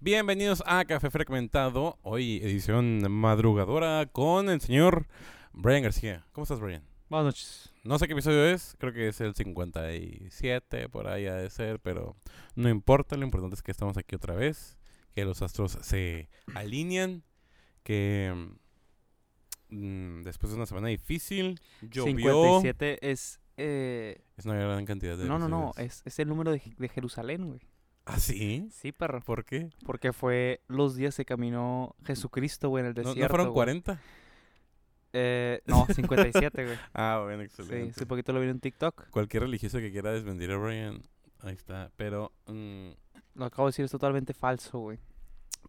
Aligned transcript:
Bienvenidos 0.00 0.62
a 0.66 0.84
Café 0.84 1.10
Fragmentado, 1.10 1.98
hoy 2.02 2.36
edición 2.42 3.10
madrugadora 3.10 4.06
con 4.06 4.48
el 4.48 4.60
señor 4.60 5.06
Brian 5.52 5.82
García. 5.82 6.24
¿Cómo 6.32 6.44
estás, 6.44 6.60
Brian? 6.60 6.84
Buenas 7.08 7.26
noches. 7.26 7.72
No 7.84 7.98
sé 7.98 8.06
qué 8.06 8.12
episodio 8.12 8.44
es, 8.46 8.76
creo 8.78 8.92
que 8.92 9.08
es 9.08 9.20
el 9.20 9.34
57, 9.34 10.88
por 10.88 11.08
ahí 11.08 11.26
ha 11.26 11.34
de 11.34 11.50
ser, 11.50 11.80
pero 11.80 12.16
no 12.54 12.68
importa, 12.68 13.16
lo 13.16 13.24
importante 13.24 13.54
es 13.56 13.62
que 13.62 13.72
estamos 13.72 13.96
aquí 13.96 14.14
otra 14.14 14.34
vez, 14.34 14.78
que 15.14 15.24
los 15.24 15.42
astros 15.42 15.78
se 15.80 16.28
alinean, 16.54 17.24
que 17.82 18.50
mm, 19.70 20.22
después 20.22 20.50
de 20.50 20.56
una 20.56 20.66
semana 20.66 20.88
difícil, 20.88 21.60
llovió. 21.80 22.60
57 22.60 23.10
es... 23.10 23.40
eh, 23.56 24.22
Es 24.36 24.44
una 24.44 24.54
gran 24.54 24.84
cantidad 24.84 25.16
de 25.16 25.24
no, 25.24 25.38
no, 25.38 25.48
no, 25.48 25.70
episodios. 25.70 25.92
es, 25.96 26.02
es 26.06 26.18
el 26.20 26.28
número 26.28 26.52
de, 26.52 26.62
de 26.76 26.88
Jerusalén, 26.88 27.46
güey. 27.48 27.60
¿Ah, 28.10 28.18
sí? 28.18 28.68
Sí, 28.72 28.90
perro. 28.92 29.20
¿Por 29.20 29.44
qué? 29.44 29.70
Porque 29.84 30.12
fue 30.12 30.62
los 30.66 30.96
días 30.96 31.14
que 31.16 31.24
caminó 31.24 31.94
Jesucristo, 32.04 32.68
güey, 32.70 32.82
en 32.84 32.88
el 32.88 32.94
¿No, 32.94 33.02
desierto. 33.10 33.20
¿no 33.22 33.28
fueron 33.28 33.46
güey. 33.48 33.54
40? 33.54 34.00
Eh, 35.12 35.60
no, 35.66 35.86
57, 35.94 36.64
güey. 36.64 36.78
Ah, 36.94 37.20
bueno, 37.24 37.42
Sí, 37.42 37.46
excelente. 37.46 37.90
hace 37.90 38.06
poquito 38.06 38.32
lo 38.32 38.40
vi 38.40 38.48
en 38.48 38.60
TikTok. 38.60 39.10
Cualquier 39.10 39.42
religioso 39.44 39.78
que 39.78 39.90
quiera 39.92 40.10
desmentir 40.12 40.50
a 40.50 40.56
Brian, 40.56 41.02
ahí 41.40 41.54
está. 41.54 41.90
Pero, 41.96 42.32
mm, 42.46 42.88
Lo 43.34 43.44
acabo 43.44 43.66
de 43.68 43.70
decir, 43.70 43.84
es 43.84 43.90
totalmente 43.90 44.34
falso, 44.34 44.78
güey. 44.80 44.98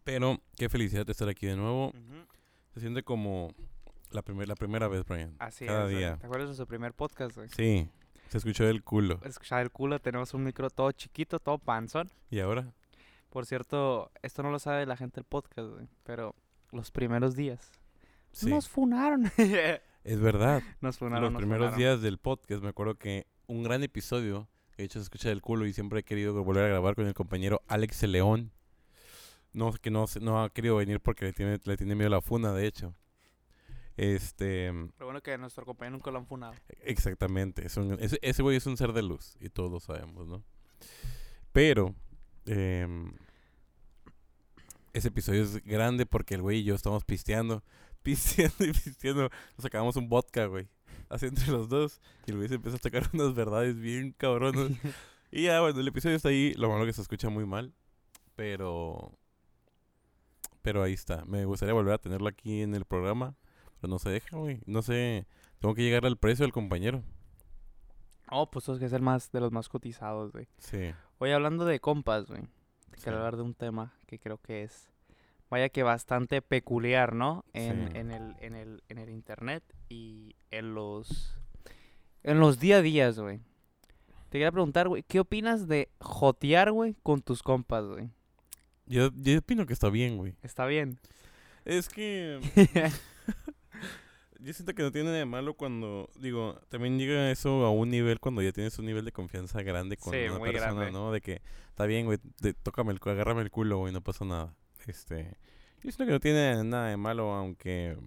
pero 0.03 0.39
qué 0.55 0.69
felicidad 0.69 1.05
de 1.05 1.11
estar 1.11 1.27
aquí 1.29 1.45
de 1.45 1.55
nuevo. 1.55 1.93
Se 2.73 2.79
siente 2.79 3.03
como 3.03 3.53
la, 4.11 4.21
primer, 4.21 4.47
la 4.47 4.55
primera 4.55 4.87
vez, 4.87 5.03
Brian. 5.05 5.35
Así 5.39 5.65
Cada 5.65 5.89
es. 5.91 5.97
día. 5.97 6.17
¿Te 6.17 6.25
acuerdas 6.25 6.49
de 6.49 6.55
su 6.55 6.65
primer 6.65 6.93
podcast, 6.93 7.35
güey? 7.35 7.49
Sí, 7.49 7.89
se 8.29 8.37
escuchó 8.37 8.65
del 8.65 8.83
culo. 8.83 9.19
Escuchaba 9.23 9.61
el 9.61 9.71
culo, 9.71 9.99
tenemos 9.99 10.33
un 10.33 10.43
micro 10.43 10.69
todo 10.69 10.91
chiquito, 10.91 11.39
todo 11.39 11.57
panzón. 11.57 12.09
¿Y 12.29 12.39
ahora? 12.39 12.73
Por 13.29 13.45
cierto, 13.45 14.11
esto 14.21 14.41
no 14.43 14.49
lo 14.51 14.59
sabe 14.59 14.85
la 14.85 14.97
gente 14.97 15.15
del 15.15 15.25
podcast, 15.25 15.69
güey. 15.69 15.87
Pero 16.03 16.35
los 16.71 16.91
primeros 16.91 17.35
días. 17.35 17.71
Sí, 18.31 18.49
Nos 18.49 18.67
funaron. 18.69 19.31
es 20.03 20.19
verdad. 20.19 20.61
nos 20.81 20.97
funaron. 20.97 21.23
Los 21.25 21.31
nos 21.33 21.39
primeros 21.41 21.65
funaron. 21.67 21.79
días 21.79 22.01
del 22.01 22.17
podcast, 22.17 22.61
me 22.63 22.69
acuerdo 22.69 22.95
que 22.95 23.27
un 23.47 23.63
gran 23.63 23.83
episodio, 23.83 24.47
de 24.77 24.83
hecho 24.83 24.99
se 24.99 25.03
escucha 25.03 25.29
del 25.29 25.41
culo 25.41 25.65
y 25.65 25.73
siempre 25.73 25.99
he 25.99 26.03
querido 26.03 26.43
volver 26.43 26.65
a 26.65 26.69
grabar 26.69 26.95
con 26.95 27.05
el 27.07 27.13
compañero 27.13 27.61
Alex 27.67 28.03
León. 28.03 28.51
No, 29.51 29.73
que 29.73 29.89
no, 29.89 30.05
se- 30.05 30.19
no 30.19 30.43
ha 30.43 30.49
querido 30.51 30.75
venir 30.75 30.99
porque 30.99 31.25
le 31.25 31.33
tiene, 31.33 31.59
le 31.63 31.75
tiene 31.77 31.95
miedo 31.95 32.07
a 32.07 32.11
la 32.17 32.21
funa, 32.21 32.53
de 32.53 32.67
hecho. 32.67 32.93
Este, 34.01 34.71
Pero 34.95 35.07
bueno 35.07 35.21
que 35.21 35.37
nuestro 35.37 35.65
compañero 35.65 35.97
nunca 35.97 36.09
lo 36.09 36.19
han 36.19 36.25
funado. 36.25 36.53
exactamente. 36.83 37.65
Es 37.67 37.75
un- 37.75 37.97
ese, 37.99 38.17
ese 38.21 38.41
güey 38.41 38.55
es 38.55 38.65
un 38.65 38.77
ser 38.77 38.93
de 38.93 39.01
luz 39.03 39.35
y 39.41 39.49
todos 39.49 39.69
lo 39.69 39.81
sabemos, 39.81 40.25
¿no? 40.25 40.41
Pero, 41.51 41.93
em, 42.45 43.11
ese 44.93 45.09
episodio 45.09 45.43
es 45.43 45.61
grande 45.65 46.05
porque 46.05 46.35
el 46.35 46.41
güey 46.41 46.59
y 46.59 46.63
yo 46.63 46.75
estamos 46.75 47.03
pisteando, 47.03 47.61
pisteando 48.01 48.63
y 48.63 48.71
pisteando. 48.71 49.23
Nos 49.57 49.63
sacamos 49.63 49.97
un 49.97 50.07
vodka, 50.07 50.45
güey. 50.45 50.69
Así 51.09 51.25
entre 51.25 51.47
los 51.47 51.67
dos. 51.67 51.99
Y 52.25 52.31
el 52.31 52.37
güey 52.37 52.47
se 52.47 52.55
empezó 52.55 52.77
a 52.77 52.79
sacar 52.79 53.09
unas 53.13 53.33
verdades 53.35 53.77
bien 53.77 54.13
cabronas. 54.17 54.71
y 55.31 55.43
ya, 55.43 55.59
bueno, 55.59 55.77
el 55.77 55.87
episodio 55.89 56.15
está 56.15 56.29
ahí. 56.29 56.53
Lo 56.53 56.69
malo 56.69 56.85
que 56.85 56.93
se 56.93 57.01
escucha 57.01 57.27
muy 57.29 57.45
mal. 57.45 57.73
Pero. 58.37 59.11
Pero 60.61 60.83
ahí 60.83 60.93
está. 60.93 61.25
Me 61.25 61.43
gustaría 61.43 61.73
volver 61.73 61.95
a 61.95 61.97
tenerlo 61.97 62.29
aquí 62.29 62.61
en 62.61 62.75
el 62.75 62.85
programa. 62.85 63.35
Pero 63.79 63.91
no 63.91 63.99
se 63.99 64.09
deja, 64.09 64.37
güey. 64.37 64.59
No 64.65 64.81
sé. 64.81 65.25
Tengo 65.59 65.75
que 65.75 65.83
llegar 65.83 66.05
al 66.05 66.17
precio 66.17 66.43
del 66.43 66.51
compañero. 66.53 67.03
Oh, 68.31 68.49
pues 68.51 68.67
es 68.69 68.79
que 68.79 68.85
es 68.85 68.93
el 68.93 69.01
más 69.01 69.31
de 69.31 69.39
los 69.39 69.51
más 69.51 69.69
cotizados, 69.69 70.31
güey. 70.31 70.47
Sí. 70.57 70.91
Hoy 71.17 71.31
hablando 71.31 71.65
de 71.65 71.79
compas, 71.79 72.27
güey. 72.27 72.41
Te 72.91 72.97
Sí. 72.97 73.03
quiero 73.03 73.17
hablar 73.17 73.37
de 73.37 73.43
un 73.43 73.53
tema 73.53 73.93
que 74.07 74.19
creo 74.19 74.37
que 74.37 74.63
es 74.63 74.89
vaya 75.49 75.69
que 75.69 75.81
bastante 75.83 76.41
peculiar, 76.43 77.13
¿no? 77.15 77.43
En, 77.53 77.89
Sí. 77.91 77.97
en 77.97 78.11
el 78.11 78.35
en 78.39 78.55
el 78.55 78.83
en 78.89 78.97
el 78.99 79.09
internet 79.09 79.63
y 79.89 80.35
en 80.51 80.75
los 80.75 81.35
en 82.23 82.39
los 82.39 82.59
día 82.59 82.77
a 82.77 82.81
días, 82.81 83.19
güey. 83.19 83.39
Te 84.29 84.33
quería 84.37 84.51
preguntar, 84.51 84.87
güey, 84.89 85.01
¿qué 85.03 85.19
opinas 85.19 85.67
de 85.67 85.89
jotear, 85.99 86.71
güey, 86.71 86.95
con 87.01 87.21
tus 87.21 87.41
compas, 87.41 87.85
güey? 87.85 88.09
Yo, 88.85 89.09
yo 89.15 89.39
opino 89.39 89.65
que 89.65 89.73
está 89.73 89.89
bien, 89.89 90.17
güey. 90.17 90.35
Está 90.43 90.65
bien. 90.67 90.99
Es 91.65 91.89
que. 91.89 92.39
Yo 94.41 94.53
siento 94.53 94.73
que 94.73 94.83
no 94.83 94.91
tiene 94.91 95.07
nada 95.07 95.17
de 95.17 95.25
malo 95.25 95.53
cuando, 95.53 96.09
digo, 96.15 96.61
también 96.69 96.97
llega 96.97 97.29
eso 97.29 97.65
a 97.65 97.71
un 97.71 97.89
nivel 97.89 98.21
cuando 98.21 98.41
ya 98.41 98.53
tienes 98.53 98.79
un 98.79 98.85
nivel 98.85 99.03
de 99.03 99.11
confianza 99.11 99.61
grande 99.63 99.97
con 99.97 100.13
Sí, 100.13 100.19
una 100.29 100.39
persona, 100.39 100.73
grande. 100.73 100.91
¿no? 100.91 101.11
De 101.11 101.19
que, 101.19 101.41
está 101.67 101.85
bien, 101.85 102.05
güey, 102.05 102.19
tócame 102.63 102.93
el 102.93 103.01
culo, 103.01 103.11
agárrame 103.11 103.41
el 103.41 103.51
culo, 103.51 103.79
güey, 103.79 103.91
no 103.91 103.99
pasa 103.99 104.23
nada. 104.23 104.55
Este, 104.87 105.35
yo 105.83 105.91
siento 105.91 106.05
que 106.05 106.11
no 106.11 106.19
tiene 106.21 106.63
nada 106.63 106.87
de 106.87 106.95
malo, 106.95 107.33
aunque, 107.33 107.97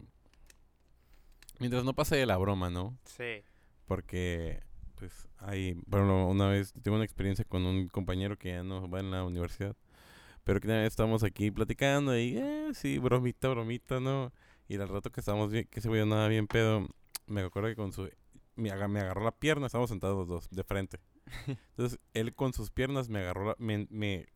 mientras 1.58 1.84
no 1.84 1.92
pase 1.92 2.16
de 2.16 2.24
la 2.24 2.38
broma, 2.38 2.70
¿no? 2.70 2.96
Sí. 3.04 3.42
Porque, 3.86 4.62
pues, 4.94 5.28
hay, 5.36 5.76
bueno, 5.86 6.28
una 6.28 6.48
vez 6.48 6.72
tengo 6.82 6.96
una 6.96 7.04
experiencia 7.04 7.44
con 7.44 7.66
un 7.66 7.88
compañero 7.88 8.38
que 8.38 8.48
ya 8.52 8.62
no 8.62 8.88
va 8.88 9.00
en 9.00 9.10
la 9.10 9.22
universidad, 9.22 9.76
pero 10.44 10.60
que 10.60 10.66
una 10.66 10.78
vez 10.78 10.88
estábamos 10.88 11.24
aquí 11.24 11.50
platicando 11.50 12.16
y, 12.18 12.38
eh, 12.38 12.70
sí, 12.72 12.98
bromita, 12.98 13.48
bromita, 13.48 14.00
¿no? 14.00 14.32
Y 14.68 14.76
al 14.76 14.88
rato 14.88 15.10
que 15.10 15.20
estábamos 15.20 15.50
bien, 15.50 15.66
que 15.70 15.80
ese 15.80 15.88
güey 15.88 16.00
andaba 16.00 16.28
bien 16.28 16.46
pedo, 16.46 16.86
me 17.26 17.42
acuerdo 17.42 17.68
que 17.68 17.76
con 17.76 17.92
su, 17.92 18.08
me, 18.56 18.70
me 18.88 19.00
agarró 19.00 19.22
la 19.24 19.32
pierna, 19.32 19.66
estábamos 19.66 19.90
sentados 19.90 20.16
los 20.16 20.28
dos, 20.28 20.48
de 20.50 20.64
frente. 20.64 20.98
Entonces, 21.76 21.98
él 22.14 22.34
con 22.34 22.52
sus 22.52 22.70
piernas 22.70 23.08
me 23.08 23.20
agarró, 23.20 23.46
la- 23.46 23.56
me, 23.58 23.86
me 23.90 24.26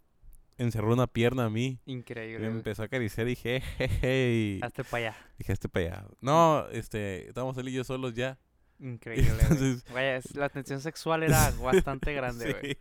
encerró 0.59 0.93
una 0.93 1.07
pierna 1.07 1.45
a 1.47 1.51
mí. 1.51 1.81
Increíble. 1.87 2.49
me 2.49 2.57
empezó 2.57 2.83
a 2.83 2.87
acariciar 2.87 3.27
y 3.27 3.31
dije, 3.31 3.61
jejeje, 3.61 4.61
Hazte 4.63 4.85
para 4.85 5.09
allá. 5.09 5.17
dije, 5.39 5.53
este 5.53 5.69
para 5.69 5.87
allá. 5.87 6.07
No, 6.21 6.67
este, 6.71 7.29
estábamos 7.29 7.57
él 7.59 7.69
y 7.69 7.73
yo 7.73 7.85
solos 7.85 8.15
ya. 8.15 8.39
Increíble. 8.79 9.31
Entonces, 9.41 9.85
Vaya, 9.93 10.21
la 10.35 10.49
tensión 10.51 10.81
sexual 10.81 11.23
era 11.23 11.51
bastante 11.63 12.13
grande, 12.13 12.53
güey. 12.53 12.75
Sí, 12.75 12.79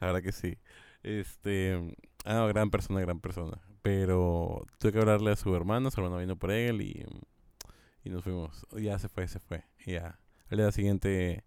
la 0.00 0.06
verdad 0.08 0.22
que 0.22 0.32
sí. 0.32 0.58
Este, 1.02 1.94
ah, 2.24 2.34
no, 2.34 2.48
gran 2.48 2.70
persona, 2.70 3.00
gran 3.00 3.20
persona. 3.20 3.60
Pero 3.84 4.64
tuve 4.78 4.92
que 4.92 4.98
hablarle 4.98 5.32
a 5.32 5.36
su 5.36 5.54
hermano, 5.54 5.90
su 5.90 6.00
hermano 6.00 6.16
vino 6.18 6.36
por 6.36 6.50
él 6.50 6.80
y, 6.80 7.04
y 8.02 8.08
nos 8.08 8.24
fuimos. 8.24 8.66
Ya 8.72 8.98
se 8.98 9.10
fue, 9.10 9.28
se 9.28 9.38
fue. 9.40 9.62
Y 9.84 9.92
ya. 9.92 10.18
Al 10.50 10.56
día 10.56 10.72
siguiente 10.72 11.44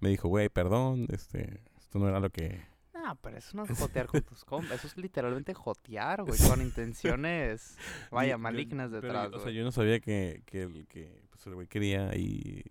me 0.00 0.08
dijo, 0.08 0.28
güey, 0.28 0.48
perdón, 0.48 1.06
este, 1.10 1.60
esto 1.76 1.98
no 1.98 2.08
era 2.08 2.20
lo 2.20 2.30
que... 2.30 2.62
No, 2.94 3.16
pero 3.16 3.36
eso 3.36 3.54
no 3.54 3.64
es 3.64 3.78
jotear 3.78 4.06
con 4.06 4.22
tus 4.22 4.46
compas. 4.46 4.78
Eso 4.78 4.86
es 4.86 4.96
literalmente 4.96 5.52
jotear, 5.52 6.22
güey. 6.22 6.38
Con 6.48 6.62
intenciones, 6.62 7.76
vaya, 8.10 8.32
yo- 8.32 8.38
malignas 8.38 8.88
pero, 8.90 9.02
detrás, 9.02 9.28
O 9.34 9.40
sea, 9.40 9.52
yo 9.52 9.62
no 9.62 9.70
sabía 9.70 10.00
que, 10.00 10.42
que, 10.46 10.62
el, 10.62 10.86
que 10.86 11.22
pues, 11.28 11.46
el 11.46 11.54
güey 11.54 11.66
quería 11.66 12.16
y... 12.16 12.62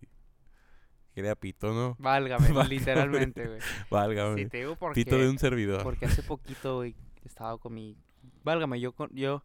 Quería 1.14 1.36
pito, 1.36 1.72
¿no? 1.72 1.96
Válgame, 2.00 2.48
Válgame. 2.52 2.70
literalmente, 2.70 3.46
güey. 3.46 3.60
Válgame. 3.92 4.42
Sí, 4.42 4.50
te 4.50 4.58
digo 4.58 4.76
porque, 4.76 4.96
pito 5.06 5.20
de 5.20 5.30
un 5.30 5.38
servidor. 5.38 5.84
porque 5.84 6.08
hace 6.08 6.24
poquito, 6.24 6.78
güey, 6.78 6.96
estaba 7.24 7.60
con 7.60 7.76
mi... 7.76 7.96
Válgame, 8.44 8.80
yo 8.80 8.92
con... 8.94 9.10
Yo, 9.14 9.44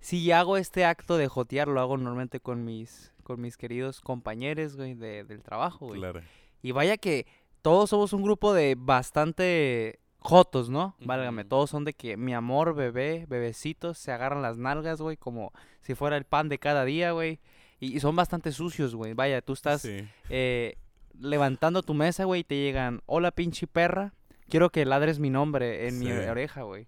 si 0.00 0.32
hago 0.32 0.56
este 0.56 0.84
acto 0.84 1.16
de 1.16 1.28
jotear, 1.28 1.68
lo 1.68 1.80
hago 1.80 1.96
normalmente 1.96 2.40
con 2.40 2.64
mis, 2.64 3.12
con 3.22 3.40
mis 3.40 3.56
queridos 3.56 4.00
compañeros, 4.00 4.76
güey, 4.76 4.94
de, 4.94 5.22
del 5.24 5.42
trabajo, 5.42 5.86
güey. 5.86 6.00
Claro. 6.00 6.20
Y 6.62 6.72
vaya 6.72 6.96
que 6.96 7.26
todos 7.62 7.90
somos 7.90 8.12
un 8.12 8.22
grupo 8.22 8.52
de 8.52 8.74
bastante 8.76 10.00
jotos, 10.18 10.70
¿no? 10.70 10.96
Válgame, 11.00 11.44
todos 11.44 11.70
son 11.70 11.84
de 11.84 11.94
que 11.94 12.16
mi 12.16 12.34
amor, 12.34 12.74
bebé, 12.74 13.26
bebecitos, 13.28 13.98
se 13.98 14.12
agarran 14.12 14.42
las 14.42 14.58
nalgas, 14.58 15.00
güey, 15.00 15.16
como 15.16 15.52
si 15.82 15.94
fuera 15.94 16.16
el 16.16 16.24
pan 16.24 16.48
de 16.48 16.58
cada 16.58 16.84
día, 16.84 17.12
güey. 17.12 17.40
Y, 17.80 17.96
y 17.96 18.00
son 18.00 18.14
bastante 18.16 18.52
sucios, 18.52 18.94
güey. 18.94 19.14
Vaya, 19.14 19.40
tú 19.42 19.52
estás 19.52 19.82
Sí. 19.82 20.04
eh, 20.30 20.76
levantando 21.18 21.82
tu 21.82 21.94
mesa, 21.94 22.24
güey, 22.24 22.40
y 22.40 22.44
te 22.44 22.56
llegan, 22.56 23.02
hola 23.06 23.30
pinche 23.32 23.66
perra, 23.66 24.14
quiero 24.48 24.70
que 24.70 24.84
ladres 24.84 25.18
mi 25.18 25.30
nombre 25.30 25.86
en 25.88 25.98
mi 25.98 26.10
oreja, 26.10 26.62
güey. 26.62 26.86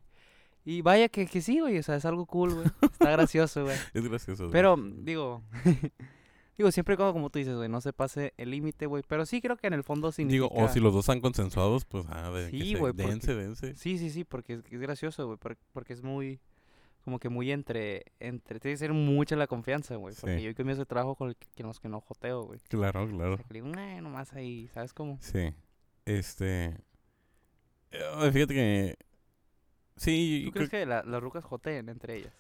Y 0.64 0.80
vaya 0.82 1.08
que, 1.08 1.26
que 1.26 1.40
sí, 1.42 1.60
güey, 1.60 1.78
o 1.78 1.82
sea, 1.82 1.96
es 1.96 2.04
algo 2.06 2.24
cool, 2.26 2.54
güey. 2.54 2.66
Está 2.80 3.10
gracioso, 3.10 3.64
güey. 3.64 3.76
Es 3.94 4.08
gracioso. 4.08 4.44
güey. 4.44 4.52
Pero, 4.52 4.76
digo, 4.78 5.42
digo, 6.56 6.70
siempre 6.72 6.96
como, 6.96 7.12
como 7.12 7.28
tú 7.30 7.38
dices, 7.38 7.54
güey, 7.54 7.68
no 7.68 7.80
se 7.82 7.92
pase 7.92 8.32
el 8.38 8.50
límite, 8.50 8.86
güey. 8.86 9.02
Pero 9.06 9.26
sí 9.26 9.42
creo 9.42 9.56
que 9.58 9.66
en 9.66 9.74
el 9.74 9.84
fondo 9.84 10.10
significa... 10.10 10.44
Digo, 10.48 10.64
o 10.64 10.68
si 10.68 10.80
los 10.80 10.92
dos 10.94 11.04
están 11.04 11.20
consensuados, 11.20 11.84
pues 11.84 12.06
ah, 12.08 12.30
de 12.30 12.50
que 12.50 12.58
Sí, 12.58 12.72
se- 12.72 12.78
güey, 12.78 12.92
porque- 12.94 13.08
dense, 13.10 13.34
dense. 13.34 13.74
Sí, 13.74 13.98
sí, 13.98 14.08
sí, 14.10 14.24
porque 14.24 14.54
es, 14.54 14.60
es 14.70 14.80
gracioso, 14.80 15.26
güey, 15.26 15.36
por- 15.38 15.58
porque 15.72 15.92
es 15.92 16.02
muy, 16.02 16.40
como 17.04 17.18
que 17.18 17.28
muy 17.28 17.50
entre, 17.52 18.06
entre, 18.18 18.58
tiene 18.58 18.72
que 18.74 18.78
ser 18.78 18.92
mucha 18.94 19.36
la 19.36 19.46
confianza, 19.46 19.96
güey. 19.96 20.14
Porque 20.18 20.38
Sí. 20.38 20.44
yo 20.44 20.54
comienzo 20.54 20.80
de 20.82 20.86
trabajo 20.86 21.14
con 21.14 21.28
el 21.28 21.36
que, 21.36 21.46
que 21.54 21.62
los 21.62 21.78
que 21.78 21.90
no 21.90 22.00
joteo, 22.00 22.44
güey. 22.44 22.60
Claro, 22.70 23.04
O 23.04 23.08
claro. 23.08 23.36
sea, 23.36 23.44
que 23.46 23.52
digo, 23.52 23.66
"Nah, 23.68 24.00
nomás 24.00 24.32
ahí, 24.32 24.68
¿sabes 24.72 24.94
cómo? 24.94 25.18
Sí. 25.20 25.52
Este. 26.06 26.74
eh, 27.90 28.30
fíjate 28.32 28.54
que. 28.54 28.96
Sí, 29.96 30.42
¿Tú 30.46 30.52
crees 30.52 30.68
creo- 30.70 30.80
que 30.82 30.86
la- 30.86 31.02
las 31.04 31.22
rucas 31.22 31.44
joteen 31.44 31.88
entre 31.88 32.16
ellas? 32.16 32.32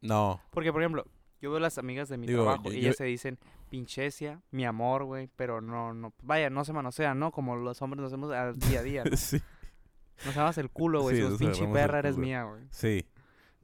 No. 0.00 0.40
Porque, 0.50 0.72
por 0.72 0.82
ejemplo, 0.82 1.04
yo 1.40 1.50
veo 1.50 1.60
las 1.60 1.78
amigas 1.78 2.08
de 2.08 2.16
mi 2.18 2.26
Digo, 2.26 2.42
trabajo 2.44 2.64
yo- 2.64 2.70
y 2.72 2.74
yo- 2.76 2.80
ellas 2.88 2.96
se 2.96 3.04
dicen 3.04 3.38
pinchesia, 3.70 4.40
mi 4.50 4.64
amor, 4.64 5.04
güey, 5.04 5.28
pero 5.36 5.60
no, 5.60 5.92
no, 5.94 6.12
vaya, 6.22 6.48
no 6.50 6.64
se 6.64 6.72
manosean, 6.72 7.18
¿no? 7.18 7.32
Como 7.32 7.56
los 7.56 7.80
hombres 7.82 8.00
nos 8.02 8.12
hacemos 8.12 8.32
al 8.32 8.56
día 8.58 8.80
a 8.80 8.82
día, 8.82 9.04
¿no? 9.12 9.16
sí. 9.16 9.40
Nos 10.24 10.36
amas 10.36 10.56
el 10.58 10.70
culo, 10.70 11.02
güey, 11.02 11.16
Sí, 11.16 11.24
pinche 11.38 11.66
perra, 11.66 11.98
eres 11.98 12.16
mía, 12.16 12.44
güey. 12.44 12.62
Sí. 12.70 13.04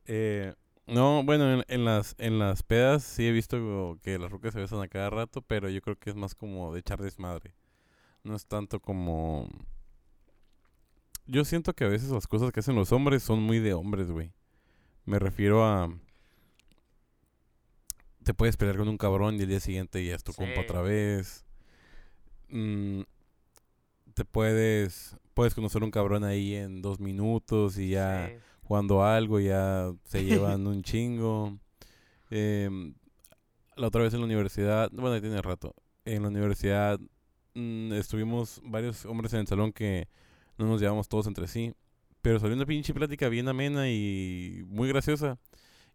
Eh, 0.06 0.52
no, 0.88 1.22
bueno, 1.22 1.52
en, 1.52 1.64
en 1.68 1.84
las 1.84 2.16
en 2.18 2.40
las 2.40 2.64
pedas 2.64 3.04
sí 3.04 3.28
he 3.28 3.30
visto 3.30 3.96
que 4.02 4.18
las 4.18 4.32
rucas 4.32 4.52
se 4.52 4.58
besan 4.58 4.80
a 4.80 4.88
cada 4.88 5.10
rato, 5.10 5.42
pero 5.42 5.68
yo 5.68 5.80
creo 5.80 5.96
que 5.96 6.10
es 6.10 6.16
más 6.16 6.34
como 6.34 6.74
de 6.74 6.80
echar 6.80 7.00
desmadre. 7.00 7.54
No 8.24 8.34
es 8.34 8.44
tanto 8.46 8.80
como... 8.80 9.48
Yo 11.30 11.44
siento 11.44 11.74
que 11.74 11.84
a 11.84 11.88
veces 11.88 12.10
las 12.10 12.26
cosas 12.26 12.50
que 12.50 12.58
hacen 12.58 12.74
los 12.74 12.90
hombres 12.90 13.22
son 13.22 13.40
muy 13.40 13.60
de 13.60 13.72
hombres, 13.72 14.10
güey. 14.10 14.32
Me 15.04 15.20
refiero 15.20 15.64
a... 15.64 15.88
Te 18.24 18.34
puedes 18.34 18.56
pelear 18.56 18.76
con 18.76 18.88
un 18.88 18.98
cabrón 18.98 19.36
y 19.36 19.42
el 19.42 19.48
día 19.48 19.60
siguiente 19.60 20.04
ya 20.04 20.16
es 20.16 20.24
tu 20.24 20.32
compa 20.32 20.62
otra 20.62 20.82
vez. 20.82 21.44
Mm, 22.48 23.02
te 24.14 24.24
puedes... 24.24 25.16
Puedes 25.34 25.54
conocer 25.54 25.84
un 25.84 25.92
cabrón 25.92 26.24
ahí 26.24 26.56
en 26.56 26.82
dos 26.82 26.98
minutos 26.98 27.78
y 27.78 27.90
ya 27.90 28.28
Sí. 28.28 28.34
jugando 28.64 29.04
algo, 29.04 29.38
ya 29.38 29.92
se 30.06 30.24
llevan 30.24 30.66
un 30.66 30.82
chingo. 30.82 31.56
Em, 32.30 32.94
la 33.76 33.86
otra 33.86 34.02
vez 34.02 34.12
en 34.14 34.20
la 34.20 34.26
universidad, 34.26 34.90
bueno, 34.92 35.14
ya 35.14 35.20
tiene 35.20 35.40
rato, 35.42 35.76
en 36.04 36.22
la 36.22 36.28
universidad 36.28 36.98
mm, 37.54 37.92
estuvimos 37.92 38.60
varios 38.64 39.06
hombres 39.06 39.32
en 39.32 39.40
el 39.40 39.46
salón 39.46 39.72
que 39.72 40.08
no 40.60 40.66
nos 40.66 40.80
llevamos 40.80 41.08
todos 41.08 41.26
entre 41.26 41.48
sí, 41.48 41.74
pero 42.22 42.38
salió 42.38 42.54
una 42.54 42.66
pinche 42.66 42.94
plática 42.94 43.28
bien 43.28 43.48
amena 43.48 43.88
y 43.90 44.62
muy 44.68 44.88
graciosa. 44.88 45.38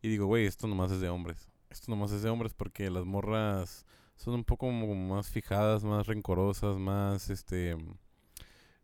Y 0.01 0.09
digo, 0.09 0.25
güey, 0.25 0.45
esto 0.45 0.67
nomás 0.67 0.91
es 0.91 0.99
de 0.99 1.09
hombres. 1.09 1.49
Esto 1.69 1.91
nomás 1.91 2.11
es 2.11 2.21
de 2.21 2.29
hombres 2.29 2.53
porque 2.53 2.89
las 2.89 3.05
morras 3.05 3.85
son 4.15 4.33
un 4.35 4.43
poco 4.43 4.69
más 4.71 5.29
fijadas, 5.29 5.83
más 5.83 6.07
rencorosas, 6.07 6.77
más, 6.77 7.29
este, 7.29 7.75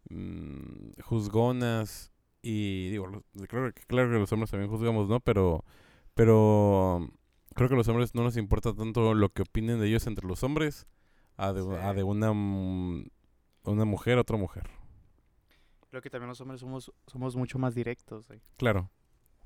mm, 0.10 1.02
juzgonas. 1.04 2.12
Y 2.42 2.90
digo, 2.90 3.08
claro, 3.48 3.72
que- 3.74 3.84
claro 3.84 4.10
que 4.12 4.18
los 4.20 4.32
hombres 4.32 4.50
también 4.52 4.70
juzgamos, 4.72 5.08
¿no? 5.08 5.20
Pero, 5.20 5.64
pero 6.16 7.08
creo 7.56 7.68
que 7.70 7.76
a 7.76 7.78
los 7.78 7.88
hombres 7.88 8.16
no 8.16 8.24
nos 8.24 8.36
importa 8.38 8.74
tanto 8.74 9.14
lo 9.14 9.30
que 9.30 9.44
opinen 9.44 9.80
de 9.80 9.88
ellos 9.88 10.08
entre 10.08 10.28
los 10.28 10.44
hombres 10.44 10.88
a 11.38 11.54
de, 11.54 11.62
a 11.78 11.94
de 11.94 12.04
una, 12.04 12.34
mm, 12.34 13.06
una 13.64 13.86
mujer 13.86 14.18
a 14.18 14.22
otra 14.22 14.38
mujer. 14.38 14.70
Creo 15.92 16.02
que 16.02 16.10
también 16.10 16.30
los 16.30 16.40
hombres 16.42 16.62
somos, 16.62 16.92
somos 17.06 17.36
mucho 17.36 17.60
más 17.60 17.76
directos, 17.76 18.28
güey. 18.28 18.42
Claro. 18.58 18.90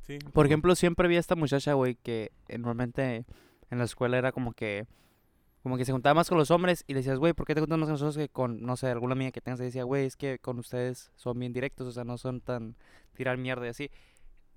Sí. 0.01 0.19
Por 0.31 0.45
ejemplo, 0.45 0.75
siempre 0.75 1.07
vi 1.07 1.17
a 1.17 1.19
esta 1.19 1.35
muchacha, 1.35 1.73
güey, 1.73 1.95
que 1.95 2.31
normalmente 2.57 3.25
en 3.71 3.77
la 3.79 3.83
escuela 3.83 4.17
era 4.17 4.31
como 4.31 4.53
que 4.53 4.87
como 5.63 5.77
que 5.77 5.85
se 5.85 5.91
juntaba 5.91 6.13
más 6.13 6.29
con 6.29 6.37
los 6.37 6.51
hombres 6.51 6.83
y 6.85 6.93
le 6.93 6.99
decías, 6.99 7.17
güey, 7.17 7.33
¿por 7.33 7.47
qué 7.47 7.55
te 7.55 7.59
juntas 7.59 7.79
más 7.79 7.87
con 7.87 7.93
nosotros 7.93 8.15
que 8.15 8.29
con, 8.29 8.61
no 8.61 8.77
sé, 8.77 8.85
alguna 8.85 9.13
amiga 9.13 9.31
que 9.31 9.41
tengas? 9.41 9.59
Y 9.61 9.63
decía, 9.63 9.83
güey, 9.83 10.05
es 10.05 10.15
que 10.15 10.37
con 10.37 10.59
ustedes 10.59 11.11
son 11.15 11.39
bien 11.39 11.53
directos, 11.53 11.87
o 11.87 11.91
sea, 11.91 12.03
no 12.03 12.19
son 12.19 12.39
tan 12.39 12.75
tirar 13.15 13.39
mierda 13.39 13.65
y 13.65 13.69
así. 13.69 13.91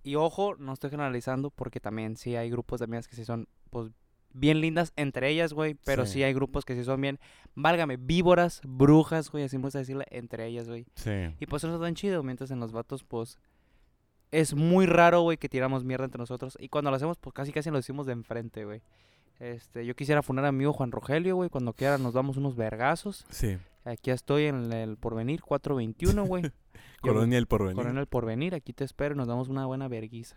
Y 0.02 0.16
ojo, 0.16 0.56
no 0.56 0.74
estoy 0.74 0.90
generalizando 0.90 1.48
porque 1.50 1.80
también 1.80 2.18
sí 2.18 2.36
hay 2.36 2.50
grupos 2.50 2.80
de 2.80 2.84
amigas 2.84 3.08
que 3.08 3.16
sí 3.16 3.24
son, 3.24 3.48
pues, 3.70 3.90
bien 4.32 4.60
lindas 4.60 4.92
entre 4.96 5.28
ellas, 5.30 5.52
güey, 5.52 5.74
pero 5.84 6.06
sí. 6.06 6.14
Sí. 6.14 6.22
hay 6.22 6.32
grupos 6.32 6.64
que 6.64 6.74
sí 6.74 6.84
son 6.84 7.00
bien, 7.00 7.18
válgame, 7.54 7.96
víboras, 7.96 8.60
brujas, 8.64 9.30
güey, 9.30 9.44
así 9.44 9.56
me 9.58 9.64
gusta 9.64 9.78
decirle, 9.78 10.06
entre 10.10 10.46
ellas, 10.46 10.68
güey. 10.68 10.86
Sí. 10.94 11.34
Y 11.40 11.46
pues 11.46 11.64
eso 11.64 11.72
está 11.72 11.84
tan 11.84 11.94
chido, 11.94 12.22
mientras 12.22 12.50
en 12.50 12.60
los 12.60 12.72
vatos, 12.72 13.04
pues, 13.04 13.38
es 14.30 14.54
muy 14.54 14.86
raro, 14.86 15.22
güey, 15.22 15.38
que 15.38 15.48
tiramos 15.48 15.84
mierda 15.84 16.04
entre 16.04 16.18
nosotros. 16.18 16.56
Y 16.60 16.68
cuando 16.68 16.90
lo 16.90 16.96
hacemos, 16.96 17.18
pues 17.18 17.32
casi 17.32 17.52
casi 17.52 17.70
lo 17.70 17.76
decimos 17.76 18.06
de 18.06 18.12
enfrente, 18.12 18.64
güey. 18.64 18.82
Este, 19.40 19.86
yo 19.86 19.94
quisiera 19.94 20.22
funar 20.22 20.44
a 20.44 20.52
mi 20.52 20.56
amigo 20.56 20.72
Juan 20.72 20.90
Rogelio, 20.90 21.36
güey, 21.36 21.48
cuando 21.48 21.72
quiera 21.72 21.96
nos 21.98 22.14
damos 22.14 22.36
unos 22.36 22.56
vergazos. 22.56 23.24
Sí. 23.30 23.56
Aquí 23.84 24.10
estoy 24.10 24.44
en 24.44 24.72
el 24.72 24.96
Porvenir 24.96 25.40
421, 25.42 26.26
güey. 26.26 26.42
Colonia 27.00 27.38
el 27.38 27.46
porvenir. 27.46 27.76
Coronel 27.76 28.06
Porvenir, 28.06 28.54
aquí 28.54 28.72
te 28.72 28.84
espero 28.84 29.14
y 29.14 29.18
nos 29.18 29.28
damos 29.28 29.48
una 29.48 29.66
buena 29.66 29.88
verguiza. 29.88 30.36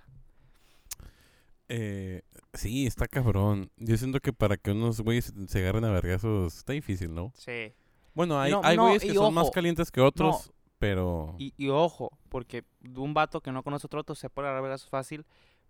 Eh, 1.73 2.21
sí, 2.53 2.85
está 2.85 3.07
cabrón. 3.07 3.71
Yo 3.77 3.95
siento 3.97 4.19
que 4.19 4.33
para 4.33 4.57
que 4.57 4.71
unos 4.71 4.99
güeyes 5.01 5.33
se- 5.47 5.59
agarren 5.59 5.85
a 5.85 5.91
vergazos 5.91 6.57
está 6.57 6.73
difícil, 6.73 7.13
¿no? 7.13 7.31
Sí. 7.35 7.73
Bueno, 8.13 8.39
hay, 8.39 8.51
No, 8.51 8.61
hay 8.63 8.75
no, 8.75 8.83
güeyes 8.83 9.03
que 9.03 9.13
son 9.13 9.33
más 9.33 9.49
calientes 9.51 9.89
que 9.89 10.01
otros, 10.01 10.51
pero... 10.79 11.35
Y, 11.39 11.53
y 11.57 11.69
ojo, 11.69 12.11
porque 12.27 12.65
de 12.81 12.99
un 12.99 13.13
vato 13.13 13.39
que 13.41 13.53
no 13.53 13.63
conoce 13.63 13.85
otro 13.87 13.99
vato 13.99 14.15
se 14.15 14.29
puede 14.29 14.47
agarrar 14.49 14.59
a 14.59 14.63
vergazos 14.63 14.89
fácil, 14.89 15.25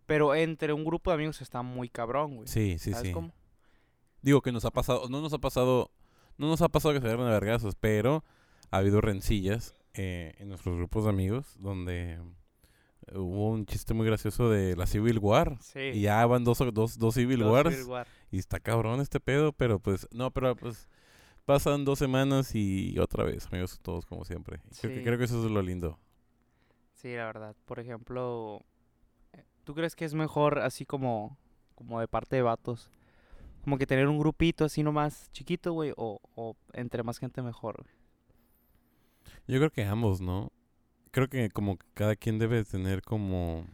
pero 0.07 0.33
entre 0.33 0.73
un 0.73 0.83
grupo 0.83 1.11
de 1.11 1.15
amigos 1.15 1.39
está 1.41 1.61
muy 1.61 1.87
cabrón, 1.87 2.35
güey. 2.37 2.47
Sí, 2.47 2.77
sí, 2.79 2.91
¿Sabes 2.93 3.09
sí. 3.09 3.13
cómo? 3.13 3.31
Digo 4.23 4.41
que 4.41 4.51
nos 4.51 4.65
ha 4.65 4.71
pasado, 4.71 5.07
no 5.07 5.21
nos 5.21 5.33
ha 5.33 5.37
pasado, 5.37 5.91
no 6.37 6.47
nos 6.47 6.61
ha 6.63 6.69
pasado 6.69 6.95
que 6.95 7.01
se 7.01 7.05
agarren 7.07 7.27
a 7.27 7.31
vergazos, 7.31 7.75
pero 7.79 8.23
ha 8.71 8.77
habido 8.77 9.01
rencillas 9.01 9.75
eh, 9.93 10.33
en 10.39 10.49
nuestros 10.49 10.75
grupos 10.77 11.03
de 11.03 11.09
amigos 11.11 11.55
donde 11.59 12.19
hubo 13.13 13.49
un 13.51 13.65
chiste 13.65 13.93
muy 13.93 14.05
gracioso 14.05 14.49
de 14.49 14.75
la 14.75 14.85
Civil 14.87 15.19
War. 15.19 15.57
Sí. 15.61 15.79
Y 15.79 16.01
ya 16.01 16.25
van 16.25 16.43
dos, 16.43 16.59
dos, 16.73 16.97
dos 16.97 17.15
Civil 17.15 17.43
Wars. 17.43 17.73
Civil 17.75 17.89
War. 17.89 18.07
Y 18.31 18.37
está 18.39 18.59
cabrón 18.59 19.01
este 19.01 19.19
pedo, 19.19 19.51
pero 19.53 19.79
pues, 19.79 20.07
no, 20.11 20.31
pero 20.31 20.55
pues 20.55 20.87
pasan 21.45 21.83
dos 21.85 21.99
semanas 21.99 22.55
y 22.55 22.97
otra 22.99 23.23
vez, 23.23 23.47
amigos, 23.47 23.79
todos 23.81 24.05
como 24.05 24.23
siempre. 24.25 24.59
Creo, 24.79 24.93
que, 24.93 24.99
Sí. 24.99 25.03
creo 25.03 25.17
que 25.17 25.23
eso 25.25 25.43
es 25.45 25.51
lo 25.51 25.61
lindo. 25.61 25.99
Sí, 26.93 27.13
la 27.15 27.25
verdad. 27.25 27.55
Por 27.65 27.79
ejemplo, 27.79 28.61
eh, 29.33 29.43
¿tú 29.63 29.73
crees 29.73 29.95
que 29.95 30.05
es 30.05 30.13
mejor 30.13 30.59
así 30.59 30.85
como, 30.85 31.37
como 31.75 31.99
de 31.99 32.07
parte 32.07 32.35
de 32.35 32.41
vatos? 32.43 32.89
Como 33.63 33.77
que 33.77 33.85
tener 33.87 34.07
un 34.07 34.17
grupito 34.19 34.65
así 34.65 34.81
nomás 34.83 35.29
chiquito, 35.33 35.73
güey, 35.73 35.93
o, 35.97 36.19
o 36.35 36.55
entre 36.73 37.03
más 37.03 37.17
gente 37.19 37.41
mejor. 37.41 37.75
güey? 37.83 37.93
Yo 39.47 39.57
creo 39.57 39.71
que 39.71 39.83
ambos, 39.83 40.21
¿no? 40.21 40.51
Creo 41.11 41.27
que 41.29 41.49
como 41.49 41.77
cada 41.93 42.15
quien 42.15 42.39
debe 42.39 42.63
tener 42.63 43.01
como... 43.01 43.65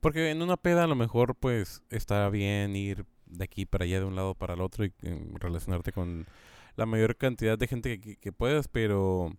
Porque 0.00 0.30
en 0.30 0.42
una 0.42 0.56
peda 0.56 0.84
a 0.84 0.86
lo 0.86 0.94
mejor 0.94 1.34
pues 1.34 1.82
está 1.90 2.28
bien 2.28 2.76
ir 2.76 3.04
de 3.26 3.44
aquí 3.44 3.66
para 3.66 3.84
allá, 3.84 4.00
de 4.00 4.06
un 4.06 4.16
lado 4.16 4.34
para 4.34 4.54
el 4.54 4.60
otro 4.60 4.84
y 4.84 4.92
eh, 5.02 5.28
relacionarte 5.34 5.92
con 5.92 6.26
la 6.76 6.86
mayor 6.86 7.16
cantidad 7.16 7.58
de 7.58 7.66
gente 7.66 8.00
que, 8.00 8.16
que 8.16 8.32
puedas, 8.32 8.68
pero... 8.68 9.32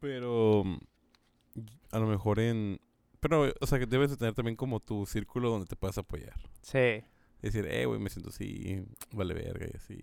Pero... 0.00 0.62
mm, 0.64 0.76
A 1.92 1.98
lo 1.98 2.06
mejor 2.06 2.40
en... 2.40 2.80
Pero, 3.20 3.52
o 3.60 3.66
sea, 3.66 3.78
que 3.78 3.86
debes 3.86 4.10
de 4.10 4.16
tener 4.18 4.34
también 4.34 4.56
como 4.56 4.80
tu 4.80 5.06
círculo 5.06 5.48
donde 5.50 5.66
te 5.66 5.76
puedas 5.76 5.96
apoyar. 5.96 6.34
Sí. 6.60 7.02
decir, 7.40 7.66
eh, 7.66 7.86
güey, 7.86 7.98
me 7.98 8.10
siento 8.10 8.28
así, 8.28 8.84
vale 9.12 9.32
verga 9.32 9.66
y 9.72 9.76
así. 9.76 9.98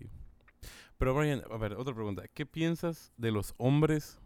Pero 0.98 1.14
Brian, 1.14 1.42
a 1.48 1.56
ver, 1.56 1.74
otra 1.74 1.94
pregunta. 1.94 2.24
¿Qué 2.34 2.46
piensas 2.46 3.12
de 3.16 3.30
los 3.30 3.54
hombres? 3.58 4.18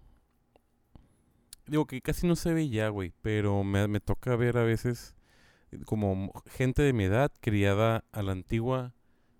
Digo 1.66 1.86
que 1.86 2.00
casi 2.00 2.26
no 2.26 2.36
se 2.36 2.52
ve 2.54 2.68
ya, 2.68 2.88
güey, 2.88 3.12
pero 3.22 3.64
me, 3.64 3.88
me 3.88 4.00
toca 4.00 4.36
ver 4.36 4.56
a 4.56 4.62
veces 4.62 5.16
eh, 5.72 5.78
como 5.84 6.32
gente 6.46 6.82
de 6.82 6.92
mi 6.92 7.04
edad 7.04 7.32
criada 7.40 8.04
a 8.12 8.22
la 8.22 8.32
antigua 8.32 8.94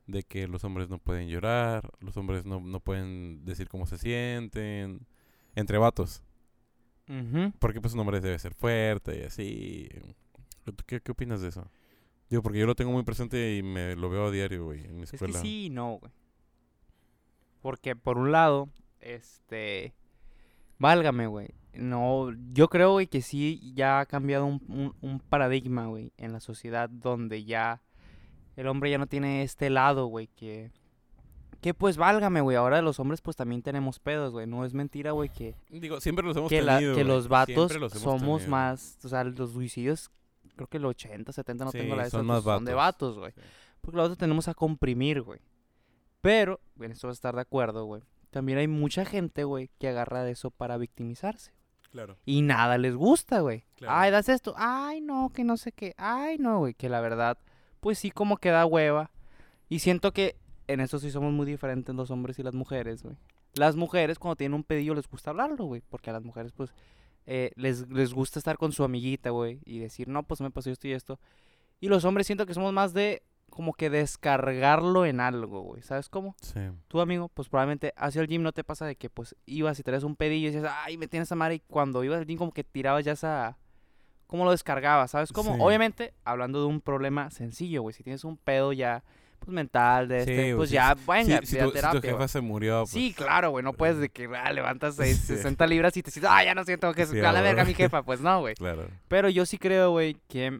de 0.06 0.22
que 0.22 0.48
los 0.48 0.64
hombres 0.64 0.88
no 0.88 0.98
pueden 0.98 1.28
llorar, 1.28 1.90
los 2.00 2.16
hombres 2.16 2.44
no, 2.44 2.60
no 2.60 2.80
pueden 2.80 3.44
decir 3.44 3.68
cómo 3.68 3.86
se 3.86 3.98
sienten, 3.98 5.06
entre 5.54 5.78
vatos. 5.78 6.22
Porque 7.60 7.80
pues 7.80 7.94
un 7.94 8.00
hombre 8.00 8.20
debe 8.20 8.36
ser 8.40 8.52
fuerte 8.54 9.20
y 9.20 9.22
así. 9.22 9.88
¿Tú 10.64 10.74
¿Qué, 10.86 11.00
qué 11.00 11.12
opinas 11.12 11.40
de 11.40 11.48
eso? 11.50 11.70
Digo, 12.28 12.42
porque 12.42 12.58
yo 12.58 12.66
lo 12.66 12.74
tengo 12.74 12.90
muy 12.90 13.04
presente 13.04 13.56
y 13.56 13.62
me 13.62 13.94
lo 13.94 14.10
veo 14.10 14.26
a 14.26 14.30
diario, 14.32 14.64
güey, 14.64 14.84
en 14.84 14.96
mi 14.96 15.04
Es 15.04 15.10
que 15.10 15.16
escuela. 15.16 15.38
sí 15.40 15.66
y 15.66 15.70
no, 15.70 15.98
güey. 16.00 16.10
Porque 17.62 17.94
por 17.94 18.18
un 18.18 18.32
lado, 18.32 18.68
este... 19.00 19.94
Válgame, 20.80 21.28
güey. 21.28 21.50
No, 21.78 22.28
yo 22.52 22.68
creo, 22.68 22.92
güey, 22.92 23.06
que 23.06 23.22
sí 23.22 23.72
ya 23.74 24.00
ha 24.00 24.06
cambiado 24.06 24.46
un, 24.46 24.62
un- 24.68 24.94
un 25.00 25.20
paradigma, 25.20 25.86
güey, 25.86 26.12
en 26.16 26.32
la 26.32 26.40
sociedad 26.40 26.88
donde 26.88 27.44
ya 27.44 27.82
el 28.56 28.66
hombre 28.68 28.90
ya 28.90 28.98
no 28.98 29.06
tiene 29.06 29.42
este 29.42 29.70
lado, 29.70 30.06
güey, 30.06 30.28
que... 30.28 30.70
Que 31.60 31.72
pues 31.74 31.96
válgame, 31.96 32.42
güey. 32.42 32.56
Ahora 32.56 32.80
los 32.82 33.00
hombres 33.00 33.20
pues 33.22 33.34
también 33.34 33.62
tenemos 33.62 33.98
pedos, 33.98 34.30
güey. 34.30 34.46
No 34.46 34.64
es 34.64 34.72
mentira, 34.74 35.12
güey, 35.12 35.30
que, 35.30 35.56
Digo, 35.70 36.00
siempre 36.00 36.24
los 36.24 36.36
hemos 36.36 36.48
que, 36.50 36.62
la- 36.62 36.76
tenido. 36.76 36.94
que 36.94 37.02
güey, 37.02 37.14
los 37.16 37.28
vatos 37.28 37.74
los 37.76 37.92
somos 37.94 38.40
tenido. 38.42 38.50
más... 38.50 38.98
O 39.04 39.08
sea, 39.08 39.24
los 39.24 39.52
suicidios, 39.52 40.10
creo 40.54 40.68
que 40.68 40.76
el 40.76 40.84
80, 40.84 41.32
70, 41.32 41.64
no 41.64 41.70
Sí, 41.72 41.78
tengo 41.78 41.96
la 41.96 42.04
de 42.04 42.10
son 42.10 42.26
más 42.26 42.42
son 42.44 42.64
de 42.64 42.74
vatos. 42.74 43.18
güey. 43.18 43.32
Sí. 43.32 43.40
Porque 43.80 43.96
nosotros 43.96 44.18
tenemos 44.18 44.48
a 44.48 44.54
comprimir, 44.54 45.22
güey. 45.22 45.40
Pero, 46.20 46.60
en 46.80 46.92
esto 46.92 47.08
vas 47.08 47.14
a 47.14 47.18
estar 47.18 47.34
de 47.34 47.40
acuerdo, 47.40 47.84
güey. 47.84 48.02
También 48.30 48.58
hay 48.58 48.68
mucha 48.68 49.04
gente, 49.04 49.44
güey, 49.44 49.70
que 49.78 49.88
agarra 49.88 50.22
de 50.24 50.32
eso 50.32 50.50
para 50.50 50.76
victimizarse. 50.76 51.52
Claro. 51.96 52.18
Y 52.26 52.42
nada 52.42 52.76
les 52.76 52.94
gusta, 52.94 53.40
güey. 53.40 53.64
Claro. 53.76 53.94
Ay, 53.96 54.10
das 54.10 54.28
esto. 54.28 54.52
Ay, 54.58 55.00
no, 55.00 55.30
que 55.32 55.44
no 55.44 55.56
sé 55.56 55.72
qué. 55.72 55.94
Ay, 55.96 56.36
no, 56.36 56.58
güey. 56.58 56.74
Que 56.74 56.90
la 56.90 57.00
verdad, 57.00 57.38
pues 57.80 57.98
sí, 57.98 58.10
como 58.10 58.36
que 58.36 58.50
da 58.50 58.66
hueva. 58.66 59.10
Y 59.70 59.78
siento 59.78 60.12
que 60.12 60.36
en 60.66 60.80
eso 60.80 60.98
sí 60.98 61.10
somos 61.10 61.32
muy 61.32 61.46
diferentes 61.46 61.94
los 61.94 62.10
hombres 62.10 62.38
y 62.38 62.42
las 62.42 62.52
mujeres, 62.52 63.02
güey. 63.02 63.16
Las 63.54 63.76
mujeres, 63.76 64.18
cuando 64.18 64.36
tienen 64.36 64.56
un 64.56 64.62
pedillo, 64.62 64.94
les 64.94 65.08
gusta 65.08 65.30
hablarlo, 65.30 65.64
güey. 65.64 65.82
Porque 65.88 66.10
a 66.10 66.12
las 66.12 66.22
mujeres, 66.22 66.52
pues, 66.52 66.74
eh, 67.24 67.52
les, 67.56 67.88
les 67.88 68.12
gusta 68.12 68.38
estar 68.38 68.58
con 68.58 68.72
su 68.72 68.84
amiguita, 68.84 69.30
güey. 69.30 69.60
Y 69.64 69.78
decir, 69.78 70.06
no, 70.06 70.22
pues 70.22 70.42
me 70.42 70.50
pasó 70.50 70.70
esto 70.70 70.86
y 70.88 70.92
esto. 70.92 71.18
Y 71.80 71.88
los 71.88 72.04
hombres 72.04 72.26
siento 72.26 72.44
que 72.44 72.52
somos 72.52 72.74
más 72.74 72.92
de, 72.92 73.22
como 73.50 73.72
que 73.72 73.88
descargarlo 73.90 75.06
en 75.06 75.20
algo, 75.20 75.62
güey. 75.62 75.82
¿Sabes 75.82 76.08
cómo? 76.08 76.36
Sí. 76.42 76.60
Tú, 76.88 77.00
amigo, 77.00 77.28
pues 77.28 77.48
probablemente 77.48 77.92
hacia 77.96 78.20
el 78.20 78.28
gym 78.28 78.42
no 78.42 78.52
te 78.52 78.64
pasa 78.64 78.84
de 78.86 78.96
que, 78.96 79.08
pues, 79.08 79.34
ibas 79.46 79.78
y 79.78 79.82
traes 79.82 80.02
un 80.04 80.16
pedillo 80.16 80.48
y 80.48 80.52
decías, 80.52 80.72
ay, 80.84 80.98
me 80.98 81.08
tienes 81.08 81.30
a 81.32 81.36
madre. 81.36 81.54
Y 81.56 81.60
cuando 81.60 82.04
ibas 82.04 82.18
al 82.18 82.26
gym, 82.26 82.36
como 82.38 82.52
que 82.52 82.64
tirabas 82.64 83.04
ya 83.04 83.12
esa, 83.12 83.56
cómo 84.26 84.44
lo 84.44 84.50
descargabas, 84.50 85.12
¿sabes? 85.12 85.32
Como, 85.32 85.54
Sí. 85.54 85.60
obviamente, 85.62 86.12
hablando 86.24 86.60
de 86.60 86.66
un 86.66 86.80
problema 86.80 87.30
sencillo, 87.30 87.82
güey. 87.82 87.94
Si 87.94 88.02
tienes 88.02 88.24
un 88.24 88.36
pedo 88.36 88.72
ya, 88.74 89.04
pues 89.38 89.48
mental, 89.50 90.08
de 90.08 90.24
Sí, 90.24 90.30
este, 90.32 90.56
pues 90.56 90.68
sí, 90.70 90.74
ya, 90.74 90.94
venga, 91.06 91.36
si 91.36 91.40
tu, 91.40 91.46
si 91.46 91.58
tu 91.58 91.72
terapia, 91.72 92.00
jefa 92.00 92.16
güey. 92.16 92.28
se 92.28 92.40
murió, 92.40 92.80
pues, 92.80 92.90
Sí, 92.90 93.14
claro, 93.16 93.50
güey, 93.50 93.62
no 93.64 93.72
puedes 93.74 93.98
de 93.98 94.08
que 94.10 94.28
ah, 94.36 94.52
levantas 94.52 94.96
seis- 94.96 95.18
Sí. 95.26 95.36
60 95.36 95.66
libras 95.66 95.96
y 95.96 96.02
te 96.02 96.08
dices, 96.10 96.24
ah, 96.28 96.42
ya 96.44 96.54
no 96.54 96.64
siento 96.64 96.92
que 96.94 97.06
Sí, 97.06 97.20
a 97.20 97.32
la 97.32 97.40
verga 97.42 97.64
mi 97.64 97.72
jefa. 97.74 98.02
Pues 98.02 98.20
no, 98.20 98.40
güey. 98.40 98.54
claro. 98.58 98.88
Pero 99.08 99.28
yo 99.30 99.46
sí 99.46 99.56
creo, 99.58 99.90
güey, 99.92 100.16
que 100.28 100.58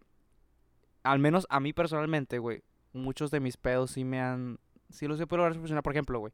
al 1.03 1.19
menos 1.19 1.47
a 1.51 1.61
mí 1.61 1.73
personalmente, 1.73 2.39
güey, 2.39 2.63
muchos 2.97 3.31
de 3.31 3.41
mis 3.41 3.57
pedos 3.57 3.91
sí 3.93 4.05
me 4.05 4.21
han, 4.21 4.59
sí 4.91 5.07
los 5.07 5.21
he 5.21 5.27
podido 5.27 5.53
solucionar. 5.53 5.83
Por 5.83 5.93
ejemplo, 5.93 6.19
güey, 6.19 6.33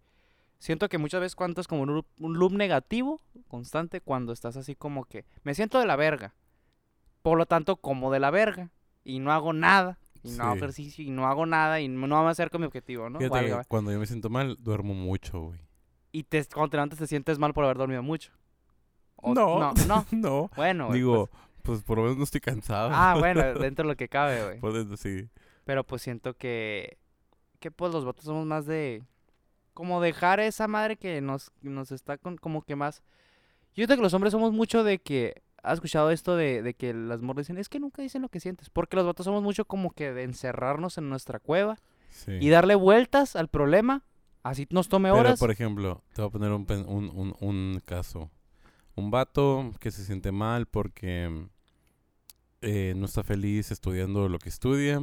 siento 0.59 0.89
que 0.89 0.99
muchas 0.99 1.21
veces 1.21 1.37
cuentas 1.37 1.67
como 1.67 1.83
un 1.83 1.95
loop, 1.95 2.07
un 2.19 2.35
loop 2.39 2.53
negativo 2.53 3.21
constante 3.49 4.01
cuando 4.01 4.33
estás 4.33 4.57
así 4.57 4.75
como 4.75 5.05
que 5.05 5.25
me 5.43 5.55
siento 5.55 5.79
de 5.79 5.87
la 5.87 5.97
verga. 5.97 6.35
Por 7.23 7.39
lo 7.39 7.47
tanto, 7.47 7.77
como 7.77 8.11
de 8.13 8.19
la 8.21 8.31
verga. 8.31 8.71
Y 9.05 9.19
no 9.21 9.33
hago 9.33 9.53
nada. 9.53 9.99
Y 10.25 10.31
no 10.33 10.45
hago 10.45 10.57
ejercicio. 10.57 11.05
Y 11.05 11.11
no 11.11 11.27
hago 11.27 11.47
nada. 11.47 11.81
Y 11.81 11.89
no 11.89 12.07
me 12.07 12.31
acerco 12.31 12.57
a 12.57 12.61
mi 12.61 12.67
objetivo, 12.67 13.09
¿no? 13.11 13.19
Fíjate 13.19 13.67
cuando 13.69 13.93
yo 13.93 13.99
me 13.99 14.07
siento 14.07 14.29
mal, 14.31 14.57
duermo 14.61 14.95
mucho, 14.95 15.41
güey. 15.41 15.61
Y 16.13 16.25
te, 16.25 16.45
cuando 16.47 16.71
te 16.71 16.77
levantas 16.77 16.99
te 16.99 17.07
sientes 17.07 17.39
mal 17.39 17.53
por 17.55 17.65
haber 17.65 17.79
dormido 17.79 18.03
mucho. 18.03 18.33
O- 19.17 19.35
No. 19.35 19.59
No, 19.59 19.73
no. 19.87 20.07
no. 20.13 20.51
Bueno, 20.57 20.87
güey, 20.89 20.99
Digo, 20.99 21.27
pues- 21.29 21.43
pues, 21.63 21.83
por 21.85 21.99
lo 21.99 22.03
menos 22.05 22.19
no 22.19 22.25
estoy 22.25 22.41
cansado. 22.41 22.91
ah, 22.93 23.17
bueno, 23.19 23.41
dentro 23.61 23.85
de 23.85 23.89
lo 23.93 23.97
que 23.97 24.09
cabe, 24.09 24.45
güey. 24.45 24.59
Pues, 24.61 25.01
sí. 25.01 25.29
Pero 25.65 25.85
pues 25.85 26.03
siento 26.03 26.35
que, 26.35 26.99
que 27.61 27.71
pues 27.71 27.93
los 27.93 28.05
votos 28.05 28.25
somos 28.25 28.47
más 28.47 28.67
de, 28.67 29.03
como 29.75 30.01
dejar 30.01 30.41
esa 30.41 30.69
madre 30.69 30.97
que 30.97 31.21
nos, 31.21 31.53
nos 31.63 31.93
está 31.93 32.19
con, 32.19 32.37
como 32.37 32.63
que 32.63 32.77
más... 32.77 33.03
Yo 33.75 33.77
siento 33.77 33.97
que 33.97 34.03
los 34.03 34.15
hombres 34.15 34.33
somos 34.33 34.53
mucho 34.53 34.85
de 34.85 34.99
que, 34.99 35.43
¿has 35.63 35.75
escuchado 35.75 36.11
esto 36.11 36.37
de, 36.37 36.63
de 36.63 36.75
que 36.75 36.93
las 36.93 37.23
morras 37.23 37.47
dicen, 37.47 37.59
es 37.59 37.69
que 37.69 37.81
nunca 37.81 38.03
dicen 38.03 38.23
lo 38.23 38.29
que 38.29 38.41
sientes? 38.41 38.69
Porque 38.69 38.97
los 38.97 39.07
votos 39.07 39.25
somos 39.25 39.43
mucho 39.43 39.65
como 39.65 39.93
que 39.93 40.13
de 40.13 40.25
encerrarnos 40.25 40.99
en 40.99 41.09
nuestra 41.09 41.39
cueva 41.39 41.79
sí. 42.11 42.33
y 42.41 42.49
darle 42.51 42.75
vueltas 42.75 43.35
al 43.35 43.49
problema, 43.49 44.05
así 44.43 44.67
nos 44.71 44.89
tome 44.89 45.09
Pero, 45.09 45.21
horas. 45.21 45.41
por 45.41 45.51
ejemplo, 45.51 46.03
te 46.13 46.21
voy 46.21 46.29
a 46.29 46.33
poner 46.33 46.53
un, 46.53 46.67
un, 46.69 47.35
un 47.41 47.83
caso. 47.85 48.31
Un 48.95 49.11
vato 49.11 49.73
que 49.81 49.91
se 49.91 50.05
siente 50.05 50.33
mal 50.33 50.67
porque 50.67 51.49
eh, 52.61 52.93
no 52.95 53.07
está 53.07 53.23
feliz 53.23 53.71
estudiando 53.71 54.29
lo 54.29 54.39
que 54.39 54.51
estudia, 54.51 55.03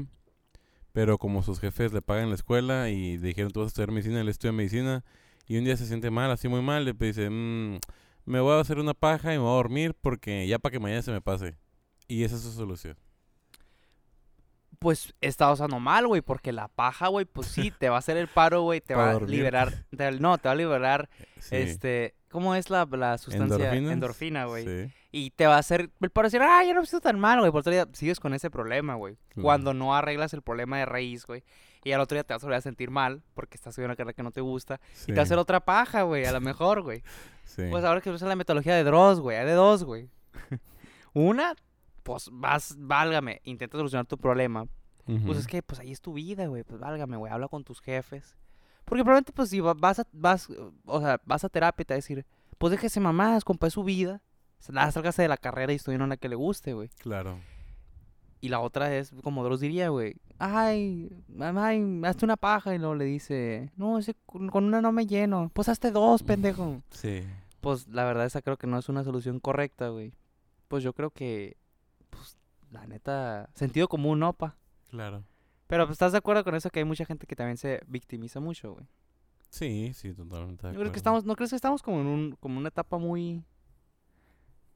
pero 0.92 1.18
como 1.18 1.44
sus 1.44 1.60
jefes 1.60 1.94
le 1.94 2.02
pagan 2.02 2.30
la 2.30 2.36
escuela 2.36 2.90
y 2.90 3.18
le 3.18 3.28
dijeron 3.28 3.52
tú 3.52 3.60
vas 3.62 3.68
a 3.68 3.70
estudiar 3.70 3.92
medicina, 3.92 4.22
él 4.22 4.30
estudia 4.30 4.52
medicina, 4.52 5.04
y 5.48 5.58
un 5.58 5.64
día 5.66 5.76
se 5.78 5.86
siente 5.88 6.12
mal, 6.12 6.30
así 6.32 6.48
muy 6.48 6.62
mal, 6.62 6.86
le 6.86 6.94
dice, 6.94 7.30
"Mm, 7.30 7.80
me 8.26 8.40
voy 8.40 8.54
a 8.54 8.60
hacer 8.60 8.78
una 8.80 8.94
paja 8.94 9.34
y 9.34 9.38
me 9.38 9.44
voy 9.44 9.52
a 9.52 9.56
dormir 9.56 9.96
porque 10.00 10.48
ya 10.48 10.60
para 10.60 10.72
que 10.72 10.80
mañana 10.80 11.02
se 11.02 11.12
me 11.12 11.22
pase. 11.22 11.56
Y 12.08 12.24
esa 12.24 12.36
es 12.36 12.42
su 12.42 12.52
solución. 12.52 12.96
Pues 14.80 15.14
está 15.20 15.52
usando 15.52 15.80
mal, 15.80 16.08
güey, 16.08 16.22
porque 16.22 16.54
la 16.54 16.70
paja, 16.70 17.08
güey, 17.10 17.26
pues 17.26 17.48
sí, 17.48 17.70
te 17.72 17.90
va 17.90 17.98
a 17.98 18.00
hacer 18.00 18.16
el 18.16 18.28
paro, 18.30 18.62
güey, 18.62 18.80
te 18.80 18.96
va 18.96 19.12
a 19.12 19.20
liberar, 19.20 19.74
te- 19.96 20.12
no, 20.20 20.38
te 20.38 20.48
va 20.48 20.54
a 20.54 20.56
liberar, 20.56 21.10
Sí. 21.40 21.56
este, 21.58 22.16
¿cómo 22.30 22.56
es 22.56 22.70
la, 22.70 22.88
la 22.92 23.18
sustancia? 23.18 23.56
¿Endorfinas? 23.58 23.92
Endorfina, 23.94 24.46
güey. 24.46 24.66
Sí, 24.66 24.94
Y 25.12 25.32
te 25.32 25.48
va 25.48 25.56
a 25.56 25.60
hacer 25.60 25.90
el 26.02 26.10
paro 26.12 26.28
decir, 26.28 26.42
ah, 26.44 26.64
ya 26.64 26.74
no 26.74 26.82
me 26.82 26.86
siento 26.86 27.02
tan 27.02 27.20
mal, 27.20 27.40
güey. 27.40 27.52
Por 27.52 27.62
otro 27.62 27.72
día 27.72 27.88
sigues 27.94 28.20
con 28.20 28.34
ese 28.36 28.52
problema, 28.52 28.94
güey. 28.94 29.16
Claro. 29.30 29.42
Cuando 29.44 29.74
no 29.74 29.96
arreglas 29.96 30.34
el 30.34 30.42
problema 30.44 30.78
de 30.78 30.86
raíz, 30.86 31.26
güey. 31.26 31.44
Y 31.84 31.94
al 31.94 32.02
otro 32.02 32.16
día 32.16 32.24
te 32.24 32.34
vas 32.34 32.44
a 32.44 32.46
volver 32.46 32.58
a 32.60 32.62
sentir 32.62 32.92
mal 32.92 33.24
porque 33.34 33.56
estás 33.56 33.72
estudiando 33.72 33.92
una 33.94 33.96
carrera 33.96 34.14
que 34.14 34.22
no 34.24 34.32
te 34.32 34.42
gusta. 34.42 34.80
Y 35.04 35.06
te 35.08 35.14
va 35.14 35.22
a 35.22 35.24
hacer 35.24 35.38
otra 35.40 35.62
paja, 35.62 36.04
güey, 36.04 36.26
a 36.26 36.32
lo 36.32 36.42
mejor, 36.42 36.82
güey. 36.84 37.02
sí. 37.46 37.64
Pues 37.72 37.84
ahora 37.86 38.02
que 38.02 38.12
usa 38.12 38.28
la 38.28 38.36
metodología 38.36 38.76
de 38.76 38.84
Dross, 38.84 39.20
güey. 39.20 39.38
Hay 39.38 39.46
de 39.48 39.54
dos, 39.54 39.84
güey. 39.84 40.10
Una, 41.14 41.56
pues 42.04 42.30
vas, 42.32 42.76
válgame, 42.78 43.42
intenta 43.46 43.78
solucionar 43.78 44.06
tu 44.06 44.18
problema. 44.18 44.66
Pues 45.26 45.40
es 45.40 45.48
que, 45.48 45.64
pues 45.64 45.80
ahí 45.80 45.92
es 45.92 46.02
tu 46.02 46.14
vida, 46.14 46.46
güey. 46.46 46.64
Pues 46.64 46.80
válgame, 46.80 47.18
güey. 47.18 47.32
Habla 47.34 47.48
con 47.48 47.64
tus 47.64 47.82
jefes. 47.82 48.38
Porque 48.86 49.04
probablemente, 49.04 49.32
pues 49.32 49.50
si 49.50 49.60
va- 49.60 49.74
vas 49.74 49.98
a, 49.98 50.08
vas, 50.12 50.48
o 50.86 51.02
sea, 51.02 51.20
vas 51.26 51.44
a 51.44 51.50
terapia 51.50 51.82
y 51.82 51.86
te 51.86 51.94
va 51.94 51.96
a 51.96 51.98
decir, 51.98 52.28
pues 52.60 52.70
déjese 52.70 53.00
mamás, 53.00 53.44
compa, 53.44 53.66
es 53.66 53.74
su 53.74 53.84
vida. 53.84 54.22
Nada, 54.72 54.92
sálgase 54.92 55.22
de 55.22 55.28
la 55.28 55.38
carrera 55.38 55.72
y 55.74 55.78
estudie 55.78 55.96
en 55.96 56.02
una 56.02 56.18
que 56.18 56.30
le 56.30 56.36
guste, 56.36 56.74
güey. 56.74 56.90
Claro. 57.00 57.40
Y 58.42 58.50
la 58.50 58.60
otra 58.60 58.96
es, 58.96 59.12
como 59.24 59.44
Dross 59.44 59.60
diría, 59.60 59.90
güey, 59.90 60.16
ay, 60.38 61.12
ay, 61.40 62.02
hazte 62.06 62.26
una 62.26 62.38
paja. 62.38 62.74
Y 62.74 62.78
luego 62.78 62.96
le 62.96 63.06
dice, 63.06 63.72
no, 63.76 63.98
ese 63.98 64.16
con 64.26 64.64
una 64.64 64.82
no 64.82 64.92
me 64.92 65.06
lleno. 65.06 65.50
Pues 65.54 65.70
hazte 65.70 65.92
dos, 65.92 66.24
pendejo. 66.24 66.82
Sí. 66.92 67.24
Pues 67.62 67.88
la 67.90 68.06
verdad 68.06 68.26
esa 68.26 68.42
creo 68.42 68.56
que 68.58 68.68
no 68.68 68.78
es 68.78 68.88
una 68.88 69.04
solución 69.04 69.40
correcta, 69.42 69.90
güey. 69.90 70.14
Pues 70.70 70.82
yo 70.84 70.94
creo 70.94 71.10
que, 71.10 71.58
pues, 72.10 72.38
la 72.72 72.88
neta, 72.88 73.50
sentido 73.54 73.90
común, 73.90 74.20
no, 74.20 74.32
pa. 74.32 74.56
Claro. 74.90 75.26
Pero 75.68 75.86
pues, 75.86 75.96
estás 75.96 76.14
de 76.14 76.20
acuerdo 76.20 76.44
con 76.46 76.56
eso 76.56 76.70
que 76.70 76.80
hay 76.80 76.86
mucha 76.86 77.06
gente 77.06 77.28
que 77.28 77.36
también 77.36 77.58
se 77.58 77.82
victimiza 77.88 78.40
mucho, 78.40 78.74
güey. 78.74 78.86
Sí, 79.50 79.92
sí, 79.94 80.14
totalmente. 80.14 80.68
de 80.68 80.74
Yo 80.74 80.80
creo 80.80 80.92
que 80.92 80.98
acuerdo. 80.98 80.98
estamos, 80.98 81.26
¿no 81.26 81.36
crees 81.36 81.50
que 81.50 81.56
estamos 81.58 81.82
como 81.82 82.00
en 82.00 82.08
un, 82.08 82.32
como 82.40 82.58
una 82.58 82.70
etapa 82.70 82.98
muy, 82.98 83.44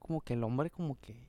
como 0.03 0.21
que 0.21 0.33
el 0.35 0.43
hombre 0.43 0.69
como 0.69 0.99
que, 1.01 1.25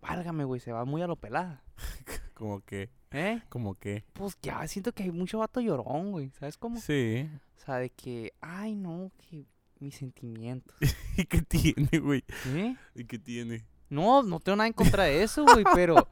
válgame, 0.00 0.44
güey, 0.44 0.60
se 0.60 0.70
va 0.70 0.84
muy 0.84 1.02
a 1.02 1.08
lo 1.08 1.16
pelada, 1.16 1.64
Como 2.34 2.60
que, 2.64 2.88
¿eh? 3.10 3.42
como 3.50 3.74
que. 3.74 4.04
Pues 4.14 4.38
ya 4.40 4.66
siento 4.68 4.92
que 4.92 5.02
hay 5.02 5.10
mucho 5.10 5.40
vato 5.40 5.60
llorón, 5.60 6.12
güey, 6.12 6.30
¿sabes 6.38 6.56
cómo? 6.56 6.78
Sí. 6.80 7.28
O 7.56 7.60
sea, 7.60 7.76
de 7.76 7.90
que, 7.90 8.32
ay, 8.40 8.74
no, 8.76 9.10
que 9.18 9.44
mis 9.78 9.96
sentimientos, 9.96 10.74
¿Y 11.18 11.24
qué 11.26 11.42
tiene, 11.42 11.98
güey? 11.98 12.24
¿eh? 12.46 12.76
¿Y 12.94 13.04
qué 13.04 13.18
tiene? 13.18 13.66
No, 13.90 14.22
no 14.22 14.38
tengo 14.40 14.56
nada 14.56 14.68
en 14.68 14.72
contra 14.72 15.04
de 15.04 15.22
eso, 15.22 15.44
güey, 15.44 15.64
pero, 15.74 16.08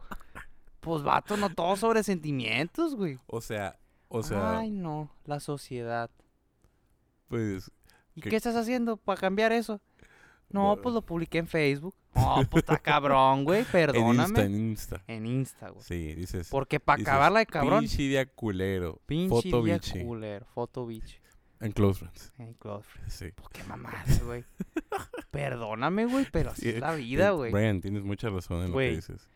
pues 0.80 1.02
vato, 1.02 1.37
no 1.38 1.48
todo 1.48 1.76
sobre 1.76 2.02
sentimientos, 2.02 2.94
güey. 2.96 3.18
O 3.26 3.40
sea, 3.40 3.78
o 4.08 4.22
sea, 4.22 4.58
Ay, 4.58 4.70
no, 4.70 5.10
la 5.25 5.38
sociedad. 5.40 6.10
pues. 7.28 7.70
¿Y 8.14 8.20
¿Qué- 8.20 8.30
qué 8.30 8.37
estás 8.37 8.56
haciendo 8.56 8.96
para 8.96 9.20
cambiar 9.20 9.52
eso? 9.52 9.80
No, 10.50 10.76
pues 10.82 10.94
lo 10.94 11.02
publiqué 11.02 11.38
en 11.38 11.46
Facebook. 11.46 11.94
No, 12.14 12.36
pues 12.50 12.62
está 12.62 12.78
cabrón, 12.82 13.44
güey, 13.44 13.60
En 13.60 13.66
Insta, 13.66 13.92
perdóname. 13.92 14.40
en 14.42 14.54
Insta. 14.54 15.02
En 15.06 15.26
Insta, 15.26 15.68
güey. 15.68 15.82
Sí, 15.84 16.14
dices. 16.14 16.48
Porque 16.50 16.80
para 16.80 17.02
acabarla 17.02 17.40
de 17.40 17.46
cabrón. 17.46 17.80
Pinche 17.80 18.02
día 18.04 18.26
culero. 18.26 19.00
Pinche 19.06 19.28
foto 19.28 19.62
día 19.62 19.78
cooler, 20.02 20.44
foto 20.46 20.86
bichi. 20.86 21.16
En 21.60 21.72
Close 21.72 21.98
Friends. 21.98 22.32
Hey, 22.38 22.54
close 22.58 22.84
friend. 22.88 23.10
Sí. 23.10 23.26
Pues 23.34 23.48
qué 23.52 23.64
mamada, 23.64 24.04
güey. 24.24 24.44
Perdóname, 25.32 26.06
güey, 26.06 26.24
pero 26.30 26.50
así 26.50 26.62
Sí, 26.62 26.68
es 26.70 26.80
la 26.80 26.94
vida, 26.94 27.28
Eh, 27.28 27.32
güey. 27.32 27.52
Brian, 27.52 27.80
tienes 27.80 28.04
mucha 28.04 28.30
razón 28.30 28.62
en 28.64 28.70
lo 28.70 28.78
que 28.78 28.90
dices. 28.90 29.28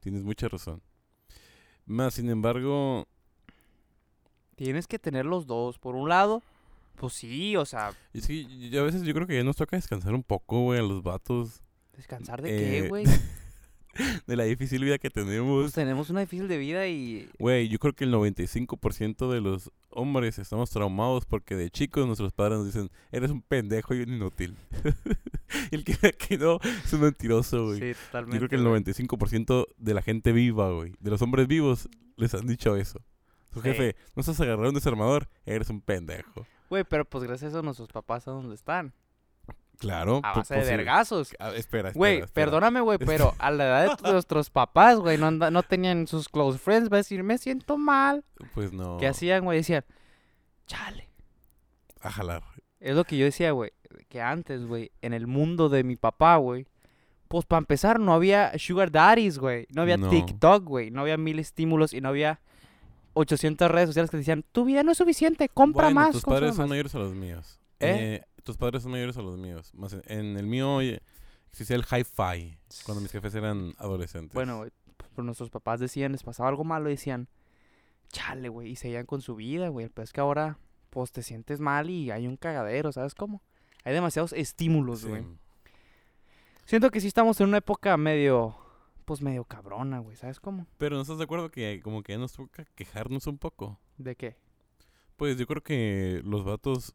Tienes 0.00 0.22
mucha 0.22 0.48
razón. 0.48 0.80
Más, 1.86 2.14
sin 2.14 2.30
embargo, 2.30 3.06
Tienes 4.56 4.86
que 4.86 5.00
tener 5.00 5.26
los 5.26 5.46
dos. 5.46 5.78
Por 5.80 5.96
un 5.96 6.08
lado, 6.08 6.40
pues 6.96 7.12
sí, 7.14 7.56
o 7.56 7.64
sea, 7.64 7.92
yo- 8.12 8.80
a 8.80 8.84
veces 8.84 9.02
yo 9.02 9.14
creo 9.14 9.26
que 9.26 9.34
ya 9.36 9.44
nos 9.44 9.56
toca 9.56 9.76
descansar 9.76 10.14
un 10.14 10.22
poco, 10.22 10.60
güey, 10.62 10.78
a 10.80 10.82
los 10.82 11.02
vatos 11.02 11.62
descansar 11.96 12.42
de 12.42 12.50
Eh, 12.56 12.82
qué, 12.82 12.88
güey. 12.88 13.04
de 14.26 14.36
la 14.36 14.42
difícil 14.44 14.82
vida 14.82 14.98
que 14.98 15.08
Pues 15.10 15.24
tenemos. 15.24 15.72
tenemos 15.72 16.10
una 16.10 16.20
difícil 16.20 16.48
de 16.48 16.58
vida 16.58 16.88
y 16.88 17.28
Güey, 17.38 17.68
yo 17.68 17.78
creo 17.78 17.92
que 17.92 18.02
el 18.04 18.10
95% 18.12 19.30
de 19.30 19.40
los 19.40 19.70
hombres 19.90 20.40
estamos 20.40 20.70
traumados 20.70 21.24
porque 21.26 21.54
de 21.54 21.70
chicos 21.70 22.04
nuestros 22.06 22.32
padres 22.32 22.58
nos 22.58 22.66
dicen, 22.66 22.90
eres 23.12 23.30
un 23.30 23.40
pendejo 23.42 23.94
y 23.94 24.00
un 24.00 24.14
inútil. 24.14 24.56
y 25.70 25.74
el 25.76 25.84
que 25.84 25.92
diga 25.94 26.10
que 26.18 26.38
no 26.38 26.58
es 26.84 26.92
un 26.92 27.00
mentiroso, 27.02 27.66
güey. 27.66 27.78
sí, 27.80 27.88
yo 27.90 27.94
totalmente. 28.06 28.38
creo 28.38 28.48
que 28.48 28.56
el 28.56 28.62
güey. 28.68 28.82
95% 28.82 29.66
de 29.78 29.94
la 29.94 30.02
gente 30.02 30.32
viva, 30.32 30.72
güey, 30.72 30.92
de 30.98 31.10
los 31.10 31.22
hombres 31.22 31.46
vivos, 31.46 31.88
les 32.16 32.34
han 32.34 32.46
dicho 32.48 32.74
eso. 32.76 33.00
Su 33.52 33.60
Sí. 33.62 33.68
jefe, 33.68 33.94
no 34.16 34.20
estás 34.20 34.40
agarrando 34.40 34.70
un 34.70 34.74
desarmador, 34.74 35.28
eres 35.46 35.70
un 35.70 35.80
pendejo. 35.80 36.44
Güey, 36.70 36.84
pero 36.84 37.04
pues 37.04 37.24
gracias 37.24 37.54
a 37.54 37.58
eso 37.58 37.62
nuestros 37.62 37.88
papás 37.88 38.26
a 38.28 38.30
donde 38.32 38.54
están. 38.54 38.92
Claro. 39.78 40.20
A 40.22 40.34
base 40.34 40.54
de 40.54 40.60
posi- 40.62 40.66
vergazos. 40.68 41.34
Ah, 41.38 41.48
espera, 41.48 41.88
espera, 41.88 41.92
Güey, 41.94 42.14
espera. 42.20 42.32
perdóname, 42.32 42.80
güey, 42.80 42.98
pero 42.98 43.34
a 43.38 43.50
la 43.50 43.64
edad 43.64 43.98
de 43.98 44.12
nuestros 44.12 44.48
papás, 44.50 44.98
güey, 44.98 45.18
no, 45.18 45.26
anda- 45.26 45.50
no 45.50 45.62
tenían 45.62 46.06
sus 46.06 46.28
close 46.28 46.58
friends, 46.58 46.88
va 46.90 46.96
a 46.96 46.98
decir, 46.98 47.22
me 47.22 47.38
siento 47.38 47.76
mal. 47.76 48.24
Pues 48.54 48.72
no. 48.72 48.96
¿Qué 48.98 49.06
hacían, 49.08 49.44
güey? 49.44 49.58
Decían, 49.58 49.84
chale. 50.66 51.08
A 52.00 52.10
jalar. 52.10 52.42
Es 52.80 52.94
lo 52.94 53.04
que 53.04 53.16
yo 53.16 53.24
decía, 53.24 53.50
güey, 53.52 53.72
que 54.08 54.20
antes, 54.20 54.64
güey, 54.66 54.92
en 55.02 55.12
el 55.12 55.26
mundo 55.26 55.68
de 55.68 55.82
mi 55.84 55.96
papá, 55.96 56.36
güey, 56.36 56.66
pues 57.28 57.44
para 57.46 57.58
empezar 57.58 57.98
no 57.98 58.12
había 58.14 58.52
sugar 58.58 58.92
daddies, 58.92 59.38
güey, 59.38 59.66
no 59.74 59.82
había 59.82 59.96
No. 59.96 60.08
TikTok, 60.08 60.64
güey, 60.64 60.90
no 60.90 61.00
había 61.00 61.16
mil 61.16 61.38
estímulos 61.38 61.92
y 61.94 62.00
no 62.00 62.10
había 62.10 62.40
800 63.14 63.70
redes 63.70 63.88
sociales 63.88 64.10
que 64.10 64.16
decían, 64.18 64.44
tu 64.52 64.64
vida 64.64 64.82
no 64.82 64.92
es 64.92 64.98
suficiente, 64.98 65.48
compra 65.48 65.84
bueno, 65.86 66.00
más. 66.00 66.12
tus 66.12 66.22
padres 66.24 66.54
son 66.54 66.64
más". 66.64 66.70
mayores 66.70 66.94
a 66.94 66.98
los 66.98 67.14
míos. 67.14 67.58
¿Eh? 67.80 68.20
Eh, 68.22 68.42
tus 68.42 68.56
padres 68.56 68.82
son 68.82 68.92
mayores 68.92 69.16
a 69.16 69.22
los 69.22 69.38
míos. 69.38 69.72
Más 69.74 69.92
en, 69.92 70.02
en 70.06 70.36
el 70.36 70.46
mío 70.46 70.74
oye, 70.74 71.00
existía 71.50 71.76
el 71.76 71.84
hi-fi 71.84 72.58
cuando 72.84 73.00
mis 73.00 73.10
jefes 73.12 73.34
eran 73.34 73.72
adolescentes. 73.78 74.34
Bueno, 74.34 74.58
güey, 74.58 74.70
pues, 75.14 75.24
nuestros 75.24 75.50
papás 75.50 75.80
decían, 75.80 76.12
les 76.12 76.22
pasaba 76.22 76.48
algo 76.48 76.64
malo 76.64 76.88
decían, 76.88 77.28
chale, 78.10 78.48
güey, 78.48 78.70
y 78.70 78.76
seguían 78.76 79.06
con 79.06 79.20
su 79.22 79.34
vida, 79.36 79.68
güey. 79.68 79.88
Pero 79.88 80.04
es 80.04 80.12
que 80.12 80.20
ahora, 80.20 80.58
pues 80.90 81.10
te 81.12 81.22
sientes 81.22 81.60
mal 81.60 81.90
y 81.90 82.10
hay 82.10 82.26
un 82.26 82.36
cagadero, 82.36 82.92
¿sabes 82.92 83.14
cómo? 83.14 83.42
Hay 83.84 83.92
demasiados 83.94 84.32
estímulos, 84.32 85.00
Sí. 85.00 85.08
güey. 85.08 85.24
Siento 86.64 86.90
que 86.90 87.00
sí 87.00 87.06
estamos 87.08 87.40
en 87.40 87.48
una 87.48 87.58
época 87.58 87.96
medio 87.96 88.56
pues 89.04 89.20
medio 89.20 89.44
cabrona, 89.44 89.98
güey, 89.98 90.16
¿sabes 90.16 90.40
cómo? 90.40 90.66
Pero 90.78 90.96
¿no 90.96 91.02
estás 91.02 91.18
de 91.18 91.24
acuerdo 91.24 91.50
que 91.50 91.80
como 91.82 92.02
que 92.02 92.12
ya 92.12 92.18
nos 92.18 92.32
toca 92.32 92.64
quejarnos 92.74 93.26
un 93.26 93.38
poco? 93.38 93.78
¿De 93.98 94.16
qué? 94.16 94.36
Pues 95.16 95.36
yo 95.38 95.46
creo 95.46 95.62
que 95.62 96.20
los 96.24 96.44
vatos 96.44 96.94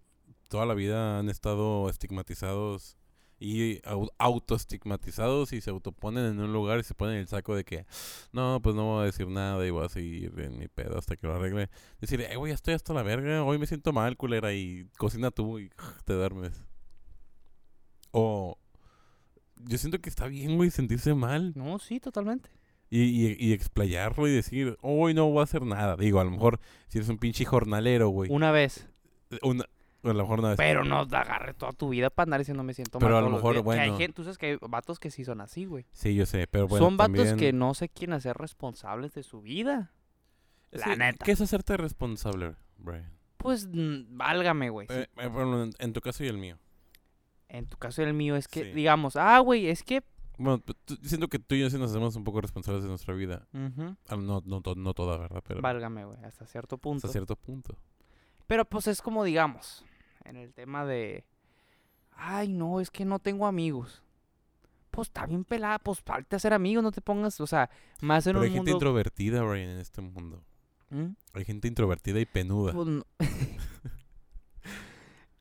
toda 0.49 0.65
la 0.65 0.73
vida 0.73 1.19
han 1.19 1.29
estado 1.29 1.89
estigmatizados 1.89 2.97
y 3.41 3.79
au- 3.83 4.11
autoestigmatizados 4.17 5.53
y 5.53 5.61
se 5.61 5.69
autoponen 5.69 6.25
en 6.25 6.39
un 6.41 6.51
lugar 6.51 6.79
y 6.79 6.83
se 6.83 6.93
ponen 6.93 7.15
el 7.17 7.27
saco 7.27 7.55
de 7.55 7.63
que 7.63 7.85
no, 8.33 8.59
pues 8.61 8.75
no 8.75 8.83
voy 8.85 9.03
a 9.03 9.05
decir 9.05 9.27
nada 9.29 9.65
y 9.65 9.69
voy 9.69 9.85
a 9.85 9.89
seguir 9.89 10.37
en 10.39 10.57
mi 10.59 10.67
pedo 10.67 10.97
hasta 10.97 11.15
que 11.15 11.25
lo 11.27 11.35
arregle. 11.35 11.69
Decir, 12.01 12.19
eh, 12.21 12.35
güey, 12.35 12.51
ya 12.51 12.55
estoy 12.55 12.73
hasta 12.73 12.93
la 12.93 13.03
verga, 13.03 13.43
hoy 13.45 13.57
me 13.57 13.67
siento 13.67 13.93
mal, 13.93 14.17
culera, 14.17 14.51
y 14.53 14.89
cocina 14.97 15.31
tú 15.31 15.59
y 15.59 15.69
te 16.03 16.13
duermes. 16.13 16.65
O 18.11 18.57
yo 19.59 19.77
siento 19.77 19.99
que 19.99 20.09
está 20.09 20.27
bien, 20.27 20.55
güey, 20.57 20.69
sentirse 20.71 21.13
mal 21.13 21.53
No, 21.55 21.79
sí, 21.79 21.99
totalmente. 21.99 22.49
y, 22.89 23.01
y, 23.01 23.35
y 23.39 23.53
explayarlo 23.53 24.27
y 24.27 24.31
decir, 24.31 24.77
hoy 24.81 25.13
no 25.13 25.29
voy 25.29 25.41
a 25.41 25.43
hacer 25.43 25.61
nada. 25.63 25.95
Digo, 25.95 26.19
a 26.19 26.23
lo 26.23 26.31
mejor 26.31 26.59
si 26.87 26.97
eres 26.97 27.09
un 27.09 27.17
pinche 27.17 27.45
jornalero, 27.45 28.09
güey. 28.09 28.31
Una 28.31 28.51
vez. 28.51 28.87
Una, 29.43 29.65
a 30.03 30.07
lo 30.07 30.13
mejor 30.13 30.39
una 30.39 30.49
vez. 30.49 30.57
Pero 30.57 30.83
no 30.85 30.99
agarre 30.99 31.53
toda 31.53 31.73
tu 31.73 31.89
vida 31.89 32.09
para 32.09 32.25
andar 32.25 32.39
diciendo 32.39 32.63
me 32.63 32.73
siento 32.73 32.99
mal. 32.99 33.07
Pero 33.07 33.17
a 33.17 33.21
lo 33.21 33.29
mejor. 33.29 33.53
Que 33.53 33.57
hay 33.59 33.63
bueno. 33.63 33.97
gente, 33.97 34.13
tú 34.13 34.23
sabes 34.23 34.37
que 34.37 34.45
hay 34.47 34.57
vatos 34.61 34.99
que 34.99 35.11
sí 35.11 35.23
son 35.23 35.41
así, 35.41 35.65
güey. 35.65 35.85
Sí, 35.91 36.15
yo 36.15 36.25
sé, 36.25 36.47
pero 36.47 36.67
bueno. 36.67 36.85
son 36.85 36.97
vatos 36.97 37.15
también- 37.15 37.37
que 37.37 37.53
no 37.53 37.73
se 37.73 37.89
quieren 37.89 38.13
hacer 38.13 38.37
responsables 38.37 39.13
de 39.13 39.23
su 39.23 39.41
vida. 39.41 39.91
Es 40.71 40.79
la 40.81 40.85
que, 40.93 40.97
neta. 40.97 41.25
¿Qué 41.25 41.31
es 41.33 41.41
hacerte 41.41 41.75
responsable, 41.77 42.55
Brian? 42.77 43.11
Pues 43.37 43.67
válgame, 43.71 44.69
güey. 44.69 44.87
Eh, 44.89 45.07
eh, 45.17 45.27
bueno, 45.27 45.69
en 45.77 45.93
tu 45.93 46.01
caso 46.01 46.23
y 46.23 46.27
el 46.27 46.37
mío. 46.37 46.57
En 47.49 47.65
tu 47.65 47.77
caso 47.77 48.01
y 48.01 48.05
el 48.05 48.13
mío 48.13 48.35
es 48.35 48.47
que, 48.47 48.63
Sí. 48.63 48.71
digamos, 48.71 49.15
ah, 49.15 49.39
güey, 49.39 49.67
es 49.67 49.83
que... 49.83 50.03
Bueno, 50.37 50.59
tú- 50.59 50.97
siento 51.03 51.27
que 51.27 51.39
tú 51.39 51.55
y 51.55 51.59
yo 51.59 51.69
sí 51.69 51.77
nos 51.77 51.91
hacemos 51.91 52.15
un 52.15 52.23
poco 52.23 52.39
responsables 52.39 52.83
de 52.83 52.89
nuestra 52.89 53.13
vida. 53.13 53.47
Ah, 53.53 54.15
No, 54.15 54.41
no, 54.45 54.61
no 54.75 54.93
toda, 54.93 55.17
¿verdad? 55.17 55.43
Pero 55.45 55.61
Válgame, 55.61 56.05
güey, 56.05 56.23
hasta 56.23 56.45
cierto 56.45 56.77
punto. 56.77 57.07
hasta 57.07 57.09
cierto 57.11 57.35
punto. 57.35 57.75
Pero 58.47 58.63
pues 58.65 58.87
es 58.87 59.01
como, 59.01 59.23
digamos, 59.23 59.83
en 60.23 60.37
el 60.37 60.53
tema 60.53 60.85
de... 60.85 61.25
Ay, 62.11 62.47
no, 62.49 62.79
es 62.79 62.89
que 62.91 63.03
no 63.05 63.19
tengo 63.19 63.45
amigos. 63.47 64.01
Pues 64.91 65.07
está 65.09 65.25
bien 65.25 65.43
pelada, 65.43 65.79
pues 65.79 65.99
falta 66.01 66.35
hacer 66.37 66.53
amigos, 66.53 66.83
no 66.83 66.91
te 66.91 67.01
pongas, 67.01 67.39
o 67.41 67.47
sea, 67.47 67.69
más 68.01 68.25
en 68.27 68.31
Pero 68.33 68.39
un 68.39 68.45
hay 68.45 68.51
gente 68.51 68.71
introvertida, 68.71 69.41
Brian, 69.43 69.69
en 69.69 69.79
este 69.79 70.01
mundo. 70.01 70.43
¿Mm? 70.89 71.07
Hay 71.33 71.45
gente 71.45 71.67
introvertida 71.67 72.19
y 72.19 72.25
penuda. 72.25 72.73
Pues 72.73 72.87
no- 72.87 73.05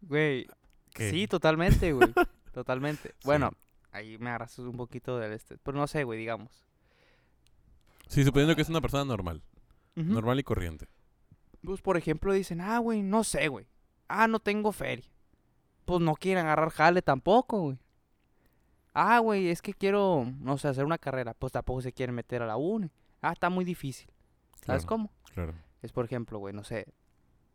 Güey, 0.03 0.47
¿Qué? 0.93 1.11
sí, 1.11 1.27
totalmente, 1.27 1.93
güey. 1.93 2.13
totalmente. 2.53 3.15
Bueno, 3.25 3.51
ahí 3.93 4.19
me 4.19 4.29
agarras 4.31 4.59
un 4.59 4.77
poquito 4.77 5.19
del 5.19 5.33
este. 5.33 5.59
Pero 5.59 5.79
no 5.79 5.87
sé, 5.87 6.05
güey, 6.05 6.19
digamos. 6.19 6.65
Sí, 8.09 8.25
suponiendo 8.25 8.57
que 8.57 8.63
es 8.63 8.69
una 8.69 8.81
persona 8.81 9.05
normal. 9.05 9.43
Normal 9.95 10.39
y 10.39 10.45
corriente. 10.45 10.87
Pues, 11.63 11.83
por 11.83 11.97
ejemplo, 11.97 12.33
dicen, 12.33 12.61
ah, 12.61 12.79
güey, 12.79 13.03
no 13.03 13.25
sé, 13.25 13.49
güey. 13.49 13.67
Ah, 14.07 14.29
no 14.29 14.39
tengo 14.39 14.71
feria. 14.71 15.05
Pues 15.85 16.01
no 16.01 16.15
quieren 16.15 16.45
agarrar 16.45 16.71
jale 16.71 17.03
tampoco, 17.03 17.61
güey. 17.63 17.79
Ah, 18.95 19.19
güey, 19.19 19.49
es 19.49 19.61
que 19.61 19.75
quiero, 19.75 20.25
no 20.41 20.57
sé, 20.57 20.69
hacer 20.69 20.85
una 20.85 20.99
carrera. 20.99 21.35
Pues 21.35 21.53
tampoco 21.53 21.83
se 21.83 21.93
quieren 21.93 22.15
meter 22.15 22.43
a 22.43 22.47
la 22.47 22.57
uni. 22.57 22.91
Ah, 23.21 23.33
está 23.33 23.51
muy 23.51 23.65
difícil. 23.65 24.09
¿Sabes 24.65 24.83
Claro, 24.83 24.87
cómo? 24.87 25.13
Claro. 25.35 25.55
Es, 25.83 25.93
por 25.93 26.05
ejemplo, 26.05 26.39
güey, 26.39 26.55
no 26.55 26.63
sé. 26.65 26.87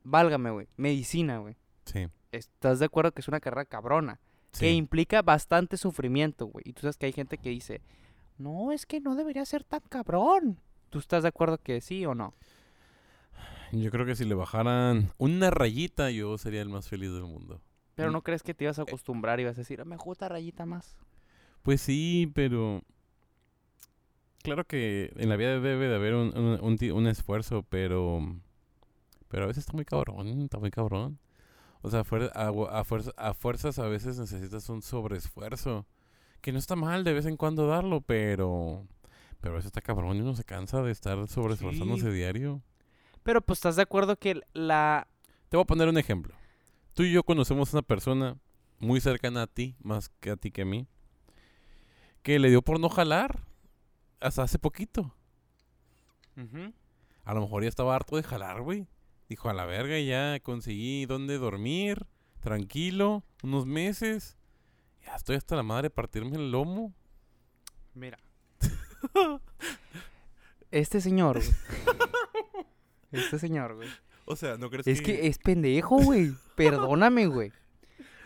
Válgame, 0.03 0.51
güey. 0.51 0.67
Medicina, 0.75 1.37
güey. 1.39 1.55
Sí. 1.85 2.07
¿Estás 2.31 2.79
de 2.79 2.85
acuerdo 2.85 3.11
que 3.11 3.21
es 3.21 3.27
una 3.27 3.39
carrera 3.39 3.65
cabrona? 3.65 4.19
que 4.59 4.71
implica 4.71 5.23
bastante 5.23 5.77
sufrimiento, 5.77 6.45
güey. 6.45 6.61
Y 6.67 6.73
tú 6.73 6.81
sabes 6.81 6.95
que 6.97 7.07
hay 7.07 7.11
gente 7.11 7.39
que 7.39 7.49
dice, 7.49 7.81
no, 8.37 8.71
es 8.71 8.85
que 8.85 8.99
no 9.01 9.15
debería 9.15 9.43
ser 9.45 9.63
tan 9.63 9.79
cabrón. 9.89 10.59
¿Tú 10.91 10.99
estás 10.99 11.23
de 11.23 11.29
acuerdo 11.29 11.57
que 11.57 11.81
sí 11.81 12.05
o 12.05 12.13
no? 12.13 12.35
Yo 13.71 13.89
creo 13.89 14.05
que 14.05 14.15
si 14.15 14.25
le 14.25 14.35
bajaran 14.35 15.12
una 15.17 15.49
rayita, 15.49 16.12
yo 16.12 16.38
sería 16.38 16.62
el 16.62 16.69
más 16.69 16.88
feliz 16.88 17.12
del 17.12 17.23
mundo. 17.23 17.62
Pero 17.95 18.10
Mm. 18.10 18.13
no 18.13 18.21
crees 18.21 18.43
que 18.43 18.53
te 18.53 18.65
ibas 18.65 18.77
a 18.77 18.84
acostumbrar 18.84 19.39
y 19.39 19.45
vas 19.45 19.55
a 19.58 19.62
decir, 19.62 19.81
"Ah, 19.81 19.86
me 19.86 19.97
gusta 19.97 20.29
rayita 20.29 20.67
más. 20.67 20.95
Pues 21.63 21.81
sí, 21.81 22.31
pero... 22.36 22.84
Claro 24.43 24.65
que 24.65 25.13
en 25.15 25.29
la 25.29 25.36
vida 25.36 25.60
debe 25.60 25.88
de 25.88 25.95
haber 25.95 26.13
un, 26.13 26.38
un, 26.38 26.60
un 26.62 26.91
un 26.91 27.08
esfuerzo, 27.08 27.63
pero... 27.63 28.19
Pero 29.29 29.45
a 29.45 29.47
veces 29.47 29.62
está 29.63 29.73
muy 29.73 29.86
cabrón, 29.86 30.27
está 30.43 30.60
muy 30.60 30.69
cabrón. 30.69 31.17
O 31.84 31.91
sea, 31.91 32.00
a, 32.00 32.48
a, 32.80 32.84
fuerza- 32.84 33.13
a 33.17 33.34
fuerzas 33.36 33.78
a 33.78 33.88
veces 33.88 34.17
necesitas 34.17 34.67
un 34.69 34.82
sobreesfuerzo. 34.82 35.86
Que 36.41 36.52
no 36.52 36.58
está 36.58 36.76
mal 36.76 37.04
de 37.04 37.13
vez 37.13 37.26
en 37.28 37.38
cuando 37.38 37.67
darlo, 37.67 38.02
pero... 38.02 38.88
Pero 39.39 39.54
a 39.54 39.58
veces 39.58 39.67
está 39.67 39.82
cabrón 39.82 40.17
y 40.17 40.22
uno 40.22 40.36
se 40.36 40.43
cansa 40.46 40.82
de 40.82 40.91
estar 40.91 41.28
sobreesforzándose 41.28 42.10
Sí. 42.10 42.12
diario. 42.17 42.62
Pero 43.24 43.41
pues 43.41 43.60
estás 43.60 43.76
de 43.76 43.82
acuerdo 43.84 44.17
que 44.17 44.41
la... 44.54 45.08
Te 45.50 45.58
voy 45.58 45.63
a 45.63 45.67
poner 45.67 45.88
un 45.88 45.98
ejemplo. 45.98 46.34
Tú 46.93 47.04
y 47.04 47.12
yo 47.12 47.24
conocemos 47.24 47.72
una 47.74 47.82
persona 47.82 48.38
muy 48.80 49.00
cercana 49.02 49.43
a 49.43 49.48
ti, 49.48 49.76
más 49.82 50.10
que 50.19 50.32
a 50.32 50.36
ti 50.38 50.52
que 50.52 50.62
a 50.63 50.65
mí, 50.65 50.88
que 52.22 52.39
le 52.39 52.50
dio 52.50 52.62
por 52.62 52.80
no 52.80 52.89
jalar 52.89 53.46
hasta 54.22 54.43
hace 54.43 54.60
poquito. 54.60 55.13
A 57.26 57.34
lo 57.34 57.41
mejor 57.41 57.63
ya 57.63 57.69
estaba 57.69 57.96
harto 57.96 58.15
de 58.15 58.24
jalar, 58.24 58.62
güey. 58.62 58.88
Dijo, 59.34 59.50
a 59.50 59.54
la 59.54 59.65
verga, 59.65 60.00
ya 60.00 60.39
conseguí 60.41 61.08
dónde 61.08 61.39
dormir, 61.39 62.06
tranquilo, 62.39 63.24
unos 63.41 63.65
meses. 63.65 64.38
Ya 65.04 65.15
estoy 65.15 65.38
hasta 65.38 65.56
la 65.56 65.63
madre 65.63 65.88
de 65.88 65.89
partirme 65.89 66.38
el 66.38 66.52
lomo. 66.52 66.93
Mira. 67.96 68.19
este 70.69 71.02
señor, 71.02 71.39
güey. 71.39 71.50
este 73.12 73.39
señor, 73.39 73.74
güey. 73.76 73.89
O 74.26 74.36
sea, 74.36 74.56
¿no 74.58 74.69
crees 74.69 74.86
Es 74.86 75.02
que 75.02 75.26
es 75.26 75.39
pendejo, 75.39 75.98
güey. 75.98 76.32
Perdóname, 76.56 77.26
güey. 77.26 77.52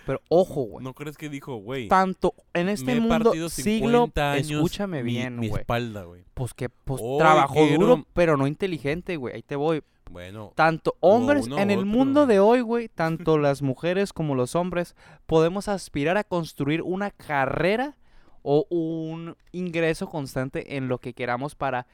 Pero 0.05 0.19
ojo, 0.27 0.63
güey. 0.63 0.83
¿No 0.83 0.93
crees 0.93 1.15
que 1.15 1.29
dijo, 1.29 1.55
güey? 1.55 1.87
Tanto 1.87 2.33
en 2.53 2.67
este 2.67 2.85
me 2.87 2.97
he 2.97 2.99
mundo, 2.99 3.23
partido 3.23 3.47
siglo, 3.47 3.87
50 4.07 4.31
años 4.33 4.51
escúchame 4.51 5.03
mi- 5.03 5.13
bien, 5.13 5.39
mi 5.39 5.47
güey. 5.47 5.61
espalda, 5.61 6.03
güey. 6.03 6.25
Pues 6.33 6.53
que 6.53 6.67
pues 6.67 7.01
trabajó 7.17 7.53
quiero- 7.53 7.79
duro, 7.79 8.05
pero 8.13 8.35
no 8.35 8.45
inteligente, 8.45 9.15
güey. 9.15 9.35
Ahí 9.35 9.41
te 9.43 9.55
voy. 9.55 9.81
Bueno, 10.09 10.53
Tanto 10.55 10.95
hombres 10.99 11.47
en 11.47 11.71
el 11.71 11.79
otro, 11.79 11.89
mundo 11.91 12.25
de 12.27 12.39
hoy, 12.39 12.61
güey, 12.61 12.87
tanto 12.89 13.37
las 13.37 13.61
mujeres 13.61 14.13
como 14.13 14.35
los 14.35 14.55
hombres, 14.55 14.95
podemos 15.25 15.67
aspirar 15.67 16.17
a 16.17 16.23
construir 16.23 16.81
una 16.81 17.11
carrera 17.11 17.97
o 18.41 18.65
un 18.69 19.35
ingreso 19.51 20.07
constante 20.07 20.77
en 20.77 20.87
lo 20.87 20.99
que 20.99 21.13
queramos 21.13 21.55
para... 21.55 21.87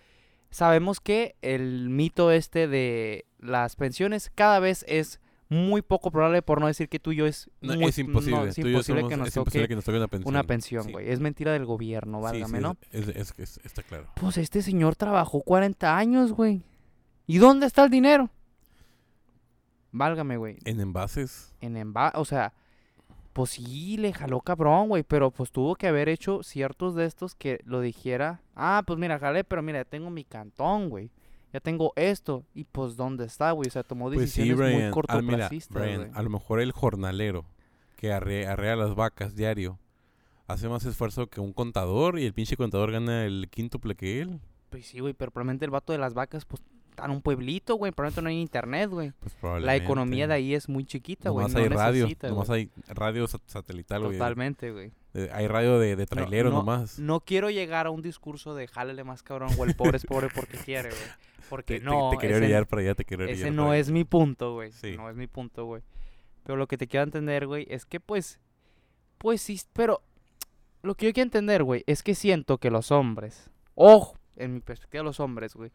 Sabemos 0.52 1.00
que 1.00 1.36
el 1.42 1.90
mito 1.90 2.30
este 2.30 2.68
de 2.68 3.26
las 3.40 3.76
pensiones 3.76 4.32
cada 4.36 4.60
vez 4.60 4.86
es 4.88 5.20
muy 5.50 5.82
poco 5.82 6.12
probable, 6.12 6.42
por 6.44 6.60
no 6.62 6.68
decir 6.68 6.90
que 6.90 7.00
tú 7.00 7.12
y 7.12 7.16
yo 7.18 7.26
es, 7.26 7.50
no, 7.62 7.74
muy- 7.76 7.86
es 7.86 7.98
imposible. 8.00 8.38
no, 8.38 8.46
es 8.46 8.58
imposible 8.58 9.02
somos- 9.02 9.10
que 9.10 9.18
nos 9.18 9.28
es 9.30 9.36
imposible 9.38 9.68
que 9.68 9.76
nos 9.76 9.84
toque 9.86 9.98
una 9.98 10.08
pensión. 10.08 10.30
una 10.34 10.44
pensión, 10.44 10.84
Sí. 10.86 10.92
güey. 10.92 11.10
Es 11.10 11.20
mentira 11.20 11.54
del 11.54 11.66
gobierno, 11.66 12.22
válgame, 12.22 12.58
sí, 12.60 12.64
¿no? 12.64 12.78
Es, 12.92 13.08
es- 13.08 13.34
es- 13.38 13.60
está 13.64 13.82
claro. 13.84 14.08
Pues 14.16 14.38
este 14.38 14.62
señor 14.62 14.96
trabajó 14.96 15.42
40 15.42 15.98
años, 15.98 16.32
güey. 16.34 16.62
¿Y 17.28 17.38
dónde 17.38 17.66
está 17.68 17.84
el 17.86 17.90
dinero? 17.90 18.30
Válgame, 19.92 20.38
güey. 20.38 20.58
En 20.66 20.80
envases. 20.80 21.54
En 21.62 21.78
enva 21.78 22.12
o 22.16 22.26
sea, 22.26 22.54
pues 23.34 23.52
sí, 23.52 23.98
le 23.98 24.12
jaló 24.14 24.42
cabrón, 24.42 24.90
güey, 24.90 25.04
pero 25.04 25.32
pues 25.32 25.52
tuvo 25.52 25.76
que 25.76 25.88
haber 25.88 26.10
hecho 26.10 26.42
ciertos 26.44 26.96
de 26.96 27.06
estos 27.06 27.36
que 27.36 27.62
lo 27.66 27.80
dijera. 27.82 28.42
Ah, 28.56 28.84
pues 28.86 28.98
mira, 29.00 29.20
jalé, 29.20 29.44
pero 29.44 29.62
mira, 29.62 29.80
ya 29.80 29.86
tengo 29.86 30.10
mi 30.10 30.24
cantón, 30.24 30.90
güey. 30.90 31.12
Ya 31.52 31.60
tengo 31.60 31.94
esto. 31.96 32.44
Y 32.56 32.64
pues, 32.64 32.96
¿dónde 32.96 33.26
está, 33.26 33.52
güey? 33.52 33.68
O 33.68 33.72
sea, 33.72 33.84
tomó 33.84 34.06
Pues 34.12 34.32
sí, 34.32 34.42
decisiones 34.42 34.58
Brian. 34.58 34.72
muy 34.74 34.82
Ah, 34.82 34.86
mira, 34.86 34.92
cortoplacistas, 34.94 35.82
Brian, 35.82 36.02
güey. 36.02 36.12
a 36.16 36.22
lo 36.24 36.30
mejor 36.32 36.60
el 36.60 36.72
jornalero 36.72 37.46
que 37.98 38.12
arre- 38.12 38.48
arrea 38.48 38.76
las 38.76 38.96
vacas 38.96 39.36
diario 39.36 39.80
hace 40.48 40.68
más 40.68 40.84
esfuerzo 40.86 41.28
que 41.28 41.40
un 41.40 41.54
contador 41.54 42.20
y 42.20 42.26
el 42.26 42.34
pinche 42.34 42.58
contador 42.58 42.92
gana 42.92 43.26
el 43.26 43.48
quíntuple 43.52 43.96
que 43.96 44.22
él. 44.22 44.40
Pues 44.72 44.88
sí, 44.88 45.00
güey, 45.00 45.14
pero 45.14 45.30
probablemente 45.32 45.66
el 45.66 45.72
vato 45.72 45.94
de 45.94 46.00
las 46.00 46.16
vacas, 46.16 46.46
pues, 46.46 46.62
en 46.98 47.12
un 47.12 47.22
pueblito, 47.22 47.76
güey. 47.76 47.92
Probablemente 47.92 48.22
no 48.22 48.30
hay 48.30 48.40
internet, 48.42 48.90
güey. 48.90 49.12
Pues 49.20 49.34
La 49.34 49.40
probablemente. 49.40 49.84
economía 49.84 50.28
de 50.28 50.34
ahí 50.34 50.54
es 50.54 50.70
muy 50.70 50.86
chiquita, 50.86 51.30
güey. 51.30 51.48
No 51.48 51.58
hay 51.60 51.68
radio. 51.70 52.04
necesita, 52.04 52.30
Nomás 52.30 52.50
hay 52.50 52.70
radio 52.88 53.28
sat- 53.28 53.42
satelital, 53.48 54.04
güey. 54.04 54.18
Totalmente, 54.18 54.72
güey. 54.72 54.92
Eh, 55.16 55.30
Hay 55.32 55.48
radio 55.48 55.78
de, 55.78 55.96
de 55.96 56.06
trailero 56.08 56.50
no, 56.50 56.58
nomás. 56.58 56.98
No 56.98 57.20
quiero 57.20 57.52
llegar 57.52 57.86
a 57.86 57.92
un 57.92 58.02
discurso 58.02 58.56
de 58.56 58.68
jálele 58.68 59.04
más 59.04 59.22
cabrón 59.22 59.52
o 59.60 59.64
el 59.64 59.76
pobre 59.76 59.98
es 59.98 60.06
pobre 60.08 60.28
porque 60.34 60.58
quiere, 60.58 60.90
güey. 60.90 61.02
Porque 61.50 61.76
Te, 61.76 61.80
te- 61.82 61.86
no, 61.86 62.10
te 62.10 62.18
quería 62.18 62.38
ese, 62.38 62.46
orillar 62.46 62.68
para 62.68 62.82
allá, 62.82 62.96
te 62.96 63.06
quería 63.06 63.26
ese 63.26 63.34
orillar 63.44 63.54
no 63.54 63.74
es 63.76 63.92
mi 63.92 64.06
punto, 64.06 64.54
güey. 64.54 64.72
Sí. 64.72 64.96
No 64.98 65.10
es 65.10 65.16
mi 65.16 65.28
punto, 65.28 65.66
güey. 65.66 65.84
Pero 66.44 66.56
lo 66.58 66.68
que 66.68 66.78
te 66.80 66.88
quiero 66.88 67.04
entender, 67.04 67.46
güey, 67.46 67.68
es 67.70 67.86
que 67.86 68.00
pues, 68.00 68.40
pues 69.20 69.40
sí, 69.42 69.62
pero 69.72 70.02
lo 70.82 70.96
que 70.96 71.06
yo 71.06 71.14
quiero 71.14 71.28
entender, 71.28 71.64
güey, 71.64 71.84
es 71.86 72.02
que 72.02 72.16
siento 72.16 72.58
que 72.58 72.72
los 72.72 72.92
hombres, 72.92 73.50
ojo, 73.76 74.18
en 74.36 74.54
mi 74.56 74.60
perspectiva 74.62 75.04
los 75.04 75.20
hombres, 75.20 75.54
güey, 75.54 75.72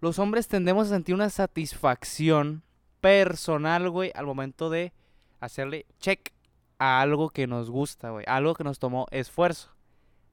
los 0.00 0.18
hombres 0.18 0.48
tendemos 0.48 0.86
a 0.86 0.90
sentir 0.90 1.14
una 1.14 1.30
satisfacción 1.30 2.62
personal, 3.00 3.90
güey, 3.90 4.12
al 4.14 4.26
momento 4.26 4.70
de 4.70 4.92
hacerle 5.40 5.86
check 6.00 6.32
a 6.78 7.00
algo 7.00 7.30
que 7.30 7.46
nos 7.46 7.70
gusta, 7.70 8.10
güey, 8.10 8.24
algo 8.28 8.54
que 8.54 8.64
nos 8.64 8.78
tomó 8.78 9.06
esfuerzo. 9.10 9.70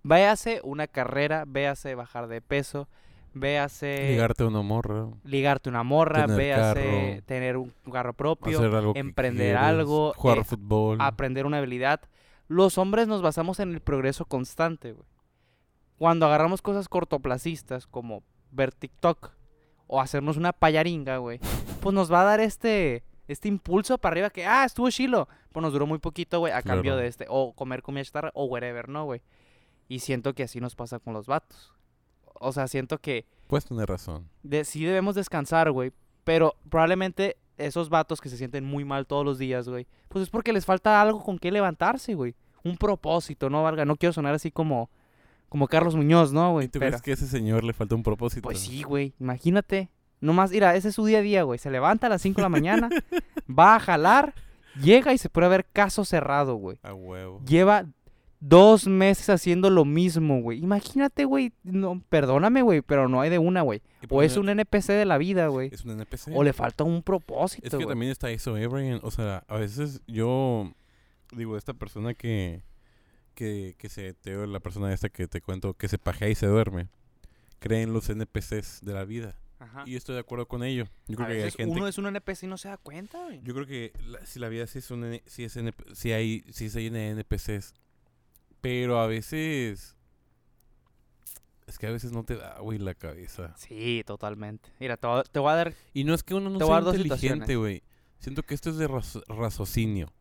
Véase 0.04 0.62
una 0.63 0.88
carrera, 0.88 1.45
véase 1.47 1.95
bajar 1.95 2.28
de 2.28 2.41
peso, 2.41 2.88
véase 3.34 4.10
Ligarte 4.12 4.43
una 4.43 4.62
morra. 4.62 5.08
ligarte 5.23 5.69
una 5.69 5.84
morra, 5.84 6.25
Tener 6.28 6.38
véase 6.38 7.10
carro. 7.15 7.23
tener 7.25 7.58
un 7.58 7.73
carro 7.91 8.13
propio, 8.13 8.60
Hacer 8.60 8.75
algo 8.75 8.93
emprender 8.95 9.56
quieres, 9.56 9.63
algo, 9.63 10.13
Jugar 10.15 10.38
eh, 10.39 10.43
fútbol. 10.43 10.97
aprender 11.01 11.45
una 11.47 11.58
habilidad. 11.58 12.01
Los 12.47 12.78
hombres 12.78 13.08
nos 13.08 13.23
basamos 13.23 13.60
en 13.60 13.73
el 13.73 13.82
progreso 13.82 14.25
constante, 14.25 14.91
güey. 14.93 15.08
Cuando 15.97 16.28
agarramos 16.28 16.62
cosas 16.62 16.88
cortoplacistas 16.88 17.88
como 17.88 18.21
ver 18.51 18.71
TikTok 18.73 19.32
o 19.88 20.02
hacernos 20.02 20.38
una 20.38 20.54
payaringa, 20.54 21.17
güey, 21.17 21.39
pues 21.82 21.93
nos 21.93 22.12
va 22.12 22.21
a 22.21 22.26
dar 22.26 22.39
este 22.39 23.04
este 23.28 23.48
impulso 23.48 23.98
para 23.98 24.13
arriba 24.13 24.30
que, 24.30 24.45
ah, 24.45 24.65
estuvo 24.65 24.89
chilo. 24.91 25.28
Pues 25.52 25.62
nos 25.62 25.74
duró 25.74 25.88
muy 25.88 26.00
poquito, 26.00 26.39
güey, 26.39 26.54
a 26.54 26.62
cambio 26.62 26.95
de 26.95 27.08
este. 27.08 27.26
O 27.30 27.54
comer 27.54 27.82
comida 27.82 28.04
chatarra 28.04 28.32
o 28.34 28.45
whatever, 28.45 28.89
¿no, 28.89 29.06
güey? 29.06 29.21
Y 29.88 30.00
siento 30.00 30.34
que 30.34 30.43
así 30.43 30.60
nos 30.60 30.76
pasa 30.76 31.00
con 31.00 31.13
los 31.13 31.26
vatos. 31.28 31.74
O 32.36 32.52
sea, 32.52 32.67
siento 32.67 33.00
que 33.00 33.26
Puedes 33.48 33.65
tener 33.65 33.88
razón. 33.88 34.30
de, 34.43 34.63
sí 34.65 34.84
debemos 34.84 35.15
descansar, 35.15 35.71
güey. 35.71 35.91
Pero 36.24 36.56
probablemente 36.69 37.38
esos 37.58 37.89
vatos 37.89 38.19
que 38.19 38.30
se 38.30 38.38
sienten 38.38 38.65
muy 38.65 38.84
mal 38.84 39.08
todos 39.08 39.24
los 39.24 39.38
días, 39.38 39.69
güey. 39.69 39.88
Pues 40.10 40.24
es 40.24 40.30
porque 40.30 40.54
les 40.54 40.65
falta 40.65 41.02
algo 41.02 41.24
con 41.24 41.39
qué 41.39 41.52
levantarse, 41.52 42.13
güey. 42.15 42.36
Un 42.63 42.78
propósito, 42.78 43.50
¿no, 43.50 43.63
Valga? 43.63 43.86
No 43.86 43.95
quiero 43.95 44.13
sonar 44.13 44.34
así 44.34 44.52
como, 44.52 44.89
como 45.56 45.70
Carlos 45.70 45.96
Muñoz, 45.96 46.34
¿no, 46.34 46.52
güey? 46.52 46.65
¿Y 46.65 46.68
tú 46.68 46.80
Pero- 46.80 46.89
crees 46.91 47.02
que 47.02 47.12
a 47.12 47.13
ese 47.13 47.28
señor 47.30 47.63
le 47.63 47.72
falta 47.72 47.96
un 47.96 48.04
propósito? 48.04 48.41
Pues 48.41 48.60
sí, 48.60 48.84
güey. 48.84 49.13
Imagínate. 49.22 49.89
Nomás, 50.20 50.52
mira, 50.52 50.76
ese 50.76 50.89
es 50.89 50.96
su 50.96 51.06
día 51.06 51.20
a 51.20 51.22
día, 51.22 51.44
güey. 51.44 51.58
Se 51.60 51.72
levanta 51.72 52.08
a 52.08 52.10
las 52.10 52.22
5 52.24 52.36
de 52.36 52.41
la 52.41 52.50
mañana, 52.50 52.89
va 53.50 53.76
a 53.78 53.80
jalar, 53.80 54.34
llega 54.82 55.13
y 55.13 55.18
se 55.18 55.30
puede 55.30 55.48
ver 55.48 55.65
caso 55.72 56.04
cerrado, 56.04 56.56
güey. 56.56 56.78
A 56.84 56.94
huevo. 56.94 57.39
Lleva 57.48 57.86
dos 58.41 58.86
meses 58.86 59.30
haciendo 59.30 59.70
lo 59.70 59.86
mismo, 59.86 60.41
güey. 60.41 60.62
Imagínate, 60.62 61.24
güey. 61.24 61.54
No, 61.63 62.02
perdóname, 62.10 62.62
güey, 62.62 62.82
pero 62.82 63.08
no 63.08 63.22
hay 63.22 63.30
de 63.30 63.39
una, 63.39 63.62
güey. 63.62 63.82
O 64.10 64.24
es 64.24 64.36
un 64.36 64.50
NPC 64.50 64.91
de 64.91 65.06
la 65.06 65.18
vida, 65.18 65.48
güey. 65.48 65.70
Es 65.72 65.86
un 65.86 65.91
NPC. 65.91 66.32
O 66.36 66.44
le 66.44 66.52
falta 66.52 66.84
un 66.84 67.02
propósito, 67.02 67.65
Es 67.65 67.74
que 67.74 67.86
también 67.86 68.12
está 68.12 68.30
eso, 68.30 68.58
eh, 68.58 68.68
Brian. 68.68 69.00
O 69.04 69.10
sea, 69.10 69.46
a 69.48 69.56
veces 69.56 70.02
yo 70.06 70.74
digo, 71.32 71.56
esta 71.56 71.74
persona 71.74 72.13
que, 72.13 72.62
que, 73.36 73.76
que 73.78 73.89
se, 73.89 74.13
te, 74.15 74.48
la 74.48 74.60
persona 74.60 74.91
esta 74.93 75.10
que 75.10 75.28
te 75.28 75.41
cuento, 75.41 75.76
que 75.76 75.88
se 75.88 76.00
pajea 76.00 76.30
y 76.30 76.36
se 76.36 76.48
duerme, 76.48 76.88
cree 77.60 77.84
en 77.84 77.93
los 77.93 78.10
NPCs 78.10 78.80
de 78.82 78.93
la 78.93 79.06
vida. 79.06 79.38
Ajá. 79.60 79.84
Y 79.86 79.91
yo 79.91 79.98
estoy 79.98 80.15
de 80.15 80.21
acuerdo 80.21 80.48
con 80.48 80.63
ello. 80.63 80.86
Yo 81.08 81.15
creo 81.15 81.26
a 81.28 81.30
que 81.30 81.36
hay 81.36 81.43
veces 81.43 81.56
gente... 81.56 81.71
uno 81.76 81.88
es 81.88 81.98
un 81.98 82.08
NPC 82.08 82.43
y 82.43 82.48
no 82.48 82.58
se 82.58 82.67
da 82.69 82.78
cuenta, 82.78 83.24
güey. 83.24 83.41
Yo 83.43 83.54
creo 83.54 83.65
que 83.67 83.93
la- 84.08 84.26
si 84.26 84.39
la 84.39 84.50
vida 84.50 84.65
sí 84.67 84.80
es 84.80 84.89
un 84.91 85.21
sí 85.26 85.43
es 85.43 85.56
NP 85.56 85.84
sí 85.93 86.12
hay 86.12 86.43
sí 86.52 86.69
se 86.69 86.82
llena 86.82 86.98
de 86.98 87.10
NPCs, 87.12 87.74
pero 88.62 89.00
a 89.00 89.08
veces 89.08 89.95
es 91.67 91.78
que 91.80 91.88
a 91.88 91.91
veces 91.91 92.12
no 92.12 92.24
te 92.24 92.36
da, 92.36 92.60
güey, 92.60 92.78
la 92.80 92.93
cabeza. 92.93 93.56
Sí, 93.58 94.04
totalmente. 94.06 94.69
Mira, 94.80 94.98
te 94.98 95.08
te 95.32 95.39
voy 95.39 95.52
a 95.52 95.56
dar... 95.56 95.74
Y 95.93 96.04
no 96.04 96.13
es 96.13 96.21
que 96.21 96.36
uno 96.36 96.50
no 96.50 96.60
sea 96.60 96.80
inteligente, 96.80 97.56
güey. 97.56 97.82
Siento 98.19 98.43
que 98.43 98.54
esto 98.54 98.69
es 98.69 98.78
de 98.78 98.88
razo- 98.88 99.24
raciocinio. 99.28 100.12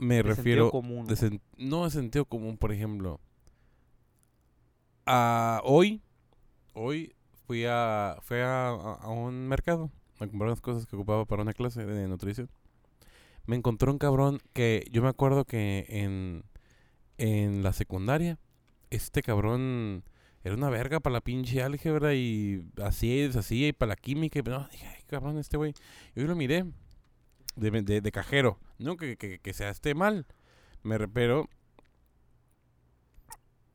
Me 0.00 0.16
de 0.16 0.22
refiero 0.22 0.64
sentido 0.64 0.70
común. 0.70 1.06
de 1.06 1.14
güey. 1.14 1.30
sen- 1.30 1.40
no 1.56 1.84
de 1.84 1.90
sentido 1.90 2.24
común, 2.24 2.56
por 2.56 2.72
ejemplo. 2.72 3.20
A 5.06 5.60
hoy 5.64 6.02
hoy 6.74 7.14
fui 7.46 7.64
a 7.66 8.16
fui 8.22 8.38
a, 8.38 8.68
a- 8.68 9.08
un 9.08 9.48
mercado 9.48 9.90
a 10.18 10.26
comprar 10.26 10.48
unas 10.48 10.60
cosas 10.60 10.86
que 10.86 10.96
ocupaba 10.96 11.24
para 11.24 11.42
una 11.42 11.52
clase 11.52 11.84
de 11.84 12.06
nutrición. 12.08 12.48
Me 13.46 13.56
encontró 13.56 13.90
un 13.90 13.98
cabrón 13.98 14.40
que 14.52 14.86
yo 14.92 15.02
me 15.02 15.08
acuerdo 15.08 15.44
que 15.44 15.86
en 15.88 16.44
en 17.18 17.62
la 17.62 17.72
secundaria 17.72 18.38
este 18.90 19.22
cabrón 19.22 20.04
era 20.44 20.54
una 20.54 20.70
verga 20.70 21.00
para 21.00 21.14
la 21.14 21.20
pinche 21.20 21.62
álgebra 21.62 22.14
y 22.14 22.64
así 22.82 23.08
y 23.12 23.22
deshacía 23.26 23.68
y 23.68 23.72
para 23.72 23.90
la 23.90 23.96
química. 23.96 24.38
Y, 24.38 24.42
no, 24.42 24.66
dije, 24.70 24.86
ay, 24.86 25.02
cabrón, 25.06 25.38
este 25.38 25.56
güey. 25.56 25.74
Yo 26.14 26.24
lo 26.26 26.34
miré 26.36 26.64
de, 27.60 27.82
de, 27.82 28.00
de 28.00 28.12
cajero. 28.12 28.58
No 28.78 28.96
que, 28.96 29.16
que, 29.16 29.38
que 29.38 29.52
sea 29.52 29.70
este 29.70 29.94
mal. 29.94 30.26
Me 30.82 30.98
re- 30.98 31.08
pero 31.08 31.48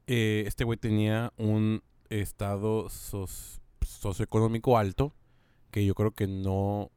eh, 0.08 0.44
este 0.48 0.64
güey 0.64 0.78
tenía 0.78 1.34
un 1.38 1.82
estado 2.10 2.90
sos- 2.90 3.62
socioeconómico 3.82 4.78
alto 4.78 5.14
que 5.72 5.86
yo 5.86 5.96
creo 5.96 6.12
que 6.12 6.28
no 6.28 6.92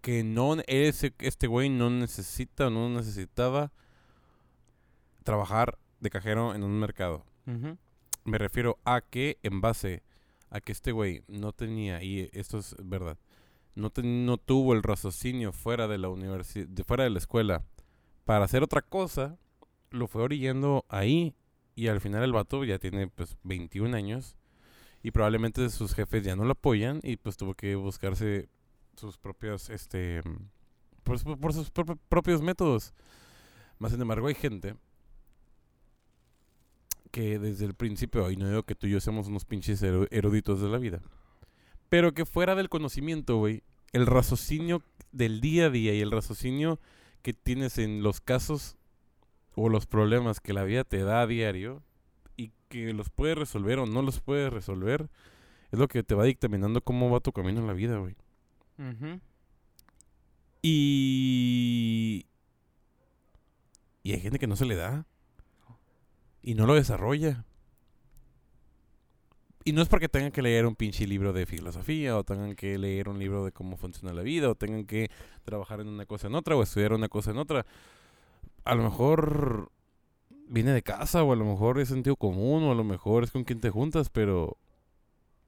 que 0.00 0.24
no 0.24 0.56
ese 0.66 1.12
este 1.18 1.46
güey 1.46 1.68
no 1.68 1.90
necesita 1.90 2.68
o 2.68 2.70
no 2.70 2.88
necesitaba 2.88 3.72
trabajar 5.24 5.78
de 6.00 6.10
cajero 6.10 6.54
en 6.54 6.62
un 6.64 6.78
mercado. 6.78 7.24
Me 8.24 8.38
refiero 8.38 8.78
a 8.84 9.00
que 9.02 9.38
en 9.42 9.60
base 9.60 10.02
a 10.50 10.60
que 10.60 10.72
este 10.72 10.92
güey 10.92 11.22
no 11.28 11.52
tenía, 11.52 12.02
y 12.02 12.30
esto 12.32 12.58
es 12.58 12.74
verdad, 12.82 13.18
no, 13.80 13.90
no 14.02 14.36
tuvo 14.38 14.74
el 14.74 14.82
raciocinio 14.82 15.52
fuera 15.52 15.88
de 15.88 15.98
la 15.98 16.08
universidad, 16.08 16.68
fuera 16.86 17.04
de 17.04 17.10
la 17.10 17.18
escuela, 17.18 17.64
para 18.24 18.44
hacer 18.44 18.62
otra 18.62 18.82
cosa, 18.82 19.36
lo 19.90 20.06
fue 20.06 20.22
orillando 20.22 20.84
ahí, 20.88 21.34
y 21.74 21.88
al 21.88 22.00
final 22.00 22.22
el 22.22 22.32
vato 22.32 22.62
ya 22.64 22.78
tiene 22.78 23.08
pues 23.08 23.36
21 23.42 23.96
años, 23.96 24.36
y 25.02 25.10
probablemente 25.10 25.68
sus 25.70 25.94
jefes 25.94 26.22
ya 26.22 26.36
no 26.36 26.44
lo 26.44 26.52
apoyan, 26.52 27.00
y 27.02 27.16
pues 27.16 27.36
tuvo 27.36 27.54
que 27.54 27.74
buscarse 27.74 28.48
sus 28.96 29.16
propios, 29.18 29.70
este, 29.70 30.20
por, 31.02 31.38
por 31.38 31.52
sus 31.54 31.70
pro- 31.70 31.96
propios 32.08 32.42
métodos. 32.42 32.92
Más 33.78 33.92
sin 33.92 34.00
embargo, 34.02 34.26
hay 34.28 34.34
gente 34.34 34.74
que 37.10 37.38
desde 37.38 37.64
el 37.64 37.74
principio, 37.74 38.30
y 38.30 38.36
no 38.36 38.48
digo 38.48 38.62
que 38.62 38.74
tú 38.74 38.86
y 38.86 38.90
yo 38.90 39.00
seamos 39.00 39.26
unos 39.28 39.44
pinches 39.44 39.82
eru- 39.82 40.06
eruditos 40.10 40.60
de 40.60 40.68
la 40.68 40.78
vida, 40.78 41.00
pero 41.88 42.12
que 42.12 42.24
fuera 42.24 42.54
del 42.54 42.68
conocimiento, 42.68 43.36
güey, 43.38 43.62
el 43.92 44.06
raciocinio 44.06 44.82
del 45.12 45.40
día 45.40 45.66
a 45.66 45.70
día 45.70 45.94
y 45.94 46.00
el 46.00 46.10
raciocinio 46.10 46.78
que 47.22 47.32
tienes 47.32 47.78
en 47.78 48.02
los 48.02 48.20
casos 48.20 48.76
o 49.54 49.68
los 49.68 49.86
problemas 49.86 50.40
que 50.40 50.52
la 50.52 50.64
vida 50.64 50.84
te 50.84 51.02
da 51.02 51.22
a 51.22 51.26
diario 51.26 51.82
y 52.36 52.52
que 52.68 52.92
los 52.92 53.10
puedes 53.10 53.36
resolver 53.36 53.78
o 53.78 53.86
no 53.86 54.02
los 54.02 54.20
puedes 54.20 54.52
resolver, 54.52 55.10
es 55.70 55.78
lo 55.78 55.88
que 55.88 56.02
te 56.02 56.14
va 56.14 56.24
dictaminando 56.24 56.82
cómo 56.82 57.10
va 57.10 57.20
tu 57.20 57.32
camino 57.32 57.60
en 57.60 57.66
la 57.66 57.72
vida, 57.72 57.98
güey. 57.98 58.16
Y. 60.62 62.26
Y 64.02 64.12
hay 64.12 64.20
gente 64.20 64.38
que 64.38 64.46
no 64.46 64.56
se 64.56 64.64
le 64.64 64.76
da. 64.76 65.06
Y 66.42 66.54
no 66.54 66.66
lo 66.66 66.74
desarrolla. 66.74 67.44
Y 69.64 69.72
no 69.72 69.82
es 69.82 69.88
porque 69.88 70.08
tengan 70.08 70.32
que 70.32 70.40
leer 70.42 70.64
un 70.66 70.74
pinche 70.74 71.06
libro 71.06 71.32
de 71.32 71.44
filosofía, 71.46 72.16
o 72.16 72.24
tengan 72.24 72.54
que 72.54 72.78
leer 72.78 73.08
un 73.08 73.18
libro 73.18 73.44
de 73.44 73.52
cómo 73.52 73.76
funciona 73.76 74.14
la 74.14 74.22
vida, 74.22 74.48
o 74.48 74.54
tengan 74.54 74.86
que 74.86 75.10
trabajar 75.44 75.80
en 75.80 75.88
una 75.88 76.06
cosa 76.06 76.28
en 76.28 76.34
otra, 76.34 76.56
o 76.56 76.62
estudiar 76.62 76.92
una 76.94 77.08
cosa 77.08 77.30
en 77.32 77.38
otra. 77.38 77.66
A 78.64 78.74
lo 78.74 78.82
mejor 78.84 79.70
viene 80.48 80.72
de 80.72 80.82
casa, 80.82 81.22
o 81.22 81.32
a 81.32 81.36
lo 81.36 81.44
mejor 81.44 81.78
es 81.78 81.88
sentido 81.88 82.16
común, 82.16 82.62
o 82.64 82.72
a 82.72 82.74
lo 82.74 82.84
mejor 82.84 83.24
es 83.24 83.30
con 83.30 83.44
quien 83.44 83.60
te 83.60 83.70
juntas, 83.70 84.08
pero 84.08 84.56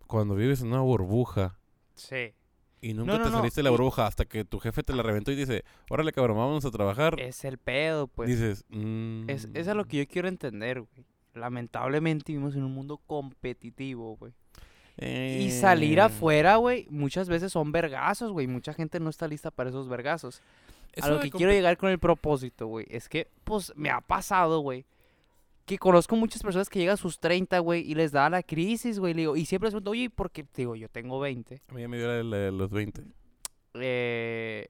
cuando 0.07 0.35
vives 0.35 0.61
en 0.61 0.69
una 0.69 0.81
burbuja 0.81 1.59
Sí. 1.95 2.35
y 2.83 2.93
nunca 2.93 3.13
No, 3.13 3.19
no, 3.19 3.25
te 3.25 3.31
saliste 3.31 3.61
de 3.61 3.65
la 3.65 3.71
burbuja 3.71 4.07
hasta 4.07 4.27
que 4.27 4.45
tu 4.45 4.59
jefe 4.61 4.83
te 4.83 4.95
la 4.95 5.03
reventó 5.03 5.33
y 5.33 5.37
dice, 5.37 5.65
órale 5.89 6.13
cabrón, 6.13 6.37
vámonos 6.37 6.65
a 6.67 6.71
trabajar. 6.71 7.19
Es 7.19 7.45
el 7.45 7.57
pedo, 7.57 8.09
pues. 8.09 8.29
Dices, 8.29 8.65
mm, 8.69 9.31
Es, 9.31 9.49
es 9.55 9.69
a 9.69 9.75
lo 9.75 9.87
que 9.87 9.99
yo 9.99 10.07
quiero 10.07 10.29
entender, 10.29 10.81
güey. 10.83 11.07
Lamentablemente 11.35 12.33
vivimos 12.33 12.55
en 12.55 12.65
un 12.65 12.73
mundo 12.73 12.99
competitivo, 13.07 14.17
güey. 14.17 14.33
Y 14.99 15.51
salir 15.51 15.99
eh, 15.99 16.03
afuera, 16.03 16.57
güey, 16.57 16.87
muchas 16.91 17.29
veces 17.29 17.53
son 17.53 17.73
vergazos, 17.73 18.31
güey. 18.31 18.47
Mucha 18.47 18.75
gente 18.75 19.01
no 19.01 19.11
está 19.11 19.27
lista 19.27 19.51
para 19.51 19.71
esos 19.71 19.89
vergazos. 19.89 20.43
eso 20.93 21.07
a 21.07 21.11
lo 21.11 21.21
que 21.21 21.31
quiero 21.31 21.51
llegar 21.53 21.77
con 21.79 21.91
el 21.91 21.99
propósito, 21.99 22.67
güey, 22.67 22.87
es 22.91 23.09
que, 23.09 23.29
pues, 23.45 23.73
me 23.75 23.89
ha 23.91 24.01
pasado, 24.03 24.61
güey, 24.61 24.85
que 25.65 25.79
conozco 25.79 26.15
muchas 26.17 26.43
personas 26.43 26.69
que 26.69 26.79
llegan 26.79 26.95
a 26.95 26.99
sus 26.99 27.19
30, 27.19 27.59
güey, 27.61 27.91
y 27.91 27.95
les 27.95 28.13
da 28.13 28.29
la 28.29 28.43
crisis, 28.43 28.99
güey. 28.99 29.15
digo, 29.15 29.35
Y 29.37 29.47
siempre 29.47 29.69
les 29.69 29.73
pregunto, 29.73 29.93
oye, 29.93 30.11
¿por 30.11 30.31
qué? 30.31 30.45
Digo, 30.55 30.77
yo 30.77 30.89
tengo 30.89 31.19
20. 31.21 31.63
A 31.69 31.73
mí 31.73 31.81
ya 31.81 31.89
me 31.89 31.97
dio 31.97 32.09
la 32.09 32.23
la 32.23 32.37
de 32.37 32.53
los 32.53 32.71
20. 32.71 33.03
eh, 33.75 34.69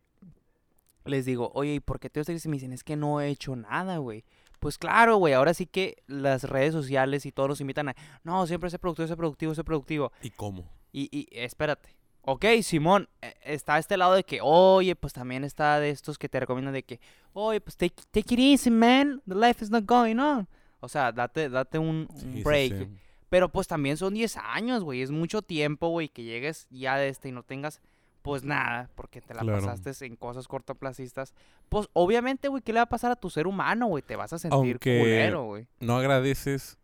les 1.04 1.24
digo, 1.24 1.50
oye, 1.54 1.74
¿y 1.74 1.80
por 1.80 1.98
qué 1.98 2.08
te 2.08 2.22
crisis? 2.22 2.44
Y 2.44 2.48
me 2.48 2.56
dicen, 2.56 2.72
es 2.72 2.84
que 2.84 2.94
no 2.94 3.20
he 3.20 3.28
hecho 3.28 3.56
nada, 3.56 3.96
güey. 3.98 4.24
Pues 4.62 4.78
claro, 4.78 5.16
güey, 5.16 5.34
ahora 5.34 5.54
sí 5.54 5.66
que 5.66 5.96
las 6.06 6.44
redes 6.44 6.72
sociales 6.72 7.26
y 7.26 7.32
todos 7.32 7.48
nos 7.48 7.60
invitan 7.60 7.88
a, 7.88 7.96
no, 8.22 8.46
siempre 8.46 8.70
sé 8.70 8.78
productivo, 8.78 9.08
sé 9.08 9.16
productivo, 9.16 9.54
sé 9.56 9.64
productivo. 9.64 10.12
¿Y 10.22 10.30
cómo? 10.30 10.64
Y, 10.92 11.08
y 11.10 11.26
espérate. 11.36 11.96
Ok, 12.20 12.44
Simón, 12.62 13.08
eh, 13.22 13.34
está 13.42 13.76
este 13.80 13.96
lado 13.96 14.14
de 14.14 14.22
que, 14.22 14.38
oye, 14.40 14.94
pues 14.94 15.12
también 15.12 15.42
está 15.42 15.80
de 15.80 15.90
estos 15.90 16.16
que 16.16 16.28
te 16.28 16.38
recomiendan 16.38 16.74
de 16.74 16.84
que, 16.84 17.00
oye, 17.32 17.60
pues 17.60 17.76
take, 17.76 17.96
take 18.12 18.34
it 18.34 18.38
easy, 18.38 18.70
man. 18.70 19.20
The 19.28 19.34
life 19.34 19.64
is 19.64 19.68
not 19.72 19.84
going 19.84 20.18
on. 20.20 20.46
O 20.78 20.88
sea, 20.88 21.10
date, 21.10 21.48
date 21.48 21.78
un, 21.80 22.06
un 22.08 22.16
Sí, 22.20 22.32
sí, 22.34 22.42
break. 22.44 22.72
sí. 22.78 22.88
Pero 23.28 23.48
pues 23.48 23.66
también 23.66 23.96
son 23.96 24.14
10 24.14 24.36
años, 24.36 24.84
güey. 24.84 25.02
Es 25.02 25.10
mucho 25.10 25.42
tiempo, 25.42 25.88
güey, 25.88 26.08
que 26.08 26.22
llegues 26.22 26.68
ya 26.70 26.96
de 26.98 27.08
este 27.08 27.30
y 27.30 27.32
no 27.32 27.42
tengas 27.42 27.80
pues 28.22 28.44
nada, 28.44 28.88
porque 28.94 29.20
te 29.20 29.34
la 29.34 29.40
Claro. 29.42 29.66
pasaste 29.66 30.06
en 30.06 30.16
cosas 30.16 30.46
cortoplacistas. 30.48 31.34
Pues 31.68 31.88
obviamente, 31.92 32.48
güey, 32.48 32.62
¿qué 32.62 32.72
le 32.72 32.78
va 32.78 32.84
a 32.84 32.88
pasar 32.88 33.10
a 33.12 33.16
tu 33.16 33.28
ser 33.30 33.46
humano, 33.46 33.86
güey? 33.88 34.02
Te 34.02 34.16
vas 34.16 34.32
a 34.32 34.38
sentir 34.38 34.56
Aunque- 34.56 34.98
culero, 35.00 35.44
güey. 35.44 35.66
No 35.80 35.96
agradeces 35.96 36.78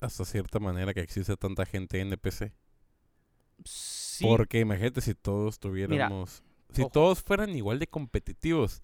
hasta 0.00 0.24
cierta 0.24 0.58
manera 0.58 0.94
que 0.94 1.00
existe 1.00 1.36
tanta 1.36 1.66
gente 1.66 2.00
NPC. 2.00 2.52
Sí. 3.64 4.24
Porque 4.24 4.60
imagínate 4.60 5.00
si 5.00 5.14
todos 5.14 5.58
tuviéramos. 5.58 6.42
si 6.72 6.82
ojo. 6.82 6.90
todos 6.90 7.22
fueran 7.22 7.50
igual 7.50 7.78
de 7.78 7.86
competitivos. 7.86 8.82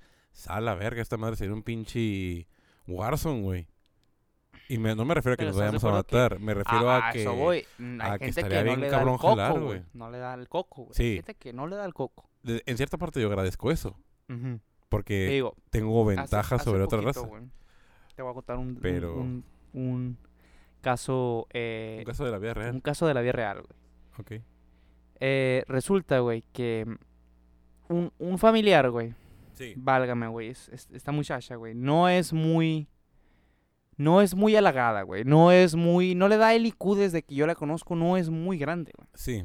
A 0.49 0.61
la 0.61 0.75
verga, 0.75 1.01
esta 1.03 1.17
madre 1.17 1.37
sería 1.37 1.55
un 1.55 1.63
pinche 1.63 2.49
Warzone, 2.87 3.43
güey. 3.43 3.69
Y 4.69 4.79
me- 4.79 4.95
no 4.95 5.05
me 5.05 5.15
refiero 5.15 5.35
a 5.35 5.37
que 5.37 5.45
nos 5.45 5.51
¿estás 5.57 5.57
de 5.57 5.67
vayamos 5.67 5.85
a 5.85 5.89
acuerdo 5.89 6.05
que- 6.07 6.17
matar. 6.17 6.41
Me 6.41 6.55
refiero 6.55 6.91
Ah, 6.91 7.09
a 7.09 7.13
que. 7.13 7.21
eso 7.23 7.35
voy. 7.35 7.67
Mm, 7.79 8.01
a 8.01 8.05
Hay 8.05 8.19
que 8.19 8.25
gente 8.27 8.41
estaría 8.41 8.59
que 8.59 8.65
no 8.65 8.71
bien 8.71 8.81
le 8.81 8.87
da 8.91 8.97
cabrón 8.99 9.15
el 9.15 9.21
coco, 9.21 9.37
jalar, 9.37 9.61
güey. 9.61 9.83
No 9.93 10.11
le 10.11 10.19
da 10.19 10.35
el 10.35 10.49
coco, 10.49 10.83
güey. 10.85 10.95
Sí. 10.95 11.03
Hay 11.05 11.15
gente 11.17 11.35
que 11.35 11.53
no 11.53 11.67
le 11.67 11.77
da 11.77 11.85
el 11.85 11.95
coco. 11.95 12.29
de- 12.43 12.63
en 12.67 12.77
cierta 12.77 12.99
parte 12.99 13.21
yo 13.21 13.29
agradezco 13.29 13.71
eso. 13.71 13.97
Ujú. 14.29 14.59
Te 14.59 14.61
Porque 14.91 15.27
digo, 15.29 15.57
tengo 15.71 16.03
hace- 16.09 16.17
ventaja 16.17 16.55
hace 16.57 16.65
sobre 16.65 16.83
otra 16.83 16.99
poquito, 17.01 17.21
raza. 17.23 17.27
güey, 17.29 17.43
Te 18.15 18.23
voy 18.23 18.31
a 18.31 18.35
contar 18.35 18.57
un, 18.59 18.69
un- 18.69 18.79
Pero- 18.81 19.15
un, 19.17 19.45
un 19.73 20.19
caso... 20.83 21.47
eh, 21.53 21.97
Un 22.01 22.05
caso 22.05 22.25
de 22.25 22.31
la 22.31 22.39
vida 22.39 22.51
un 22.53 22.55
real. 22.57 22.83
caso 22.83 23.07
de 23.07 23.15
la 23.15 23.21
vida 23.23 23.33
real, 23.33 23.63
güey. 23.63 24.39
Ok. 24.39 24.45
Eh, 25.21 25.65
resulta, 25.69 26.19
güey, 26.21 26.45
que 26.53 26.87
un, 27.89 28.13
un 28.19 28.39
familiar, 28.39 28.91
güey, 28.91 29.15
Sí. 29.55 29.75
válgame, 29.77 30.27
güey, 30.29 30.49
es- 30.49 30.69
esta 30.93 31.13
muchacha, 31.13 31.57
güey, 31.57 31.75
no 31.75 32.09
es 32.09 32.33
muy... 32.33 32.89
No 33.97 34.21
es 34.21 34.35
muy 34.35 34.57
halagada, 34.57 35.03
güey. 35.03 35.25
No 35.25 35.53
es 35.53 35.75
muy... 35.75 36.15
No 36.15 36.29
le 36.29 36.37
da 36.37 36.55
el 36.55 36.67
IQ 36.67 36.97
desde 36.97 37.23
que 37.23 37.35
yo 37.35 37.47
la 37.47 37.55
conozco. 37.55 37.95
No 37.97 38.17
es 38.17 38.31
muy 38.31 38.59
grande, 38.59 38.93
güey. 38.97 39.09
Sí. 39.15 39.45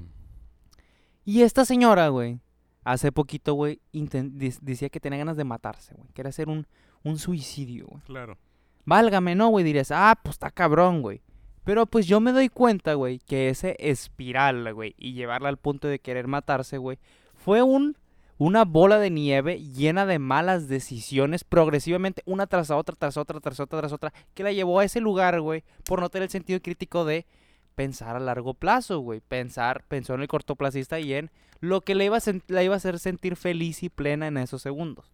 Y 1.26 1.44
esta 1.44 1.66
señora, 1.66 2.10
güey, 2.10 2.40
hace 2.84 3.12
poquito, 3.12 3.54
güey, 3.54 3.82
decía 3.92 4.90
que 4.90 5.00
tenía 5.00 5.20
ganas 5.20 5.38
de 5.38 5.44
matarse, 5.44 5.94
güey. 5.96 6.10
Quería 6.14 6.30
hacer 6.30 6.50
un, 6.50 6.66
un 7.04 7.20
suicidio, 7.20 7.86
güey. 7.88 8.02
Claro. 8.04 8.38
Válgame, 8.86 9.36
¿no, 9.36 9.50
güey? 9.50 9.64
Dirías, 9.64 9.92
ah, 9.92 10.20
pues 10.24 10.34
está 10.34 10.50
cabrón, 10.50 11.04
güey. 11.04 11.22
Pero 11.64 11.86
pues 11.86 12.08
yo 12.08 12.20
me 12.20 12.32
doy 12.32 12.50
cuenta, 12.50 12.96
güey, 12.96 13.20
que 13.20 13.50
ese 13.50 13.76
espiral, 13.78 14.74
güey, 14.74 14.96
y 14.98 15.14
llevarla 15.14 15.50
al 15.50 15.58
punto 15.58 15.88
de 15.88 16.00
querer 16.00 16.28
matarse, 16.28 16.80
güey, 16.80 16.98
fue 17.36 17.62
un, 17.62 17.96
una 18.40 18.64
bola 18.64 19.00
de 19.00 19.10
nieve 19.10 19.62
llena 19.62 20.06
de 20.06 20.18
malas 20.18 20.70
decisiones 20.70 21.44
progresivamente, 21.44 22.24
una 22.26 22.48
tras 22.48 22.72
otra, 22.72 22.96
tras 22.96 23.18
otra, 23.18 23.42
tras 23.42 23.60
otra, 23.60 23.80
tras 23.82 23.92
otra, 23.92 24.14
que 24.34 24.44
la 24.44 24.54
llevó 24.54 24.80
a 24.80 24.86
ese 24.86 25.02
lugar, 25.02 25.42
güey, 25.42 25.66
por 25.84 26.00
no 26.00 26.10
tener 26.10 26.24
el 26.24 26.30
sentido 26.30 26.62
crítico 26.62 27.04
de 27.04 27.28
pensar 27.76 28.16
a 28.16 28.20
largo 28.20 28.54
plazo, 28.54 29.00
güey. 29.00 29.20
Pensar, 29.20 29.84
pensó 29.90 30.14
en 30.14 30.22
el 30.22 30.30
cortoplacista 30.30 31.02
y 31.02 31.14
en 31.14 31.32
lo 31.60 31.82
que 31.82 31.96
le 31.96 32.06
iba, 32.06 32.16
a 32.16 32.22
la 32.48 32.64
iba 32.64 32.74
a 32.74 32.78
hacer 32.78 32.98
sentir 32.98 33.36
feliz 33.36 33.84
y 33.84 33.90
plena 33.90 34.28
en 34.28 34.38
esos 34.38 34.62
segundos. 34.62 35.14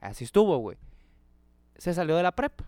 Así 0.00 0.24
estuvo, 0.24 0.58
güey. 0.58 0.76
Se 1.78 1.94
salió 1.94 2.16
de 2.16 2.24
la 2.24 2.32
prepa. 2.32 2.64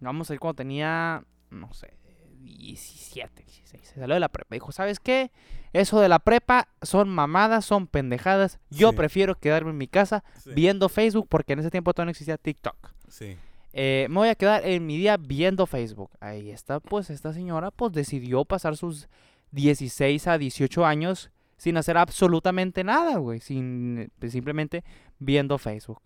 Vamos 0.00 0.30
a 0.30 0.34
ir 0.34 0.40
cuando 0.40 0.56
tenía, 0.56 1.24
no 1.50 1.74
sé, 1.74 1.92
17, 2.42 3.42
16. 3.44 3.88
Se 3.88 3.94
salió 4.00 4.14
de 4.14 4.20
la 4.20 4.28
prepa. 4.28 4.54
Dijo, 4.54 4.72
¿sabes 4.72 5.00
qué? 5.00 5.30
Eso 5.72 6.00
de 6.00 6.08
la 6.08 6.18
prepa 6.18 6.68
son 6.82 7.08
mamadas, 7.08 7.64
son 7.64 7.86
pendejadas. 7.86 8.58
Yo 8.70 8.90
Sí. 8.90 8.96
prefiero 8.96 9.34
quedarme 9.38 9.70
en 9.70 9.78
mi 9.78 9.86
casa 9.88 10.24
Sí. 10.42 10.50
viendo 10.54 10.88
Facebook 10.88 11.26
porque 11.28 11.52
en 11.52 11.60
ese 11.60 11.70
tiempo 11.70 11.92
todavía 11.92 12.06
no 12.06 12.10
existía 12.10 12.36
TikTok. 12.38 12.92
Sí. 13.08 13.36
Eh, 13.72 14.06
me 14.10 14.16
voy 14.16 14.28
a 14.28 14.34
quedar 14.34 14.66
en 14.66 14.84
mi 14.86 14.96
día 14.96 15.16
viendo 15.16 15.66
Facebook. 15.66 16.10
Ahí 16.20 16.50
está, 16.50 16.80
pues 16.80 17.08
esta 17.10 17.32
señora 17.32 17.70
pues 17.70 17.92
decidió 17.92 18.44
pasar 18.44 18.76
sus 18.76 19.08
16 19.52 20.26
a 20.26 20.38
18 20.38 20.84
años 20.84 21.30
sin 21.56 21.76
hacer 21.76 21.96
absolutamente 21.98 22.82
nada, 22.84 23.18
güey. 23.18 23.40
Sin, 23.40 24.10
pues, 24.18 24.32
simplemente 24.32 24.82
viendo 25.18 25.58
Facebook. 25.58 26.00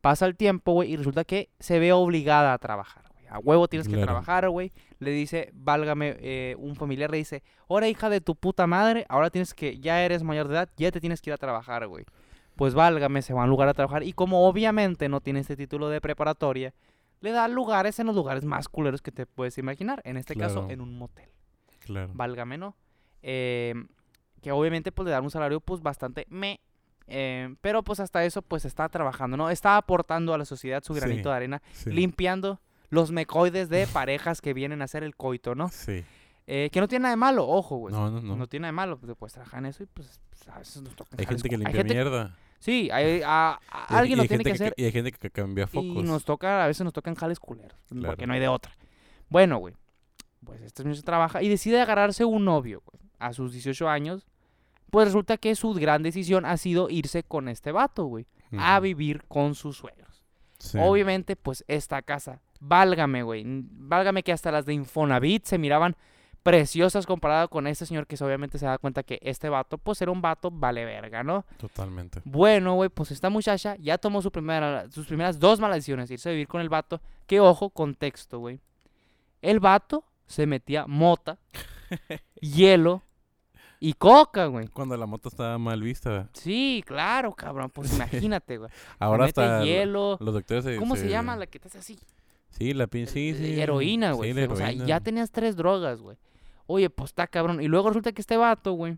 Pasa 0.00 0.26
el 0.26 0.34
tiempo, 0.36 0.72
güey, 0.72 0.92
y 0.92 0.96
resulta 0.96 1.24
que 1.24 1.50
se 1.60 1.78
ve 1.78 1.92
obligada 1.92 2.52
a 2.52 2.58
trabajar. 2.58 3.03
A 3.30 3.38
huevo 3.38 3.68
tienes 3.68 3.86
que 3.88 3.94
Claro. 3.94 4.06
trabajar, 4.06 4.48
güey. 4.48 4.72
Le 4.98 5.10
dice, 5.10 5.50
válgame, 5.54 6.16
eh, 6.20 6.54
un 6.58 6.76
familiar 6.76 7.10
le 7.10 7.16
dice, 7.18 7.42
ahora 7.68 7.88
hija 7.88 8.08
de 8.10 8.20
tu 8.20 8.34
puta 8.36 8.66
madre, 8.66 9.06
ahora 9.08 9.30
tienes 9.30 9.54
que, 9.54 9.78
ya 9.78 10.02
eres 10.04 10.22
mayor 10.22 10.48
de 10.48 10.54
edad, 10.54 10.68
ya 10.76 10.90
te 10.90 11.00
tienes 11.00 11.20
que 11.20 11.30
ir 11.30 11.34
a 11.34 11.38
trabajar, 11.38 11.86
güey. 11.86 12.04
Pues 12.56 12.74
válgame, 12.74 13.22
se 13.22 13.34
va 13.34 13.40
a 13.42 13.44
un 13.44 13.50
lugar 13.50 13.68
a 13.68 13.74
trabajar. 13.74 14.02
Y 14.04 14.12
como 14.12 14.46
obviamente 14.46 15.08
no 15.08 15.20
tiene 15.20 15.40
este 15.40 15.56
título 15.56 15.88
de 15.88 16.00
preparatoria, 16.00 16.72
le 17.20 17.30
da 17.32 17.48
lugares 17.48 17.98
en 17.98 18.06
los 18.06 18.14
lugares 18.14 18.44
más 18.44 18.68
culeros 18.68 19.02
que 19.02 19.10
te 19.10 19.26
puedes 19.26 19.58
imaginar. 19.58 20.00
En 20.04 20.16
este 20.16 20.36
caso, 20.36 20.66
en 20.70 20.80
un 20.80 20.96
motel. 20.96 21.28
Claro. 21.80 22.10
Válgame, 22.14 22.58
¿no? 22.58 22.76
Eh, 23.22 23.74
que 24.42 24.52
obviamente 24.52 24.92
pues 24.92 25.04
le 25.06 25.10
dan 25.12 25.24
un 25.24 25.30
salario 25.30 25.60
pues 25.60 25.80
bastante 25.82 26.26
me. 26.28 26.60
eh, 27.06 27.54
pero 27.60 27.82
pues 27.82 28.00
hasta 28.00 28.24
eso 28.24 28.40
pues 28.40 28.64
está 28.64 28.88
trabajando, 28.88 29.36
¿no? 29.36 29.50
Está 29.50 29.76
aportando 29.76 30.32
a 30.32 30.38
la 30.38 30.44
sociedad 30.46 30.82
su 30.82 30.94
granito 30.94 31.24
Sí. 31.24 31.28
de 31.28 31.34
arena, 31.34 31.62
Sí. 31.72 31.90
limpiando 31.90 32.60
los 32.90 33.10
mecoides 33.10 33.68
de 33.68 33.86
parejas 33.86 34.40
que 34.40 34.52
vienen 34.54 34.82
a 34.82 34.84
hacer 34.84 35.02
el 35.02 35.16
coito, 35.16 35.54
¿no? 35.54 35.68
Sí. 35.68 36.04
Eh, 36.46 36.68
que 36.72 36.80
no 36.80 36.88
tiene 36.88 37.04
nada 37.04 37.12
de 37.12 37.16
malo, 37.16 37.48
ojo, 37.48 37.76
güey. 37.76 37.94
No, 37.94 38.10
no, 38.10 38.20
no. 38.20 38.36
No 38.36 38.46
tiene 38.46 38.62
nada 38.62 38.68
de 38.72 38.76
malo, 38.76 38.98
pues, 38.98 39.12
pues 39.18 39.32
trabajar 39.32 39.60
en 39.60 39.66
eso 39.66 39.82
y 39.82 39.86
pues 39.86 40.20
a 40.52 40.58
veces 40.58 40.82
nos 40.82 40.94
toca 40.94 41.16
Hay 41.18 41.24
gente 41.26 41.48
que 41.48 41.56
limpia 41.56 41.74
gente- 41.74 41.94
mierda. 41.94 42.36
Sí, 42.58 42.90
hay, 42.92 43.22
a- 43.24 43.52
a- 43.52 43.58
Y 43.60 43.94
hay- 43.94 43.98
alguien 44.00 44.18
y 44.18 44.22
lo 44.22 44.28
tiene 44.28 44.44
que 44.44 44.52
hacer 44.52 44.74
Y 44.76 44.84
hay 44.84 44.92
gente 44.92 45.12
que 45.12 45.30
cambia 45.30 45.66
focos. 45.66 45.86
y 45.86 46.02
nos 46.02 46.24
toca, 46.24 46.64
a 46.64 46.66
veces 46.66 46.84
nos 46.84 46.92
tocan 46.92 47.14
jales 47.14 47.38
culeros, 47.40 47.78
porque 48.04 48.26
no 48.26 48.32
hay 48.34 48.40
de 48.40 48.48
otra. 48.48 48.72
Bueno, 49.28 49.58
güey, 49.58 49.74
pues 50.44 50.60
este 50.62 50.82
señor 50.82 50.96
se 50.96 51.02
trabaja 51.02 51.42
y 51.42 51.48
decide 51.48 51.80
agarrarse 51.80 52.24
un 52.26 52.44
novio, 52.44 52.82
güey, 52.84 53.02
a 53.18 53.32
sus 53.32 53.52
18 53.52 53.88
años. 53.88 54.26
Pues 54.90 55.06
resulta 55.08 55.38
que 55.38 55.54
su 55.56 55.72
gran 55.72 56.02
decisión 56.02 56.44
ha 56.44 56.56
sido 56.58 56.88
irse 56.90 57.22
con 57.24 57.48
este 57.48 57.72
vato, 57.72 58.04
güey, 58.04 58.26
a 58.58 58.78
vivir 58.80 59.24
con 59.28 59.54
sus 59.54 59.78
suegros. 59.78 60.22
Sí. 60.58 60.78
Obviamente, 60.80 61.34
pues 61.36 61.64
esta 61.68 62.00
casa, 62.02 62.40
válgame, 62.66 63.22
güey, 63.22 63.44
válgame 63.46 64.22
que 64.22 64.32
hasta 64.32 64.50
las 64.50 64.66
de 64.66 64.74
Infonavit 64.74 65.44
se 65.44 65.58
miraban 65.58 65.96
preciosas 66.42 67.06
comparado 67.06 67.48
con 67.48 67.66
este 67.66 67.86
señor 67.86 68.06
que 68.06 68.22
obviamente 68.22 68.58
se 68.58 68.66
da 68.66 68.76
cuenta 68.76 69.02
que 69.02 69.18
este 69.22 69.48
vato, 69.48 69.78
pues 69.78 70.00
era 70.02 70.12
un 70.12 70.20
vato 70.20 70.50
vale 70.50 70.84
verga, 70.84 71.22
¿no? 71.22 71.44
Totalmente. 71.56 72.20
Bueno, 72.24 72.74
güey, 72.74 72.90
pues 72.90 73.10
esta 73.10 73.30
muchacha 73.30 73.76
ya 73.76 73.96
tomó 73.96 74.20
su 74.20 74.30
primera, 74.30 74.90
sus 74.90 75.06
primeras 75.06 75.40
dos 75.40 75.58
malas 75.58 75.78
decisiones, 75.78 76.10
irse 76.10 76.28
a 76.28 76.32
vivir 76.32 76.46
con 76.46 76.60
el 76.60 76.68
vato. 76.68 77.00
Que 77.26 77.40
ojo, 77.40 77.70
contexto, 77.70 78.40
güey. 78.40 78.60
El 79.40 79.58
vato 79.58 80.04
se 80.26 80.46
metía 80.46 80.86
mota, 80.86 81.38
hielo 82.40 83.02
y 83.80 83.94
coca, 83.94 84.46
güey. 84.46 84.68
Cuando 84.68 84.96
la 84.98 85.06
moto 85.06 85.30
estaba 85.30 85.56
mal 85.56 85.80
vista. 85.80 86.28
Sí, 86.34 86.84
claro, 86.86 87.32
cabrón. 87.32 87.70
Pues 87.70 87.92
imagínate, 87.94 88.58
güey. 88.58 88.70
Se 88.70 88.76
Ahora 88.98 89.24
hasta 89.24 89.64
hielo. 89.64 90.18
los 90.20 90.34
doctores 90.34 90.64
se, 90.64 90.76
¿Cómo 90.76 90.94
se 90.96 91.08
llama 91.08 91.36
la 91.36 91.46
que 91.46 91.58
te 91.58 91.68
hace 91.68 91.78
así? 91.78 91.98
Sí, 92.56 92.72
la 92.72 92.86
pin, 92.86 93.06
sí, 93.06 93.34
sí. 93.34 93.60
Heroína, 93.60 94.12
güey. 94.12 94.32
Sí, 94.32 94.40
o 94.42 94.56
sea, 94.56 94.70
ya 94.72 95.00
tenías 95.00 95.30
tres 95.30 95.56
drogas, 95.56 96.00
güey. 96.00 96.16
Oye, 96.66 96.88
pues 96.88 97.10
está 97.10 97.26
cabrón. 97.26 97.60
Y 97.60 97.66
luego 97.66 97.88
resulta 97.88 98.12
que 98.12 98.20
este 98.20 98.36
vato, 98.36 98.72
güey, 98.72 98.96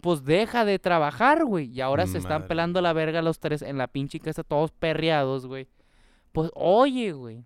pues 0.00 0.24
deja 0.24 0.64
de 0.64 0.78
trabajar, 0.78 1.44
güey. 1.44 1.66
Y 1.66 1.80
ahora 1.80 2.06
se 2.06 2.18
están 2.18 2.46
pelando 2.46 2.80
la 2.80 2.92
verga 2.92 3.20
los 3.20 3.40
tres 3.40 3.62
en 3.62 3.76
la 3.76 3.88
pinche 3.88 4.20
casa, 4.20 4.44
todos 4.44 4.70
perreados, 4.70 5.46
güey. 5.46 5.68
Pues, 6.32 6.50
oye, 6.54 7.12
güey. 7.12 7.44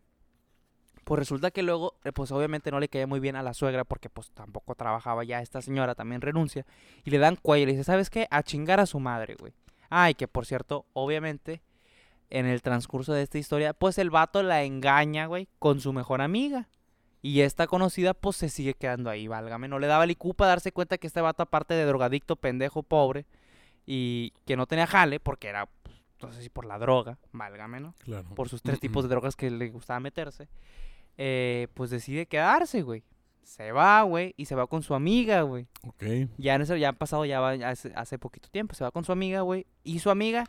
Pues 1.05 1.21
resulta 1.21 1.53
que 1.53 1.63
luego, 1.63 1.95
eh, 2.05 2.11
pues 2.11 2.33
obviamente 2.33 2.71
no 2.73 2.81
le 2.81 2.89
caía 2.89 3.07
muy 3.07 3.21
bien 3.21 3.37
a 3.37 3.43
la 3.43 3.55
suegra 3.55 3.85
porque 3.85 4.11
pues 4.11 4.33
tampoco 4.33 4.75
trabajaba 4.75 5.23
ya 5.23 5.41
esta 5.41 5.63
señora, 5.63 5.95
también 5.95 6.21
renuncia. 6.21 6.67
Y 7.05 7.11
le 7.11 7.19
dan 7.19 7.37
cuello 7.37 7.63
y 7.63 7.67
le 7.67 7.73
dice, 7.73 7.85
¿sabes 7.85 8.11
qué? 8.11 8.27
A 8.29 8.43
chingar 8.43 8.81
a 8.81 8.87
su 8.87 8.99
madre, 8.99 9.37
güey. 9.39 9.53
Ay, 9.89 10.15
que 10.15 10.27
por 10.27 10.47
cierto, 10.47 10.85
obviamente, 10.95 11.63
en 12.31 12.47
el 12.47 12.63
transcurso 12.63 13.13
de 13.13 13.23
esta 13.23 13.39
historia, 13.39 13.73
pues 13.73 13.99
el 13.99 14.11
vato 14.11 14.43
la 14.43 14.63
engaña, 14.65 15.27
güey, 15.27 15.49
con 15.59 15.81
su 15.81 15.93
mejor 15.93 16.21
amiga. 16.23 16.69
Y 17.23 17.41
esta 17.41 17.67
conocida, 17.67 18.15
pues 18.15 18.37
se 18.37 18.49
sigue 18.49 18.75
quedando 18.75 19.11
ahí, 19.11 19.27
válgame. 19.27 19.67
No 19.69 19.79
le 19.79 19.87
daba 19.89 20.07
para 20.37 20.49
darse 20.51 20.71
cuenta 20.73 20.99
que 20.99 21.07
este 21.09 21.21
vato, 21.21 21.43
aparte 21.43 21.75
de 21.75 21.85
drogadicto, 21.85 22.37
pendejo, 22.37 22.83
pobre, 22.83 23.27
y 23.85 24.33
que 24.45 24.57
no 24.57 24.67
tenía 24.67 24.87
jale, 24.87 25.19
porque 25.21 25.49
era, 25.49 25.67
pues, 25.67 25.97
no 26.23 26.33
sé 26.33 26.43
si 26.43 26.49
por 26.49 26.67
la 26.67 26.79
droga, 26.79 27.19
válgame, 27.33 27.81
¿no? 27.81 27.95
Claro. 27.99 28.29
Por 28.35 28.49
sus 28.49 28.63
tres 28.63 28.79
Mm, 28.79 28.81
tipos 28.81 29.05
mm. 29.05 29.09
de 29.09 29.11
drogas 29.11 29.35
que 29.37 29.51
le 29.51 29.71
gustaba 29.71 29.99
meterse, 30.01 30.49
eh, 31.17 31.69
pues 31.75 31.91
decide 31.91 32.27
quedarse, 32.27 32.83
güey. 32.83 33.03
Se 33.43 33.71
va, 33.73 34.03
güey, 34.03 34.35
y 34.37 34.47
se 34.47 34.55
va 34.57 34.67
con 34.67 34.83
su 34.83 34.95
amiga, 34.95 35.43
güey. 35.43 35.67
Ok. 35.87 36.03
Ya 36.37 36.55
en 36.57 36.65
ya 36.65 36.89
han 36.89 36.97
pasado 36.97 37.25
ya 37.25 37.39
va- 37.41 37.53
hace, 37.53 37.93
hace 37.95 38.19
poquito 38.19 38.49
tiempo. 38.49 38.75
Se 38.75 38.83
va 38.83 38.91
con 38.91 39.05
su 39.05 39.13
amiga, 39.13 39.43
güey. 39.43 39.67
Y 39.85 40.01
su 40.01 40.11
amiga 40.11 40.45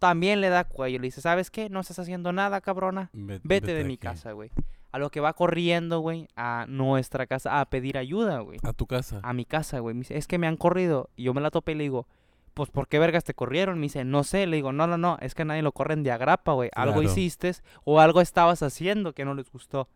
también 0.00 0.40
le 0.40 0.48
da 0.48 0.64
cuello. 0.64 0.98
Le 0.98 1.06
dice, 1.06 1.20
¿sabes 1.20 1.50
qué? 1.52 1.70
No 1.70 1.78
estás 1.78 2.00
haciendo 2.00 2.32
nada, 2.32 2.60
cabrona. 2.60 3.10
Ve- 3.12 3.40
Vete 3.44 3.72
de 3.74 3.84
mi 3.84 3.94
aquí. 3.94 3.98
casa, 4.02 4.32
güey. 4.32 4.50
A 4.90 4.98
lo 4.98 5.10
que 5.10 5.20
va 5.20 5.34
corriendo, 5.34 6.00
güey, 6.00 6.26
a 6.34 6.64
nuestra 6.68 7.26
casa 7.28 7.60
a 7.60 7.66
pedir 7.66 7.96
ayuda, 7.96 8.40
güey. 8.40 8.58
A 8.64 8.72
tu 8.72 8.86
casa. 8.86 9.20
A 9.22 9.32
mi 9.32 9.44
casa, 9.44 9.78
güey. 9.78 9.94
Me 9.94 10.00
dice, 10.00 10.16
es 10.18 10.26
que 10.26 10.38
me 10.38 10.48
han 10.48 10.56
corrido. 10.56 11.10
Y 11.14 11.22
yo 11.24 11.34
me 11.34 11.40
la 11.40 11.52
topé 11.52 11.72
y 11.72 11.74
le 11.76 11.84
digo, 11.84 12.08
pues, 12.54 12.70
¿por 12.70 12.88
qué 12.88 12.98
vergas 12.98 13.22
te 13.22 13.32
corrieron? 13.34 13.76
Me 13.78 13.82
dice, 13.84 14.04
no 14.04 14.24
sé. 14.24 14.48
Le 14.48 14.56
digo, 14.56 14.72
no, 14.72 14.88
no, 14.88 14.98
no. 14.98 15.16
Es 15.20 15.36
que 15.36 15.42
a 15.42 15.44
nadie 15.44 15.62
lo 15.62 15.70
corren 15.70 16.02
de 16.02 16.10
agrapa, 16.10 16.54
güey. 16.54 16.70
Algo 16.74 16.94
Claro. 17.00 17.08
hiciste 17.08 17.52
o 17.84 18.00
algo 18.00 18.20
estabas 18.20 18.64
haciendo 18.64 19.12
que 19.12 19.24
no 19.24 19.34
les 19.34 19.48
gustó. 19.52 19.88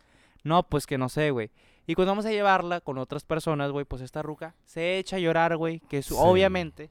No, 0.44 0.62
pues 0.62 0.86
que 0.86 0.96
no 0.98 1.08
sé, 1.08 1.30
güey. 1.32 1.50
Y 1.86 1.94
cuando 1.96 2.12
vamos 2.12 2.26
a 2.26 2.30
llevarla 2.30 2.80
con 2.80 2.98
otras 2.98 3.24
personas, 3.24 3.72
güey, 3.72 3.84
pues 3.84 4.00
esta 4.00 4.22
ruca 4.22 4.54
se 4.64 4.98
echa 4.98 5.16
a 5.16 5.18
llorar, 5.18 5.56
güey. 5.56 5.80
Que 5.88 6.02
su- 6.02 6.14
Sí. 6.14 6.20
obviamente, 6.22 6.90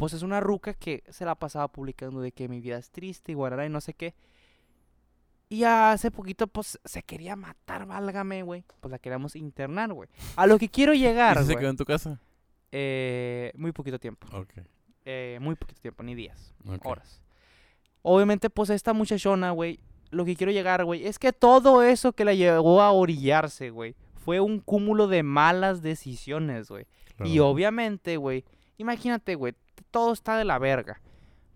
pues 0.00 0.14
es 0.14 0.22
una 0.22 0.40
ruca 0.40 0.72
que 0.72 1.04
se 1.10 1.26
la 1.26 1.34
pasaba 1.34 1.68
publicando 1.68 2.22
de 2.22 2.32
que 2.32 2.48
mi 2.48 2.62
vida 2.62 2.78
es 2.78 2.90
triste 2.90 3.32
y 3.32 3.34
guardará 3.34 3.66
y 3.66 3.68
no 3.68 3.82
sé 3.82 3.92
qué. 3.92 4.14
Y 5.50 5.64
hace 5.64 6.10
poquito, 6.10 6.46
pues, 6.46 6.80
se 6.86 7.02
quería 7.02 7.36
matar, 7.36 7.84
válgame, 7.84 8.42
güey. 8.42 8.64
Pues 8.80 8.90
la 8.90 8.98
queríamos 8.98 9.36
internar, 9.36 9.92
güey. 9.92 10.08
A 10.36 10.46
lo 10.46 10.58
que 10.58 10.70
quiero 10.70 10.94
¿Y 10.94 11.00
llegar, 11.00 11.38
si 11.40 11.48
se 11.48 11.56
quedó 11.56 11.68
en 11.68 11.76
tu 11.76 11.84
casa? 11.84 12.18
eh, 12.72 13.52
muy 13.56 13.72
poquito 13.72 13.98
tiempo. 13.98 14.26
Ok. 14.32 14.64
Eh, 15.04 15.36
muy 15.42 15.54
poquito 15.54 15.82
tiempo, 15.82 16.02
ni 16.02 16.14
días, 16.14 16.54
ok. 16.66 16.86
horas. 16.86 17.20
Obviamente, 18.00 18.48
pues, 18.48 18.70
esta 18.70 18.94
muchachona, 18.94 19.50
güey, 19.50 19.80
lo 20.10 20.24
que 20.24 20.34
quiero 20.34 20.50
llegar, 20.50 20.82
güey, 20.86 21.06
es 21.06 21.18
que 21.18 21.34
todo 21.34 21.82
eso 21.82 22.14
que 22.14 22.24
la 22.24 22.32
llevó 22.32 22.80
a 22.80 22.92
orillarse, 22.92 23.68
güey, 23.68 23.94
fue 24.14 24.40
un 24.40 24.60
cúmulo 24.60 25.08
de 25.08 25.22
malas 25.24 25.82
decisiones, 25.82 26.70
güey. 26.70 26.86
Y 27.22 27.40
obviamente, 27.40 28.16
güey, 28.16 28.46
imagínate, 28.78 29.34
güey, 29.34 29.54
todo 29.90 30.12
está 30.12 30.36
de 30.36 30.44
la 30.44 30.58
verga. 30.58 31.00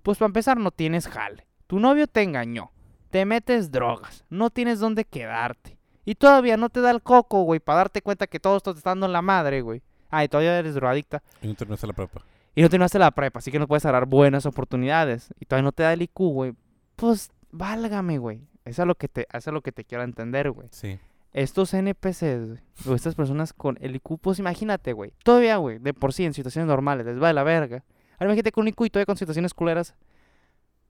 Pues 0.03 0.19
para 0.19 0.27
empezar, 0.29 0.57
no 0.59 0.71
tienes 0.71 1.09
jale. 1.09 1.47
Tu 1.67 1.79
novio 1.81 2.07
te 2.07 2.23
engañó. 2.23 2.71
Te 3.11 3.25
metes 3.25 3.71
drogas. 3.71 4.25
No 4.29 4.51
tienes 4.51 4.81
dónde 4.81 5.05
quedarte. 5.05 5.79
Y 6.05 6.17
todavía 6.17 6.57
no 6.57 6.69
te 6.69 6.81
da 6.81 6.91
el 6.91 7.03
coco, 7.03 7.43
güey, 7.43 7.61
para 7.61 7.79
darte 7.79 8.03
cuenta 8.03 8.27
que 8.27 8.41
todo 8.41 8.57
esto 8.57 8.73
te 8.75 8.79
está 8.79 8.91
dando 8.91 9.07
en 9.07 9.13
la 9.13 9.23
madre, 9.23 9.63
güey. 9.63 9.83
Ah, 10.11 10.23
y 10.25 10.29
todavía 10.29 10.59
eres 10.59 10.75
drogadicta. 10.75 11.23
Y 11.41 11.47
no 11.49 11.55
terminaste 11.55 11.87
la 11.87 11.93
prepa. 11.95 12.23
Y 12.55 12.63
no 12.63 12.69
terminaste 12.69 12.99
la 12.99 13.11
prepa, 13.11 13.39
así 13.39 13.51
que 13.51 13.59
no 13.59 13.67
puedes 13.67 13.85
agarrar 13.87 14.07
buenas 14.07 14.45
oportunidades. 14.47 15.33
Y 15.41 15.47
todavía 15.47 15.65
no 15.65 15.73
te 15.73 15.83
da 15.83 15.93
el 15.93 16.03
IQ, 16.03 16.19
güey. 16.19 16.55
Pues, 16.97 17.31
válgame, 17.51 18.19
güey. 18.19 18.43
Eso 18.65 18.83
es 18.83 18.89
lo 18.89 18.95
que 18.97 19.09
te, 19.09 19.23
eso 19.33 19.51
es 19.51 19.55
lo 19.55 19.63
que 19.63 19.73
te 19.73 19.85
quiero 19.85 20.05
entender, 20.05 20.51
güey 20.51 20.69
Sí. 20.71 20.99
estos 21.33 21.75
NPCs, 21.75 22.47
güey, 22.49 22.61
o 22.89 22.95
estas 22.95 23.15
personas 23.15 23.53
con 23.53 23.77
el 23.81 23.97
IQ, 23.97 24.19
pues 24.21 24.39
imagínate, 24.39 24.93
güey. 24.93 25.13
Todavía, 25.25 25.57
güey, 25.57 25.79
de 25.79 25.93
por 25.95 26.13
sí 26.13 26.25
en 26.25 26.33
situaciones 26.35 26.69
normales 26.69 27.05
les 27.07 27.21
va 27.23 27.29
de 27.29 27.35
la 27.35 27.43
verga. 27.43 27.83
Ahora 28.19 28.27
imagínate 28.27 28.53
con 28.53 28.63
un 28.63 28.69
y 28.69 28.91
todavía 28.91 29.07
con 29.07 29.17
situaciones 29.17 29.55
culeras. 29.55 29.95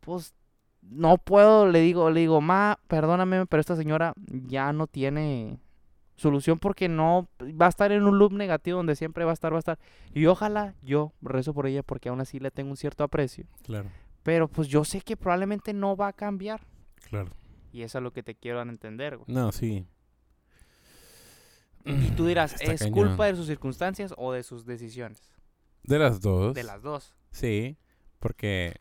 Pues 0.00 0.34
no 0.82 1.16
puedo, 1.18 1.66
le 1.66 1.80
digo, 1.80 2.10
le 2.10 2.20
digo, 2.20 2.40
ma, 2.40 2.78
perdóname, 2.88 3.46
pero 3.46 3.60
esta 3.60 3.76
señora 3.76 4.14
ya 4.28 4.72
no 4.72 4.86
tiene 4.86 5.58
solución 6.16 6.58
porque 6.58 6.88
no 6.88 7.28
va 7.40 7.66
a 7.66 7.70
estar 7.70 7.90
en 7.90 8.04
un 8.04 8.18
loop 8.18 8.32
negativo 8.32 8.76
donde 8.76 8.94
siempre 8.94 9.24
va 9.24 9.30
a 9.30 9.34
estar, 9.34 9.52
va 9.52 9.56
a 9.56 9.60
estar. 9.60 9.78
Y 10.12 10.26
ojalá 10.26 10.74
yo 10.82 11.12
rezo 11.22 11.54
por 11.54 11.66
ella 11.66 11.82
porque 11.82 12.08
aún 12.08 12.20
así 12.20 12.38
le 12.38 12.50
tengo 12.50 12.70
un 12.70 12.76
cierto 12.76 13.02
aprecio. 13.02 13.46
Claro. 13.62 13.88
Pero 14.22 14.48
pues 14.48 14.68
yo 14.68 14.84
sé 14.84 15.00
que 15.00 15.16
probablemente 15.16 15.72
no 15.72 15.96
va 15.96 16.08
a 16.08 16.12
cambiar. 16.12 16.66
Claro. 17.08 17.30
Y 17.72 17.82
eso 17.82 17.98
es 17.98 18.04
lo 18.04 18.12
que 18.12 18.22
te 18.22 18.34
quiero 18.34 18.58
dar 18.58 18.68
a 18.68 18.70
entender, 18.70 19.16
güey. 19.16 19.26
No, 19.34 19.50
sí. 19.52 19.86
Y 21.84 22.10
tú 22.12 22.26
dirás, 22.26 22.54
Está 22.54 22.72
¿es 22.72 22.80
cañón. 22.82 23.08
culpa 23.08 23.26
de 23.26 23.36
sus 23.36 23.46
circunstancias 23.46 24.14
o 24.16 24.32
de 24.32 24.42
sus 24.42 24.64
decisiones? 24.64 25.20
De 25.84 25.98
las 25.98 26.20
dos. 26.20 26.54
De 26.54 26.64
las 26.64 26.82
dos. 26.82 27.14
Sí, 27.30 27.76
porque 28.18 28.80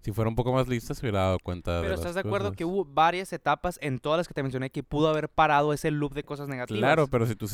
si 0.00 0.12
fuera 0.12 0.28
un 0.28 0.36
poco 0.36 0.52
más 0.52 0.68
lista 0.68 0.94
se 0.94 1.00
hubiera 1.04 1.18
dado 1.22 1.38
cuenta 1.40 1.76
de 1.76 1.80
Pero 1.80 1.90
las 1.92 2.00
¿estás 2.00 2.14
de 2.14 2.20
acuerdo 2.20 2.52
que 2.52 2.64
hubo 2.64 2.84
varias 2.84 3.32
etapas 3.32 3.76
en 3.82 3.98
todas 3.98 4.18
las 4.18 4.28
que 4.28 4.34
te 4.34 4.42
mencioné 4.44 4.70
que 4.70 4.84
pudo 4.84 5.08
haber 5.08 5.28
parado 5.28 5.72
ese 5.72 5.90
loop 5.90 6.14
de 6.14 6.22
cosas 6.22 6.46
negativas? 6.46 6.78
Claro, 6.78 7.08
pero 7.08 7.26
si 7.26 7.34
tú 7.34 7.48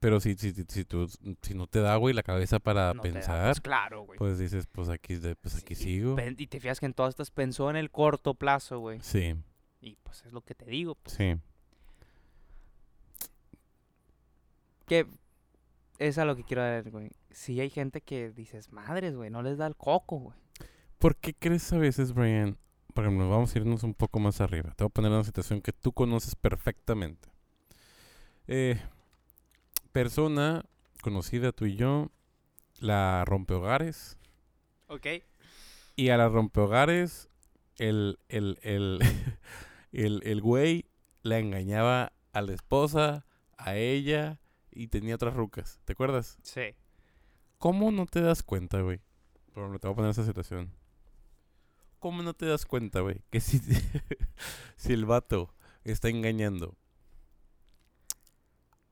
pero 0.00 0.18
si, 0.18 0.34
si, 0.36 0.52
si, 0.52 0.64
si 0.66 0.84
tú 0.86 1.06
si 1.42 1.54
no 1.54 1.66
te 1.66 1.80
da, 1.80 1.96
güey, 1.96 2.14
la 2.14 2.22
cabeza 2.22 2.58
para 2.60 2.94
No 2.94 3.02
da, 3.02 3.02
pensar, 3.02 3.46
pues, 3.48 3.60
claro, 3.60 4.02
güey. 4.04 4.18
pues 4.18 4.38
dices, 4.38 4.66
pues 4.72 4.88
aquí, 4.88 5.18
pues 5.42 5.56
aquí 5.56 5.74
Sí, 5.74 5.84
sigo. 5.84 6.16
Y 6.38 6.46
te 6.46 6.60
fijas 6.60 6.80
que 6.80 6.86
en 6.86 6.94
todas 6.94 7.10
estas 7.10 7.30
pensó 7.30 7.68
en 7.68 7.76
el 7.76 7.90
corto 7.90 8.32
plazo, 8.32 8.78
güey. 8.78 9.00
Sí, 9.02 9.34
Y 9.82 9.96
pues 10.02 10.24
es 10.24 10.32
lo 10.32 10.40
que 10.40 10.54
te 10.54 10.64
digo. 10.64 10.94
pues, 10.94 11.14
sí. 11.14 11.36
Que 14.86 15.06
es 15.98 16.18
a 16.18 16.24
lo 16.24 16.36
que 16.36 16.44
quiero 16.44 16.62
ver, 16.62 16.90
güey. 16.90 17.10
Si 17.30 17.60
hay 17.60 17.70
gente 17.70 18.00
que 18.00 18.30
dices, 18.30 18.72
madres, 18.72 19.14
güey, 19.16 19.30
no 19.30 19.42
les 19.42 19.58
da 19.58 19.66
el 19.66 19.76
coco, 19.76 20.18
güey. 20.18 20.36
¿Por 20.98 21.16
qué 21.16 21.34
crees 21.34 21.72
a 21.72 21.78
veces, 21.78 22.12
Brian? 22.12 22.56
Por 22.94 23.04
ejemplo, 23.04 23.28
vamos 23.28 23.54
a 23.54 23.58
irnos 23.58 23.82
un 23.82 23.94
poco 23.94 24.18
más 24.18 24.40
arriba. 24.40 24.72
Te 24.76 24.84
voy 24.84 24.88
a 24.88 24.94
poner 24.94 25.10
una 25.10 25.24
situación 25.24 25.60
que 25.60 25.72
tú 25.72 25.92
conoces 25.92 26.34
perfectamente. 26.34 27.28
Eh, 28.46 28.80
persona 29.92 30.64
conocida, 31.02 31.52
tú 31.52 31.66
y 31.66 31.76
yo, 31.76 32.10
la 32.80 33.24
rompehogares. 33.24 34.16
Ok. 34.88 35.06
Y 35.96 36.08
a 36.08 36.16
la 36.16 36.28
rompehogares, 36.28 37.28
el, 37.76 38.18
el, 38.28 38.58
el, 38.62 39.00
el, 39.92 40.20
el 40.24 40.40
güey 40.40 40.86
la 41.22 41.38
engañaba 41.38 42.12
a 42.32 42.42
la 42.42 42.52
esposa, 42.52 43.26
a 43.56 43.76
ella 43.76 44.38
y 44.78 44.88
tenía 44.88 45.16
otras 45.16 45.34
rucas. 45.34 45.80
¿Te 45.84 45.92
acuerdas? 45.92 46.38
Sí. 46.42 46.74
¿Cómo 47.58 47.90
no 47.90 48.06
te 48.06 48.20
das 48.20 48.42
cuenta, 48.42 48.80
güey? 48.80 49.00
Por 49.52 49.64
ejemplo, 49.64 49.78
te 49.80 49.88
voy 49.88 49.92
a 49.92 49.96
poner 49.96 50.10
esa 50.12 50.24
situación. 50.24 50.72
¿Cómo 51.98 52.22
no 52.22 52.32
te 52.32 52.46
das 52.46 52.64
cuenta, 52.64 53.00
güey? 53.00 53.22
Que 53.30 53.40
si, 53.40 53.60
si 54.76 54.92
el 54.92 55.04
vato 55.04 55.52
está 55.82 56.08
engañando 56.08 56.76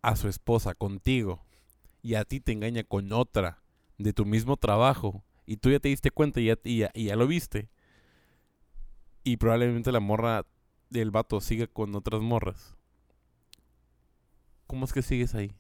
a 0.03 0.17
su 0.17 0.29
esposa 0.29 0.75
contigo 0.75 1.47
y 2.03 2.15
a 2.15 2.25
ti 2.25 2.41
te 2.41 2.53
engaña 2.53 2.83
con 2.83 3.13
otra 3.13 3.63
de 3.99 4.13
tu 4.13 4.25
mismo 4.25 4.57
trabajo 4.57 5.25
y 5.47 5.59
tú 5.59 5.71
ya 5.71 5.79
te 5.79 5.89
diste 5.89 6.11
cuenta 6.11 6.41
y 6.41 6.47
ya, 6.47 6.59
y 6.65 6.79
ya, 6.79 6.91
y 6.95 7.05
ya 7.05 7.17
lo 7.17 7.27
viste 7.27 7.71
y 9.27 9.39
probablemente 9.39 9.91
la 9.91 9.99
morra 9.99 10.47
del 10.91 11.11
vato 11.11 11.41
siga 11.41 11.67
con 11.67 11.95
otras 11.97 12.23
morras. 12.23 12.77
¿Cómo 14.69 14.85
es 14.85 14.93
que 14.93 15.03
sigues 15.03 15.35
ahí? 15.35 15.53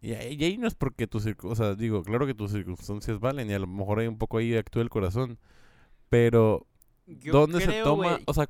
Y 0.00 0.12
ahí, 0.12 0.34
y 0.38 0.44
ahí 0.44 0.58
no 0.58 0.66
es 0.68 0.74
porque 0.74 1.06
tus 1.06 1.24
circun- 1.26 1.50
o 1.52 1.54
sea, 1.54 1.74
digo, 1.74 2.02
claro 2.02 2.26
que 2.26 2.34
tus 2.34 2.52
circunstancias 2.52 3.18
valen 3.18 3.50
y 3.50 3.54
a 3.54 3.58
lo 3.58 3.66
mejor 3.66 3.98
hay 4.00 4.06
un 4.06 4.18
poco 4.18 4.38
ahí 4.38 4.54
actúa 4.54 4.82
el 4.82 4.90
corazón, 4.90 5.38
pero 6.08 6.66
Yo 7.06 7.32
¿dónde 7.32 7.60
se 7.60 7.82
toma? 7.82 8.18
O 8.26 8.34
sea, 8.34 8.48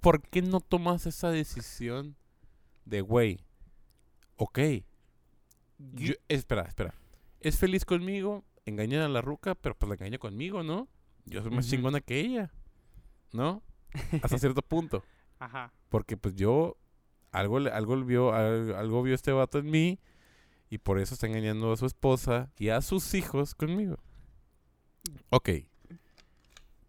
¿por 0.00 0.20
qué 0.22 0.42
no 0.42 0.60
tomas 0.60 1.06
esa 1.06 1.30
decisión 1.30 2.16
de, 2.84 3.00
güey, 3.00 3.38
ok, 4.36 4.58
yo, 5.78 6.14
espera, 6.28 6.62
espera, 6.62 6.94
es 7.40 7.56
feliz 7.58 7.84
conmigo, 7.84 8.44
engaña 8.66 9.04
a 9.04 9.08
la 9.08 9.20
ruca, 9.20 9.54
pero 9.54 9.76
pues 9.76 9.88
la 9.88 9.94
engaña 9.94 10.18
conmigo, 10.18 10.62
¿no? 10.62 10.88
Yo 11.26 11.42
soy 11.42 11.50
más 11.52 11.66
Ujú. 11.66 11.76
chingona 11.76 12.00
que 12.00 12.20
ella, 12.20 12.50
¿no? 13.32 13.62
Hasta 14.22 14.38
cierto 14.38 14.62
punto. 14.62 15.04
Ajá. 15.38 15.72
Porque 15.88 16.16
pues 16.16 16.34
yo 16.34 16.76
algo 17.30 17.58
algo 17.58 18.04
vio 18.04 18.32
al- 18.32 18.74
algo, 18.74 19.02
vio 19.02 19.14
este 19.14 19.30
vato 19.32 19.58
en 19.58 19.70
mí 19.70 19.98
y 20.70 20.78
por 20.78 20.98
eso 20.98 21.14
está 21.14 21.26
engañando 21.26 21.72
a 21.72 21.76
su 21.76 21.86
esposa 21.86 22.50
y 22.58 22.68
a 22.68 22.80
sus 22.80 23.14
hijos 23.14 23.54
conmigo. 23.54 23.98
Ok. 25.30 25.50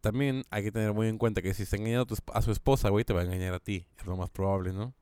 También 0.02 0.44
hay 0.50 0.64
que 0.64 0.72
tener 0.72 0.94
muy 0.94 1.08
en 1.08 1.18
cuenta 1.18 1.42
que 1.42 1.54
si 1.54 1.64
está 1.64 1.76
engañando 1.76 2.16
a, 2.34 2.42
su 2.42 2.52
esposa, 2.52 2.90
güey, 2.90 3.04
te 3.04 3.14
va 3.14 3.22
a 3.22 3.26
engañar 3.26 3.54
a 3.54 3.60
ti. 3.60 3.86
Es 3.98 4.06
lo 4.06 4.16
más 4.16 4.30
probable, 4.30 4.72
¿no? 4.72 4.94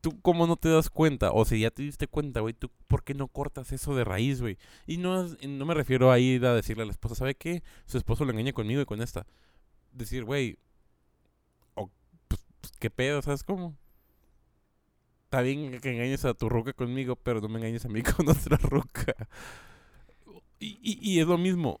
¿Tú 0.00 0.20
cómo 0.20 0.46
no 0.46 0.56
te 0.56 0.68
das 0.68 0.88
cuenta? 0.88 1.32
O 1.32 1.44
si 1.44 1.60
ya 1.60 1.70
te 1.70 1.82
diste 1.82 2.06
cuenta, 2.06 2.40
güey, 2.40 2.54
¿tú 2.54 2.70
por 2.86 3.02
qué 3.02 3.14
no 3.14 3.28
cortas 3.28 3.72
eso 3.72 3.94
de 3.96 4.04
raíz, 4.04 4.40
güey? 4.40 4.56
Y 4.86 4.98
no, 4.98 5.24
no 5.24 5.66
me 5.66 5.74
refiero 5.74 6.12
a 6.12 6.18
ir 6.18 6.44
a 6.46 6.54
decirle 6.54 6.84
a 6.84 6.86
la 6.86 6.92
esposa, 6.92 7.16
¿sabe 7.16 7.34
qué? 7.34 7.62
Su 7.86 7.98
esposo 7.98 8.24
lo 8.24 8.30
engaña 8.30 8.52
conmigo 8.52 8.80
y 8.80 8.84
con 8.84 9.02
esta. 9.02 9.26
Decir, 9.92 10.24
güey, 10.24 10.58
o, 11.74 11.90
pues, 12.28 12.44
pues, 12.60 12.72
¿qué 12.78 12.90
pedo? 12.90 13.22
¿Sabes 13.22 13.42
cómo? 13.42 13.76
Está 15.26 15.42
bien 15.42 15.80
que 15.80 15.90
engañes 15.92 16.24
a 16.24 16.34
tu 16.34 16.48
ruca 16.48 16.72
conmigo, 16.72 17.16
pero 17.16 17.40
no 17.40 17.48
me 17.48 17.58
engañes 17.58 17.84
a 17.84 17.88
mí 17.88 18.00
con 18.16 18.28
otra 18.28 18.56
ruca. 18.58 19.14
Y, 20.60 20.78
y, 20.82 20.98
y 21.02 21.20
es 21.20 21.26
lo 21.26 21.36
mismo. 21.36 21.80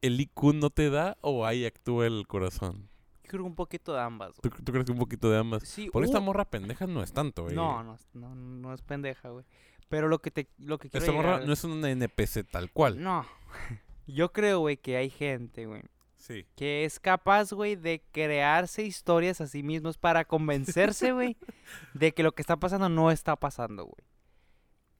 ¿El 0.00 0.20
IQ 0.20 0.54
no 0.54 0.70
te 0.70 0.90
da 0.90 1.16
o 1.20 1.44
ahí 1.44 1.66
actúa 1.66 2.06
el 2.06 2.26
corazón? 2.28 2.88
Yo 3.24 3.30
creo 3.30 3.42
que 3.42 3.48
un 3.48 3.54
poquito 3.56 3.94
de 3.94 4.00
ambas, 4.00 4.34
¿Tú, 4.40 4.48
tú 4.50 4.70
crees 4.70 4.84
que 4.84 4.92
un 4.92 4.98
poquito 4.98 5.28
de 5.30 5.38
ambas? 5.38 5.62
Sí, 5.66 5.90
Por 5.90 6.04
esta 6.04 6.20
morra 6.20 6.44
pendeja 6.44 6.86
no 6.86 7.02
es 7.02 7.12
tanto, 7.12 7.44
güey. 7.44 7.56
No, 7.56 7.82
no, 7.82 7.94
es- 7.94 8.06
no, 8.12 8.34
no 8.34 8.72
es 8.72 8.82
pendeja, 8.82 9.30
güey. 9.30 9.44
Pero 9.88 10.08
lo 10.08 10.20
que 10.20 10.30
te, 10.30 10.48
lo 10.58 10.78
que 10.78 10.88
quiero 10.88 11.04
Esta 11.04 11.16
morra 11.16 11.40
no 11.44 11.52
es 11.52 11.64
una 11.64 11.90
NPC 11.90 12.44
tal 12.50 12.70
cual. 12.70 13.02
No. 13.02 13.26
Yo 14.06 14.32
creo, 14.32 14.60
güey, 14.60 14.76
que 14.76 14.96
hay 14.98 15.10
gente, 15.10 15.66
güey, 15.66 15.82
Sí. 16.26 16.46
que 16.56 16.84
es 16.86 16.98
capaz, 17.00 17.52
güey, 17.52 17.76
de 17.76 18.02
crearse 18.12 18.82
historias 18.82 19.42
a 19.42 19.46
sí 19.46 19.62
mismos 19.62 19.98
para 19.98 20.24
convencerse, 20.24 21.12
güey, 21.12 21.36
de 21.94 22.12
que 22.12 22.22
lo 22.22 22.32
que 22.32 22.40
está 22.40 22.56
pasando 22.56 22.88
no 22.88 23.10
está 23.10 23.36
pasando, 23.36 23.84
güey. 23.84 24.04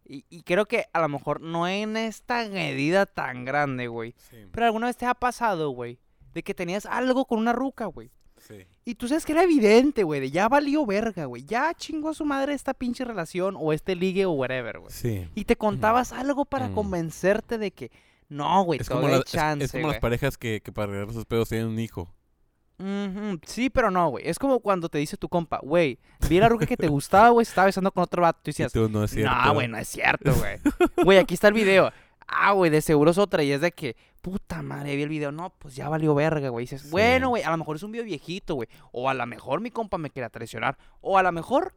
Y, 0.06 0.26
y 0.28 0.42
creo 0.42 0.66
que 0.66 0.84
a 0.92 1.00
lo 1.00 1.08
mejor 1.08 1.40
no 1.40 1.66
en 1.66 1.96
esta 1.96 2.46
medida 2.50 3.06
tan 3.06 3.46
grande, 3.46 3.86
güey. 3.88 4.14
Sí. 4.30 4.36
Pero 4.52 4.66
alguna 4.66 4.88
vez 4.88 4.98
te 4.98 5.06
ha 5.06 5.14
pasado, 5.14 5.70
güey, 5.70 5.98
de 6.34 6.42
que 6.42 6.52
tenías 6.52 6.84
algo 6.84 7.24
con 7.24 7.38
una 7.38 7.54
ruca, 7.54 7.86
güey. 7.86 8.10
Sí. 8.36 8.66
Y 8.84 8.96
tú 8.96 9.08
sabes 9.08 9.24
que 9.24 9.32
era 9.32 9.44
evidente, 9.44 10.02
güey, 10.02 10.20
de 10.20 10.30
ya 10.30 10.46
valió 10.50 10.84
verga, 10.84 11.24
güey. 11.24 11.44
Ya 11.46 11.72
chingó 11.72 12.10
a 12.10 12.14
su 12.14 12.26
madre 12.26 12.52
esta 12.52 12.74
pinche 12.74 13.02
relación 13.06 13.56
o 13.58 13.72
este 13.72 13.96
ligue 13.96 14.26
o 14.26 14.32
whatever, 14.32 14.80
güey. 14.80 14.92
Sí. 14.92 15.26
Y 15.34 15.46
te 15.46 15.56
contabas 15.56 16.12
algo 16.12 16.44
para 16.44 16.68
Mm. 16.68 16.74
convencerte 16.74 17.56
de 17.56 17.70
que 17.70 17.90
no, 18.28 18.62
güey, 18.64 18.80
Es 18.80 18.88
como, 18.88 19.08
la- 19.08 19.18
es- 19.18 19.24
chance, 19.24 19.64
es 19.66 19.72
como 19.72 19.88
las 19.88 19.98
parejas 19.98 20.36
que, 20.38 20.60
que 20.62 20.72
para 20.72 20.92
arreglar 20.92 21.12
sus 21.14 21.24
pedos 21.26 21.48
tienen 21.48 21.68
un 21.68 21.78
hijo. 21.78 22.12
Sí, 23.46 23.70
pero 23.70 23.90
no, 23.90 24.08
güey. 24.10 24.28
Es 24.28 24.38
como 24.38 24.58
cuando 24.60 24.88
te 24.88 24.98
dice 24.98 25.16
tu 25.16 25.28
compa, 25.28 25.60
güey, 25.62 25.98
vi 26.28 26.38
la 26.40 26.48
ruca 26.48 26.66
que 26.66 26.76
te 26.76 26.88
gustaba, 26.88 27.28
güey, 27.30 27.42
estaba 27.44 27.66
besando 27.66 27.92
con 27.92 28.02
otro 28.02 28.22
vato. 28.22 28.40
Tú 28.42 28.50
Y 28.50 28.52
decías, 28.52 28.72
tú 28.72 28.88
no 28.88 29.04
es 29.04 29.12
cierto. 29.12 29.34
no, 29.34 29.54
güey, 29.54 29.68
no 29.68 29.78
es 29.78 29.88
cierto, 29.88 30.34
güey. 30.34 30.58
Güey, 31.04 31.18
aquí 31.18 31.34
está 31.34 31.48
el 31.48 31.54
video. 31.54 31.92
Ah, 32.26 32.52
güey, 32.52 32.70
de 32.70 32.80
seguro 32.80 33.10
es 33.12 33.18
otra 33.18 33.42
y 33.44 33.52
es 33.52 33.60
de 33.60 33.70
que, 33.70 33.96
puta 34.22 34.62
madre, 34.62 34.96
vi 34.96 35.02
el 35.02 35.08
video. 35.08 35.30
No, 35.30 35.50
pues 35.58 35.76
ya 35.76 35.88
valió 35.88 36.14
verga, 36.14 36.48
güey. 36.48 36.64
Dices, 36.64 36.82
Sí. 36.82 36.88
bueno, 36.90 37.28
güey, 37.28 37.42
a 37.44 37.50
lo 37.50 37.58
mejor 37.58 37.76
es 37.76 37.82
un 37.84 37.92
video 37.92 38.04
viejito, 38.06 38.54
güey. 38.56 38.68
O 38.92 39.08
a 39.08 39.14
lo 39.14 39.24
mejor 39.26 39.60
mi 39.60 39.70
compa 39.70 39.96
me 39.98 40.10
quiere 40.10 40.28
traicionar. 40.30 40.76
O 41.00 41.16
a 41.16 41.22
lo 41.22 41.30
mejor, 41.30 41.74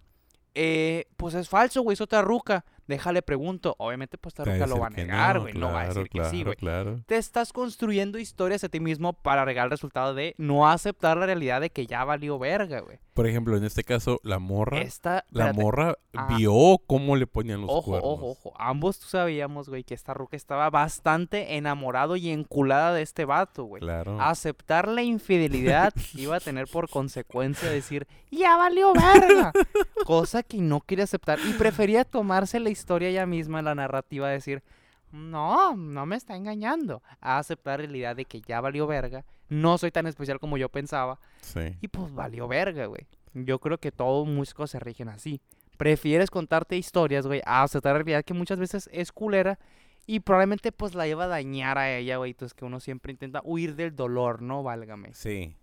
eh, 0.56 1.06
pues 1.18 1.36
es 1.36 1.48
falso, 1.48 1.82
güey, 1.84 1.94
es 1.94 2.02
otra 2.02 2.22
ruca. 2.24 2.66
Déjale 2.88 3.22
pregunto. 3.22 3.76
Obviamente, 3.80 4.18
pues 4.18 4.34
esta 4.34 4.44
Te 4.44 4.52
va 4.52 4.56
a 4.56 4.60
ruca 4.60 4.76
lo 4.76 4.82
va 4.82 4.88
a 4.88 4.90
negar, 4.90 5.36
no, 5.36 5.42
güey. 5.42 5.54
No, 5.54 5.72
va 5.72 5.82
a 5.82 5.88
decir 5.88 6.10
claro, 6.10 6.30
que 6.30 6.36
sí, 6.38 6.44
güey. 6.44 6.56
Claro, 6.56 7.02
Te 7.06 7.18
estás 7.18 7.54
construyendo 7.54 8.18
historias 8.18 8.64
a 8.64 8.70
ti 8.70 8.80
mismo 8.80 9.14
para 9.14 9.46
regar 9.46 9.66
el 9.66 9.72
resultado 9.72 10.14
de 10.14 10.36
no 10.38 10.70
aceptar 10.70 11.18
la 11.18 11.26
realidad 11.26 11.62
de 11.62 11.70
que 11.70 11.86
ya 11.86 12.04
valió 12.04 12.40
verga, 12.40 12.80
güey. 12.80 13.00
Por 13.14 13.26
ejemplo, 13.26 13.58
en 13.58 13.64
este 13.64 13.84
caso, 13.84 14.20
la 14.24 14.38
morra, 14.38 14.80
Esta, 14.80 15.26
la 15.32 15.52
morra 15.52 15.96
vio 16.38 16.78
cómo 16.86 17.16
le 17.16 17.26
ponían 17.26 17.62
los 17.62 17.70
Ojo, 17.72 17.92
cuernos. 17.92 18.12
ojo, 18.14 18.30
ojo. 18.30 18.54
Ambos 18.60 19.00
tú 19.00 19.08
sabíamos, 19.08 19.70
güey, 19.70 19.84
que 19.84 19.96
esta 19.96 20.14
ruca 20.14 20.38
estaba 20.38 20.70
bastante 20.70 21.56
enamorado 21.56 22.16
y 22.16 22.30
enculada 22.30 22.94
de 22.94 23.02
este 23.02 23.26
vato, 23.26 23.64
güey. 23.64 23.82
Claro. 23.82 24.22
Aceptar 24.22 24.88
la 24.88 25.02
infidelidad 25.02 25.94
iba 26.14 26.36
a 26.36 26.40
tener 26.40 26.68
por 26.68 26.90
consecuencia 26.90 27.70
decir, 27.72 28.08
ya 28.30 28.56
valió 28.56 28.94
verga. 28.94 29.52
Cosa 30.06 30.44
que 30.44 30.58
no 30.58 30.82
quería 30.82 31.06
aceptar 31.06 31.40
y 31.40 31.54
prefería 31.54 32.06
tomarse 32.06 32.60
la 32.60 32.70
historia 32.78 33.10
ella 33.10 33.26
misma, 33.26 33.62
la 33.62 33.76
narrativa, 33.76 34.30
decir, 34.30 34.64
no, 35.12 35.76
no 35.76 36.06
me 36.06 36.16
está 36.16 36.36
engañando. 36.36 37.02
A 37.22 37.38
aceptar 37.38 37.80
la 37.80 37.86
realidad 37.86 38.16
de 38.16 38.26
que 38.26 38.42
ya 38.42 38.62
valió 38.62 38.88
verga. 38.88 39.26
No 39.50 39.78
soy 39.78 39.92
tan 39.92 40.08
especial 40.08 40.40
como 40.40 40.58
yo 40.58 40.70
pensaba. 40.70 41.20
Sí. 41.42 41.78
Y 41.82 41.88
pues 41.88 42.14
valió 42.14 42.48
verga, 42.48 42.86
güey. 42.86 43.08
Yo 43.34 43.60
creo 43.60 43.78
que 43.78 43.92
todo 43.92 44.26
músico 44.26 44.68
se 44.68 44.80
rigen 44.80 45.10
así. 45.10 45.42
Prefieres 45.78 46.30
contarte 46.30 46.76
historias, 46.76 47.28
güey, 47.28 47.42
a 47.46 47.64
aceptar 47.64 47.94
la 47.94 48.00
realidad 48.00 48.26
que 48.26 48.34
muchas 48.34 48.60
veces 48.60 48.90
es 48.92 49.12
culera 49.12 49.60
y 50.08 50.22
probablemente 50.22 50.72
pues 50.72 50.96
la 50.96 51.06
lleva 51.06 51.26
a 51.26 51.28
dañar 51.28 51.78
a 51.78 51.96
ella, 51.96 52.18
güey. 52.18 52.32
Entonces 52.32 52.54
que 52.54 52.66
uno 52.66 52.80
siempre 52.80 53.12
intenta 53.12 53.42
huir 53.44 53.76
del 53.76 53.96
dolor, 53.96 54.42
¿no? 54.42 54.64
Válgame. 54.64 55.14
Sí. 55.14 55.56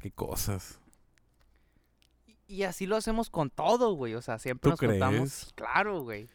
Qué 0.00 0.10
cosas. 0.10 0.80
Y- 2.52 2.62
así 2.64 2.86
lo 2.86 2.96
hacemos 2.96 3.30
con 3.30 3.50
todo, 3.50 3.94
güey. 3.94 4.14
O 4.14 4.22
sea, 4.22 4.38
siempre 4.38 4.68
¿Tú 4.68 4.70
nos 4.70 4.80
contamos. 4.80 5.16
crees? 5.18 5.52
Claro, 5.54 6.02
güey. 6.02 6.28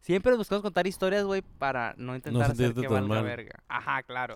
Siempre 0.00 0.34
buscamos 0.36 0.62
contar 0.62 0.86
historias, 0.86 1.24
güey, 1.24 1.42
para 1.42 1.94
no 1.98 2.14
intentar 2.14 2.44
hacer 2.44 2.56
sentirte 2.56 2.82
que 2.82 2.88
valga 2.92 3.08
mal. 3.08 3.24
verga. 3.24 3.62
Ajá, 3.68 4.02
claro. 4.04 4.34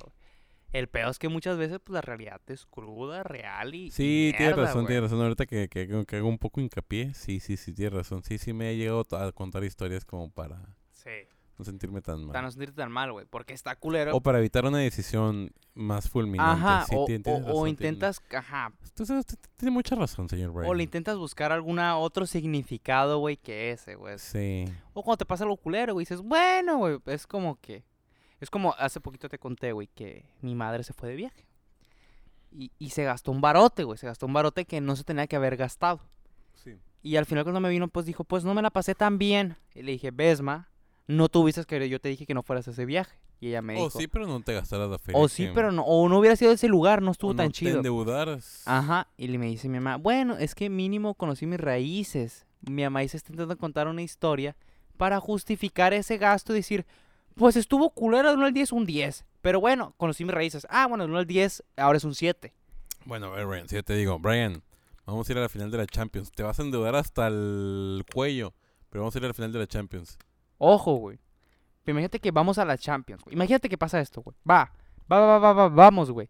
El 0.73 0.89
peor 0.89 1.11
es 1.11 1.19
que 1.19 1.29
muchas 1.29 1.59
veces, 1.59 1.79
pues, 1.85 1.95
la 1.95 2.01
realidad 2.01 2.41
es 2.47 2.65
cruda, 2.67 3.23
real 3.23 3.75
y. 3.75 3.91
Sí, 3.91 4.33
tienes 4.37 4.57
razón, 4.57 4.87
tienes 4.87 5.05
razón. 5.05 5.21
Ahorita 5.23 5.45
que, 5.47 5.69
que, 5.69 6.05
que 6.07 6.17
hago 6.17 6.29
un 6.29 6.39
poco 6.39 6.61
hincapié, 6.61 7.13
sí, 7.15 7.41
sí, 7.41 7.57
sí, 7.57 7.73
tienes 7.75 7.93
razón. 7.95 8.23
Sí, 8.23 8.39
sí 8.39 8.53
me 8.53 8.71
he 8.71 8.77
llegado 8.77 9.07
a 9.13 9.33
contar 9.33 9.65
historias 9.65 10.05
como 10.05 10.31
para. 10.31 10.61
No 11.59 11.65
sentirme 11.65 12.01
tan 12.01 12.27
Para 12.29 12.41
no 12.41 12.47
mal. 12.47 12.53
sentirte 12.53 12.77
tan 12.77 12.91
mal, 12.91 13.13
güey. 13.13 13.27
Porque 13.29 13.53
está 13.53 13.77
culero. 13.77 14.17
O 14.17 14.21
para 14.21 14.39
evitar 14.39 14.65
una 14.65 14.79
decisión 14.79 15.53
más 15.75 16.09
fulminante. 16.09 16.65
Ajá, 16.65 16.87
sí, 16.89 16.95
o, 16.97 17.05
tienes 17.05 17.27
razón, 17.45 17.69
intentas, 17.69 18.21
ajá, 18.37 18.73
t- 18.95 19.05
tiene 19.57 19.71
mucha 19.71 19.95
razón, 19.95 20.29
señor 20.29 20.53
Brian. 20.53 20.71
o 20.71 20.75
le 20.75 20.83
intentas 20.83 21.17
buscar 21.17 21.53
alguna 21.53 21.97
otro 21.99 22.27
significado, 22.27 23.19
güey, 23.19 23.37
que 23.37 23.71
ese, 23.71 23.95
güey. 23.95 24.19
Sí. 24.19 24.65
O 24.95 25.03
cuando 25.03 25.19
te 25.19 25.27
pasa 25.27 25.45
algo 25.45 25.57
culero, 25.57 25.93
güey, 25.95 26.03
dices, 26.05 26.21
bueno, 26.21 26.79
güey, 26.79 26.99
es 27.07 27.27
como 27.27 27.59
que, 27.61 27.85
es 28.41 28.51
como, 28.51 28.75
hace 28.79 29.01
poquito 29.01 29.29
te 29.29 29.39
conté, 29.39 29.73
güey, 29.73 29.89
que 29.95 30.25
mi 30.41 30.55
madre 30.55 30.83
se 30.85 30.93
fue 30.93 31.09
de 31.09 31.17
viaje. 31.17 31.47
Y, 32.51 32.71
y 32.79 32.91
se 32.91 33.05
gastó 33.05 33.31
un 33.31 33.41
barote, 33.41 33.85
güey, 33.85 33.97
se 33.99 34.07
gastó 34.07 34.27
un 34.27 34.33
barote 34.35 34.65
que 34.67 34.81
no 34.81 34.95
se 34.97 35.05
tenía 35.05 35.27
que 35.27 35.37
haber 35.37 35.57
gastado. 35.57 36.01
Sí. 36.55 36.77
Y 37.03 37.17
al 37.17 37.25
final 37.27 37.45
cuando 37.45 37.61
me 37.61 37.71
vino, 37.71 37.89
pues 37.89 38.05
dijo, 38.05 38.25
pues 38.25 38.45
no 38.45 38.53
me 38.53 38.61
la 38.63 38.71
pasé 38.71 38.95
tan 38.95 39.17
bien. 39.17 39.57
Y 39.75 39.83
le 39.83 39.93
dije, 39.93 40.11
Besma, 40.11 40.69
no 41.07 41.29
tuviste 41.29 41.65
que 41.65 41.89
yo 41.89 42.01
te 42.01 42.09
dije 42.09 42.27
que 42.27 42.35
no 42.35 42.43
fueras 42.43 42.69
a 42.69 42.71
ese 42.73 42.85
viaje. 42.85 43.19
Y 43.41 43.49
ella 43.49 43.61
me 43.63 43.75
O 43.81 43.85
dijo, 43.87 43.99
sí, 43.99 44.07
pero 44.07 44.27
no 44.27 44.41
te 44.41 44.53
gastaras 44.55 44.89
la 44.89 44.99
feria. 44.99 45.21
o 45.21 45.29
sí, 45.29 45.47
que- 45.47 45.53
pero 45.53 45.73
no, 45.73 45.83
o 45.83 46.09
no 46.09 46.19
hubiera 46.21 46.37
sido 46.37 46.53
ese 46.53 46.69
lugar, 46.69 47.03
no 47.03 47.09
o 47.09 47.13
estuvo 47.13 47.33
no 47.33 47.39
tan 47.39 47.49
te 47.49 47.53
chido. 47.55 47.77
endeudaras. 47.79 48.63
Ajá, 48.67 49.09
y 49.17 49.27
le 49.29 49.39
me 49.39 49.47
dice 49.47 49.69
mi 49.69 49.81
mamá, 49.81 49.97
bueno, 49.97 50.37
es 50.39 50.55
que 50.55 50.71
mínimo 50.71 51.15
conocí 51.15 51.47
mis 51.47 51.59
raíces. 51.61 52.47
Mi 52.61 52.85
mamá 52.85 53.01
se 53.09 53.17
está 53.17 53.33
intentando 53.33 53.59
contar 53.59 53.89
una 53.89 54.03
historia 54.03 54.55
para 54.97 55.19
justificar 55.19 55.93
ese 55.93 56.19
gasto 56.19 56.53
y 56.53 56.57
decir, 56.57 56.87
pues 57.35 57.57
estuvo 57.57 57.91
culero 57.91 58.29
de 58.31 58.37
1 58.37 58.47
al 58.47 58.53
10, 58.53 58.71
un 58.71 58.87
10. 58.87 59.25
Pero 59.41 59.61
bueno, 59.61 59.95
conocí 59.97 60.25
mis 60.25 60.35
raíces. 60.35 60.65
Ah, 60.71 60.87
bueno, 60.87 61.03
de 61.05 61.11
1 61.11 61.19
al 61.19 61.27
10, 61.27 61.65
ahora 61.77 61.97
es 61.97 62.05
un 62.05 62.15
7. 62.15 62.53
Bueno, 63.07 63.27
a 63.27 63.31
ver, 63.31 63.47
Brian, 63.47 63.69
si 63.69 63.75
yo 63.75 63.83
te 63.83 63.97
digo, 63.97 64.21
Brian, 64.21 64.63
vamos 65.05 65.29
a 65.29 65.33
ir 65.33 65.39
a 65.39 65.41
la 65.41 65.49
final 65.49 65.73
de 65.73 65.79
la 65.79 65.87
Champions. 65.87 66.31
Te 66.31 66.45
vas 66.45 66.61
a 66.61 66.63
endeudar 66.63 66.95
hasta 66.95 67.27
el 67.27 68.05
cuello, 68.15 68.55
pero 68.89 69.03
vamos 69.03 69.17
a 69.17 69.19
ir 69.19 69.25
a 69.25 69.29
la 69.29 69.35
final 69.35 69.51
de 69.51 69.59
la 69.59 69.67
Champions. 69.67 70.17
Ojo, 70.59 70.95
güey. 70.97 71.19
Pero 71.85 71.95
imagínate 71.95 72.21
que 72.21 72.31
vamos 72.31 72.59
a 72.59 72.65
la 72.65 72.79
Champions, 72.79 73.23
güey. 73.25 73.35
Imagínate 73.35 73.69
que 73.69 73.77
pasa 73.79 74.01
esto, 74.01 74.23
güey. 74.23 74.37
Va, 74.49 74.71
va, 75.11 75.19
va, 75.21 75.39
va, 75.39 75.53
va, 75.53 75.69
vamos, 75.69 76.11
güey. 76.11 76.29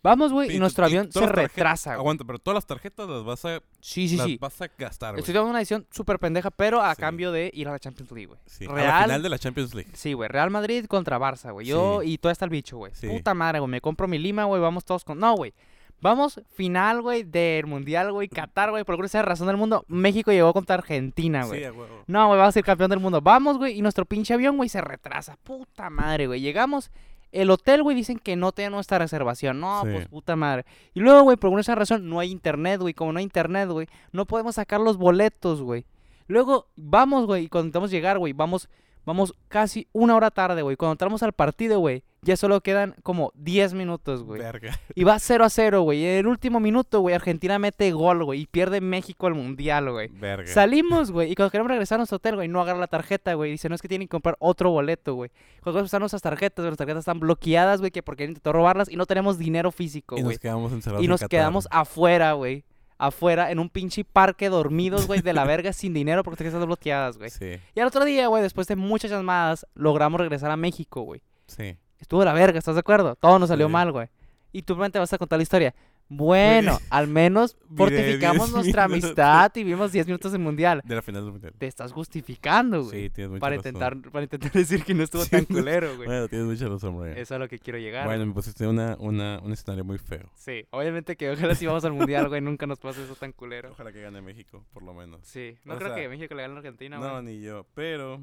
Vamos, 0.00 0.32
güey, 0.32 0.54
y 0.54 0.60
nuestro 0.60 0.84
avión 0.84 1.10
se 1.10 1.26
retrasa, 1.26 1.90
güey. 1.90 2.00
Aguanta, 2.00 2.24
pero 2.24 2.38
todas 2.38 2.54
las 2.54 2.66
tarjetas 2.66 3.08
las 3.08 3.24
vas 3.24 3.44
a, 3.44 3.60
Sí, 3.80 4.08
sí, 4.08 4.16
las 4.16 4.26
sí. 4.26 4.38
vas 4.40 4.60
a 4.62 4.68
gastar, 4.78 5.10
güey. 5.12 5.20
Estoy 5.20 5.34
tomando 5.34 5.50
una 5.50 5.58
decisión 5.58 5.86
súper 5.90 6.20
pendeja, 6.20 6.52
pero 6.52 6.80
a 6.80 6.94
Sí. 6.94 7.00
cambio 7.00 7.32
de 7.32 7.50
ir 7.52 7.66
a 7.68 7.72
la 7.72 7.80
Champions 7.80 8.12
League, 8.12 8.26
güey. 8.26 8.38
Sí, 8.46 8.64
a 8.64 8.68
la 8.68 8.74
Real, 8.74 9.02
final 9.04 9.22
de 9.24 9.28
la 9.28 9.38
Champions 9.40 9.74
League. 9.74 9.90
Sí, 9.94 10.12
güey, 10.12 10.28
Real 10.28 10.50
Madrid 10.50 10.86
contra 10.86 11.18
Barça, 11.18 11.52
güey. 11.52 11.66
Yo 11.66 12.00
Sí. 12.02 12.12
y 12.12 12.18
todo 12.18 12.30
está 12.30 12.44
el 12.44 12.50
bicho, 12.52 12.76
güey. 12.76 12.92
Puta 13.08 13.34
madre, 13.34 13.58
güey. 13.58 13.70
Me 13.70 13.80
compro 13.80 14.06
mi 14.06 14.18
lima, 14.18 14.44
güey. 14.44 14.62
Vamos 14.62 14.84
todos 14.84 15.04
con. 15.04 15.18
No, 15.18 15.34
güey. 15.34 15.52
Vamos, 16.00 16.40
final, 16.54 17.02
güey, 17.02 17.24
del 17.24 17.66
Mundial, 17.66 18.12
güey. 18.12 18.28
Qatar, 18.28 18.70
güey. 18.70 18.84
Por 18.84 18.92
alguna 18.94 19.08
sea 19.08 19.22
razón 19.22 19.46
del 19.48 19.56
mundo. 19.56 19.84
México 19.88 20.30
llegó 20.30 20.52
contra 20.52 20.76
Argentina, 20.76 21.44
güey. 21.44 21.60
Sí, 21.64 21.70
huevo. 21.70 22.04
No, 22.06 22.26
güey, 22.28 22.38
vamos 22.38 22.50
a 22.50 22.52
ser 22.52 22.64
campeón 22.64 22.90
del 22.90 23.00
mundo. 23.00 23.20
Vamos, 23.20 23.58
güey. 23.58 23.76
Y 23.76 23.82
nuestro 23.82 24.04
pinche 24.04 24.34
avión, 24.34 24.56
güey, 24.56 24.68
se 24.68 24.80
retrasa. 24.80 25.36
Puta 25.42 25.90
madre, 25.90 26.26
güey. 26.28 26.40
Llegamos. 26.40 26.90
El 27.32 27.50
hotel, 27.50 27.82
güey, 27.82 27.94
dicen 27.96 28.18
que 28.18 28.36
no 28.36 28.52
tiene 28.52 28.70
nuestra 28.70 28.98
reservación. 28.98 29.60
No, 29.60 29.82
Sí. 29.82 29.90
pues 29.92 30.08
puta 30.08 30.34
madre. 30.36 30.64
Y 30.94 31.00
luego, 31.00 31.22
güey, 31.22 31.36
por 31.36 31.48
alguna 31.48 31.60
esa 31.60 31.74
razón, 31.74 32.08
no 32.08 32.20
hay 32.20 32.30
internet, 32.30 32.80
güey. 32.80 32.94
Como 32.94 33.12
no 33.12 33.18
hay 33.18 33.24
internet, 33.24 33.68
güey, 33.68 33.86
no 34.12 34.24
podemos 34.24 34.54
sacar 34.54 34.80
los 34.80 34.96
boletos, 34.96 35.60
güey. 35.60 35.84
Luego, 36.26 36.68
vamos, 36.76 37.26
güey, 37.26 37.44
y 37.44 37.48
cuando 37.48 37.66
intentamos 37.66 37.90
llegar, 37.90 38.18
güey, 38.18 38.32
vamos, 38.32 38.68
vamos 39.08 39.34
casi 39.48 39.88
una 39.92 40.14
hora 40.14 40.30
tarde, 40.30 40.62
güey. 40.62 40.76
Cuando 40.76 40.92
entramos 40.92 41.22
al 41.22 41.32
partido, 41.32 41.80
güey, 41.80 42.04
ya 42.22 42.36
solo 42.36 42.60
quedan 42.60 42.94
como 43.02 43.32
10 43.36 43.74
minutos, 43.74 44.22
güey. 44.22 44.40
Verga. 44.40 44.78
Y 44.94 45.04
va 45.04 45.18
0 45.18 45.44
a 45.44 45.50
0, 45.50 45.82
güey. 45.82 46.00
Y 46.00 46.04
en 46.06 46.18
el 46.18 46.26
último 46.26 46.60
minuto, 46.60 47.00
güey, 47.00 47.14
Argentina 47.14 47.58
mete 47.58 47.90
gol, 47.92 48.24
güey. 48.24 48.42
Y 48.42 48.46
pierde 48.46 48.80
México 48.80 49.26
el 49.28 49.34
mundial, 49.34 49.90
güey. 49.90 50.08
Verga. 50.08 50.46
Salimos, 50.46 51.10
güey, 51.10 51.32
y 51.32 51.34
cuando 51.34 51.50
queremos 51.50 51.70
regresar 51.70 51.96
a 51.96 51.98
nuestro 52.00 52.16
hotel, 52.16 52.34
güey, 52.36 52.48
no 52.48 52.60
agarra 52.60 52.78
la 52.80 52.86
tarjeta, 52.86 53.34
güey. 53.34 53.52
Dice, 53.52 53.68
no 53.68 53.74
es 53.74 53.82
que 53.82 53.88
tienen 53.88 54.06
que 54.08 54.12
comprar 54.12 54.36
otro 54.40 54.70
boleto, 54.70 55.14
güey. 55.14 55.30
Cuando 55.62 55.82
usar 55.82 56.00
nuestras 56.00 56.22
tarjetas, 56.22 56.62
güey, 56.62 56.70
las 56.70 56.78
tarjetas 56.78 57.00
están 57.00 57.18
bloqueadas, 57.20 57.80
güey, 57.80 57.90
que 57.90 58.02
porque 58.02 58.24
intentó 58.24 58.52
robarlas 58.52 58.90
y 58.90 58.96
no 58.96 59.06
tenemos 59.06 59.38
dinero 59.38 59.70
físico, 59.72 60.16
y 60.18 60.22
güey. 60.22 60.34
nos 60.34 60.40
quedamos 60.40 60.72
encerrados 60.72 61.02
Y 61.02 61.06
en 61.06 61.10
nos 61.10 61.20
Qatar. 61.20 61.30
quedamos 61.30 61.66
afuera, 61.70 62.32
güey. 62.34 62.64
Afuera, 62.98 63.50
en 63.52 63.58
un 63.60 63.70
pinche 63.70 64.04
parque 64.04 64.48
dormidos, 64.48 65.06
güey, 65.06 65.20
de 65.22 65.32
la 65.32 65.44
verga, 65.44 65.72
sin 65.72 65.94
dinero 65.94 66.24
porque 66.24 66.44
están 66.44 66.64
bloqueadas, 66.66 67.16
güey. 67.16 67.30
Sí, 67.30 67.58
Y 67.74 67.80
al 67.80 67.86
otro 67.86 68.04
día, 68.04 68.26
güey, 68.26 68.42
después 68.42 68.66
de 68.66 68.74
muchas 68.76 69.10
llamadas, 69.10 69.66
logramos 69.74 70.20
regresar 70.20 70.50
a 70.50 70.56
México, 70.56 71.02
güey. 71.02 71.22
sí. 71.46 71.76
Estuvo 72.00 72.20
de 72.20 72.26
la 72.26 72.32
verga, 72.32 72.58
¿estás 72.60 72.76
de 72.76 72.80
acuerdo? 72.80 73.16
Todo 73.16 73.40
nos 73.40 73.48
salió 73.48 73.66
Sí. 73.66 73.72
mal, 73.72 73.90
güey. 73.90 74.06
Y 74.52 74.62
tú 74.62 74.74
realmente 74.74 75.00
vas 75.00 75.12
a 75.12 75.18
contar 75.18 75.36
la 75.36 75.42
historia. 75.42 75.74
Bueno, 76.10 76.78
al 76.88 77.06
menos 77.06 77.56
fortificamos 77.76 78.46
10 78.46 78.52
nuestra 78.54 78.88
minutos. 78.88 79.04
amistad 79.10 79.52
y 79.56 79.64
vimos 79.64 79.92
10 79.92 80.06
minutos 80.06 80.32
del 80.32 80.40
mundial. 80.40 80.80
De 80.84 80.94
la 80.94 81.02
final 81.02 81.22
del 81.24 81.32
mundial. 81.32 81.52
Te 81.58 81.66
estás 81.66 81.92
justificando, 81.92 82.82
güey. 82.84 83.02
Sí, 83.04 83.10
tienes 83.10 83.30
mucha 83.32 83.40
para 83.40 83.56
razón. 83.56 83.68
intentar, 83.74 84.10
para 84.10 84.22
intentar 84.24 84.52
decir 84.52 84.84
que 84.84 84.94
no 84.94 85.02
estuvo 85.02 85.22
Sí, 85.24 85.30
tan 85.30 85.46
no- 85.50 85.56
culero, 85.56 85.94
güey. 85.96 86.06
Bueno, 86.08 86.26
tienes 86.28 86.46
mucha 86.46 86.66
razón, 86.66 86.98
Brian. 86.98 87.12
Eso 87.12 87.20
es 87.22 87.32
a 87.32 87.38
lo 87.38 87.48
que 87.48 87.58
quiero 87.58 87.78
llegar. 87.78 88.06
Bueno, 88.06 88.20
güey. 88.20 88.28
me 88.28 88.34
pusiste 88.34 88.66
una, 88.66 88.96
una, 88.98 89.38
un 89.40 89.52
escenario 89.52 89.84
muy 89.84 89.98
feo. 89.98 90.30
Sí, 90.34 90.64
obviamente 90.70 91.14
que 91.16 91.30
ojalá 91.30 91.54
si 91.54 91.66
vamos 91.66 91.84
al 91.84 91.92
mundial, 91.92 92.28
güey, 92.28 92.40
nunca 92.40 92.66
nos 92.66 92.78
pase 92.78 93.04
eso 93.04 93.14
tan 93.14 93.32
culero. 93.32 93.72
Ojalá 93.72 93.92
que 93.92 94.00
gane 94.00 94.22
México, 94.22 94.64
por 94.72 94.82
lo 94.82 94.94
menos. 94.94 95.20
Sí, 95.24 95.58
no 95.64 95.74
O 95.74 95.76
creo 95.76 95.88
sea, 95.94 95.96
que 96.02 96.08
México 96.08 96.34
le 96.34 96.40
gane 96.42 96.54
a 96.54 96.56
Argentina, 96.56 96.96
No, 96.98 97.10
güey. 97.20 97.24
ni 97.24 97.40
yo. 97.42 97.66
Pero, 97.74 98.22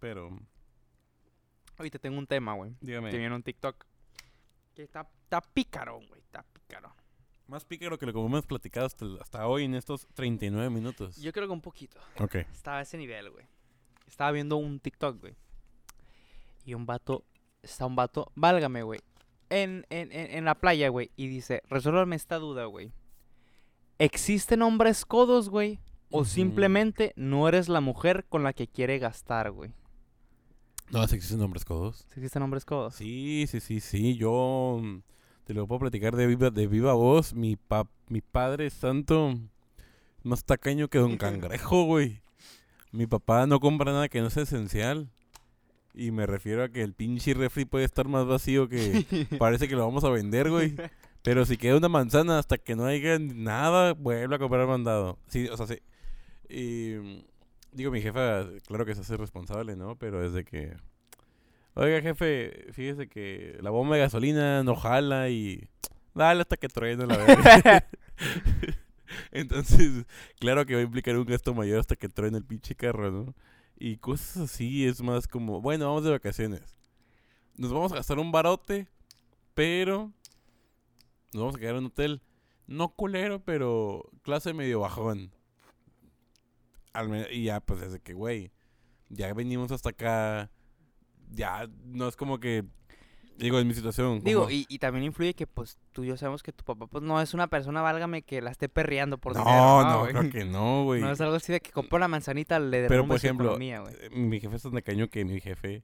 pero, 0.00 0.30
Ahorita 1.78 1.98
tengo 1.98 2.16
un 2.16 2.26
tema, 2.26 2.54
güey, 2.54 2.72
dígame. 2.80 3.10
que 3.10 3.18
viene 3.18 3.34
un 3.34 3.42
TikTok. 3.42 3.84
Que 4.76 4.82
está, 4.82 5.08
está 5.22 5.40
pícaro, 5.40 5.94
güey, 6.06 6.20
está 6.20 6.42
pícaro. 6.52 6.94
Más 7.46 7.64
pícaro 7.64 7.96
que 7.98 8.04
lo 8.04 8.12
que 8.12 8.20
hemos 8.20 8.44
platicado 8.44 8.84
hasta, 8.84 9.06
hasta 9.22 9.46
hoy 9.46 9.64
en 9.64 9.74
estos 9.74 10.06
39 10.12 10.68
minutos. 10.68 11.16
Yo 11.16 11.32
creo 11.32 11.46
que 11.46 11.52
un 11.54 11.62
poquito. 11.62 11.98
Ok. 12.20 12.34
Estaba 12.34 12.80
a 12.80 12.82
ese 12.82 12.98
nivel, 12.98 13.30
güey. 13.30 13.46
Estaba 14.06 14.32
viendo 14.32 14.58
un 14.58 14.78
TikTok, 14.78 15.18
güey. 15.18 15.34
Y 16.66 16.74
un 16.74 16.84
vato, 16.84 17.24
está 17.62 17.86
un 17.86 17.96
vato, 17.96 18.30
válgame, 18.34 18.82
güey. 18.82 19.00
En, 19.48 19.86
en, 19.88 20.12
en, 20.12 20.36
en 20.36 20.44
la 20.44 20.56
playa, 20.56 20.90
güey. 20.90 21.10
Y 21.16 21.28
dice, 21.28 21.62
resuélvame 21.70 22.14
esta 22.14 22.36
duda, 22.36 22.66
güey. 22.66 22.92
¿Existen 23.98 24.60
hombres 24.60 25.06
codos, 25.06 25.48
güey? 25.48 25.80
¿O 26.10 26.26
simplemente 26.26 27.14
no 27.16 27.48
eres 27.48 27.70
la 27.70 27.80
mujer 27.80 28.26
con 28.28 28.42
la 28.42 28.52
que 28.52 28.68
quiere 28.68 28.98
gastar, 28.98 29.52
güey? 29.52 29.72
No, 30.90 31.06
si 31.08 31.16
existen 31.16 31.40
hombres 31.40 31.64
codos. 31.64 32.06
¿Sí 32.08 32.20
¿Existen 32.20 32.42
hombres 32.42 32.64
codos? 32.64 32.94
Sí, 32.94 33.46
sí, 33.48 33.60
sí, 33.60 33.80
sí. 33.80 34.16
Yo 34.16 34.80
mm, 34.82 34.98
te 35.44 35.54
lo 35.54 35.66
puedo 35.66 35.80
platicar 35.80 36.14
de 36.16 36.26
viva, 36.26 36.50
de 36.50 36.66
viva 36.66 36.92
voz. 36.94 37.34
Mi, 37.34 37.56
pa, 37.56 37.88
mi 38.08 38.20
padre 38.20 38.70
santo 38.70 39.38
más 40.22 40.44
tacaño 40.44 40.88
que 40.88 40.98
Don 40.98 41.16
Cangrejo, 41.16 41.84
güey. 41.84 42.20
Mi 42.92 43.06
papá 43.06 43.46
no 43.46 43.60
compra 43.60 43.92
nada 43.92 44.08
que 44.08 44.20
no 44.20 44.30
sea 44.30 44.44
esencial. 44.44 45.08
Y 45.94 46.10
me 46.10 46.26
refiero 46.26 46.62
a 46.62 46.68
que 46.68 46.82
el 46.82 46.92
pinche 46.92 47.32
refri 47.32 47.64
puede 47.64 47.84
estar 47.84 48.06
más 48.06 48.26
vacío 48.26 48.68
que 48.68 49.06
parece 49.38 49.68
que 49.68 49.76
lo 49.76 49.86
vamos 49.86 50.04
a 50.04 50.10
vender, 50.10 50.50
güey. 50.50 50.76
Pero 51.22 51.44
si 51.46 51.56
queda 51.56 51.76
una 51.76 51.88
manzana 51.88 52.38
hasta 52.38 52.58
que 52.58 52.76
no 52.76 52.84
haya 52.84 53.18
nada, 53.18 53.94
vuelve 53.94 54.36
a 54.36 54.38
comprar 54.38 54.66
mandado. 54.66 55.18
Sí, 55.28 55.48
o 55.48 55.56
sea, 55.56 55.66
sí. 55.66 55.78
Y 56.48 56.96
mm, 57.00 57.24
digo, 57.76 57.90
mi 57.90 58.00
jefa, 58.00 58.46
claro 58.66 58.84
que 58.84 58.94
se 58.94 59.02
hace 59.02 59.16
responsable, 59.16 59.76
¿no? 59.76 59.96
Pero 59.96 60.20
desde 60.20 60.44
que... 60.44 60.76
Oiga, 61.74 62.00
jefe, 62.00 62.72
fíjese 62.72 63.08
que 63.08 63.58
la 63.60 63.70
bomba 63.70 63.96
de 63.96 64.02
gasolina 64.02 64.62
no 64.62 64.74
jala 64.74 65.28
y... 65.28 65.68
Dale 66.14 66.40
hasta 66.40 66.56
que 66.56 66.68
truene 66.68 67.06
la 67.06 67.18
verga. 67.18 67.88
Entonces, 69.32 70.06
claro 70.38 70.66
que 70.66 70.74
va 70.74 70.80
a 70.80 70.84
implicar 70.84 71.16
un 71.16 71.26
gasto 71.26 71.54
mayor 71.54 71.80
hasta 71.80 71.96
que 71.96 72.08
truene 72.08 72.38
el 72.38 72.44
pinche 72.44 72.74
carro, 72.74 73.10
¿no? 73.10 73.34
Y 73.78 73.98
cosas 73.98 74.50
así 74.50 74.86
es 74.86 75.02
más 75.02 75.28
como, 75.28 75.60
bueno, 75.60 75.86
vamos 75.86 76.04
de 76.04 76.10
vacaciones. 76.10 76.62
Nos 77.56 77.72
vamos 77.72 77.92
a 77.92 77.96
gastar 77.96 78.18
un 78.18 78.32
barote, 78.32 78.88
pero 79.54 80.12
nos 81.32 81.42
vamos 81.42 81.56
a 81.56 81.58
quedar 81.58 81.74
en 81.74 81.80
un 81.80 81.86
hotel 81.86 82.22
no 82.66 82.88
culero, 82.88 83.40
pero 83.44 84.10
clase 84.22 84.52
medio 84.52 84.80
bajón. 84.80 85.30
Al 86.98 87.32
y 87.32 87.44
ya, 87.44 87.60
pues 87.60 87.80
desde 87.80 88.00
que, 88.00 88.14
güey, 88.14 88.52
ya 89.08 89.32
venimos 89.34 89.70
hasta 89.72 89.90
acá, 89.90 90.50
ya 91.30 91.68
no 91.84 92.08
es 92.08 92.16
como 92.16 92.40
que, 92.40 92.64
digo, 93.38 93.58
en 93.58 93.68
mi 93.68 93.74
situación. 93.74 94.20
Digo, 94.22 94.50
y, 94.50 94.66
y 94.68 94.78
también 94.78 95.04
influye 95.04 95.34
que, 95.34 95.46
pues, 95.46 95.78
tú 95.92 96.04
y 96.04 96.08
yo 96.08 96.16
sabemos 96.16 96.42
que 96.42 96.52
tu 96.52 96.64
papá, 96.64 96.86
pues, 96.86 97.02
no 97.02 97.20
es 97.20 97.34
una 97.34 97.48
persona, 97.48 97.82
válgame, 97.82 98.22
que 98.22 98.40
la 98.40 98.50
esté 98.50 98.68
perreando 98.68 99.18
por 99.18 99.34
no, 99.34 99.40
dinero. 99.40 99.84
no, 99.84 100.00
güey? 100.00 100.12
creo 100.12 100.30
que 100.30 100.44
no, 100.44 100.84
güey. 100.84 101.00
No 101.00 101.12
es 101.12 101.20
algo 101.20 101.36
así 101.36 101.52
de 101.52 101.60
que 101.60 101.70
compró 101.70 101.98
la 101.98 102.08
manzanita, 102.08 102.58
le 102.58 102.86
Pero, 102.88 103.06
por 103.06 103.16
ejemplo, 103.16 103.46
economía, 103.46 103.84
eh, 104.00 104.10
mi 104.10 104.40
jefe 104.40 104.56
es 104.56 104.62
tan 104.62 104.72
tacaño 104.72 105.08
que 105.08 105.24
mi 105.24 105.40
jefe 105.40 105.82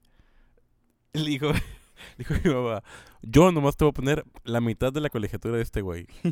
le 1.12 1.24
dijo, 1.24 1.52
dijo 2.18 2.34
mi 2.44 2.52
mamá, 2.52 2.82
yo 3.22 3.52
nomás 3.52 3.76
te 3.76 3.84
voy 3.84 3.90
a 3.90 3.94
poner 3.94 4.24
la 4.44 4.60
mitad 4.60 4.92
de 4.92 5.00
la 5.00 5.10
colegiatura 5.10 5.56
de 5.56 5.62
este 5.62 5.82
güey. 5.82 6.06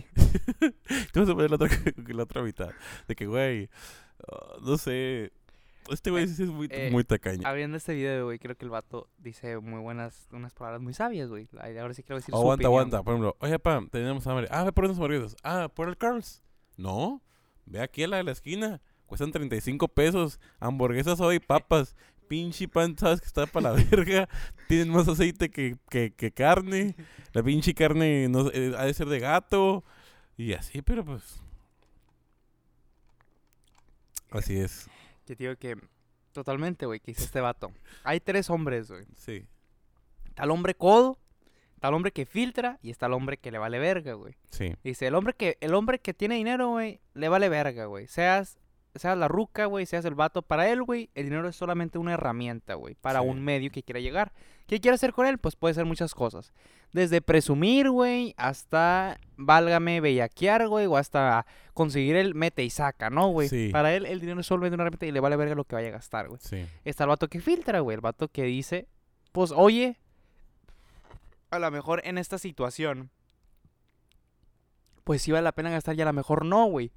te 1.13 1.21
vas 1.21 1.29
a 1.29 1.35
poner 1.35 1.51
la 1.51 1.57
otra, 1.57 1.69
la 2.09 2.23
otra 2.23 2.43
mitad. 2.43 2.71
De 3.07 3.15
que, 3.15 3.27
güey, 3.27 3.69
ah, 4.31 4.57
no 4.63 4.77
sé, 4.79 5.33
este 5.89 6.11
güey 6.11 6.29
sí 6.29 6.43
es 6.43 6.49
muy, 6.49 6.69
eh, 6.71 6.91
muy 6.93 7.05
tacaño. 7.05 7.47
Abriendo 7.47 7.77
este 7.77 7.95
video, 7.95 8.27
güey, 8.27 8.39
creo 8.39 8.57
que 8.57 8.65
el 8.65 8.71
vato 8.71 9.09
dice 9.19 9.59
muy 9.59 9.81
buenas, 9.81 10.29
unas 10.31 10.55
palabras 10.55 10.81
muy 10.81 10.95
sabias, 10.95 11.29
güey. 11.29 11.49
Ahora 11.81 11.95
sí 11.95 12.03
quiero 12.03 12.17
decir 12.17 12.33
su 12.33 12.41
aguanta, 12.41 12.69
opinión, 12.69 12.73
aguanta. 12.73 13.03
Por 13.03 13.15
ejemplo, 13.15 13.37
oye, 13.41 13.59
pa, 13.59 13.83
tenemos 13.91 14.27
hambre. 14.27 14.47
Ah, 14.51 14.65
ve 14.65 14.73
por 14.73 14.85
unos 14.85 14.97
hamburguesas. 14.99 15.37
Ah, 15.43 15.69
por 15.75 15.89
el 15.89 15.97
Carl's. 15.97 16.43
No, 16.77 17.23
ve 17.67 17.81
aquí 17.81 18.05
a 18.05 18.09
la 18.09 18.19
de 18.19 18.25
la 18.25 18.33
esquina. 18.33 18.81
Cuestan 19.07 19.33
35 19.33 19.89
pesos. 19.89 20.39
Hamburguesas 20.61 21.21
hoy, 21.21 21.41
papas. 21.41 21.97
Pinche 22.29 22.69
pan, 22.69 22.97
sabes 22.97 23.21
que 23.21 23.27
está 23.27 23.47
para 23.47 23.73
la 23.73 23.85
verga. 23.91 24.29
Tienen 24.69 24.91
más 24.91 25.09
aceite 25.09 25.51
que, 25.51 25.77
que, 25.89 26.13
que 26.13 26.31
carne. 26.31 26.95
La 27.33 27.43
pinche 27.43 27.75
carne 27.75 28.29
no, 28.29 28.49
eh, 28.53 28.73
ha 28.79 28.85
de 28.85 28.95
ser 28.95 29.09
de 29.09 29.19
gato. 29.19 29.83
Y 30.37 30.53
así, 30.53 30.83
pero 30.83 31.05
pues. 31.05 31.43
Así 34.31 34.59
es. 34.59 34.89
Que 35.27 35.35
digo 35.35 35.55
que 35.57 35.77
totalmente, 36.33 36.87
güey, 36.87 37.01
que 37.01 37.13
dice 37.13 37.25
este 37.25 37.41
vato. 37.41 37.73
Hay 38.05 38.21
tres 38.21 38.51
hombres, 38.51 38.91
güey. 38.91 39.05
Sí. 39.17 39.47
Está 40.27 40.45
el 40.45 40.51
hombre 40.51 40.75
codo, 40.75 41.19
está 41.75 41.89
el 41.89 41.95
hombre 41.95 42.13
que 42.13 42.27
filtra 42.27 42.79
y 42.83 42.91
está 42.91 43.07
el 43.07 43.13
hombre 43.13 43.37
que 43.37 43.51
le 43.51 43.59
vale 43.59 43.79
verga, 43.79 44.15
güey. 44.15 44.37
Sí. 44.51 44.75
Dice, 44.85 45.07
el 45.07 45.15
hombre 45.15 45.35
que 45.35 45.59
el 45.61 45.75
hombre 45.75 45.99
que 45.99 46.15
tiene 46.15 46.37
dinero, 46.37 46.69
güey, 46.69 47.01
le 47.15 47.29
vale 47.29 47.49
verga, 47.49 47.87
güey. 47.87 48.07
Seas 48.07 48.59
seas 48.95 49.17
la 49.17 49.29
ruca, 49.29 49.67
güey, 49.67 49.87
seas 49.87 50.05
el 50.05 50.15
vato, 50.15 50.43
para 50.43 50.69
él, 50.69 50.83
güey, 50.83 51.11
el 51.15 51.25
dinero 51.25 51.49
es 51.49 51.57
solamente 51.57 51.99
una 51.99 52.15
herramienta, 52.15 52.75
güey, 52.75 52.95
para 52.95 53.21
Sí. 53.21 53.27
un 53.29 53.41
medio 53.43 53.71
que 53.71 53.83
quiera 53.83 54.01
llegar. 54.01 54.33
¿Qué 54.67 54.81
quiere 54.81 54.95
hacer 54.95 55.13
con 55.13 55.27
él? 55.27 55.39
Pues 55.39 55.57
puede 55.57 55.75
ser 55.75 55.85
muchas 55.85 56.15
cosas. 56.15 56.53
Desde 56.93 57.21
presumir, 57.21 57.91
güey, 57.91 58.35
hasta, 58.37 59.19
válgame, 59.37 60.01
bellaquear, 60.01 60.67
güey, 60.69 60.87
o 60.87 60.97
hasta 60.97 61.47
conseguir 61.75 62.17
el 62.17 62.35
mete 62.35 62.63
y 62.65 62.71
saca, 62.71 63.11
¿no, 63.11 63.29
güey? 63.29 63.49
Sí. 63.49 63.71
Para 63.73 63.95
él, 63.95 64.07
el 64.07 64.21
dinero 64.21 64.41
es 64.41 64.47
solamente 64.47 64.75
una 64.75 64.83
herramienta 64.85 65.07
y 65.07 65.13
le 65.13 65.21
vale 65.21 65.37
verga 65.37 65.55
lo 65.55 65.65
que 65.65 65.75
vaya 65.77 65.89
a 65.89 65.93
gastar, 65.93 66.29
güey. 66.29 66.41
Sí. 66.43 66.67
Está 66.85 67.05
el 67.05 67.09
vato 67.09 67.29
que 67.29 67.41
filtra, 67.41 67.81
güey. 67.81 67.95
El 67.97 68.01
vato 68.01 68.29
que 68.29 68.43
dice, 68.45 68.87
pues, 69.33 69.53
oye, 69.53 69.99
a 71.51 71.59
lo 71.59 71.71
mejor 71.71 72.01
en 72.05 72.19
esta 72.19 72.39
situación, 72.39 73.11
pues 75.05 75.23
sí 75.23 75.33
vale 75.33 75.45
la 75.45 75.53
pena 75.53 75.71
gastar 75.71 75.97
y 75.97 76.03
a 76.03 76.05
lo 76.05 76.13
mejor 76.13 76.45
no, 76.45 76.67
güey. 76.67 76.93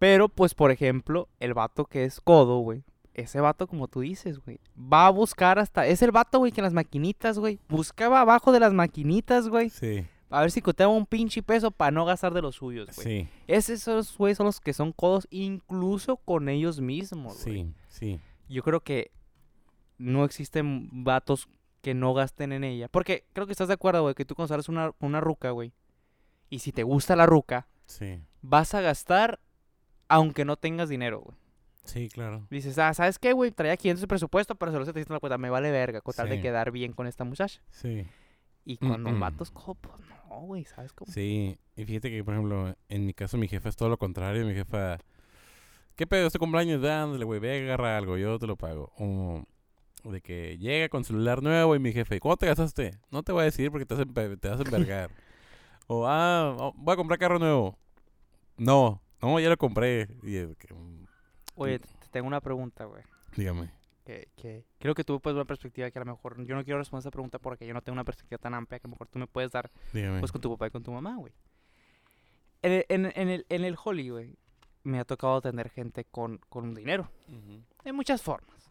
Pero, 0.00 0.28
pues, 0.30 0.54
por 0.54 0.72
ejemplo, 0.72 1.28
el 1.38 1.54
vato 1.54 1.84
que 1.84 2.04
es 2.04 2.20
codo, 2.20 2.58
güey. 2.58 2.82
Ese 3.12 3.40
vato, 3.40 3.66
como 3.66 3.86
tú 3.86 4.00
dices, 4.00 4.38
güey. 4.38 4.58
Va 4.76 5.06
a 5.06 5.10
buscar 5.10 5.58
hasta... 5.58 5.86
Es 5.86 6.00
el 6.00 6.10
vato, 6.10 6.38
güey, 6.38 6.52
que 6.52 6.60
en 6.60 6.64
las 6.64 6.72
maquinitas, 6.72 7.38
güey. 7.38 7.60
Buscaba 7.68 8.20
abajo 8.22 8.50
de 8.50 8.60
las 8.60 8.72
maquinitas, 8.72 9.48
güey. 9.48 9.68
Sí. 9.68 10.06
A 10.30 10.40
ver 10.40 10.50
si 10.52 10.62
coteaba 10.62 10.90
un 10.92 11.04
pinche 11.04 11.42
peso 11.42 11.70
para 11.70 11.90
no 11.90 12.06
gastar 12.06 12.32
de 12.32 12.40
los 12.40 12.54
suyos, 12.56 12.88
güey. 12.96 13.06
Sí. 13.06 13.28
Esos, 13.46 14.16
güey, 14.16 14.34
son 14.34 14.46
los 14.46 14.58
que 14.60 14.72
son 14.72 14.92
codos 14.92 15.28
incluso 15.30 16.16
con 16.16 16.48
ellos 16.48 16.80
mismos, 16.80 17.44
güey. 17.44 17.64
Sí. 17.64 17.74
Sí. 17.88 18.20
Yo 18.48 18.62
creo 18.62 18.80
que 18.80 19.10
no 19.98 20.24
existen 20.24 20.88
vatos 21.04 21.46
que 21.82 21.92
no 21.92 22.14
gasten 22.14 22.52
en 22.52 22.64
ella. 22.64 22.88
Porque 22.88 23.26
creo 23.34 23.44
que 23.46 23.52
estás 23.52 23.68
de 23.68 23.74
acuerdo, 23.74 24.02
güey, 24.02 24.14
que 24.14 24.24
tú 24.24 24.34
cuando 24.34 24.48
sales 24.48 24.68
una, 24.70 24.92
una 25.00 25.20
ruca, 25.20 25.50
güey. 25.50 25.72
Y 26.48 26.60
si 26.60 26.72
te 26.72 26.84
gusta 26.84 27.16
la 27.16 27.26
ruca, 27.26 27.66
Sí. 27.84 28.20
vas 28.40 28.72
a 28.74 28.80
gastar 28.80 29.40
aunque 30.10 30.44
no 30.44 30.56
tengas 30.56 30.88
dinero, 30.88 31.20
güey. 31.20 31.36
Sí, 31.84 32.08
claro. 32.08 32.46
Dices, 32.50 32.78
ah, 32.78 32.92
¿sabes 32.92 33.18
qué, 33.18 33.32
güey? 33.32 33.50
Traía 33.50 33.76
500 33.76 34.02
de 34.02 34.06
presupuesto, 34.06 34.54
pero 34.54 34.70
solo 34.70 34.84
se 34.84 34.92
te 34.92 35.04
la 35.08 35.18
cuenta. 35.18 35.38
Me 35.38 35.48
vale 35.50 35.70
verga, 35.70 36.02
con 36.02 36.14
tal 36.14 36.28
de 36.28 36.40
quedar 36.40 36.70
bien 36.70 36.92
con 36.92 37.06
esta 37.06 37.24
muchacha. 37.24 37.62
Sí. 37.70 38.06
Y 38.64 38.76
cuando 38.76 39.08
un 39.08 39.16
Mm-mm. 39.16 39.20
vato 39.20 39.42
es 39.42 39.50
pues 39.50 39.74
no, 40.28 40.40
güey, 40.42 40.64
¿sabes 40.66 40.92
cómo? 40.92 41.10
Sí, 41.10 41.58
y 41.76 41.84
fíjate 41.84 42.10
que, 42.10 42.22
por 42.22 42.34
ejemplo, 42.34 42.74
en 42.88 43.06
mi 43.06 43.14
caso, 43.14 43.38
mi 43.38 43.48
jefa 43.48 43.70
es 43.70 43.76
todo 43.76 43.88
lo 43.88 43.96
contrario. 43.96 44.44
Mi 44.46 44.54
jefa, 44.54 44.98
¿qué 45.96 46.06
pedo? 46.06 46.26
Este 46.26 46.38
cumpleaños, 46.38 46.82
dándole, 46.82 47.24
güey, 47.24 47.40
ve, 47.40 47.62
agarra 47.64 47.96
algo, 47.96 48.16
yo 48.18 48.38
te 48.38 48.46
lo 48.46 48.56
pago. 48.56 48.92
O 48.98 49.42
de 50.04 50.20
que 50.20 50.56
llega 50.58 50.88
con 50.88 51.04
celular 51.04 51.42
nuevo 51.42 51.74
y 51.74 51.78
mi 51.78 51.92
jefe, 51.92 52.20
¿cuánto 52.20 52.38
te 52.38 52.46
gastaste? 52.46 52.98
No 53.10 53.22
te 53.22 53.32
voy 53.32 53.42
a 53.42 53.44
decir 53.44 53.70
porque 53.70 53.86
te 53.86 53.94
vas 53.94 54.02
a, 54.02 54.06
empe- 54.06 54.38
te 54.38 54.48
vas 54.48 54.60
a 54.60 54.62
envergar. 54.62 55.10
o, 55.86 56.06
ah, 56.06 56.54
oh, 56.58 56.72
voy 56.76 56.92
a 56.92 56.96
comprar 56.96 57.18
carro 57.18 57.38
nuevo. 57.38 57.76
No, 58.56 59.00
no, 59.22 59.38
ya 59.40 59.48
lo 59.48 59.56
compré. 59.56 60.08
Y 60.22 60.36
es 60.36 60.56
que, 60.56 60.72
mm, 60.74 61.06
Oye, 61.56 61.78
te 61.78 61.88
te 61.88 62.08
tengo 62.10 62.26
una 62.26 62.40
pregunta, 62.40 62.84
güey. 62.86 63.02
dígame. 63.36 63.70
Que, 64.04 64.28
que 64.34 64.64
creo 64.78 64.94
que 64.94 65.04
tú 65.04 65.20
puedes 65.20 65.34
ver 65.34 65.42
una 65.42 65.46
perspectiva 65.46 65.90
que 65.90 65.98
a 65.98 66.04
lo 66.04 66.10
mejor 66.12 66.44
yo 66.44 66.54
no 66.56 66.64
quiero 66.64 66.78
responder 66.78 67.02
esa 67.02 67.10
pregunta 67.10 67.38
porque 67.38 67.66
yo 67.66 67.74
no 67.74 67.82
tengo 67.82 67.94
una 67.94 68.04
perspectiva 68.04 68.38
tan 68.38 68.54
amplia 68.54 68.78
que 68.80 68.86
a 68.86 68.88
lo 68.88 68.92
mejor 68.92 69.06
tú 69.08 69.18
me 69.18 69.26
puedes 69.26 69.52
dar 69.52 69.70
Dígame. 69.92 70.18
pues 70.20 70.32
con 70.32 70.40
tu 70.40 70.50
papá 70.50 70.66
y 70.66 70.70
con 70.70 70.82
tu 70.82 70.90
mamá, 70.90 71.16
güey. 71.16 71.32
En 72.62 72.72
el, 72.72 72.84
en, 72.88 73.06
en 73.14 73.28
el, 73.28 73.46
en 73.48 73.64
el 73.64 73.76
Holly, 73.82 74.08
güey, 74.10 74.36
me 74.82 74.98
ha 74.98 75.04
tocado 75.04 75.40
tener 75.40 75.68
gente 75.70 76.04
con, 76.04 76.38
con 76.48 76.74
dinero. 76.74 77.08
Ujú. 77.28 77.62
De 77.84 77.92
muchas 77.92 78.22
formas. 78.22 78.70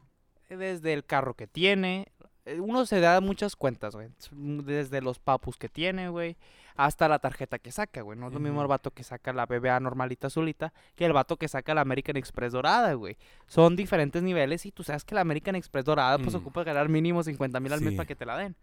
Desde 0.50 0.94
el 0.94 1.06
carro 1.06 1.36
que 1.36 1.48
tiene. 1.48 2.12
eh, 2.46 2.60
Uno 2.60 2.86
se 2.86 3.00
da 3.00 3.22
muchas 3.22 3.56
cuentas, 3.56 3.96
güey. 3.96 4.10
Desde 4.32 5.02
los 5.02 5.20
papus 5.20 5.58
que 5.58 5.70
tiene, 5.70 6.10
güey. 6.10 6.38
Hasta 6.76 7.08
la 7.08 7.20
tarjeta 7.20 7.60
que 7.60 7.72
saca, 7.72 8.02
güey. 8.02 8.18
No 8.18 8.28
es 8.28 8.34
lo 8.34 8.40
mismo 8.40 8.62
el 8.62 8.68
vato 8.68 8.92
que 8.92 9.04
saca 9.04 9.34
la 9.34 9.46
BBA 9.46 9.80
normalita 9.80 10.28
azulita 10.28 10.72
que 10.96 11.06
el 11.06 11.14
vato 11.14 11.38
que 11.38 11.48
saca 11.48 11.74
la 11.74 11.82
American 11.82 12.18
Express 12.18 12.54
dorada, 12.54 12.94
güey. 12.94 13.18
Son 13.48 13.76
diferentes 13.76 14.24
niveles 14.24 14.66
y 14.66 14.72
tú 14.72 14.84
sabes 14.84 15.04
que 15.04 15.16
la 15.16 15.22
American 15.22 15.56
Express 15.56 15.86
dorada 15.86 16.18
pues 16.18 16.34
Mm. 16.34 16.38
ocupa 16.38 16.64
ganar 16.64 16.88
mínimo 16.90 17.24
50 17.24 17.60
mil 17.60 17.74
al 17.74 17.82
mes 17.82 17.94
para 17.96 18.06
que 18.08 18.16
te 18.16 18.26
la 18.26 18.38
den. 18.38 18.56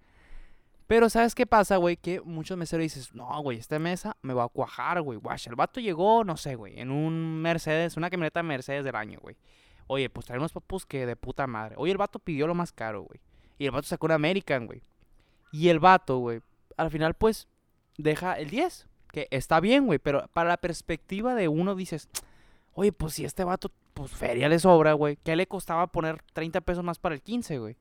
Pero 0.86 1.10
¿sabes 1.10 1.34
qué 1.34 1.46
pasa, 1.46 1.78
güey? 1.78 1.96
Que 1.96 2.20
muchos 2.20 2.56
meseros 2.56 2.82
dices, 2.84 3.12
no, 3.12 3.40
güey, 3.42 3.58
esta 3.58 3.78
mesa 3.80 4.16
me 4.22 4.32
va 4.34 4.44
a 4.44 4.48
cuajar, 4.48 5.02
güey. 5.02 5.18
Guacha, 5.18 5.50
el 5.50 5.56
vato 5.56 5.80
llegó, 5.80 6.22
no 6.22 6.36
sé, 6.36 6.54
güey, 6.54 6.78
en 6.78 6.92
un 6.92 7.42
Mercedes, 7.42 7.96
una 7.96 8.08
camioneta 8.08 8.40
Mercedes 8.44 8.84
del 8.84 8.94
año, 8.94 9.18
güey. 9.20 9.36
Oye, 9.88 10.08
pues 10.10 10.26
trae 10.26 10.38
unos 10.38 10.52
papus 10.52 10.86
que 10.86 11.04
de 11.04 11.16
puta 11.16 11.46
madre. 11.48 11.74
Oye, 11.78 11.90
el 11.90 11.98
vato 11.98 12.20
pidió 12.20 12.46
lo 12.46 12.54
más 12.54 12.70
caro, 12.72 13.02
güey. 13.02 13.20
Y 13.58 13.64
el 13.66 13.72
vato 13.72 13.88
sacó 13.88 14.06
una 14.06 14.14
American, 14.14 14.66
güey. 14.66 14.82
Y 15.50 15.68
el 15.70 15.80
vato, 15.80 16.18
güey, 16.18 16.40
al 16.76 16.90
final, 16.90 17.14
pues, 17.14 17.48
deja 17.98 18.34
el 18.34 18.50
10. 18.50 18.86
Que 19.12 19.28
está 19.30 19.60
bien, 19.60 19.86
güey. 19.86 19.98
Pero 19.98 20.28
para 20.32 20.48
la 20.48 20.56
perspectiva 20.56 21.34
de 21.34 21.48
uno 21.48 21.74
dices, 21.74 22.08
oye, 22.74 22.92
pues 22.92 23.14
si 23.14 23.24
este 23.24 23.44
vato, 23.44 23.70
pues 23.94 24.12
feria 24.12 24.48
le 24.48 24.58
sobra, 24.58 24.92
güey. 24.92 25.16
¿Qué 25.24 25.36
le 25.36 25.46
costaba 25.46 25.86
poner 25.86 26.22
30 26.34 26.60
pesos 26.60 26.84
más 26.84 26.98
para 26.98 27.14
el 27.14 27.22
15, 27.22 27.58
güey? 27.58 27.76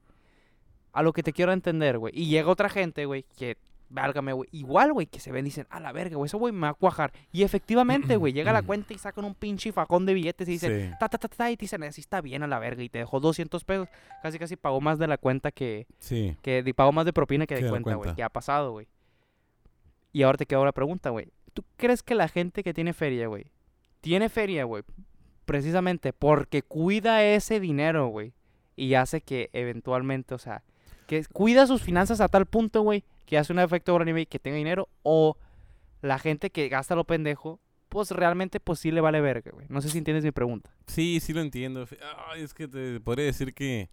A 0.93 1.03
lo 1.03 1.11
que 1.13 1.23
te 1.23 1.33
quiero 1.33 1.51
entender, 1.51 1.97
güey. 1.97 2.13
Y 2.15 2.27
llega 2.27 2.49
otra 2.49 2.69
gente, 2.69 3.05
güey, 3.05 3.25
que, 3.37 3.57
válgame, 3.89 4.31
güey. 4.31 4.47
Igual, 4.53 4.93
güey, 4.93 5.07
que 5.07 5.19
se 5.19 5.33
ven 5.33 5.45
y 5.45 5.49
dicen, 5.49 5.67
a 5.69 5.81
la 5.81 5.91
verga, 5.91 6.15
güey, 6.15 6.27
eso, 6.27 6.37
güey, 6.37 6.53
me 6.53 6.61
va 6.61 6.69
a 6.69 6.73
cuajar. 6.73 7.11
Y 7.33 7.43
efectivamente, 7.43 8.15
güey, 8.15 8.31
llega 8.31 8.53
la 8.53 8.61
cuenta 8.63 8.93
y 8.93 8.97
sacan 8.97 9.25
un 9.25 9.35
pinche 9.35 9.73
fajón 9.73 10.05
de 10.05 10.13
billetes 10.13 10.47
y 10.47 10.51
dicen, 10.51 10.91
Sí, 10.91 10.97
ta, 10.99 11.09
ta, 11.09 11.17
ta, 11.17 11.27
ta, 11.27 11.51
y 11.51 11.57
te 11.57 11.61
dicen, 11.63 11.83
así 11.83 11.99
está 11.99 12.21
bien 12.21 12.43
a 12.43 12.47
la 12.47 12.59
verga. 12.59 12.81
Y 12.81 12.87
te 12.87 12.99
dejó 12.99 13.19
200 13.19 13.63
pesos. 13.65 13.89
Casi, 14.21 14.39
casi 14.39 14.55
pagó 14.55 14.79
más 14.79 14.99
de 14.99 15.07
la 15.07 15.17
cuenta 15.17 15.51
que, 15.51 15.87
sí. 15.99 16.37
que 16.41 16.73
pagó 16.73 16.93
más 16.93 17.05
de 17.05 17.11
propina 17.11 17.45
que 17.45 17.55
de 17.55 17.69
cuenta, 17.69 17.95
güey. 17.95 18.15
Que 18.15 18.23
ha 18.23 18.29
pasado, 18.29 18.71
güey. 18.71 18.87
Y 20.15 20.23
ahora 20.23 20.37
te 20.37 20.45
queda 20.45 20.61
una 20.61 20.71
pregunta, 20.71 21.09
güey. 21.09 21.27
¿Tú 21.53 21.65
crees 21.75 22.01
que 22.01 22.15
la 22.15 22.29
gente 22.29 22.63
que 22.63 22.73
tiene 22.73 22.93
feria, 22.93 23.27
güey, 23.27 23.51
tiene 23.99 24.29
feria, 24.29 24.63
güey, 24.63 24.83
precisamente 25.43 26.13
porque 26.13 26.61
cuida 26.61 27.21
ese 27.21 27.59
dinero, 27.59 28.07
güey, 28.07 28.31
y 28.77 28.93
hace 28.93 29.19
que 29.19 29.49
eventualmente, 29.51 30.33
o 30.33 30.37
sea, 30.37 30.63
que 31.05 31.21
cuida 31.25 31.67
sus 31.67 31.81
finanzas 31.81 32.21
a 32.21 32.29
tal 32.29 32.45
punto, 32.45 32.81
güey, 32.81 33.03
que 33.25 33.37
hace 33.37 33.51
un 33.51 33.59
efecto 33.59 33.99
de 33.99 34.21
y 34.21 34.25
que 34.25 34.39
tenga 34.39 34.55
dinero, 34.55 34.87
o 35.03 35.35
la 36.01 36.17
gente 36.17 36.49
que 36.49 36.69
gasta 36.69 36.95
lo 36.95 37.03
pendejo, 37.03 37.59
pues 37.89 38.11
realmente 38.11 38.61
pues 38.61 38.79
sí 38.79 38.91
le 38.91 39.01
vale 39.01 39.19
verga, 39.19 39.51
güey. 39.51 39.65
No 39.67 39.81
sé 39.81 39.89
si 39.89 39.97
entiendes 39.97 40.23
mi 40.23 40.31
pregunta. 40.31 40.73
Sí, 40.87 41.19
sí 41.19 41.33
lo 41.33 41.41
entiendo. 41.41 41.85
Ay, 42.29 42.41
es 42.41 42.53
que 42.53 42.69
te 42.69 43.01
podría 43.01 43.25
decir 43.25 43.53
que 43.53 43.89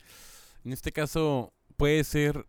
en 0.64 0.72
este 0.72 0.92
caso 0.92 1.52
puede 1.76 2.04
ser. 2.04 2.46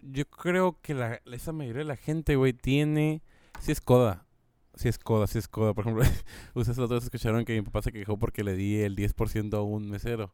Yo 0.00 0.26
creo 0.26 0.78
que 0.80 0.94
la, 0.94 1.20
esa 1.26 1.52
mayoría 1.52 1.80
de 1.80 1.88
la 1.88 1.96
gente, 1.96 2.36
güey, 2.36 2.52
tiene. 2.52 3.22
Sí 3.60 3.72
es 3.72 3.80
coda. 3.80 4.26
Sí 4.74 4.88
es 4.88 4.98
coda, 4.98 5.26
sí 5.26 5.38
es 5.38 5.48
coda. 5.48 5.74
Por 5.74 5.84
ejemplo, 5.84 6.04
ustedes 6.54 6.78
la 6.78 6.84
otra 6.84 6.96
vez 6.96 7.04
escucharon 7.04 7.44
que 7.44 7.54
mi 7.54 7.62
papá 7.62 7.82
se 7.82 7.92
quejó 7.92 8.16
porque 8.18 8.44
le 8.44 8.54
di 8.54 8.80
el 8.80 8.96
10% 8.96 9.54
a 9.54 9.62
un 9.62 9.90
mesero. 9.90 10.32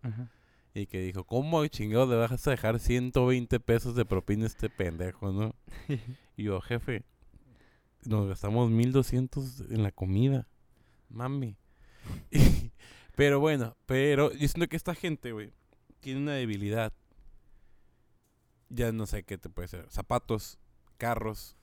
Y 0.75 0.87
que 0.87 1.01
dijo, 1.01 1.25
¿cómo 1.25 1.65
chingado 1.69 2.07
le 2.07 2.17
vas 2.17 2.47
a 2.47 2.51
dejar 2.51 2.79
120 2.79 3.61
pesos 3.61 3.95
de 3.95 4.05
propina 4.05 4.45
a 4.45 4.49
este 4.49 4.69
pendejo, 4.69 5.33
no? 5.33 5.55
y 6.37 6.43
yo, 6.43 6.61
jefe, 6.61 7.05
nos 8.05 8.29
gastamos 8.29 8.71
1200 8.71 9.71
en 9.71 9.83
la 9.83 9.93
comida. 9.93 10.49
Mami. 11.09 11.57
pero 13.17 13.41
bueno, 13.41 13.77
pero 13.87 14.33
yo 14.33 14.49
siento 14.49 14.69
que 14.69 14.77
esta 14.77 14.95
gente, 14.95 15.33
güey, 15.33 15.53
tiene 16.01 16.21
una 16.21 16.33
debilidad. 16.33 16.93
Ya 18.75 18.91
no 18.93 19.07
sé 19.07 19.23
qué 19.23 19.39
te 19.39 19.49
puede 19.49 19.69
ser. 19.69 19.87
Zapatos, 19.91 20.59
carros, 20.99 21.57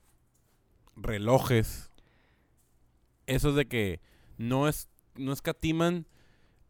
relojes. 0.96 1.92
Eso 3.28 3.54
de 3.54 3.68
que 3.68 4.00
no 4.38 4.68
es 4.68 4.88
no 5.16 5.34
escatiman 5.34 6.06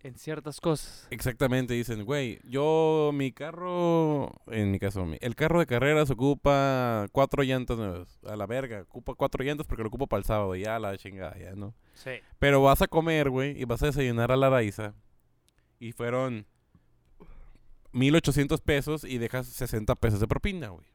en 0.04 0.16
ciertas 0.16 0.60
cosas. 0.60 1.08
Exactamente, 1.12 1.76
dicen, 1.76 2.06
güey, 2.06 2.40
yo 2.44 3.12
mi 3.14 3.32
carro, 3.32 4.32
en 4.48 4.72
mi 4.72 4.80
caso, 4.80 5.06
el 5.20 5.36
carro 5.36 5.60
de 5.60 5.68
carreras 5.68 6.10
ocupa 6.10 7.08
cuatro 7.12 7.44
llantas 7.44 7.78
nuevas, 7.78 8.20
a 8.28 8.36
la 8.36 8.48
verga, 8.48 8.82
ocupa 8.82 9.14
cuatro 9.14 9.44
llantas 9.44 9.68
porque 9.68 9.84
lo 9.84 9.90
ocupo 9.90 10.08
para 10.08 10.20
el 10.20 10.26
sábado, 10.26 10.56
ya 10.56 10.80
la 10.80 10.98
chingada, 10.98 11.38
ya, 11.38 11.54
¿no? 11.54 11.76
Sí. 11.94 12.12
Pero 12.40 12.64
vas 12.64 12.82
a 12.82 12.88
comer, 12.88 13.30
güey, 13.30 13.60
y 13.62 13.66
vas 13.66 13.84
a 13.84 13.88
desayunar 13.88 14.32
a 14.32 14.38
la 14.38 14.50
raíza, 14.50 14.96
y 15.80 15.92
fueron 15.92 16.48
1800 17.92 18.62
pesos 18.62 19.04
y 19.04 19.18
dejas 19.18 19.48
60 19.48 19.96
pesos 19.96 20.20
de 20.20 20.28
propina, 20.28 20.70
güey 20.70 20.92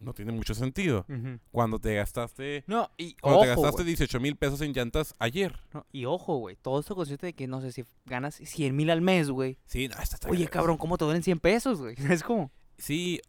no 0.00 0.12
tiene 0.14 0.32
mucho 0.32 0.54
sentido. 0.54 1.06
Cuando 1.50 1.78
te 1.78 1.94
gastaste. 1.94 2.64
No, 2.66 2.90
y 2.96 3.14
Cuando 3.14 3.42
te 3.42 3.48
gastaste 3.48 3.84
18 3.84 4.20
mil 4.20 4.36
pesos 4.36 4.60
en 4.60 4.72
llantas 4.72 5.14
ayer. 5.18 5.58
No, 5.72 5.86
y 5.92 6.04
ojo, 6.04 6.36
güey. 6.38 6.56
Todo 6.56 6.80
esto 6.80 6.94
consiste 6.94 7.26
de 7.26 7.32
que 7.34 7.46
no 7.46 7.60
sé 7.60 7.72
si 7.72 7.84
ganas 8.04 8.36
100 8.36 8.74
mil 8.74 8.90
al 8.90 9.00
mes, 9.00 9.30
güey. 9.30 9.58
Sí, 9.66 9.88
no, 9.88 9.96
está, 10.00 10.28
Oye, 10.28 10.48
cabrón, 10.48 10.76
¿cómo 10.76 10.98
te 10.98 11.04
duelen 11.04 11.22
100 11.22 11.40
pesos, 11.40 11.80
güey? 11.80 11.96
Es 12.10 12.22
como. 12.22 12.50
Sí, 12.78 13.20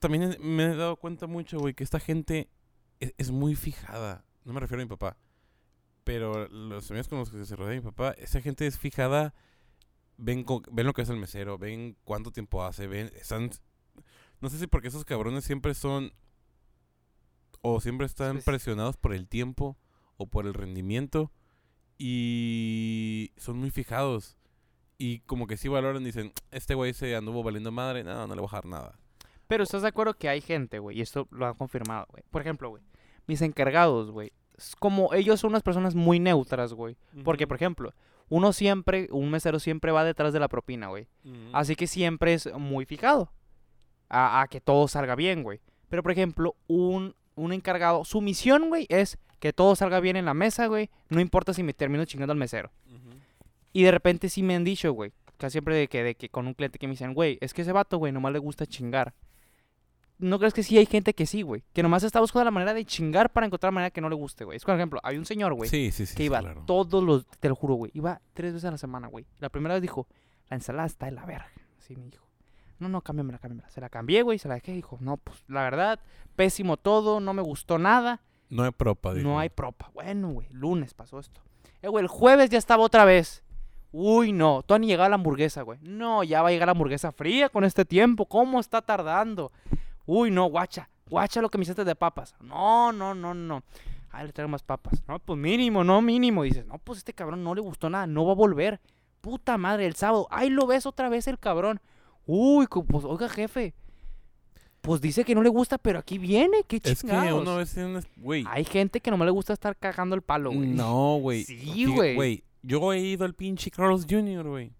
también 0.00 0.36
me 0.40 0.64
he 0.64 0.76
dado 0.76 0.96
cuenta 0.96 1.26
mucho, 1.26 1.58
güey, 1.58 1.74
que 1.74 1.84
esta 1.84 2.00
gente 2.00 2.50
es, 2.98 3.30
muy 3.30 3.54
fijada. 3.54 4.24
No 4.44 4.52
me 4.52 4.60
refiero 4.60 4.82
a 4.82 4.84
mi 4.84 4.88
papá. 4.88 5.16
Pero 6.02 6.48
los 6.48 6.90
amigos 6.90 7.08
con 7.08 7.18
los 7.18 7.30
que 7.30 7.44
se 7.44 7.56
rodea 7.56 7.74
mi 7.74 7.80
papá, 7.80 8.12
esa 8.18 8.40
gente 8.40 8.66
es 8.66 8.78
fijada. 8.78 9.34
Ven, 10.18 10.44
ven 10.72 10.86
lo 10.86 10.92
que 10.92 11.02
es 11.02 11.08
el 11.08 11.16
mesero, 11.16 11.58
ven 11.58 11.96
cuánto 12.04 12.30
tiempo 12.30 12.64
hace, 12.64 12.86
ven. 12.86 13.10
Están 13.16 13.50
no 14.40 14.50
sé 14.50 14.58
si 14.58 14.66
porque 14.66 14.88
esos 14.88 15.04
cabrones 15.04 15.44
siempre 15.44 15.74
son 15.74 16.12
o 17.62 17.80
siempre 17.80 18.06
están 18.06 18.42
presionados 18.42 18.96
por 18.96 19.12
el 19.14 19.28
tiempo 19.28 19.76
o 20.18 20.26
por 20.26 20.46
el 20.46 20.54
rendimiento 20.54 21.32
y 21.98 23.32
son 23.36 23.58
muy 23.58 23.70
fijados. 23.70 24.36
Y 24.98 25.20
como 25.20 25.46
que 25.46 25.56
sí 25.56 25.68
valoran 25.68 26.04
dicen 26.04 26.32
este 26.50 26.74
güey 26.74 26.94
se 26.94 27.14
anduvo 27.16 27.42
valiendo 27.42 27.70
madre 27.70 28.02
no 28.02 28.26
no 28.26 28.34
le 28.34 28.40
voy 28.40 28.48
a 28.48 28.52
bajar 28.52 28.64
nada 28.64 28.98
pero 29.46 29.62
estás 29.62 29.82
de 29.82 29.88
acuerdo 29.88 30.14
que 30.14 30.30
hay 30.30 30.40
gente 30.40 30.78
güey 30.78 30.98
y 30.98 31.02
esto 31.02 31.28
lo 31.30 31.46
han 31.46 31.52
confirmado 31.52 32.06
güey. 32.10 32.24
Por 32.30 32.40
ejemplo 32.40 32.70
güey 32.70 32.82
mis 33.26 33.42
encargados 33.42 34.10
güey 34.10 34.32
como 34.78 35.12
ellos 35.12 35.40
son 35.40 35.50
unas 35.50 35.62
personas 35.62 35.94
muy 35.94 36.18
neutras 36.18 36.72
güey 36.72 36.96
porque 37.24 37.46
por 37.46 37.56
ejemplo 37.56 37.92
uno 38.28 38.52
siempre 38.52 39.08
un 39.10 39.30
mesero 39.30 39.58
siempre 39.60 39.92
va 39.92 40.04
detrás 40.04 40.32
de 40.32 40.40
la 40.40 40.48
propina 40.48 40.88
güey 40.88 41.06
así 41.52 41.76
que 41.76 41.86
siempre 41.86 42.34
es 42.34 42.52
muy 42.54 42.84
fijado 42.84 43.30
a, 44.08 44.46
que 44.50 44.60
todo 44.60 44.88
salga 44.88 45.14
bien, 45.14 45.42
güey. 45.42 45.60
Pero, 45.88 46.02
por 46.02 46.12
ejemplo, 46.12 46.56
un, 46.66 47.14
un 47.34 47.52
encargado, 47.52 48.04
su 48.04 48.20
misión, 48.20 48.68
güey, 48.68 48.86
es 48.88 49.18
que 49.38 49.52
todo 49.52 49.76
salga 49.76 50.00
bien 50.00 50.16
en 50.16 50.24
la 50.24 50.34
mesa, 50.34 50.66
güey. 50.66 50.90
No 51.08 51.20
importa 51.20 51.52
si 51.52 51.62
me 51.62 51.74
termino 51.74 52.04
chingando 52.04 52.32
al 52.32 52.38
mesero. 52.38 52.70
Y 53.72 53.82
de 53.82 53.90
repente 53.90 54.30
sí 54.30 54.42
me 54.42 54.56
han 54.56 54.64
dicho, 54.64 54.90
güey, 54.92 55.12
casi 55.36 55.52
siempre 55.52 55.76
de 55.76 55.86
que, 55.86 56.02
de 56.02 56.14
que 56.14 56.30
con 56.30 56.46
un 56.46 56.54
cliente 56.54 56.78
que 56.78 56.86
me 56.86 56.92
dicen, 56.92 57.12
güey, 57.12 57.36
es 57.42 57.52
que 57.52 57.60
ese 57.60 57.72
vato, 57.72 57.98
güey, 57.98 58.10
nomás 58.10 58.32
le 58.32 58.38
gusta 58.38 58.64
chingar. 58.64 59.12
¿No 60.18 60.38
crees 60.38 60.54
que 60.54 60.62
sí 60.62 60.78
hay 60.78 60.86
gente 60.86 61.14
que 61.14 61.26
sí, 61.26 61.42
güey? 61.42 61.62
Que 61.72 61.82
nomás 61.82 62.02
está 62.02 62.20
buscando 62.20 62.44
la 62.46 62.50
manera 62.50 62.72
de 62.72 62.84
chingar 62.84 63.30
para 63.30 63.46
encontrar 63.46 63.72
la 63.72 63.74
manera 63.74 63.90
que 63.90 64.00
no 64.00 64.08
le 64.08 64.16
guste, 64.16 64.44
güey. 64.44 64.56
Es 64.56 64.64
por 64.64 64.74
ejemplo, 64.74 64.98
hay 65.02 65.18
un 65.18 65.26
señor, 65.26 65.52
güey, 65.52 65.68
sí, 65.68 65.90
sí, 65.90 66.06
sí, 66.06 66.16
que 66.16 66.24
iba 66.24 66.42
todos 66.64 67.02
los, 67.04 67.26
te 67.26 67.48
lo 67.48 67.54
juro, 67.54 67.74
güey, 67.74 67.90
iba 67.94 68.20
tres 68.32 68.54
veces 68.54 68.66
a 68.66 68.70
la 68.70 68.78
semana, 68.78 69.08
güey. 69.08 69.26
La 69.38 69.50
primera 69.50 69.74
vez 69.74 69.82
dijo, 69.82 70.06
la 70.48 70.56
ensalada 70.56 70.86
está 70.86 71.06
de 71.06 71.12
la 71.12 71.26
verga. 71.26 71.50
Así 71.78 71.96
me 71.96 72.04
dijo. 72.06 72.26
No, 72.78 72.88
no, 72.88 73.00
cámbiamela, 73.00 73.38
cámbiamela. 73.38 73.70
Se 73.70 73.80
la 73.80 73.88
cambié, 73.88 74.22
güey, 74.22 74.38
se 74.38 74.48
la 74.48 74.54
dejé. 74.54 74.72
Dijo, 74.72 74.98
no, 75.00 75.16
pues 75.16 75.42
la 75.48 75.62
verdad, 75.62 76.00
pésimo 76.34 76.76
todo, 76.76 77.20
no 77.20 77.32
me 77.32 77.42
gustó 77.42 77.78
nada. 77.78 78.22
No 78.48 78.64
hay 78.64 78.70
propa, 78.70 79.14
dijo. 79.14 79.28
No 79.28 79.38
hay 79.38 79.48
propa. 79.48 79.90
Bueno, 79.94 80.30
güey, 80.30 80.48
lunes 80.50 80.94
pasó 80.94 81.18
esto. 81.18 81.40
Eh, 81.82 81.88
güey, 81.88 82.02
el 82.02 82.08
jueves 82.08 82.50
ya 82.50 82.58
estaba 82.58 82.82
otra 82.82 83.04
vez. 83.04 83.42
Uy, 83.92 84.32
no, 84.32 84.62
todavía 84.62 84.82
ni 84.82 84.86
llegaba 84.88 85.08
la 85.08 85.14
hamburguesa, 85.14 85.62
güey. 85.62 85.78
No, 85.82 86.22
ya 86.22 86.42
va 86.42 86.48
a 86.48 86.50
llegar 86.52 86.66
la 86.66 86.72
hamburguesa 86.72 87.12
fría 87.12 87.48
con 87.48 87.64
este 87.64 87.84
tiempo. 87.84 88.26
¿Cómo 88.26 88.60
está 88.60 88.82
tardando? 88.82 89.52
Uy, 90.06 90.30
no, 90.30 90.46
guacha. 90.46 90.88
Guacha 91.08 91.40
lo 91.40 91.48
que 91.48 91.58
me 91.58 91.62
hiciste 91.62 91.84
de 91.84 91.94
papas. 91.94 92.34
No, 92.40 92.92
no, 92.92 93.14
no, 93.14 93.34
no. 93.34 93.62
Ah, 94.10 94.24
le 94.24 94.32
traigo 94.32 94.48
más 94.48 94.62
papas. 94.62 95.02
No, 95.06 95.18
pues 95.18 95.38
mínimo, 95.38 95.84
no 95.84 96.00
mínimo. 96.00 96.42
Dices, 96.42 96.66
no, 96.66 96.78
pues 96.78 96.98
este 96.98 97.12
cabrón 97.12 97.44
no 97.44 97.54
le 97.54 97.60
gustó 97.60 97.90
nada, 97.90 98.06
no 98.06 98.24
va 98.24 98.32
a 98.32 98.36
volver. 98.36 98.80
Puta 99.20 99.58
madre, 99.58 99.86
el 99.86 99.94
sábado. 99.94 100.26
Ay, 100.30 100.48
lo 100.48 100.66
ves 100.66 100.86
otra 100.86 101.08
vez 101.08 101.26
el 101.26 101.38
cabrón. 101.38 101.80
Uy, 102.26 102.66
pues, 102.66 103.04
oiga, 103.04 103.28
jefe. 103.28 103.74
Pues 104.80 105.00
dice 105.00 105.24
que 105.24 105.34
no 105.34 105.42
le 105.42 105.48
gusta, 105.48 105.78
pero 105.78 105.98
aquí 105.98 106.16
viene, 106.16 106.62
qué 106.66 106.80
chingados. 106.80 107.24
Es 107.24 107.28
que 107.28 107.34
uno 107.34 107.56
vez 107.94 108.08
güey. 108.16 108.44
Hay 108.48 108.64
gente 108.64 109.00
que 109.00 109.10
no 109.10 109.16
me 109.16 109.24
le 109.24 109.32
gusta 109.32 109.52
estar 109.52 109.76
cagando 109.76 110.14
el 110.14 110.22
palo, 110.22 110.52
güey. 110.52 110.68
No, 110.68 111.18
güey. 111.20 111.44
Sí, 111.44 111.86
güey. 111.86 112.14
Güey, 112.14 112.44
yo 112.62 112.92
he 112.92 113.00
ido 113.00 113.24
al 113.24 113.34
pinche 113.34 113.70
Carlos 113.70 114.06
Jr., 114.08 114.46
güey. 114.46 114.72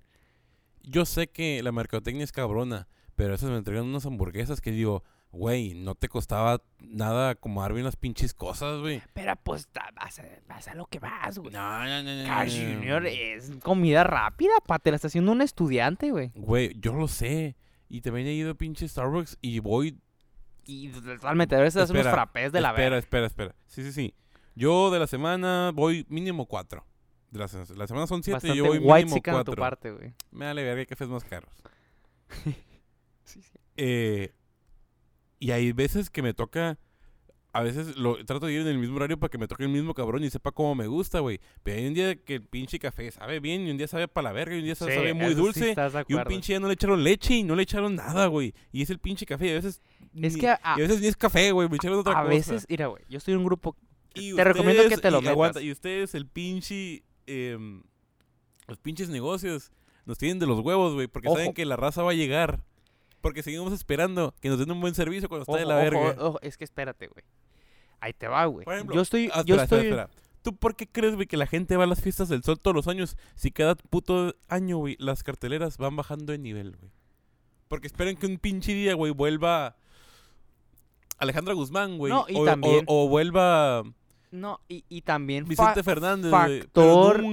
Yo 0.82 1.04
sé 1.04 1.26
que 1.26 1.60
la 1.62 1.72
mercadotecnia 1.72 2.22
es 2.22 2.30
cabrona, 2.30 2.86
pero 3.16 3.34
esas 3.34 3.50
me 3.50 3.56
entregan 3.56 3.84
unas 3.84 4.06
hamburguesas 4.06 4.60
que 4.60 4.70
digo, 4.70 5.02
güey, 5.36 5.74
no 5.74 5.94
te 5.94 6.08
costaba 6.08 6.62
nada 6.80 7.34
como 7.34 7.66
bien 7.68 7.84
las 7.84 7.96
pinches 7.96 8.34
cosas, 8.34 8.80
güey. 8.80 9.02
Pero 9.12 9.34
pues 9.36 9.68
vas 9.94 10.18
a, 10.18 10.24
vas 10.48 10.68
a 10.68 10.74
lo 10.74 10.86
que 10.86 10.98
vas, 10.98 11.38
güey. 11.38 11.52
No, 11.52 11.84
no, 11.84 12.02
no, 12.02 12.22
no. 12.22 12.26
Carl 12.26 12.50
Jr. 12.50 13.06
es 13.06 13.52
comida 13.62 14.02
rápida, 14.02 14.52
pa, 14.66 14.78
te 14.78 14.90
la 14.90 14.96
está 14.96 15.08
haciendo 15.08 15.32
un 15.32 15.42
estudiante, 15.42 16.10
güey. 16.10 16.32
Güey, 16.34 16.74
yo 16.80 16.94
lo 16.94 17.06
sé. 17.06 17.56
Y 17.88 18.00
también 18.00 18.26
he 18.26 18.32
ido 18.32 18.50
a 18.50 18.54
pinche 18.54 18.88
Starbucks 18.88 19.38
y 19.40 19.60
voy. 19.60 19.98
Y 20.64 20.88
totalmente, 20.88 21.54
a 21.54 21.60
veces 21.60 21.82
hacen 21.82 21.96
unos 21.96 22.10
frappés 22.10 22.50
de 22.50 22.60
la 22.60 22.70
Espera, 22.70 22.98
espera, 22.98 23.26
espera. 23.26 23.54
Sí, 23.66 23.84
sí, 23.84 23.92
sí. 23.92 24.14
Yo 24.56 24.90
de 24.90 24.98
la 24.98 25.06
semana 25.06 25.70
voy 25.72 26.04
mínimo 26.08 26.46
cuatro. 26.46 26.84
De 27.30 27.38
la, 27.38 27.46
la 27.76 27.86
semana 27.86 28.06
son 28.06 28.22
siete 28.22 28.48
y 28.48 28.56
yo 28.56 28.64
voy 28.64 28.80
mínimo 28.80 29.20
cuatro. 29.22 29.54
Tu 29.54 29.60
parte, 29.60 29.92
güey. 29.92 30.14
Me 30.30 30.46
vale 30.46 30.64
ver 30.64 30.78
hay 30.78 30.86
cafés 30.86 31.08
más 31.08 31.24
caros. 31.24 31.52
sí, 33.24 33.42
sí. 33.42 33.52
Eh, 33.76 34.32
y 35.38 35.50
hay 35.50 35.72
veces 35.72 36.10
que 36.10 36.22
me 36.22 36.34
toca. 36.34 36.78
A 37.52 37.62
veces 37.62 37.96
lo 37.96 38.22
trato 38.26 38.46
de 38.46 38.52
ir 38.52 38.60
en 38.60 38.66
el 38.66 38.76
mismo 38.76 38.96
horario 38.96 39.18
para 39.18 39.30
que 39.30 39.38
me 39.38 39.48
toque 39.48 39.62
el 39.62 39.70
mismo 39.70 39.94
cabrón 39.94 40.22
y 40.22 40.28
sepa 40.28 40.52
cómo 40.52 40.74
me 40.74 40.86
gusta, 40.88 41.20
güey. 41.20 41.40
Pero 41.62 41.78
hay 41.78 41.86
un 41.86 41.94
día 41.94 42.14
que 42.16 42.34
el 42.34 42.42
pinche 42.42 42.78
café 42.78 43.10
sabe 43.10 43.40
bien 43.40 43.66
y 43.66 43.70
un 43.70 43.78
día 43.78 43.88
sabe 43.88 44.08
para 44.08 44.28
la 44.28 44.32
verga 44.32 44.54
y 44.54 44.58
un 44.58 44.64
día 44.66 44.74
sabe 44.74 45.14
muy 45.14 45.32
dulce. 45.32 45.74
y 46.06 46.14
un 46.14 46.24
pinche 46.24 46.52
día 46.52 46.60
no 46.60 46.66
le 46.66 46.74
echaron 46.74 47.02
leche 47.02 47.34
y 47.34 47.42
no 47.44 47.54
le 47.56 47.62
echaron 47.62 47.94
nada, 47.94 48.26
güey. 48.26 48.52
Y 48.72 48.82
es 48.82 48.90
el 48.90 48.98
pinche 48.98 49.24
café 49.24 49.46
y 49.46 49.50
a 49.50 49.54
veces. 49.54 49.80
Es 50.14 50.36
que. 50.36 50.48
A, 50.48 50.60
y 50.76 50.80
a 50.80 50.82
veces 50.82 51.00
ni 51.00 51.06
es 51.06 51.16
café, 51.16 51.50
güey. 51.52 51.66
Me 51.70 51.76
echaron 51.76 51.98
otra 51.98 52.12
cosa. 52.12 52.26
A 52.26 52.28
veces, 52.28 52.66
mira, 52.68 52.88
güey. 52.88 53.02
Yo 53.08 53.16
estoy 53.16 53.32
en 53.32 53.38
un 53.38 53.46
grupo. 53.46 53.74
te 54.12 54.44
recomiendo 54.44 54.86
que 54.90 54.98
te 54.98 55.10
lo 55.10 55.22
y, 55.22 55.28
Aguanta, 55.28 55.62
y 55.62 55.70
ustedes, 55.70 56.14
el 56.14 56.26
pinche. 56.26 57.04
Eh, 57.26 57.56
los 58.66 58.78
pinches 58.78 59.08
negocios 59.08 59.70
nos 60.04 60.18
tienen 60.18 60.38
de 60.38 60.46
los 60.46 60.60
huevos, 60.60 60.92
güey. 60.92 61.06
Porque 61.06 61.30
saben 61.30 61.54
que 61.54 61.64
la 61.64 61.76
raza 61.76 62.02
va 62.02 62.10
a 62.10 62.14
llegar. 62.14 62.62
Porque 63.20 63.42
seguimos 63.42 63.72
esperando 63.72 64.34
que 64.40 64.48
nos 64.48 64.58
den 64.58 64.70
un 64.70 64.80
buen 64.80 64.94
servicio 64.94 65.28
cuando 65.28 65.42
está 65.42 65.56
de 65.56 65.66
la 65.66 65.76
verga. 65.76 66.14
Ojo, 66.18 66.38
es 66.42 66.56
que 66.56 66.64
espérate, 66.64 67.08
güey. 67.08 67.24
Ahí 68.00 68.12
te 68.12 68.28
va, 68.28 68.44
güey. 68.46 68.66
Yo 68.92 69.00
estoy. 69.00 69.30
Ah, 69.32 69.42
yo 69.44 69.56
estoy... 69.56 69.86
Espera, 69.86 70.10
¿Tú 70.42 70.54
por 70.54 70.76
qué 70.76 70.86
crees, 70.86 71.16
güey, 71.16 71.26
que 71.26 71.36
la 71.36 71.48
gente 71.48 71.76
va 71.76 71.84
a 71.84 71.88
las 71.88 72.00
fiestas 72.00 72.28
del 72.28 72.44
sol 72.44 72.60
todos 72.60 72.72
los 72.72 72.86
años 72.86 73.16
si 73.34 73.50
cada 73.50 73.74
puto 73.74 74.36
año, 74.48 74.76
güey, 74.76 74.96
las 75.00 75.24
carteleras 75.24 75.76
van 75.76 75.96
bajando 75.96 76.30
de 76.30 76.38
nivel, 76.38 76.76
güey? 76.76 76.92
Porque 77.66 77.88
esperan 77.88 78.14
que 78.14 78.26
un 78.26 78.38
pinche 78.38 78.72
día, 78.72 78.94
güey, 78.94 79.10
vuelva 79.10 79.74
Alejandra 81.18 81.52
Guzmán, 81.54 81.98
güey. 81.98 82.12
No, 82.12 82.26
y 82.28 82.36
o, 82.36 82.44
también... 82.44 82.84
o, 82.86 83.08
vuelva... 83.08 83.82
No, 84.30 84.60
y, 84.68 84.84
y 84.88 85.00
también... 85.02 85.46
Vicente 85.46 85.82
Fernández, 85.82 86.30
factor 86.30 87.24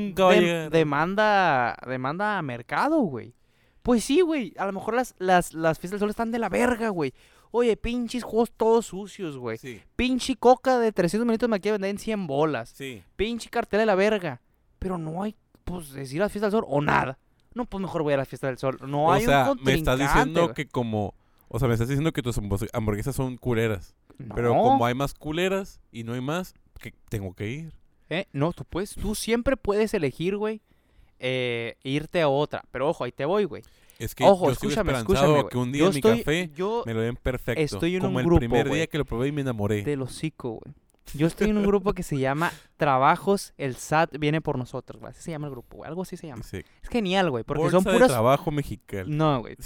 demanda, 0.72 1.78
demanda 1.86 2.40
a 2.40 2.42
mercado, 2.42 3.00
güey. 3.02 3.36
Pues 3.84 4.04
sí, 4.04 4.22
güey. 4.22 4.54
A 4.58 4.66
lo 4.66 4.72
mejor 4.74 4.96
las, 4.96 5.14
las, 5.20 5.54
las 5.54 5.78
fiestas 5.78 6.00
del 6.00 6.06
sol 6.06 6.10
están 6.10 6.32
de 6.32 6.40
la 6.40 6.50
verga, 6.50 6.90
güey. 6.90 7.14
Oye, 7.52 7.78
pinches 7.78 8.24
juegos 8.24 8.52
todos 8.56 8.88
sucios, 8.88 9.38
güey. 9.38 9.58
Sí, 9.60 9.80
Pinche 9.96 10.36
coca 10.36 10.80
de 10.80 10.92
300 10.92 11.26
minutos 11.28 11.48
me 11.50 11.60
quiere 11.60 11.74
vender 11.74 11.92
en 11.92 12.00
100 12.00 12.26
bolas. 12.26 12.70
sí. 12.76 13.04
Pinche 13.16 13.50
cartel 13.50 13.82
de 13.82 13.86
la 13.86 13.96
verga. 13.96 14.42
Pero 14.80 14.98
no 14.98 15.22
hay, 15.22 15.36
pues, 15.64 15.92
decir 15.94 16.22
a 16.22 16.26
la 16.26 16.30
fiesta 16.30 16.48
del 16.48 16.52
sol 16.54 16.66
o 16.68 16.82
nada. 16.82 17.20
No, 17.54 17.66
pues 17.66 17.80
mejor 17.82 18.02
voy 18.02 18.14
a 18.14 18.18
la 18.18 18.26
fiesta 18.26 18.48
del 18.48 18.58
sol. 18.58 18.80
No 18.88 19.06
o 19.08 19.12
hay 19.12 19.26
sea, 19.26 19.52
un 19.52 19.62
me 19.64 19.74
estás 19.76 20.00
diciendo 20.00 20.54
que 20.54 20.66
como... 20.68 21.14
O 21.48 21.60
sea, 21.60 21.68
me 21.68 21.76
estás 21.76 21.88
diciendo 21.88 22.12
que 22.12 22.24
tus 22.24 22.40
hamburg- 22.40 22.70
hamburguesas 22.74 23.16
son 23.16 23.38
culeras. 23.38 23.94
Pero 24.34 24.54
como 24.56 24.86
hay 24.88 24.96
más 24.96 25.14
culeras 25.14 25.80
y 25.92 26.04
no 26.04 26.14
hay 26.14 26.22
más, 26.22 26.56
que 26.80 26.94
tengo 27.10 27.34
que 27.36 27.52
ir. 27.52 27.74
¿Eh? 28.10 28.26
No, 28.34 28.54
tú 28.54 28.64
puedes, 28.66 28.96
tú 28.96 29.14
siempre 29.14 29.56
puedes 29.58 29.94
elegir, 29.94 30.36
güey, 30.38 30.62
eh, 31.20 31.76
irte 31.84 32.22
a 32.22 32.28
otra. 32.30 32.64
Pero 32.72 32.89
ojo, 32.89 33.03
ahí 33.03 33.11
te 33.11 33.26
voy, 33.26 33.45
güey. 33.45 33.64
Es 33.99 34.16
que 34.16 34.24
Ojo, 34.26 34.47
yo 34.47 34.51
escúchame, 34.51 34.91
escúchame, 34.93 35.28
güey. 35.34 35.45
que 35.49 35.57
un 35.57 35.72
día 35.72 35.82
Yo 35.82 35.88
en 35.88 35.93
mi 35.93 35.99
estoy- 35.99 36.18
café 36.20 36.51
yo 36.55 36.84
me 36.86 36.93
lo 36.93 37.01
den 37.01 37.16
perfecto. 37.16 37.61
estoy 37.61 37.95
en 37.95 38.01
como 38.01 38.16
un 38.16 38.20
el 38.22 38.26
grupo, 38.26 38.39
primer 38.39 38.68
güey. 38.68 38.80
día 38.80 38.88
que 38.88 38.97
lo 38.97 39.05
probé 39.05 39.28
y 39.28 39.32
me 39.32 39.41
enamoré. 39.41 39.84
del 39.84 40.01
hocico, 40.01 40.59
güey. 40.64 40.76
Yo 41.16 41.28
estoy 41.28 41.49
en 41.51 41.57
un 41.57 41.66
grupo 41.66 41.93
que 41.93 42.01
se 42.01 42.18
llama 42.18 42.51
Trabajos, 42.78 43.53
el 43.57 43.76
SAT 43.76 44.18
viene 44.18 44.41
por 44.41 44.57
nosotros, 44.57 44.99
güey. 44.99 45.11
Así 45.11 45.22
se 45.22 45.32
llama 45.32 45.47
el 45.47 45.51
grupo, 45.51 45.78
güey. 45.78 45.88
Algo 45.88 46.01
así 46.01 46.18
se 46.18 46.28
llama. 46.28 46.41
Es 46.51 46.89
genial, 46.89 47.30
güey, 47.30 47.43
porque 47.43 47.61
Bolsa 47.61 47.78
son 47.78 47.84
de 47.86 47.91
puras... 47.93 48.09
trabajo 48.09 48.51
mexicano. 48.51 49.05
No, 49.07 49.39
güey. 49.41 49.55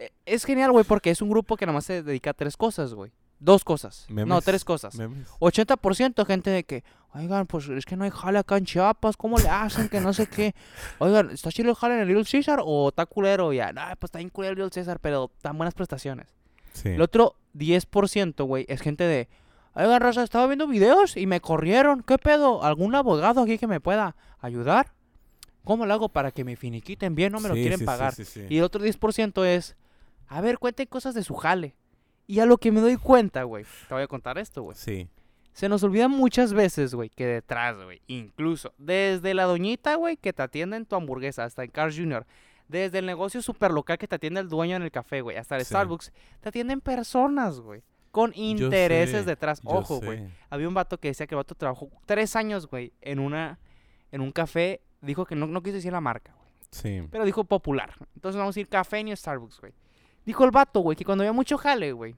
Eh, 0.00 0.10
Es 0.26 0.44
genial, 0.44 0.70
güey, 0.70 0.84
porque 0.84 1.10
es 1.10 1.20
un 1.22 1.28
grupo 1.28 1.56
que 1.56 1.66
nomás 1.66 1.84
se 1.84 2.04
dedica 2.04 2.30
a 2.30 2.34
tres 2.34 2.56
cosas, 2.56 2.94
güey. 2.94 3.10
Dos 3.40 3.64
cosas. 3.64 4.06
No, 4.08 4.40
tres 4.42 4.64
cosas. 4.64 4.94
Memes. 4.96 5.28
80% 5.40 6.24
gente 6.24 6.50
de 6.50 6.62
que, 6.64 6.84
oigan, 7.14 7.46
pues 7.46 7.68
es 7.68 7.84
que 7.84 7.96
no 7.96 8.04
hay 8.04 8.10
jale 8.10 8.38
acá 8.38 8.56
en 8.56 8.64
Chiapas, 8.64 9.16
¿cómo 9.16 9.38
le 9.38 9.48
hacen? 9.48 9.88
Que 9.88 10.00
no 10.00 10.12
sé 10.12 10.26
qué. 10.26 10.54
Oigan, 10.98 11.30
¿está 11.30 11.50
chido 11.50 11.70
el 11.70 11.76
jale 11.76 11.94
en 11.94 12.00
el 12.00 12.08
Little 12.08 12.24
Caesar 12.30 12.60
o 12.64 12.88
está 12.88 13.06
culero? 13.06 13.52
Ya, 13.52 13.72
no, 13.72 13.82
pues 13.98 14.08
está 14.08 14.18
bien 14.18 14.30
culero 14.30 14.52
el 14.52 14.58
Little 14.58 14.74
Caesar, 14.74 15.00
pero 15.00 15.30
tan 15.40 15.56
buenas 15.56 15.74
prestaciones. 15.74 16.28
Sí. 16.72 16.90
El 16.90 17.02
otro 17.02 17.36
10%, 17.54 18.44
güey, 18.46 18.66
es 18.68 18.80
gente 18.80 19.04
de, 19.04 19.28
oigan, 19.74 20.00
Raza, 20.00 20.22
estaba 20.22 20.46
viendo 20.46 20.66
videos 20.66 21.16
y 21.16 21.26
me 21.26 21.40
corrieron. 21.40 22.02
¿Qué 22.02 22.18
pedo? 22.18 22.62
¿Algún 22.62 22.94
abogado 22.94 23.42
aquí 23.42 23.58
que 23.58 23.66
me 23.66 23.80
pueda 23.80 24.16
ayudar? 24.40 24.92
¿Cómo 25.64 25.86
lo 25.86 25.92
hago 25.92 26.08
para 26.08 26.30
que 26.30 26.44
me 26.44 26.56
finiquiten 26.56 27.14
bien? 27.14 27.32
No 27.32 27.40
me 27.40 27.48
lo 27.48 27.54
quieren 27.54 27.78
sí, 27.78 27.80
sí, 27.80 27.84
pagar. 27.84 28.14
sí, 28.14 28.24
sí. 28.24 28.46
Y 28.48 28.58
el 28.58 28.64
otro 28.64 28.82
10% 28.82 29.44
es, 29.44 29.76
a 30.26 30.40
ver, 30.40 30.58
cuenten 30.58 30.86
cosas 30.86 31.14
de 31.14 31.22
su 31.22 31.34
jale. 31.34 31.74
Y 32.26 32.40
a 32.40 32.46
lo 32.46 32.58
que 32.58 32.72
me 32.72 32.80
doy 32.80 32.96
cuenta, 32.96 33.42
güey, 33.42 33.64
te 33.88 33.94
voy 33.94 34.02
a 34.02 34.06
contar 34.06 34.38
esto, 34.38 34.62
güey. 34.62 34.76
Sí. 34.76 35.08
Se 35.58 35.68
nos 35.68 35.82
olvida 35.82 36.06
muchas 36.06 36.52
veces, 36.52 36.94
güey, 36.94 37.08
que 37.10 37.26
detrás, 37.26 37.82
güey, 37.82 38.00
incluso 38.06 38.72
desde 38.78 39.34
la 39.34 39.42
doñita, 39.42 39.96
güey, 39.96 40.16
que 40.16 40.32
te 40.32 40.40
atiende 40.40 40.76
en 40.76 40.86
tu 40.86 40.94
hamburguesa, 40.94 41.42
hasta 41.42 41.64
en 41.64 41.72
Carl 41.72 41.92
Jr., 41.92 42.24
desde 42.68 43.00
el 43.00 43.06
negocio 43.06 43.42
super 43.42 43.72
local 43.72 43.98
que 43.98 44.06
te 44.06 44.14
atiende 44.14 44.38
el 44.38 44.48
dueño 44.48 44.76
en 44.76 44.82
el 44.82 44.92
café, 44.92 45.20
güey, 45.20 45.36
hasta 45.36 45.56
el 45.56 45.62
Sí. 45.64 45.70
Starbucks, 45.70 46.12
te 46.40 46.50
atienden 46.50 46.80
personas, 46.80 47.58
güey, 47.58 47.82
con 48.12 48.30
intereses 48.36 49.24
sé, 49.24 49.24
detrás. 49.24 49.60
Ojo, 49.64 50.00
güey. 50.00 50.28
Había 50.48 50.68
un 50.68 50.74
vato 50.74 50.96
que 51.00 51.08
decía 51.08 51.26
que 51.26 51.34
el 51.34 51.38
vato 51.38 51.56
trabajó 51.56 51.90
tres 52.06 52.36
años, 52.36 52.68
güey, 52.68 52.92
en 53.00 53.18
una, 53.18 53.58
en 54.12 54.20
un 54.20 54.30
café, 54.30 54.80
dijo 55.00 55.26
que 55.26 55.34
no, 55.34 55.48
no 55.48 55.60
quiso 55.64 55.74
decir 55.74 55.90
la 55.90 56.00
marca, 56.00 56.36
güey. 56.38 56.52
Sí. 56.70 57.02
Pero 57.10 57.24
dijo 57.24 57.42
popular. 57.42 57.94
Entonces 58.14 58.38
vamos 58.38 58.56
a 58.56 58.60
ir 58.60 58.68
café 58.68 59.02
ni 59.02 59.16
Starbucks, 59.16 59.60
güey. 59.60 59.72
Dijo 60.24 60.44
el 60.44 60.52
vato, 60.52 60.78
güey, 60.78 60.96
que 60.96 61.04
cuando 61.04 61.22
había 61.22 61.32
mucho 61.32 61.58
jale, 61.58 61.90
güey. 61.90 62.14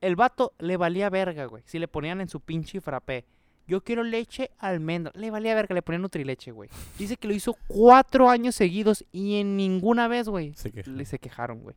El 0.00 0.16
vato 0.16 0.52
le 0.58 0.76
valía 0.76 1.10
verga, 1.10 1.46
güey. 1.46 1.62
Si 1.66 1.78
le 1.78 1.88
ponían 1.88 2.20
en 2.20 2.28
su 2.28 2.40
pinche 2.40 2.80
frappé. 2.80 3.24
Yo 3.66 3.82
quiero 3.82 4.02
leche 4.02 4.50
almendra. 4.58 5.12
Le 5.14 5.30
valía 5.30 5.54
verga, 5.54 5.74
le 5.74 5.82
ponían 5.82 6.02
nutrileche, 6.02 6.52
güey. 6.52 6.70
Dice 6.98 7.16
que 7.16 7.28
lo 7.28 7.34
hizo 7.34 7.54
cuatro 7.66 8.30
años 8.30 8.54
seguidos 8.54 9.04
y 9.12 9.40
en 9.40 9.56
ninguna 9.56 10.08
vez, 10.08 10.28
güey, 10.28 10.54
que- 10.72 10.84
le 10.88 11.04
se 11.04 11.18
quejaron, 11.18 11.60
güey. 11.60 11.76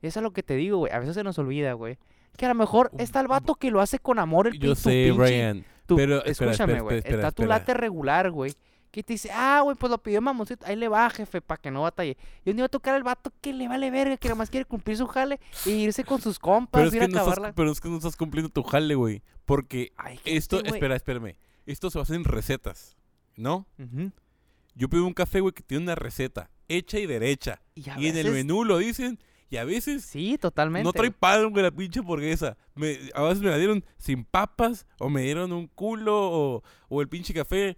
Eso 0.00 0.18
es 0.18 0.22
lo 0.24 0.32
que 0.32 0.42
te 0.42 0.54
digo, 0.56 0.78
güey. 0.78 0.92
A 0.92 0.98
veces 0.98 1.14
se 1.14 1.22
nos 1.22 1.38
olvida, 1.38 1.74
güey. 1.74 1.96
Que 2.36 2.46
a 2.46 2.48
lo 2.48 2.54
mejor 2.56 2.90
está 2.98 3.20
el 3.20 3.28
vato 3.28 3.54
que 3.54 3.70
lo 3.70 3.80
hace 3.80 3.98
con 4.00 4.18
amor 4.18 4.48
el 4.48 4.58
Yo 4.58 4.74
sé, 4.74 5.10
pinche- 5.10 5.16
Brian. 5.16 5.64
tu- 5.86 5.94
pero 5.96 6.24
escúchame, 6.24 6.80
güey. 6.80 6.98
Está 7.04 7.30
tu 7.30 7.44
late 7.44 7.74
regular, 7.74 8.30
güey. 8.32 8.52
Que 8.92 9.02
te 9.02 9.14
dice, 9.14 9.30
ah, 9.32 9.62
güey, 9.64 9.74
pues 9.76 9.90
lo 9.90 9.98
pidió 10.00 10.20
mamoncito. 10.20 10.64
Ahí 10.66 10.76
le 10.76 10.86
va, 10.86 11.08
jefe, 11.10 11.40
para 11.40 11.60
que 11.60 11.70
no 11.70 11.82
batalle. 11.82 12.16
Y 12.44 12.50
un 12.50 12.56
día 12.56 12.64
va 12.64 12.66
a 12.66 12.68
tocar 12.68 12.94
el 12.94 13.02
vato 13.02 13.32
que 13.40 13.52
le 13.54 13.66
vale 13.66 13.90
verga, 13.90 14.16
que 14.18 14.28
nomás 14.28 14.50
quiere 14.50 14.66
cumplir 14.66 14.98
su 14.98 15.06
jale 15.06 15.40
e 15.66 15.70
irse 15.70 16.04
con 16.04 16.20
sus 16.20 16.38
compas, 16.38 16.78
Pero 16.78 16.88
es, 16.88 16.94
ir 16.94 16.98
que 17.00 17.04
a 17.06 17.08
no 17.08 17.12
estás, 17.16 17.32
acabarla. 17.32 17.54
pero 17.54 17.72
es 17.72 17.80
que 17.80 17.88
no 17.88 17.96
estás 17.96 18.16
cumpliendo 18.16 18.50
tu 18.50 18.62
jale, 18.62 18.94
güey. 18.94 19.22
Porque 19.46 19.92
Ay, 19.96 20.20
esto, 20.26 20.62
espera, 20.62 20.94
espérame. 20.94 21.36
Esto 21.64 21.90
se 21.90 21.98
basa 21.98 22.14
en 22.14 22.24
recetas, 22.24 22.96
¿no? 23.34 23.66
Ujú. 23.78 24.12
Yo 24.74 24.88
pido 24.88 25.06
un 25.06 25.14
café, 25.14 25.40
güey, 25.40 25.52
que 25.54 25.62
tiene 25.62 25.84
una 25.84 25.94
receta 25.94 26.50
hecha 26.68 26.98
y 26.98 27.06
derecha. 27.06 27.62
Y, 27.74 27.88
en 28.06 28.16
el 28.16 28.30
menú 28.30 28.62
lo 28.64 28.78
dicen 28.78 29.18
y 29.50 29.56
a 29.58 29.64
veces 29.64 30.04
Sí, 30.04 30.38
totalmente. 30.38 30.84
no 30.84 30.92
trae 30.92 31.10
pan, 31.10 31.50
güey, 31.50 31.62
la 31.62 31.70
pinche 31.70 32.00
hamburguesa. 32.00 32.56
Me, 32.74 32.98
a 33.14 33.22
veces 33.22 33.42
me 33.42 33.50
la 33.50 33.56
dieron 33.58 33.84
sin 33.96 34.24
papas 34.24 34.86
o 34.98 35.08
me 35.08 35.22
dieron 35.22 35.52
un 35.52 35.66
culo 35.66 36.14
o, 36.30 36.62
o 36.88 37.00
el 37.00 37.08
pinche 37.08 37.32
café. 37.34 37.76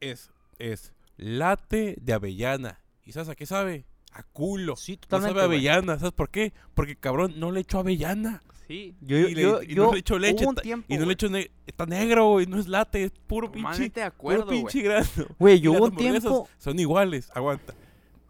Es, 0.00 0.30
es 0.70 0.92
latte 1.16 1.96
de 2.00 2.12
avellana. 2.12 2.80
¿Y 3.04 3.12
sabes 3.12 3.28
a 3.28 3.34
qué 3.34 3.46
sabe? 3.46 3.84
A 4.12 4.22
culo. 4.22 4.76
Sí, 4.76 4.92
No 4.92 4.98
totalmente. 5.00 5.30
sabe 5.32 5.42
a 5.42 5.46
güey. 5.46 5.58
avellana. 5.58 5.98
¿Sabes 5.98 6.12
por 6.12 6.30
qué? 6.30 6.52
Porque 6.74 6.96
cabrón 6.96 7.34
no 7.36 7.50
le 7.50 7.60
echó 7.60 7.78
avellana. 7.80 8.42
Sí, 8.68 8.94
yo, 9.00 9.18
y 9.18 9.34
le- 9.34 9.42
yo, 9.42 9.62
y 9.62 9.74
yo, 9.74 9.86
no 9.86 9.92
le 9.92 9.98
echó 10.00 10.18
leche. 10.18 10.46
tiempo, 10.62 10.86
y 10.88 10.94
no 10.94 11.00
le 11.00 11.04
güey, 11.04 11.14
echó 11.14 11.28
ne- 11.28 11.50
Está 11.66 11.84
negro, 11.86 12.30
güey. 12.30 12.46
No 12.46 12.58
es 12.58 12.68
latte, 12.68 13.04
es 13.04 13.10
puro 13.26 13.50
pinche. 13.50 13.84
de 13.84 13.90
Puro 13.90 14.06
acuerdo, 14.06 14.44
güey. 14.46 14.58
pinche 14.60 14.82
grano. 14.82 15.06
Güey, 15.38 15.60
yo 15.60 15.72
hubo 15.72 15.86
un 15.86 15.96
tiempo... 15.96 16.48
Son 16.58 16.78
iguales, 16.78 17.30
aguanta. 17.34 17.74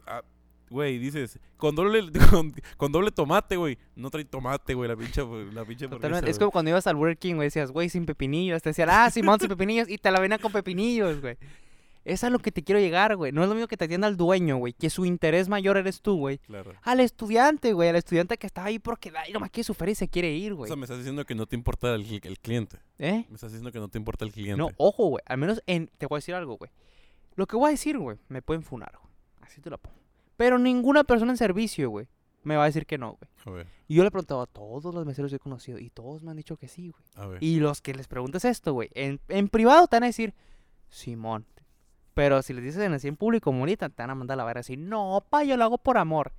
Ah, 0.06 0.22
Güey, 0.70 0.98
dices, 0.98 1.38
con 1.58 1.74
doble, 1.74 2.10
con, 2.30 2.54
con 2.78 2.90
doble 2.92 3.10
tomate, 3.10 3.56
güey. 3.56 3.76
No 3.94 4.08
trae 4.10 4.24
tomate, 4.24 4.72
güey, 4.74 4.88
la 4.88 4.96
pinche, 4.96 5.22
la 5.52 5.64
pinche 5.66 5.86
Totalmente. 5.86 6.30
Es 6.30 6.38
como 6.38 6.50
cuando 6.50 6.70
ibas 6.70 6.86
al 6.86 6.96
Burger 6.96 7.18
King, 7.18 7.34
güey, 7.34 7.46
decías, 7.48 7.70
güey, 7.70 7.88
sin 7.90 8.06
pepinillos. 8.06 8.62
Te 8.62 8.70
decían, 8.70 8.88
ah, 8.90 9.10
Simón, 9.10 9.38
sin 9.38 9.48
pepinillos. 9.50 9.88
Y 9.88 9.98
te 9.98 10.10
la 10.10 10.18
venían 10.18 10.40
con 10.40 10.50
pepinillos, 10.50 11.20
güey. 11.20 11.36
Es 12.04 12.24
a 12.24 12.30
lo 12.30 12.38
que 12.40 12.50
te 12.50 12.62
quiero 12.64 12.80
llegar, 12.80 13.16
güey. 13.16 13.30
No 13.32 13.42
es 13.42 13.48
lo 13.48 13.54
mismo 13.54 13.68
que 13.68 13.76
te 13.76 13.84
atienda 13.84 14.06
al 14.08 14.16
dueño, 14.16 14.56
güey. 14.56 14.72
Que 14.72 14.90
su 14.90 15.04
interés 15.04 15.48
mayor 15.48 15.76
eres 15.76 16.00
tú, 16.02 16.16
güey. 16.18 16.38
Claro. 16.38 16.72
Al 16.82 16.98
estudiante, 17.00 17.72
güey. 17.72 17.88
Al 17.88 17.96
estudiante 17.96 18.36
que 18.38 18.46
está 18.46 18.64
ahí 18.64 18.78
porque 18.78 19.12
ay, 19.16 19.32
nomás 19.32 19.50
quiere 19.50 19.64
sufrir 19.64 19.90
y 19.90 19.94
se 19.94 20.08
quiere 20.08 20.32
ir, 20.32 20.52
O 20.52 20.56
güey. 20.56 20.68
sea, 20.68 20.76
me 20.76 20.82
estás 20.84 20.98
diciendo 20.98 21.24
que 21.24 21.34
no 21.34 21.46
te 21.46 21.54
importa 21.56 21.94
el, 21.94 22.04
el 22.22 22.38
cliente. 22.40 22.78
¿Eh? 22.98 23.24
Me 23.28 23.34
estás 23.36 23.52
diciendo 23.52 23.70
que 23.72 23.78
no 23.78 23.88
te 23.88 23.98
importa 23.98 24.24
el 24.24 24.32
cliente. 24.32 24.56
No, 24.58 24.70
ojo, 24.78 25.06
güey. 25.08 25.22
Al 25.26 25.38
menos 25.38 25.62
en... 25.66 25.88
Te 25.98 26.06
voy 26.06 26.16
a 26.16 26.18
decir 26.18 26.34
algo, 26.34 26.56
güey. 26.56 26.70
Lo 27.36 27.46
que 27.46 27.56
voy 27.56 27.68
a 27.68 27.70
decir, 27.70 27.96
güey, 27.98 28.18
me 28.28 28.42
pueden 28.42 28.62
funar, 28.62 28.92
güey. 29.00 29.12
Así 29.40 29.60
te 29.60 29.70
lo 29.70 29.78
pongo. 29.78 29.96
Pero 30.36 30.58
ninguna 30.58 31.04
persona 31.04 31.30
en 31.32 31.36
servicio, 31.38 31.88
güey, 31.88 32.08
me 32.42 32.56
va 32.56 32.64
a 32.64 32.66
decir 32.66 32.84
que 32.84 32.98
no, 32.98 33.16
güey. 33.18 33.30
A 33.46 33.50
ver, 33.58 33.66
Y 33.86 33.94
yo 33.94 34.02
le 34.02 34.08
he 34.08 34.10
preguntado 34.10 34.40
a 34.42 34.46
todos 34.46 34.92
los 34.94 35.06
meseros 35.06 35.30
que 35.30 35.36
he 35.36 35.38
conocido 35.38 35.78
y 35.78 35.88
todos 35.90 36.22
me 36.24 36.30
han 36.32 36.36
dicho 36.36 36.56
que 36.56 36.66
sí, 36.68 36.88
güey. 36.90 37.04
a 37.14 37.26
ver. 37.28 37.42
Y 37.42 37.60
los 37.60 37.80
que 37.80 37.94
les 37.94 38.08
preguntes 38.08 38.44
esto, 38.44 38.72
güey, 38.72 38.90
en, 38.94 39.20
en 39.28 39.48
privado 39.48 39.86
te 39.86 39.96
van 39.96 40.02
a 40.02 40.06
decir, 40.06 40.34
Simón. 40.90 41.46
Pero 42.14 42.42
si 42.42 42.52
les 42.52 42.62
dices 42.64 42.82
en 42.82 42.92
así 42.92 43.08
en 43.08 43.16
público, 43.16 43.52
morita, 43.52 43.88
te 43.88 44.02
van 44.02 44.10
a 44.10 44.14
mandar 44.14 44.34
a 44.34 44.38
la 44.38 44.44
verga 44.44 44.60
así, 44.60 44.76
no, 44.76 45.24
pa, 45.30 45.44
yo 45.44 45.56
lo 45.56 45.64
hago 45.64 45.78
por 45.78 45.96
amor. 45.98 46.32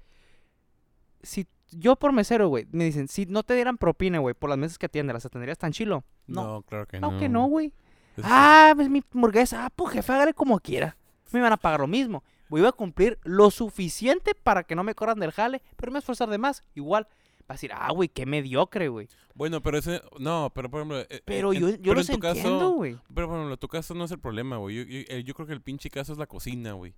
Si 1.22 1.48
yo 1.72 1.96
por 1.96 2.12
mesero, 2.14 2.48
güey, 2.50 2.68
me 2.72 2.84
dicen, 2.84 3.08
si 3.08 3.26
no 3.26 3.44
te 3.44 3.56
dieran 3.56 3.78
propina, 3.78 4.20
güey, 4.20 4.36
por 4.36 4.50
las 4.50 4.60
mesas 4.60 4.78
que 4.78 4.86
atiende, 4.86 5.14
¿las 5.14 5.26
atenderías 5.26 5.58
tan 5.58 5.72
chilo? 5.72 6.04
No, 6.28 6.44
No, 6.44 6.62
claro 6.64 6.86
que 6.86 7.00
no, 7.00 7.12
no. 7.14 7.20
que 7.20 7.30
no, 7.30 7.46
güey. 7.46 7.74
Es- 8.18 8.24
Ah, 8.28 8.74
pues 8.76 8.90
mi 8.90 9.04
hamburguesa, 9.14 9.66
ah, 9.66 9.70
pues 9.76 9.94
jefe, 9.94 10.12
hágale 10.14 10.34
como 10.34 10.60
quiera. 10.60 10.96
Me 11.32 11.42
van 11.42 11.54
a 11.54 11.58
pagar 11.58 11.80
lo 11.80 11.88
mismo. 11.88 12.24
Voy 12.50 12.64
a 12.66 12.72
cumplir 12.72 13.18
lo 13.24 13.50
suficiente 13.50 14.36
para 14.36 14.64
que 14.64 14.76
no 14.76 14.84
me 14.84 14.94
corran 14.94 15.20
del 15.20 15.32
jale, 15.32 15.64
pero 15.76 15.92
me 15.92 15.96
voy 15.96 15.98
a 15.98 16.00
esforzar 16.02 16.30
de 16.30 16.38
más. 16.38 16.62
Igual, 16.76 17.08
va 17.44 17.46
a 17.50 17.54
decir, 17.54 17.72
ah, 17.74 17.92
güey, 17.92 18.10
qué 18.10 18.26
mediocre, 18.26 18.88
güey. 18.88 19.08
Bueno, 19.36 19.62
pero 19.62 19.78
ese... 19.78 20.02
No, 20.20 20.52
pero 20.56 20.70
por 20.70 20.80
ejemplo... 20.82 21.00
eh, 21.02 21.22
Pero 21.26 21.54
en- 21.54 21.60
yo, 21.62 21.70
yo 21.70 21.78
pero 21.82 21.94
los 21.96 22.10
en 22.10 22.20
tu 22.20 22.28
entiendo, 22.28 22.70
güey. 22.72 22.98
Pero 23.14 23.28
por 23.28 23.38
ejemplo, 23.38 23.58
tu 23.58 23.68
caso 23.68 23.94
no 23.94 24.06
es 24.06 24.12
el 24.12 24.20
problema, 24.20 24.58
güey. 24.58 24.76
Yo, 24.78 24.84
yo, 24.84 25.00
eh, 25.10 25.24
yo 25.24 25.34
creo 25.34 25.48
que 25.48 25.54
el 25.54 25.62
pinche 25.62 25.90
caso 25.90 26.12
es 26.14 26.18
la 26.20 26.28
cocina, 26.28 26.74
güey. 26.74 26.94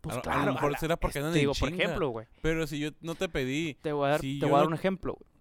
Pues 0.00 0.14
a- 0.16 0.18
a 0.18 0.22
lo 0.22 0.22
claro. 0.22 0.52
mejor 0.54 0.72
la- 0.72 0.78
será 0.78 0.96
porque 0.96 1.18
andan 1.18 1.32
en 1.34 1.40
digo, 1.40 1.52
por 1.58 1.68
chinga. 1.70 1.84
ejemplo, 1.84 2.08
güey. 2.10 2.26
Pero 2.42 2.66
si 2.66 2.78
yo 2.78 2.90
no 3.00 3.14
te 3.14 3.28
pedí... 3.28 3.74
Te 3.82 3.92
voy 3.92 4.06
a 4.06 4.10
dar, 4.10 4.20
Si 4.20 4.38
te 4.38 4.46
yo 4.46 4.48
voy 4.48 4.56
a 4.56 4.58
dar 4.58 4.64
no- 4.66 4.68
un 4.68 4.74
ejemplo. 4.74 5.14
güey. 5.14 5.34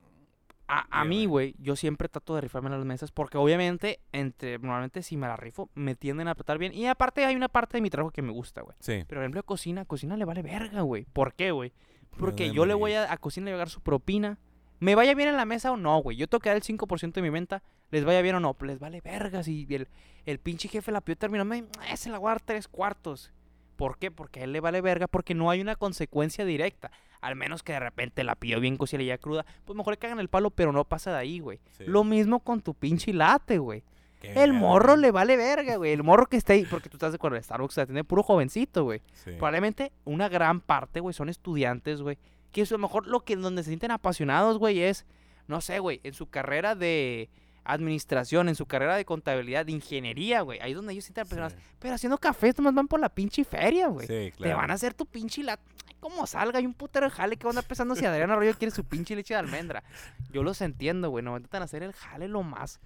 A, 0.66 1.02
a 1.02 1.04
mí, 1.06 1.26
güey, 1.26 1.56
yo 1.60 1.76
siempre 1.76 2.08
trato 2.08 2.34
de 2.36 2.42
rifarme 2.42 2.70
en 2.70 2.78
las 2.78 2.86
mesas 2.86 3.12
porque 3.12 3.38
obviamente, 3.38 4.00
entre 4.14 4.58
normalmente 4.60 5.04
si 5.04 5.18
me 5.18 5.28
la 5.28 5.36
rifo, 5.36 5.70
me 5.76 5.94
tienden 5.94 6.30
a 6.30 6.32
apretar 6.32 6.58
bien. 6.58 6.74
Y 6.74 6.88
aparte 6.88 7.26
hay 7.26 7.36
una 7.36 7.50
parte 7.50 7.78
de 7.78 7.82
mi 7.82 7.90
trabajo 7.90 8.12
que 8.12 8.22
me 8.22 8.32
gusta, 8.32 8.62
güey. 8.62 8.76
Sí. 8.80 9.04
Pero 9.08 9.20
por 9.20 9.24
ejemplo, 9.24 9.44
cocina, 9.44 9.84
cocina 9.84 10.16
le 10.16 10.24
vale 10.24 10.42
verga, 10.42 10.82
güey. 10.82 11.06
¿Por 11.12 11.34
qué, 11.34 11.52
güey? 11.52 11.74
Porque 12.18 12.52
yo 12.52 12.66
le 12.66 12.74
voy 12.74 12.94
a, 12.94 13.12
a 13.12 13.18
cocina 13.18 13.46
le 13.48 13.54
voy 13.54 13.62
a 13.62 13.66
su 13.68 13.82
propina. 13.82 14.38
Me 14.80 14.96
vaya 14.96 15.14
bien 15.14 15.30
en 15.30 15.38
la 15.38 15.46
mesa 15.46 15.72
o 15.72 15.78
no, 15.78 15.98
güey. 16.00 16.18
Yo 16.18 16.28
tengo 16.28 16.42
que 16.42 16.50
dar 16.50 16.58
el 16.58 16.64
5% 16.64 17.14
de 17.14 17.22
mi 17.22 17.30
venta. 17.30 17.64
Les 17.92 18.04
vaya 18.04 18.22
bien 18.22 18.36
o 18.36 18.40
no. 18.40 18.56
Les 18.62 18.80
vale 18.80 19.02
verga. 19.02 19.44
Si 19.44 19.66
el, 19.70 19.88
el 20.26 20.40
pinche 20.40 20.68
jefe 20.68 20.92
la 20.92 21.02
pidió 21.02 21.16
terminó, 21.18 21.46
me, 21.46 21.60
"Eh, 21.90 21.98
se 21.98 22.10
la 22.10 22.18
voy 22.18 22.28
a 22.30 22.32
dar 22.32 22.42
tres 22.42 22.68
cuartos. 22.68 23.32
¿Por 23.78 23.98
qué? 23.98 24.12
Porque 24.12 24.42
a 24.42 24.44
él 24.44 24.52
le 24.52 24.60
vale 24.60 24.82
verga. 24.82 25.08
Porque 25.08 25.36
no 25.36 25.50
hay 25.50 25.62
una 25.62 25.76
consecuencia 25.76 26.44
directa. 26.46 26.92
Al 27.22 27.36
menos 27.38 27.64
que 27.64 27.72
de 27.72 27.80
repente 27.80 28.24
la 28.26 28.36
pidió 28.36 28.60
bien 28.60 28.76
cocida 28.76 29.02
y 29.02 29.06
ya 29.06 29.18
cruda. 29.18 29.46
Pues 29.64 29.78
mejor 29.78 29.98
que 29.98 30.08
hagan 30.08 30.20
el 30.20 30.28
palo, 30.28 30.50
pero 30.52 30.74
no 30.74 30.84
pasa 30.84 31.12
de 31.12 31.18
ahí, 31.18 31.40
güey. 31.40 31.60
sí. 31.78 31.86
Lo 31.88 32.04
mismo 32.04 32.42
con 32.42 32.60
tu 32.62 32.74
pinche 32.74 33.14
late, 33.14 33.60
güey. 33.60 33.84
El 34.24 34.54
morro 34.54 34.96
le 34.96 35.12
vale 35.12 35.38
verga, 35.38 35.76
güey. 35.76 35.92
El 35.92 36.04
morro 36.04 36.26
que 36.26 36.38
está 36.38 36.54
ahí, 36.54 36.66
porque 36.66 36.90
tú 36.90 36.98
estás 36.98 37.12
de 37.12 37.18
acuerdo, 37.18 37.42
Starbucks 37.42 37.76
tiene 37.76 38.04
puro 38.04 38.24
jovencito, 38.24 38.84
güey. 38.84 39.02
Sí. 39.14 39.32
Probablemente 39.32 39.92
una 40.06 40.30
gran 40.30 40.62
parte, 40.62 41.00
güey, 41.00 41.14
son 41.14 41.30
estudiantes, 41.30 42.02
güey. 42.02 42.18
Que 42.52 42.62
a 42.62 42.66
lo 42.70 42.78
mejor 42.78 43.08
lo 43.08 43.22
que 43.22 43.36
donde 43.36 43.64
se 43.64 43.70
sienten 43.70 43.92
apasionados, 43.92 44.58
güey, 44.58 44.82
es, 44.82 45.06
no 45.48 45.60
sé, 45.60 45.80
güey, 45.80 46.00
en 46.04 46.14
su 46.14 46.28
carrera 46.28 46.76
de 46.76 47.30
administración, 47.66 48.50
en 48.50 48.56
su 48.56 48.66
carrera 48.66 48.96
de 48.96 49.06
contabilidad, 49.06 49.66
de 49.66 49.72
ingeniería, 49.72 50.42
güey. 50.42 50.60
Ahí 50.60 50.72
es 50.72 50.76
donde 50.76 50.94
ellos 50.94 51.06
sienten 51.06 51.24
apasionados. 51.24 51.56
Pero 51.80 51.94
haciendo 51.94 52.18
café, 52.18 52.54
nomás 52.58 52.74
van 52.74 52.88
por 52.88 53.00
la 53.00 53.10
pinche 53.10 53.44
feria, 53.44 53.88
güey. 53.88 54.08
Sí, 54.08 54.14
Te 54.14 54.32
claro. 54.32 54.58
van 54.58 54.72
a 54.72 54.74
hacer 54.76 54.94
tu 54.94 55.06
pinche 55.06 55.44
lat... 55.44 55.60
Ay, 55.88 55.96
como 56.00 56.28
salga, 56.28 56.60
hay 56.60 56.66
un 56.66 56.74
putero 56.74 57.06
de 57.06 57.12
jale 57.12 57.38
que 57.38 57.48
van 57.48 57.58
a 57.58 57.62
pensando 57.62 57.96
si 57.96 58.06
Adrián 58.06 58.30
Arroyo 58.30 58.54
quiere 58.58 58.76
su 58.76 58.84
pinche 58.84 59.16
leche 59.16 59.34
de 59.34 59.40
almendra. 59.40 59.84
Yo 60.32 60.44
los 60.44 60.60
entiendo, 60.62 61.10
güey. 61.10 61.24
No 61.24 61.38
intentan 61.38 61.64
hacer 61.64 61.82
el 61.82 61.94
jale 61.94 62.28
lo 62.28 62.44
más 62.44 62.82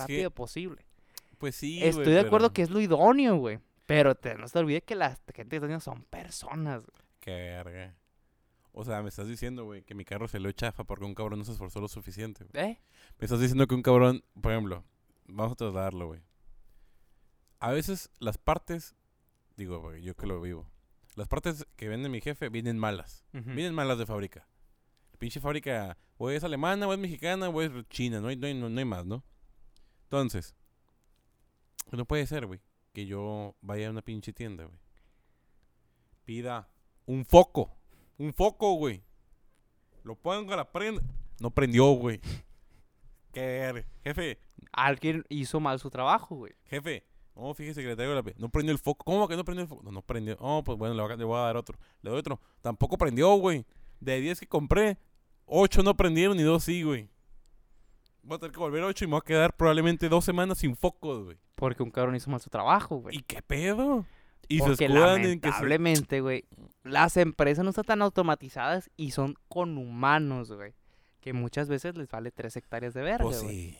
rápido 0.00 0.30
que- 0.30 0.34
posible. 0.34 0.86
Pues 1.38 1.56
sí, 1.56 1.82
Estoy 1.82 2.04
de 2.12 2.20
acuerdo 2.20 2.46
pero- 2.48 2.54
que 2.54 2.62
es 2.62 2.70
lo 2.70 2.80
idóneo, 2.80 3.36
güey. 3.36 3.58
Pero 3.86 4.14
te, 4.14 4.36
no 4.36 4.46
se 4.46 4.52
te 4.54 4.58
olvide 4.60 4.82
que 4.82 4.94
la 4.94 5.10
gente 5.16 5.32
que 5.32 5.42
está 5.42 5.56
haciendo 5.56 5.80
son 5.80 6.04
personas. 6.04 6.80
güey. 6.82 7.02
Qué 7.20 7.30
verga. 7.32 7.96
O 8.72 8.84
sea, 8.84 9.02
me 9.02 9.08
estás 9.10 9.26
diciendo, 9.28 9.64
güey, 9.64 9.82
que 9.82 9.94
mi 9.94 10.04
carro 10.04 10.28
se 10.28 10.38
lo 10.40 10.50
chafa 10.52 10.84
porque 10.84 11.04
un 11.04 11.14
cabrón 11.14 11.40
no 11.40 11.44
se 11.44 11.52
esforzó 11.52 11.80
lo 11.80 11.88
suficiente. 11.88 12.44
güey. 12.44 12.64
¿Eh? 12.64 12.80
Me 13.18 13.24
estás 13.26 13.40
diciendo 13.40 13.66
que 13.66 13.74
un 13.74 13.82
cabrón, 13.82 14.22
por 14.40 14.52
ejemplo, 14.52 14.84
vamos 15.26 15.52
a 15.52 15.56
trasladarlo, 15.56 16.06
güey. 16.06 16.20
A 17.58 17.70
veces 17.70 18.10
las 18.18 18.38
partes, 18.38 18.94
digo, 19.56 19.80
güey, 19.80 20.02
yo 20.02 20.14
que 20.16 20.26
lo 20.26 20.40
vivo, 20.40 20.68
las 21.16 21.28
partes 21.28 21.66
que 21.76 21.88
vende 21.88 22.08
mi 22.08 22.20
jefe 22.20 22.48
vienen 22.48 22.78
malas. 22.78 23.24
Vienen 23.32 23.74
malas 23.74 23.98
de 23.98 24.06
fábrica. 24.06 24.48
La 25.12 25.18
pinche 25.18 25.40
fábrica, 25.40 25.96
o 26.16 26.30
es 26.30 26.42
alemana, 26.42 26.88
o 26.88 26.92
es 26.92 26.98
mexicana, 26.98 27.48
o 27.50 27.62
es 27.62 27.70
china, 27.88 28.20
no 28.20 28.28
hay, 28.28 28.36
no 28.36 28.46
hay, 28.46 28.54
no, 28.54 28.68
no 28.68 28.78
hay 28.78 28.84
más, 28.84 29.04
¿no? 29.06 29.22
Entonces, 30.12 30.54
pues 31.88 31.96
no 31.96 32.04
puede 32.04 32.26
ser, 32.26 32.44
güey, 32.44 32.60
que 32.92 33.06
yo 33.06 33.54
vaya 33.62 33.88
a 33.88 33.90
una 33.90 34.02
pinche 34.02 34.34
tienda, 34.34 34.64
güey. 34.64 34.76
Pida 36.26 36.68
un 37.06 37.24
foco, 37.24 37.74
un 38.18 38.34
foco, 38.34 38.74
güey. 38.74 39.02
Lo 40.04 40.14
pongo 40.14 40.52
a 40.52 40.56
la 40.56 40.70
prenda. 40.70 41.02
No 41.40 41.50
prendió, 41.50 41.86
güey. 41.92 42.20
Qué 43.32 43.86
jefe, 44.04 44.38
Alguien 44.70 45.24
hizo 45.30 45.60
mal 45.60 45.78
su 45.80 45.88
trabajo, 45.88 46.36
güey. 46.36 46.52
jefe. 46.66 47.06
No, 47.34 47.54
fíjese 47.54 47.82
traigo 47.96 48.12
la... 48.14 48.22
pe- 48.22 48.34
No 48.36 48.50
prendió 48.50 48.72
el 48.72 48.78
foco. 48.78 49.06
¿Cómo 49.06 49.26
que 49.26 49.36
no 49.36 49.44
prendió 49.46 49.62
el 49.62 49.68
foco? 49.68 49.82
No, 49.82 49.92
no 49.92 50.02
prendió. 50.02 50.36
Oh, 50.40 50.62
pues 50.62 50.76
bueno, 50.76 50.94
le 50.94 51.00
voy 51.02 51.12
a, 51.12 51.16
le 51.16 51.24
voy 51.24 51.38
a 51.38 51.44
dar 51.44 51.56
otro. 51.56 51.78
Le 52.02 52.10
doy 52.10 52.18
otro. 52.18 52.38
Tampoco 52.60 52.98
prendió, 52.98 53.34
güey. 53.36 53.64
De 53.98 54.20
10 54.20 54.40
que 54.40 54.46
compré, 54.46 54.98
8 55.46 55.82
no 55.82 55.96
prendieron 55.96 56.38
y 56.38 56.42
2 56.42 56.62
sí, 56.62 56.82
güey. 56.82 57.08
Voy 58.22 58.36
a 58.36 58.38
tener 58.38 58.52
que 58.52 58.58
volver 58.60 58.82
8 58.84 59.04
y 59.04 59.08
me 59.08 59.12
voy 59.12 59.18
a 59.18 59.26
quedar 59.26 59.56
probablemente 59.56 60.08
dos 60.08 60.24
semanas 60.24 60.58
sin 60.58 60.76
focos, 60.76 61.24
güey. 61.24 61.36
Porque 61.56 61.82
un 61.82 61.90
cabrón 61.90 62.14
hizo 62.16 62.30
mal 62.30 62.40
su 62.40 62.50
trabajo, 62.50 62.96
güey. 62.96 63.16
¿Y 63.18 63.22
qué 63.22 63.42
pedo? 63.42 64.04
Y 64.48 64.58
Porque 64.58 64.76
se 64.76 64.88
lamentablemente, 64.88 66.20
güey, 66.20 66.44
las 66.82 67.16
empresas 67.16 67.64
no 67.64 67.70
están 67.70 67.84
tan 67.84 68.02
automatizadas 68.02 68.90
y 68.96 69.12
son 69.12 69.36
con 69.48 69.78
humanos, 69.78 70.52
güey. 70.52 70.74
Que 71.20 71.32
muchas 71.32 71.68
veces 71.68 71.96
les 71.96 72.08
vale 72.08 72.30
tres 72.32 72.56
hectáreas 72.56 72.94
de 72.94 73.02
verde, 73.02 73.24
Pues 73.24 73.42
güey. 73.42 73.70
sí. 73.72 73.78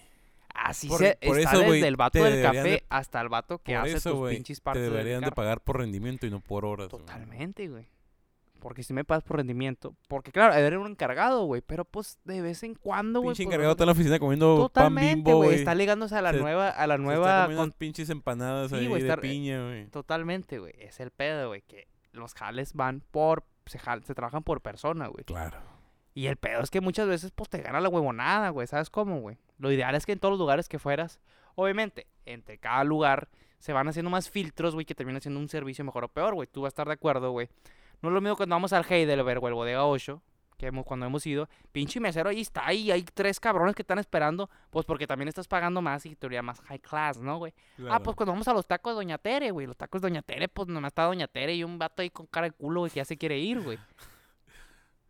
Así 0.55 0.87
Por- 0.89 0.99
se 0.99 1.19
por 1.27 1.39
está 1.39 1.53
eso, 1.53 1.61
desde 1.73 1.89
el 1.89 1.97
vato 1.97 2.19
te 2.19 2.25
del 2.31 2.43
café 2.43 2.63
de- 2.63 2.85
hasta 2.91 3.21
el 3.21 3.29
vato 3.29 3.59
que 3.59 3.73
Por 3.75 3.83
hace 3.83 3.97
eso, 3.97 4.11
tus 4.11 4.19
güey, 4.21 4.35
pinches 4.37 4.59
te 4.59 4.63
partes 4.63 4.83
del 4.83 4.93
deberían 4.93 5.23
de 5.23 5.33
pagar 5.33 5.61
por 5.63 5.79
rendimiento 5.79 6.27
y 6.27 6.31
no 6.31 6.41
por 6.41 6.65
horas. 6.65 6.89
Totalmente, 6.89 7.69
güey. 7.69 7.87
Porque 8.63 8.85
si 8.85 8.93
me 8.93 9.05
pagas 9.05 9.25
por 9.25 9.39
rendimiento. 9.39 9.97
Porque 10.07 10.31
claro, 10.31 10.55
eres 10.55 10.79
un 10.79 10.87
encargado, 10.87 11.47
güey. 11.47 11.63
Pero 11.67 11.85
pues 11.85 12.21
de 12.23 12.41
vez 12.41 12.63
en 12.63 12.77
cuando, 12.77 13.21
güey. 13.21 13.31
Pinche 13.35 13.43
encargado 13.43 13.73
está 13.73 13.83
en 13.83 13.87
la 13.87 13.93
oficina 13.93 14.19
comiendo 14.21 14.55
pan 14.55 14.63
Totalmente, 14.69 15.15
bimbo, 15.17 15.37
güey. 15.39 15.55
Está 15.57 15.75
ligándose 15.75 16.15
a 16.15 16.23
la 16.23 16.31
Se- 16.33 16.39
nueva, 16.39 16.69
a 16.69 16.87
la 16.87 16.95
está 16.95 17.05
nueva. 17.05 17.43
comiendo 17.43 17.63
con- 17.65 17.73
pinches 17.73 18.09
empanadas 18.09 18.71
Sí, 18.71 18.77
ahí 18.77 18.87
güey, 18.87 19.03
de 19.03 19.09
está- 19.09 19.21
piña, 19.21 19.65
güey. 19.65 19.87
Totalmente, 19.89 20.61
güey. 20.61 20.75
Es 20.79 21.01
el 21.01 21.11
pedo, 21.11 21.49
güey. 21.49 21.63
Que 21.63 21.89
los 22.13 22.35
jales 22.35 22.73
van 22.75 23.03
por. 23.11 23.45
Se, 23.67 23.81
se 24.05 24.15
trabajan 24.15 24.45
por 24.45 24.61
persona, 24.61 25.09
güey. 25.09 25.25
Claro. 25.25 25.59
Y 26.15 26.27
el 26.27 26.37
pedo 26.37 26.61
es 26.63 26.71
que 26.71 26.81
muchas 26.81 27.09
veces, 27.09 27.33
pues 27.33 27.49
te 27.51 27.59
gana 27.63 27.81
la 27.81 27.89
huevonada, 27.89 28.51
güey. 28.51 28.69
¿Sabes 28.69 28.91
cómo, 28.91 29.21
güey? 29.21 29.39
Lo 29.59 29.73
ideal 29.73 29.97
es 29.97 30.07
que 30.07 30.13
en 30.13 30.21
todos 30.21 30.33
los 30.33 30.39
lugares 30.39 30.69
que 30.69 30.79
fueras, 30.79 31.19
obviamente, 31.57 32.07
entre 32.27 32.59
cada 32.59 32.85
lugar 32.85 33.29
se 33.59 33.73
van 33.73 33.89
haciendo 33.89 34.11
más 34.11 34.31
filtros, 34.31 34.75
güey, 34.75 34.87
que 34.87 34.95
terminan 34.95 35.21
siendo 35.21 35.41
un 35.41 35.49
servicio 35.49 35.85
mejor 35.85 36.05
o 36.05 36.09
peor, 36.09 36.35
güey. 36.35 36.47
Tú 36.47 36.61
vas 36.63 36.69
a 36.69 36.73
estar 36.75 36.87
de 36.87 36.93
acuerdo, 36.95 37.33
güey. 37.33 37.49
No 38.03 38.09
es 38.09 38.15
lo 38.15 38.21
mismo 38.21 38.37
cuando 38.37 38.55
vamos 38.57 38.73
al 38.73 38.85
Heidelberg 38.89 39.43
o 39.43 39.49
el 39.49 39.55
Bodega 39.55 39.87
8, 39.87 40.23
que 40.59 40.67
hemos, 40.67 40.85
cuando 40.85 41.07
hemos 41.07 41.25
ido. 41.27 41.49
Pinche 41.73 41.99
mesero 42.01 42.31
ahí 42.31 42.41
está 42.41 42.67
ahí, 42.67 42.91
hay 42.91 43.03
tres 43.03 43.41
cabrones 43.41 43.75
que 43.75 43.83
están 43.83 43.99
esperando, 43.99 44.51
pues 44.71 44.85
porque 44.87 45.07
también 45.07 45.29
estás 45.29 45.49
pagando 45.49 45.81
más 45.83 46.05
y 46.07 46.15
teoría 46.17 46.43
más 46.43 46.61
high 46.63 46.79
class, 46.81 47.19
¿no, 47.21 47.39
güey? 47.39 47.53
Ah, 47.57 47.77
claro. 47.77 48.03
pues 48.05 48.17
cuando 48.17 48.33
vamos 48.33 48.49
a 48.49 48.53
los 48.55 48.67
tacos 48.67 48.93
de 48.93 48.97
Doña 48.97 49.19
Tere, 49.19 49.51
güey. 49.51 49.67
Los 49.67 49.77
tacos 49.77 50.03
de 50.03 50.09
Doña 50.09 50.23
Tere, 50.23 50.49
pues 50.49 50.69
nomás 50.69 50.91
está 50.91 51.05
Doña 51.05 51.27
Tere 51.29 51.55
y 51.55 51.65
un 51.65 51.79
vato 51.79 52.03
ahí 52.03 52.11
con 52.11 52.27
cara 52.27 52.47
de 52.49 52.53
culo, 52.53 52.81
güey, 52.81 52.91
que 52.93 52.97
ya 52.97 53.05
se 53.05 53.17
quiere 53.17 53.39
ir, 53.39 53.61
güey. 53.61 53.79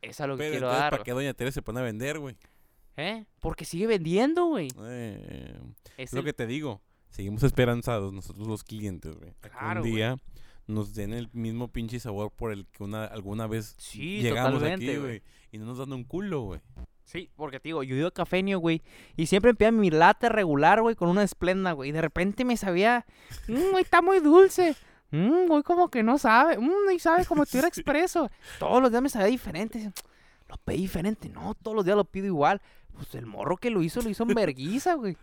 Es 0.01 0.19
lo 0.21 0.37
que 0.37 0.39
Pero 0.39 0.51
quiero 0.51 0.67
entonces, 0.67 0.81
dar, 0.81 0.91
¿para 0.91 1.03
qué 1.05 1.13
Doña 1.13 1.33
Teresa 1.35 1.55
se 1.55 1.63
pone 1.63 1.81
a 1.81 1.83
vender, 1.83 2.19
güey? 2.19 2.37
¿Eh? 2.97 3.25
Porque 3.41 3.65
sigue 3.65 3.87
vendiendo, 3.87 4.47
güey. 4.47 4.69
Eh, 4.85 5.59
Es 5.97 6.09
es 6.11 6.13
lo 6.13 6.21
el- 6.21 6.25
que 6.27 6.33
te 6.33 6.47
digo. 6.47 6.83
Seguimos 7.09 7.43
esperanzados 7.43 8.13
nosotros 8.13 8.47
los 8.49 8.65
clientes, 8.65 9.15
güey. 9.17 9.31
a 9.31 9.35
que 9.43 9.51
Claro, 9.51 9.83
un 9.83 9.89
güey. 9.91 10.03
Nos 10.73 10.95
den 10.95 11.13
el 11.13 11.29
mismo 11.33 11.69
pinche 11.69 12.01
sabor 12.01 12.31
por 12.31 12.53
el 12.53 12.67
que 12.67 12.83
una, 12.83 13.05
alguna 13.05 13.47
vez 13.47 13.75
Sí, 13.79 14.21
llegamos 14.21 14.55
totalmente, 14.55 14.91
aquí, 14.91 15.01
güey. 15.01 15.23
Y 15.53 15.59
no 15.59 15.67
nos 15.67 15.79
dan 15.79 15.93
un 15.93 16.05
culo, 16.05 16.41
güey. 16.43 16.61
Sí, 17.05 17.31
porque 17.37 17.61
te 17.61 17.69
digo, 17.69 17.83
yo 17.83 17.95
ido 17.95 18.09
a 18.09 18.13
cafenio, 18.13 18.59
güey. 18.59 18.83
Y 19.17 19.27
siempre 19.27 19.53
me 19.53 19.57
pedían 19.57 19.79
mi 19.79 19.91
latte 19.91 20.29
regular, 20.29 20.81
güey, 20.81 20.95
con 20.95 21.09
una 21.09 21.23
esplenda, 21.23 21.73
güey. 21.73 21.91
Y 21.91 21.93
de 21.93 22.01
repente 22.01 22.45
me 22.45 22.57
sabía, 22.57 23.05
mmm, 23.49 23.77
está 23.79 24.01
muy 24.01 24.21
dulce. 24.21 24.75
Mmm, 25.11 25.47
güey, 25.47 25.63
como 25.63 25.91
que 25.91 26.03
no 26.03 26.17
sabe. 26.17 26.59
Mmm, 26.59 26.91
y 26.95 26.99
sabe 26.99 27.27
como 27.27 27.45
si 27.45 27.59
era 27.59 27.69
expreso. 27.69 28.31
Todos 28.59 28.81
los 28.81 28.91
días 28.91 29.03
me 29.03 29.09
sabía 29.09 29.29
diferente. 29.29 29.93
Lo 30.49 30.57
pedí 30.65 30.83
diferente. 30.83 31.29
No, 31.29 31.55
todos 31.55 31.75
los 31.77 31.85
días 31.85 31.97
lo 31.97 32.05
pido 32.05 32.27
igual. 32.27 32.63
Pues 32.95 33.15
el 33.15 33.27
morro 33.27 33.57
que 33.57 33.71
lo 33.71 33.83
hizo, 33.83 34.01
lo 34.01 34.09
hizo 34.09 34.23
en 34.23 34.35
verguiza, 34.35 34.95
güey. 34.95 35.17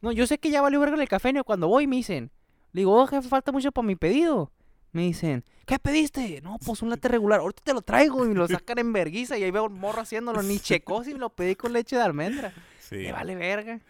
No, 0.00 0.12
yo 0.12 0.26
sé 0.26 0.38
que 0.38 0.50
ya 0.50 0.62
valió 0.62 0.80
verga 0.80 1.00
el 1.00 1.08
cafenio. 1.08 1.44
Cuando 1.44 1.68
voy 1.68 1.86
me 1.86 1.96
dicen, 1.96 2.30
le 2.72 2.82
digo, 2.82 3.00
oh, 3.00 3.06
jefe, 3.06 3.28
falta 3.28 3.52
mucho 3.52 3.72
para 3.72 3.86
mi 3.86 3.96
pedido. 3.96 4.50
Me 4.94 5.02
dicen, 5.02 5.44
¿qué 5.66 5.78
pediste? 5.78 6.40
No, 6.40 6.56
pues 6.64 6.80
un 6.80 6.88
latte 6.88 7.08
regular. 7.08 7.40
Ahorita 7.40 7.62
te 7.64 7.74
lo 7.74 7.82
traigo 7.82 8.24
y 8.24 8.28
me 8.28 8.34
lo 8.36 8.48
sacan 8.48 8.78
en 8.78 8.92
verguiza. 8.92 9.36
Y 9.36 9.42
ahí 9.42 9.50
veo 9.50 9.64
un 9.64 9.74
morro 9.78 10.00
haciéndolo. 10.00 10.42
Ni 10.42 10.58
checó 10.60 11.04
si 11.04 11.12
me 11.12 11.18
lo 11.18 11.30
pedí 11.30 11.56
con 11.56 11.72
leche 11.72 11.96
de 11.96 12.02
almendra. 12.02 12.52
Sí. 12.78 12.96
Me 12.96 13.12
vale 13.12 13.34
verga. 13.34 13.80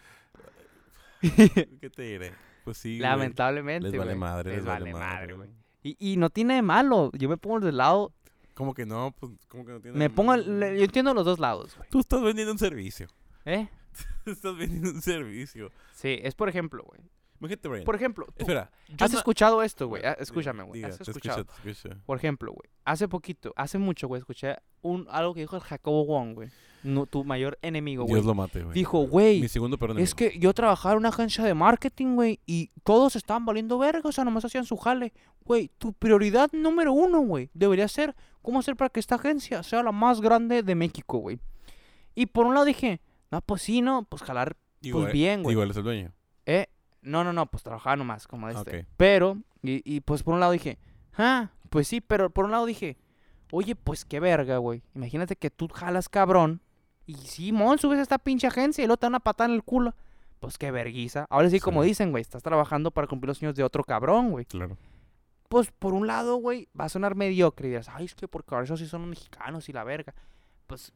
¿Qué 1.20 1.90
te 1.94 2.02
diré? 2.02 2.32
Pues 2.64 2.78
sí. 2.78 2.98
Lamentablemente, 2.98 3.90
Les 3.90 3.98
vale 3.98 4.14
madre, 4.14 4.50
Les 4.50 4.58
les 4.58 4.66
vale 4.66 4.92
vale 4.92 5.06
madre, 5.06 5.34
güey. 5.34 5.50
Y, 5.82 5.96
y 6.12 6.16
no 6.16 6.30
tiene 6.30 6.54
de 6.54 6.62
malo. 6.62 7.10
Yo 7.12 7.28
me 7.28 7.36
pongo 7.36 7.60
del 7.60 7.76
lado. 7.76 8.12
¿Cómo 8.54 8.72
que 8.72 8.86
no? 8.86 9.14
Pues, 9.18 9.32
¿cómo 9.48 9.66
que 9.66 9.72
no 9.72 9.80
tiene 9.80 9.98
Me 9.98 10.08
pongo. 10.10 10.36
le- 10.36 10.78
Yo 10.78 10.84
entiendo 10.84 11.12
los 11.12 11.24
dos 11.26 11.38
lados, 11.38 11.76
güey. 11.76 11.88
Tú 11.90 12.00
estás 12.00 12.22
vendiendo 12.22 12.52
un 12.52 12.58
servicio. 12.58 13.08
¿Eh? 13.44 13.68
estás 14.24 14.56
vendiendo 14.56 14.90
un 14.90 15.02
servicio. 15.02 15.70
Sí, 15.92 16.18
es 16.22 16.34
por 16.34 16.48
ejemplo, 16.48 16.82
güey. 16.84 17.00
Imagínate, 17.40 17.68
Brian. 17.68 17.84
Por 17.84 17.94
ejemplo, 17.96 18.26
tú 18.26 18.32
Espera. 18.38 18.70
yo 18.88 19.04
¿has 19.04 19.12
no- 19.12 19.18
escuchado 19.18 19.62
esto, 19.62 19.88
güey? 19.88 20.02
Ah, 20.04 20.16
Escúchame, 20.18 20.62
güey. 20.62 20.78
diga, 20.80 20.88
¿Has 20.88 20.98
te 20.98 21.02
escuchado? 21.10 21.40
escucho, 21.40 21.62
te 21.62 21.70
escucho. 21.70 21.96
Por 22.06 22.16
ejemplo, 22.16 22.52
güey. 22.52 22.70
Hace 22.84 23.08
poquito, 23.08 23.52
hace 23.56 23.78
mucho, 23.78 24.08
güey, 24.08 24.20
escuché 24.20 24.56
un, 24.82 25.06
algo 25.10 25.34
que 25.34 25.40
dijo 25.40 25.56
el 25.56 25.62
Jacobo 25.62 26.04
Wong, 26.06 26.34
güey. 26.34 26.48
No, 26.84 27.06
tu 27.06 27.24
mayor 27.24 27.58
enemigo, 27.62 28.04
güey. 28.04 28.14
Dios 28.14 28.26
lo 28.26 28.34
mate, 28.34 28.62
güey. 28.62 28.74
Dijo, 28.74 29.00
güey, 29.06 29.40
Mi 29.40 29.48
segundo 29.48 29.78
perdón. 29.78 29.98
Es 29.98 30.14
que 30.14 30.38
yo 30.38 30.52
trabajaba 30.52 30.92
en 30.92 30.98
una 30.98 31.08
agencia 31.08 31.42
de 31.44 31.54
marketing, 31.54 32.14
güey, 32.14 32.40
y 32.46 32.70
todos 32.82 33.16
estaban 33.16 33.44
valiendo 33.46 33.78
verga, 33.78 34.08
o 34.08 34.12
sea, 34.12 34.24
nomás 34.24 34.44
hacían 34.44 34.64
su 34.66 34.76
jale. 34.76 35.12
Güey, 35.44 35.70
tu 35.78 35.92
prioridad 35.94 36.50
número 36.52 36.92
uno, 36.92 37.20
güey, 37.20 37.50
debería 37.54 37.88
ser 37.88 38.14
cómo 38.42 38.58
hacer 38.60 38.76
para 38.76 38.90
que 38.90 39.00
esta 39.00 39.14
agencia 39.14 39.62
sea 39.62 39.82
la 39.82 39.92
más 39.92 40.20
grande 40.20 40.62
de 40.62 40.74
México, 40.74 41.18
güey. 41.18 41.38
Y 42.14 42.26
por 42.26 42.46
un 42.46 42.52
lado 42.54 42.66
dije, 42.66 43.00
no, 43.30 43.40
pues 43.40 43.62
sí, 43.62 43.80
no, 43.82 44.04
pues 44.04 44.22
jalar, 44.22 44.56
pues 44.92 45.12
bien, 45.12 45.42
güey. 45.42 45.54
Igual 45.54 45.70
es 45.70 45.76
el 45.78 45.82
dueño. 45.84 46.12
Eh, 46.46 46.66
no, 47.04 47.22
no, 47.22 47.32
no, 47.32 47.46
pues 47.46 47.62
trabajaba 47.62 47.96
nomás, 47.96 48.26
como 48.26 48.48
este. 48.48 48.80
Ok. 48.80 48.86
Pero, 48.96 49.38
y, 49.62 49.82
y 49.84 50.00
pues 50.00 50.22
por 50.22 50.34
un 50.34 50.40
lado 50.40 50.52
dije, 50.52 50.78
ah, 51.16 51.50
pues 51.70 51.88
sí, 51.88 52.00
pero 52.00 52.30
por 52.30 52.46
un 52.46 52.50
lado 52.50 52.66
dije, 52.66 52.96
oye, 53.50 53.76
pues 53.76 54.04
qué 54.04 54.20
verga, 54.20 54.58
güey. 54.58 54.82
Imagínate 54.94 55.36
que 55.36 55.50
tú 55.50 55.68
jalas 55.68 56.08
cabrón 56.08 56.60
y 57.06 57.14
Simón, 57.14 57.78
subes 57.78 57.98
a 57.98 58.02
esta 58.02 58.18
pinche 58.18 58.46
agencia 58.46 58.82
y 58.82 58.86
luego 58.86 58.96
te 58.96 59.06
dan 59.06 59.12
una 59.12 59.20
patada 59.20 59.50
en 59.50 59.54
el 59.56 59.62
culo. 59.62 59.94
Pues 60.40 60.58
qué 60.58 60.70
verguiza. 60.70 61.26
Ahora 61.30 61.48
sí, 61.50 61.60
como 61.60 61.82
dicen, 61.82 62.10
güey, 62.10 62.22
estás 62.22 62.42
trabajando 62.42 62.90
para 62.90 63.06
cumplir 63.06 63.28
los 63.28 63.38
sueños 63.38 63.54
de 63.54 63.62
otro 63.62 63.84
cabrón, 63.84 64.30
güey. 64.30 64.44
Claro. 64.44 64.76
Pues 65.48 65.70
por 65.70 65.94
un 65.94 66.06
lado, 66.06 66.36
güey, 66.36 66.68
va 66.78 66.86
a 66.86 66.88
sonar 66.88 67.14
mediocre 67.14 67.68
y 67.68 67.70
dirás, 67.70 67.88
ay, 67.88 68.06
es 68.06 68.14
que 68.14 68.28
porque 68.28 68.54
ahora 68.54 68.64
esos 68.64 68.80
sí 68.80 68.86
son 68.86 69.08
mexicanos 69.08 69.68
y 69.68 69.72
la 69.72 69.84
verga. 69.84 70.14
Pues 70.66 70.92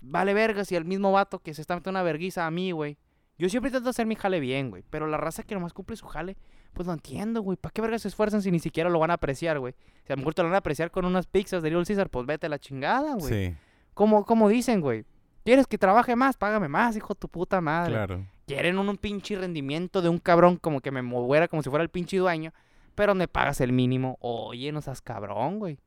vale 0.00 0.34
verga 0.34 0.64
si 0.64 0.76
el 0.76 0.84
mismo 0.84 1.12
vato 1.12 1.38
que 1.40 1.52
se 1.54 1.60
está 1.60 1.74
metiendo 1.74 1.98
una 1.98 2.02
verguiza 2.02 2.46
a 2.46 2.50
mí, 2.50 2.70
güey. 2.70 2.98
Yo 3.38 3.48
siempre 3.48 3.68
intento 3.68 3.90
hacer 3.90 4.06
mi 4.06 4.14
jale 4.14 4.40
bien, 4.40 4.70
güey. 4.70 4.82
Pero 4.88 5.06
la 5.06 5.16
raza 5.18 5.42
que 5.42 5.54
nomás 5.54 5.72
cumple 5.72 5.96
su 5.96 6.06
jale, 6.06 6.36
pues 6.72 6.86
no 6.86 6.94
entiendo, 6.94 7.42
güey. 7.42 7.56
¿Para 7.56 7.72
qué 7.72 7.82
verga 7.82 7.98
se 7.98 8.08
esfuerzan 8.08 8.40
si 8.42 8.50
ni 8.50 8.60
siquiera 8.60 8.88
lo 8.88 8.98
van 8.98 9.10
a 9.10 9.14
apreciar, 9.14 9.58
güey? 9.58 9.74
Si 10.04 10.12
a 10.12 10.16
lo 10.16 10.20
mejor 10.20 10.34
te 10.34 10.42
lo 10.42 10.48
van 10.48 10.54
a 10.54 10.58
apreciar 10.58 10.90
con 10.90 11.04
unas 11.04 11.26
pizzas 11.26 11.62
de 11.62 11.70
Little 11.70 11.84
Caesar, 11.84 12.08
pues 12.08 12.26
vete 12.26 12.46
a 12.46 12.48
la 12.48 12.58
chingada, 12.58 13.14
güey. 13.14 13.50
Sí, 13.50 13.56
Como, 13.94 14.24
como 14.24 14.48
dicen, 14.48 14.80
güey. 14.80 15.04
¿Quieres 15.44 15.66
que 15.66 15.78
trabaje 15.78 16.16
más? 16.16 16.36
Págame 16.36 16.68
más, 16.68 16.96
hijo 16.96 17.14
de 17.14 17.20
tu 17.20 17.28
puta 17.28 17.60
madre. 17.60 17.92
claro. 17.92 18.26
quieren 18.46 18.78
un, 18.78 18.88
un 18.88 18.96
pinche 18.96 19.36
rendimiento 19.36 20.02
de 20.02 20.08
un 20.08 20.18
cabrón 20.18 20.56
como 20.56 20.80
que 20.80 20.90
me 20.90 21.02
moviera 21.02 21.46
como 21.46 21.62
si 21.62 21.70
fuera 21.70 21.82
el 21.82 21.88
pinche 21.88 22.16
dueño, 22.16 22.52
pero 22.94 23.14
me 23.14 23.28
pagas 23.28 23.60
el 23.60 23.72
mínimo. 23.72 24.16
Oye, 24.20 24.72
no 24.72 24.80
seas 24.80 25.00
cabrón, 25.00 25.58
güey. 25.58 25.78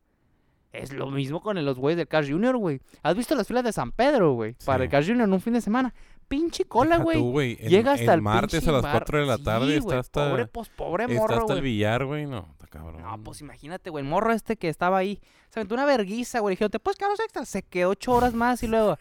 Es 0.72 0.94
lo 0.94 1.10
mismo 1.10 1.42
con 1.42 1.64
los 1.66 1.80
güeyes 1.80 1.98
del 1.98 2.08
Cash 2.08 2.30
Junior, 2.32 2.56
güey. 2.56 2.80
¿Has 3.02 3.16
visto 3.16 3.34
las 3.36 3.48
filas 3.48 3.64
de 3.64 3.72
San 3.74 3.92
Pedro, 3.92 4.34
güey? 4.34 4.56
Para 4.66 4.84
el. 4.84 4.90
Cash 4.90 5.08
Junior 5.08 5.28
en 5.28 5.34
un 5.34 5.42
fin 5.42 5.54
de 5.54 5.62
semana. 5.62 5.94
Pinche 6.30 6.66
cola, 6.66 7.00
güey. 7.00 7.56
Llega 7.58 7.94
hasta 7.94 8.14
el, 8.14 8.22
martes 8.22 8.66
a 8.68 8.72
las 8.72 8.84
bar. 8.84 8.92
4 9.00 9.20
de 9.20 9.26
la 9.26 9.38
Sí, 9.38 9.44
tarde 9.44 9.66
güey, 9.66 9.78
está 9.78 10.00
hasta, 10.00 10.30
Pobre, 10.30 10.46
pues, 10.46 10.70
pobre 10.70 11.04
está 11.06 11.16
morro, 11.16 11.36
hasta 11.42 11.54
el 11.54 11.62
billar, 11.62 12.06
güey. 12.06 12.28
No, 12.28 12.48
está 12.52 12.68
cabrón. 12.68 13.02
No, 13.02 13.24
pues 13.24 13.42
imagínate, 13.42 13.90
güey. 13.90 14.04
El 14.06 14.10
morro 14.10 14.32
este 14.32 14.56
que 14.56 14.70
estaba 14.70 15.00
ahí. 15.00 15.20
Se 15.50 15.60
aventó 15.60 15.74
una 15.74 15.86
verguiza, 15.86 16.40
güey. 16.40 16.54
Dijeron, 16.54 16.70
¿te 16.70 16.80
puedes 16.80 16.98
quedar 16.98 17.10
los 17.10 17.20
extras? 17.20 17.50
Se 17.50 17.64
quedó 17.64 17.90
ocho 17.90 18.14
horas 18.14 18.36
más 18.36 18.62
y 18.62 18.68
luego. 18.68 19.00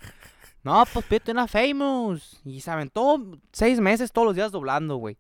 No, 0.64 0.82
pues 0.90 1.04
pídete 1.04 1.30
una 1.30 1.46
famous. 1.46 2.40
Y 2.46 2.62
se 2.62 2.70
aventó 2.70 3.22
seis 3.52 3.78
meses 3.78 4.10
todos 4.10 4.26
los 4.26 4.34
días 4.34 4.50
doblando, 4.50 4.96
güey. 4.96 5.18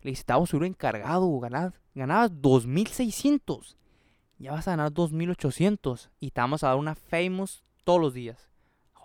Le 0.00 0.10
dice, 0.10 0.24
te 0.24 0.32
vamos 0.32 0.52
a 0.52 0.56
encargado. 0.56 1.40
Ganabas, 1.40 1.74
ganabas 1.94 2.32
2.600. 2.32 3.76
Ya 4.38 4.52
vas 4.52 4.66
a 4.66 4.72
ganar 4.72 4.92
2.800. 4.92 6.08
Y 6.20 6.30
te 6.30 6.40
vamos 6.40 6.64
a 6.64 6.68
dar 6.68 6.76
una 6.76 6.94
famous 6.94 7.62
todos 7.84 8.00
los 8.00 8.14
días. 8.14 8.50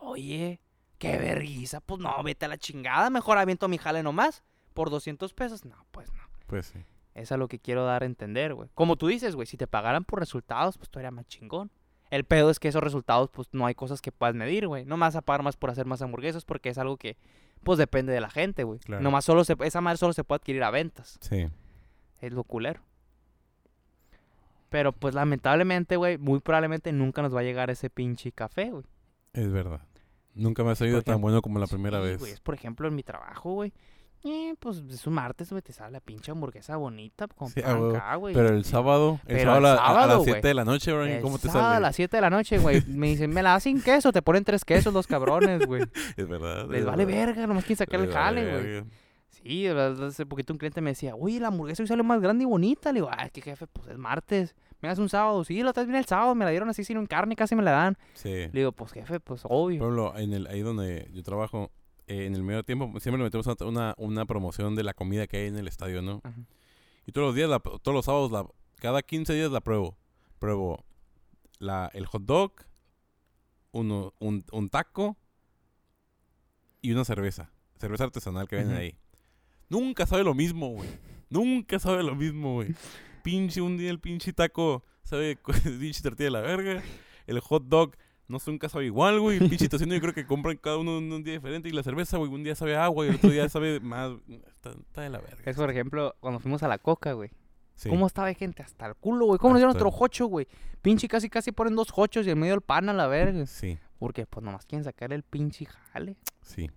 Oye, 0.02 0.62
qué 1.00 1.18
verguiza. 1.18 1.80
Pues 1.82 2.00
no, 2.00 2.22
vete 2.24 2.46
a 2.46 2.50
la 2.50 2.58
chingada. 2.58 3.10
Mejor 3.10 3.40
aviento 3.40 3.68
mi 3.68 3.80
jale 3.80 4.04
nomás. 4.04 4.44
Por 4.76 4.92
200 4.92 5.34
pesos. 5.34 5.66
No, 5.66 5.76
pues 5.90 6.14
no. 6.14 6.22
Pues 6.46 6.68
sí. 6.68 6.86
Eso 7.16 7.36
es 7.36 7.40
lo 7.40 7.48
que 7.48 7.60
quiero 7.60 7.84
dar 7.86 8.04
a 8.04 8.06
entender, 8.06 8.54
güey. 8.54 8.70
Como 8.76 8.96
tú 8.96 9.08
dices, 9.08 9.36
güey, 9.36 9.48
si 9.48 9.58
te 9.58 9.68
pagaran 9.68 10.06
por 10.06 10.20
resultados, 10.20 10.78
pues 10.78 10.90
tú 10.90 11.00
eras 11.00 11.12
más 11.12 11.28
chingón. 11.28 11.72
El 12.12 12.24
pedo 12.24 12.50
es 12.50 12.60
que 12.60 12.68
esos 12.68 12.84
resultados, 12.84 13.30
pues 13.30 13.50
no 13.52 13.66
hay 13.66 13.76
cosas 13.76 14.02
que 14.02 14.12
puedas 14.12 14.36
medir, 14.36 14.68
güey. 14.68 14.86
No 14.86 14.98
me 14.98 15.02
vas 15.02 15.16
a 15.16 15.22
pagar 15.22 15.44
más 15.44 15.58
por 15.58 15.70
hacer 15.70 15.86
más 15.86 16.02
hamburguesas 16.02 16.46
porque 16.46 16.70
es 16.70 16.78
algo 16.78 16.98
que, 16.98 17.18
pues 17.64 17.78
depende 17.78 18.14
de 18.14 18.22
la 18.22 18.30
gente, 18.30 18.64
güey. 18.64 18.80
Claro. 18.80 19.02
Nomás 19.02 19.26
solo 19.26 19.44
se, 19.44 19.56
esa 19.64 19.82
madre 19.82 19.98
solo 19.98 20.14
se 20.14 20.24
puede 20.24 20.38
adquirir 20.38 20.64
a 20.64 20.72
ventas. 20.72 21.18
Sí. 21.22 21.48
Es 22.22 22.34
lo 22.34 22.44
culero. 22.44 22.82
Pero 24.70 24.92
pues 24.92 25.14
lamentablemente, 25.16 25.98
güey, 25.98 26.18
muy 26.18 26.40
probablemente 26.40 26.92
nunca 26.92 27.22
nos 27.22 27.36
va 27.36 27.42
a 27.42 27.44
llegar 27.44 27.70
ese 27.70 27.90
pinche 27.90 28.32
café, 28.32 28.72
güey. 28.72 28.86
Es 29.34 29.52
verdad. 29.52 29.82
Nunca 30.40 30.64
me 30.64 30.72
ha 30.72 30.76
salido 30.76 31.02
tan 31.02 31.22
bueno 31.22 31.42
como 31.42 31.60
la 31.60 31.68
primera 31.68 32.00
Sí, 32.02 32.06
vez. 32.08 32.20
güey, 32.20 32.32
es 32.32 32.40
por 32.40 32.56
ejemplo 32.56 32.88
en 32.88 32.96
mi 32.96 33.04
trabajo, 33.04 33.54
güey. 33.54 33.74
Eh, 34.26 34.54
pues 34.60 34.84
es 34.90 35.08
un 35.08 35.14
martes, 35.14 35.50
güey, 35.50 35.62
te 35.62 35.72
sale 35.72 35.92
la 35.94 36.02
pinche 36.02 36.32
hamburguesa 36.32 36.76
bonita 36.76 37.28
con 37.30 37.48
Sí, 37.48 37.62
a 37.62 37.68
pan 37.68 37.80
huevo. 37.82 37.96
acá, 37.96 38.16
güey. 38.16 38.34
Pero 38.36 38.50
el 38.50 38.66
sábado, 38.66 39.20
el 39.28 39.38
Pero 39.38 39.54
sábado, 39.54 39.60
el 39.60 39.66
a- 39.66 39.74
a, 39.82 39.88
sábado, 39.88 40.08
las 40.08 40.18
güey. 40.18 40.32
7 40.34 40.48
de 40.50 40.54
la 40.54 40.66
noche, 40.66 40.92
Brian, 40.94 41.22
¿cómo 41.22 41.40
te 41.40 41.48
sábado 41.48 41.66
sale? 41.68 41.78
a 41.78 41.80
las 41.80 41.96
7 41.96 42.18
de 42.18 42.22
la 42.22 42.30
noche, 42.30 42.58
güey. 42.58 42.84
Me 42.88 43.08
dicen, 43.08 43.30
me 43.30 43.42
la 43.42 43.58
sin 43.62 43.82
queso. 43.82 44.12
Te 44.12 44.22
ponen 44.22 44.44
tres 44.44 44.66
quesos 44.66 44.94
los 44.94 45.08
cabrones, 45.08 45.66
güey. 45.66 45.84
Es 46.18 46.28
verdad. 46.28 46.68
Les 46.68 46.82
es 46.82 46.86
vale 46.86 47.06
verdad. 47.06 47.28
verga, 47.28 47.48
nomás 47.48 47.64
quieren 47.64 47.78
sacar 47.78 48.00
el 48.02 48.12
jale, 48.12 48.52
güey. 48.60 48.84
Sí, 49.30 49.68
hace 49.68 50.26
poquito 50.26 50.52
un 50.52 50.60
cliente 50.60 50.82
me 50.82 50.90
decía, 50.90 51.16
oye, 51.16 51.40
la 51.40 51.48
hamburguesa 51.48 51.84
hoy 51.84 51.88
sale 51.88 52.04
más 52.04 52.20
grande 52.20 52.44
y 52.44 52.46
bonita. 52.48 52.92
Le 52.92 52.96
digo, 53.00 53.10
ay, 53.16 53.30
que 53.30 53.42
jefe, 53.42 53.68
pues 53.68 53.88
es 53.88 53.98
martes. 53.98 54.54
Me 54.82 54.88
das 54.90 55.00
un 55.00 55.10
sábado. 55.10 55.44
Sí, 55.44 55.62
otra 55.62 55.82
vez 55.84 55.88
viene 55.88 56.00
el 56.00 56.06
sábado, 56.06 56.36
me 56.36 56.46
la 56.46 56.52
dieron 56.52 56.70
así 56.70 56.84
sin 56.84 57.06
carne, 57.06 57.36
casi 57.36 57.56
me 57.56 57.64
la 57.64 57.72
dan. 57.72 57.98
Sí. 58.14 58.30
Le 58.30 58.50
digo, 58.52 58.72
pues 58.72 58.92
jefe, 58.94 59.20
pues 59.20 59.42
Por 59.42 59.52
obvio. 59.52 59.78
ejemplo, 59.82 60.18
en 60.18 60.34
el, 60.34 60.48
ahí 60.48 60.62
donde 60.62 61.10
yo 61.14 61.22
trabajo, 61.24 61.72
eh, 62.08 62.26
en 62.26 62.34
el 62.36 62.44
medio 62.44 62.64
tiempo, 62.64 62.86
siempre 63.00 63.18
le 63.18 63.26
metemos 63.26 63.46
una, 63.62 63.94
una, 63.98 64.26
promoción 64.26 64.76
de 64.76 64.84
la 64.84 64.94
comida 64.94 65.28
que 65.28 65.38
hay 65.38 65.48
en 65.48 65.58
el 65.58 65.68
estadio, 65.68 66.02
¿no? 66.02 66.22
Ajá. 66.24 66.36
Y 67.06 67.12
todos 67.12 67.28
los 67.28 67.36
días, 67.36 67.50
la- 67.50 67.60
todos 67.60 67.94
los 67.94 68.06
sábados, 68.06 68.32
la, 68.32 68.46
cada 68.78 69.02
15 69.02 69.34
días 69.34 69.52
la 69.52 69.62
pruebo. 69.62 69.98
Pruebo 70.40 70.86
la, 71.58 71.90
el 71.94 72.06
hot 72.06 72.24
dog, 72.24 72.54
uno, 73.72 74.14
un, 74.20 74.46
un 74.52 74.70
taco 74.70 75.18
y 76.82 76.92
una 76.92 77.04
cerveza. 77.06 77.52
Cerveza 77.78 78.06
artesanal 78.06 78.48
que 78.48 78.56
venden 78.58 78.78
ahí. 78.78 78.98
Nunca 79.70 80.06
sabe 80.06 80.24
lo 80.24 80.34
mismo, 80.34 80.70
güey. 80.70 80.90
Nunca 81.30 81.80
sabe 81.80 82.04
lo 82.04 82.16
mismo, 82.16 82.54
güey. 82.56 82.74
Pinche, 83.30 83.62
un 83.62 83.78
día 83.78 83.92
el 83.92 84.00
pinche 84.00 84.34
taco 84.34 84.84
sabe 85.04 85.38
pinche 85.80 86.02
tortilla 86.02 86.26
de 86.26 86.32
la 86.32 86.42
verga. 86.42 86.82
El 87.28 87.40
hot 87.42 87.64
dog 87.68 87.96
no 88.28 88.40
sé, 88.40 88.52
nunca 88.52 88.70
sabe 88.70 88.86
igual, 88.86 89.20
güey. 89.20 89.40
Pinche 89.40 89.70
tocino 89.70 89.94
yo 89.94 90.02
creo 90.02 90.14
que 90.14 90.26
compran 90.26 90.58
cada 90.58 90.78
uno 90.78 90.98
un, 90.98 91.12
un 91.12 91.24
día 91.24 91.34
diferente. 91.34 91.68
Y 91.70 91.72
la 91.72 91.84
cerveza, 91.84 92.18
güey, 92.18 92.32
un 92.32 92.44
día 92.44 92.56
sabe 92.56 92.76
agua 92.76 93.06
y 93.06 93.10
el 93.10 93.16
otro 93.16 93.30
día 93.30 93.50
sabe 93.50 93.80
más. 93.80 94.12
Está, 94.48 94.72
está 94.72 95.02
de 95.02 95.10
la 95.10 95.20
verga. 95.20 95.44
Es 95.46 95.56
por 95.56 95.70
ejemplo, 95.70 96.16
cuando 96.20 96.40
fuimos 96.40 96.64
a 96.64 96.68
la 96.68 96.78
coca, 96.78 97.14
güey. 97.14 97.30
Sí. 97.76 97.90
¿Cómo 97.90 98.08
estaba 98.08 98.34
gente? 98.34 98.62
Hasta 98.62 98.88
el 98.88 98.96
culo, 98.96 99.26
güey. 99.26 99.40
¿Cómo 99.40 99.54
nos 99.54 99.60
dieron 99.60 99.76
otro 99.76 99.90
jocho, 99.92 100.26
güey? 100.28 100.48
Pinche 100.82 101.08
casi 101.08 101.30
casi 101.30 101.52
ponen 101.52 101.76
dos 101.76 101.92
jochos 101.92 102.26
y 102.28 102.30
en 102.32 102.40
medio 102.40 102.54
el 102.56 102.62
pan 102.62 102.90
a 102.90 102.94
la 102.94 103.08
verga. 103.08 103.46
Sí, 103.46 103.78
Porque 103.98 104.26
pues 104.26 104.44
nomás 104.44 104.66
quieren 104.66 104.84
sacar 104.84 105.14
el 105.14 105.24
pinche 105.24 105.66
jale. 105.66 106.18
sí. 106.42 106.70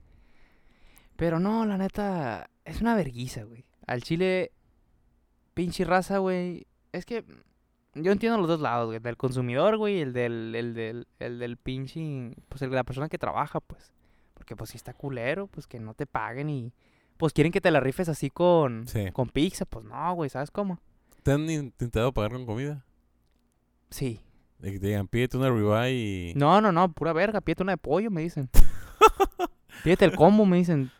Pero 1.17 1.39
no, 1.39 1.67
la 1.67 1.77
neta, 1.77 2.51
es 2.65 2.81
una 2.81 2.95
verguiza, 2.95 3.45
güey. 3.45 3.65
Al 3.87 4.03
chile, 4.03 4.53
pinche 5.55 5.85
raza, 5.85 6.19
güey. 6.19 6.67
Es 6.93 7.05
que 7.07 7.25
yo 7.95 8.13
entiendo 8.13 8.39
los 8.39 8.49
dos 8.49 8.61
lados, 8.61 8.87
güey. 8.87 8.99
Del 9.01 9.17
consumidor, 9.17 9.77
güey, 9.77 10.01
el 10.01 10.13
del, 10.13 10.55
el 10.55 10.75
del, 10.75 11.07
el 11.19 11.39
del 11.39 11.57
pinche, 11.57 12.35
pues 12.49 12.63
el 12.63 12.71
de 12.71 12.77
la 12.77 12.85
persona 12.85 13.09
que 13.09 13.19
trabaja, 13.19 13.61
pues. 13.61 13.93
Porque 14.35 14.57
pues 14.57 14.71
si 14.71 14.77
está 14.77 14.93
culero, 14.95 15.47
pues 15.47 15.67
que 15.67 15.79
no 15.79 15.95
te 15.95 16.07
paguen 16.07 16.49
y... 16.51 16.73
Pues 17.17 17.33
quieren 17.33 17.53
que 17.53 17.61
te 17.61 17.71
la 17.71 17.79
rifes 17.79 18.09
así 18.09 18.31
con, 18.31 18.89
Sí. 18.89 19.11
con 19.13 19.29
pizza. 19.29 19.65
Pues 19.65 19.85
no, 19.85 20.15
güey, 20.15 20.29
¿sabes 20.31 20.51
cómo? 20.51 20.81
¿Te 21.23 21.31
han 21.31 21.49
intentado 21.49 22.13
pagar 22.13 22.33
con 22.33 22.47
comida? 22.47 22.85
Sí. 23.91 24.21
De 24.59 24.73
que 24.73 24.81
te 24.81 24.87
digan, 24.89 25.07
pídete 25.07 25.37
una 25.37 25.51
ribeye 25.51 25.93
y... 26.31 26.35
No, 26.35 26.61
no, 26.61 26.73
no, 26.73 26.91
pura 26.93 27.13
verga. 27.13 27.41
Pídete 27.41 27.63
una 27.63 27.73
de 27.73 27.77
pollo, 27.79 28.11
me 28.11 28.23
dicen. 28.23 28.49
pídete 29.85 30.05
el 30.05 30.17
combo, 30.17 30.45
me 30.47 30.57
dicen. 30.57 30.91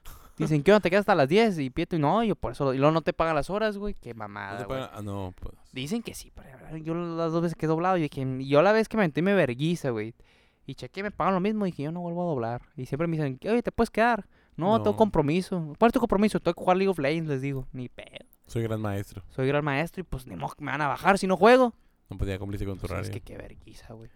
Dicen, 0.43 0.63
¿qué 0.63 0.73
onda? 0.73 0.81
Te 0.81 0.91
quedas 0.91 1.01
hasta 1.03 1.15
las 1.15 1.29
10 1.29 1.59
y 1.59 1.71
pídete. 1.71 1.99
No, 1.99 2.23
yo 2.25 2.37
por 2.37 2.53
eso. 2.53 2.73
Y 2.75 2.79
luego 2.79 2.93
no 2.93 3.03
te 3.03 3.13
pagan 3.13 3.35
las 3.35 3.51
horas, 3.51 3.79
güey. 3.79 3.95
Qué 3.95 4.15
¿No 4.15 4.19
mamada, 4.19 4.59
te 4.59 4.65
güey. 4.65 4.81
pagan? 4.81 4.95
Ah, 4.99 5.03
no, 5.03 5.33
pues... 5.41 5.55
Dicen 5.73 6.03
que 6.03 6.15
sí, 6.15 6.31
pero 6.35 6.77
yo 6.79 6.95
las 6.95 7.33
dos 7.33 7.43
veces 7.43 7.57
que 7.57 7.67
he 7.67 7.69
doblado, 7.69 7.97
yo 7.97 8.03
dije, 8.03 8.21
y 8.23 8.49
yo 8.49 8.63
la 8.63 8.73
vez 8.73 8.89
que 8.89 8.97
me 8.97 9.05
metí 9.05 9.23
me 9.23 9.35
verguiza, 9.35 9.91
güey. 9.91 10.15
Y 10.67 10.75
chequé, 10.77 11.03
me 11.03 11.11
pagan 11.11 11.35
lo 11.35 11.41
mismo, 11.41 11.65
dije, 11.65 11.83
yo 11.83 11.93
no 11.93 12.01
vuelvo 12.01 12.23
a 12.23 12.27
doblar. 12.27 12.63
Y 12.77 12.87
siempre 12.87 13.09
me 13.09 13.17
dicen, 13.17 13.39
oye, 13.51 13.63
¿te 13.63 13.73
puedes 13.73 13.91
quedar? 13.91 14.27
No, 14.57 14.77
tengo 14.79 14.93
No. 14.93 14.97
compromiso. 14.97 15.75
¿Cuál 15.79 15.89
es 15.89 15.93
tu 15.93 15.99
compromiso? 16.01 16.39
Tengo 16.39 16.55
que 16.55 16.61
jugar 16.61 16.77
League 16.77 16.89
of 16.91 16.99
Legends, 16.99 17.29
les 17.31 17.41
digo. 17.41 17.67
Ni 17.73 17.89
pedo. 17.89 18.27
Soy 18.47 18.63
gran 18.63 18.81
maestro. 18.81 19.23
Soy 19.31 19.49
gran 19.49 19.65
maestro 19.65 20.01
y 20.03 20.05
pues 20.05 20.27
ni 20.27 20.37
modo 20.37 20.55
que 20.55 20.63
me 20.65 20.71
van 20.71 20.83
a 20.83 20.89
bajar 20.89 21.19
si 21.19 21.27
no 21.27 21.37
juego. 21.37 21.73
No 22.11 22.19
podía 22.19 22.39
cumplirse 22.39 22.67
con 22.67 22.75
tu 22.77 22.81
Pues, 22.83 22.91
es 22.93 22.99
horario. 22.99 23.13
que 23.13 23.21
qué 23.23 23.37
verguiza, 23.39 23.95
güey. 23.95 24.11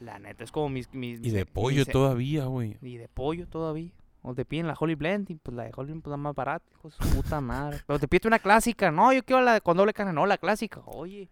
La 0.00 0.18
neta, 0.18 0.44
es 0.44 0.50
como 0.50 0.68
mis... 0.70 0.92
mis 0.94 1.20
Y 1.20 1.30
de 1.30 1.44
mis- 1.44 1.52
pollo 1.52 1.76
mis- 1.84 1.88
todavía, 1.88 2.46
güey. 2.46 2.76
Y 2.82 2.96
de 2.96 3.08
pollo 3.08 3.46
todavía. 3.46 3.90
O 4.28 4.34
te 4.34 4.44
piden 4.44 4.66
la 4.66 4.74
Holy 4.78 4.94
Blend 4.96 5.30
y 5.30 5.34
pues 5.36 5.56
la 5.56 5.62
de 5.64 5.70
Holy 5.74 5.86
Blend 5.90 6.02
pues 6.02 6.10
la 6.10 6.16
más 6.16 6.34
barata, 6.34 6.64
hijo 6.72 6.88
de 6.88 6.94
su 6.96 7.14
puta 7.14 7.40
madre. 7.40 7.78
Pero 7.86 7.98
te 7.98 8.08
pide 8.08 8.26
una 8.26 8.38
clásica. 8.40 8.90
No, 8.90 9.12
yo 9.12 9.22
quiero 9.22 9.40
la 9.42 9.54
de- 9.54 9.60
con 9.60 9.76
doble 9.76 9.92
carne. 9.92 10.12
No, 10.12 10.26
la 10.26 10.36
clásica. 10.36 10.80
Oye, 10.86 11.28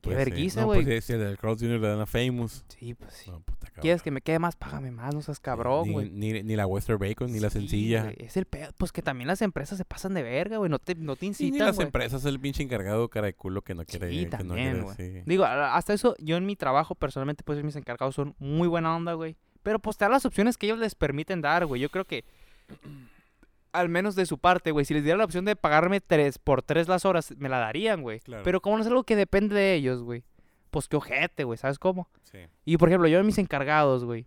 qué 0.00 0.10
Pues 0.10 0.18
sí. 0.24 0.30
verguiza, 0.30 0.60
No, 0.60 0.66
güey. 0.68 0.84
pues 0.84 1.04
si, 1.04 1.08
si 1.08 1.12
el 1.14 1.18
del 1.20 1.36
Crowd 1.38 1.58
Junior 1.58 1.80
le 1.80 1.88
dan 1.88 2.00
a 2.00 2.06
Famous. 2.06 2.64
Sí, 2.68 2.94
pues 2.94 3.12
sí. 3.14 3.30
No, 3.30 3.40
puta 3.40 3.66
cabrón. 3.66 3.82
¿Quieres 3.82 4.02
que 4.02 4.10
me 4.12 4.20
quede 4.20 4.38
más? 4.38 4.54
Págame 4.54 4.90
más, 4.92 5.12
no 5.14 5.20
seas 5.20 5.40
cabrón, 5.40 5.86
Ni- 5.88 5.92
güey. 5.92 6.10
Ni, 6.10 6.42
ni 6.44 6.54
la 6.54 6.66
Western 6.66 6.98
Bacon, 7.00 7.32
ni 7.32 7.40
la 7.40 7.50
Sí, 7.50 7.58
sencilla. 7.58 8.12
Es 8.18 8.36
el 8.36 8.44
pedo. 8.46 8.70
Pues 8.78 8.92
que 8.92 9.02
también 9.02 9.26
las 9.26 9.42
empresas 9.42 9.78
se 9.78 9.84
pasan 9.84 10.14
de 10.14 10.22
verga, 10.22 10.58
güey. 10.58 10.70
No 10.70 10.78
te, 10.78 10.94
no 10.94 11.16
te 11.16 11.26
Y 11.26 11.28
ni 11.28 11.30
incitan, 11.30 11.66
las 11.66 11.74
güey. 11.74 11.86
empresas, 11.86 12.24
el 12.24 12.38
pinche 12.38 12.62
encargado 12.62 13.08
cara 13.08 13.26
de 13.26 13.34
culo 13.34 13.62
que 13.62 13.74
no 13.74 13.84
quiere 13.84 14.10
Sí, 14.10 14.24
no 14.26 14.30
también, 14.30 14.82
güey. 14.82 14.96
sí. 14.96 15.22
Digo, 15.26 15.44
hasta 15.44 15.92
eso, 15.92 16.14
yo 16.20 16.36
en 16.36 16.46
mi 16.46 16.54
trabajo, 16.54 16.94
personalmente, 16.94 17.42
pues 17.42 17.62
mis 17.64 17.74
encargados 17.74 18.14
son 18.14 18.34
muy 18.38 18.68
buena 18.68 18.94
onda, 18.94 19.14
güey. 19.14 19.36
Pero 19.62 19.78
pues 19.78 19.96
te 19.96 20.04
dan 20.04 20.12
las 20.12 20.26
opciones 20.26 20.56
que 20.56 20.66
ellos 20.66 20.78
les 20.78 20.94
permiten 20.94 21.40
dar, 21.40 21.66
güey. 21.66 21.80
Yo 21.80 21.90
creo 21.90 22.04
que, 22.04 22.24
al 23.72 23.88
menos 23.88 24.14
de 24.14 24.26
su 24.26 24.38
parte, 24.38 24.70
güey, 24.70 24.84
si 24.84 24.94
les 24.94 25.04
diera 25.04 25.18
la 25.18 25.24
opción 25.24 25.44
de 25.44 25.56
pagarme 25.56 26.00
tres 26.00 26.38
por 26.38 26.62
tres 26.62 26.88
las 26.88 27.04
horas, 27.04 27.34
me 27.38 27.48
la 27.48 27.58
darían, 27.58 28.02
güey. 28.02 28.20
Claro. 28.20 28.42
Pero 28.44 28.60
como 28.60 28.76
no 28.76 28.82
es 28.82 28.88
algo 28.88 29.04
que 29.04 29.16
depende 29.16 29.54
de 29.54 29.74
ellos, 29.74 30.02
güey. 30.02 30.24
Pues 30.70 30.88
qué 30.88 30.96
ojete, 30.96 31.44
güey, 31.44 31.58
¿sabes 31.58 31.78
cómo? 31.78 32.08
Sí. 32.22 32.38
Y 32.64 32.76
por 32.78 32.88
ejemplo, 32.88 33.08
yo 33.08 33.20
a 33.20 33.22
mis 33.22 33.38
encargados, 33.38 34.04
güey. 34.04 34.26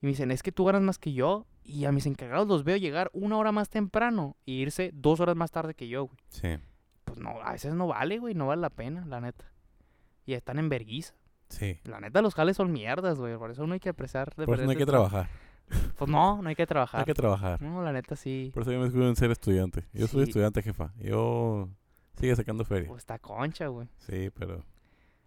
Y 0.00 0.06
me 0.06 0.08
dicen, 0.10 0.30
es 0.30 0.42
que 0.42 0.52
tú 0.52 0.64
ganas 0.64 0.82
más 0.82 0.98
que 0.98 1.12
yo. 1.12 1.46
Y 1.62 1.84
a 1.84 1.92
mis 1.92 2.06
encargados 2.06 2.48
los 2.48 2.64
veo 2.64 2.76
llegar 2.76 3.10
una 3.12 3.36
hora 3.36 3.52
más 3.52 3.68
temprano 3.68 4.36
y 4.44 4.60
irse 4.60 4.90
dos 4.94 5.20
horas 5.20 5.36
más 5.36 5.50
tarde 5.50 5.74
que 5.74 5.88
yo, 5.88 6.04
güey. 6.04 6.18
Sí. 6.30 6.58
Pues 7.04 7.18
no, 7.18 7.40
a 7.42 7.52
veces 7.52 7.74
no 7.74 7.86
vale, 7.86 8.18
güey, 8.18 8.34
no 8.34 8.46
vale 8.46 8.62
la 8.62 8.70
pena, 8.70 9.04
la 9.06 9.20
neta. 9.20 9.52
Y 10.26 10.34
están 10.34 10.58
en 10.58 10.68
verguiza. 10.68 11.14
Sí. 11.50 11.78
La 11.84 12.00
neta, 12.00 12.22
los 12.22 12.34
jales 12.34 12.56
son 12.56 12.72
mierdas, 12.72 13.18
güey. 13.18 13.36
Por 13.36 13.50
eso 13.50 13.66
no 13.66 13.74
hay 13.74 13.80
que 13.80 13.90
apreciar. 13.90 14.34
de 14.36 14.46
Por 14.46 14.56
eso 14.56 14.64
no 14.64 14.70
hay 14.70 14.76
que 14.76 14.86
trabajar. 14.86 15.28
Pues 15.96 16.10
no, 16.10 16.42
no 16.42 16.48
hay 16.48 16.56
que 16.56 16.66
trabajar. 16.66 17.00
Hay 17.00 17.06
que 17.06 17.14
trabajar. 17.14 17.60
No, 17.62 17.82
la 17.82 17.92
neta 17.92 18.16
sí. 18.16 18.50
Por 18.52 18.62
eso 18.62 18.72
yo 18.72 18.80
me 18.80 18.86
escudo 18.86 19.08
en 19.08 19.16
ser 19.16 19.30
estudiante. 19.30 19.84
Yo 19.92 20.06
soy 20.06 20.24
estudiante, 20.24 20.62
jefa. 20.62 20.92
Yo 20.98 21.68
sigue 22.18 22.34
sacando 22.34 22.64
feria. 22.64 22.88
Pues 22.88 23.02
está 23.02 23.18
concha, 23.18 23.68
güey. 23.68 23.88
Sí, 23.98 24.30
pero... 24.30 24.64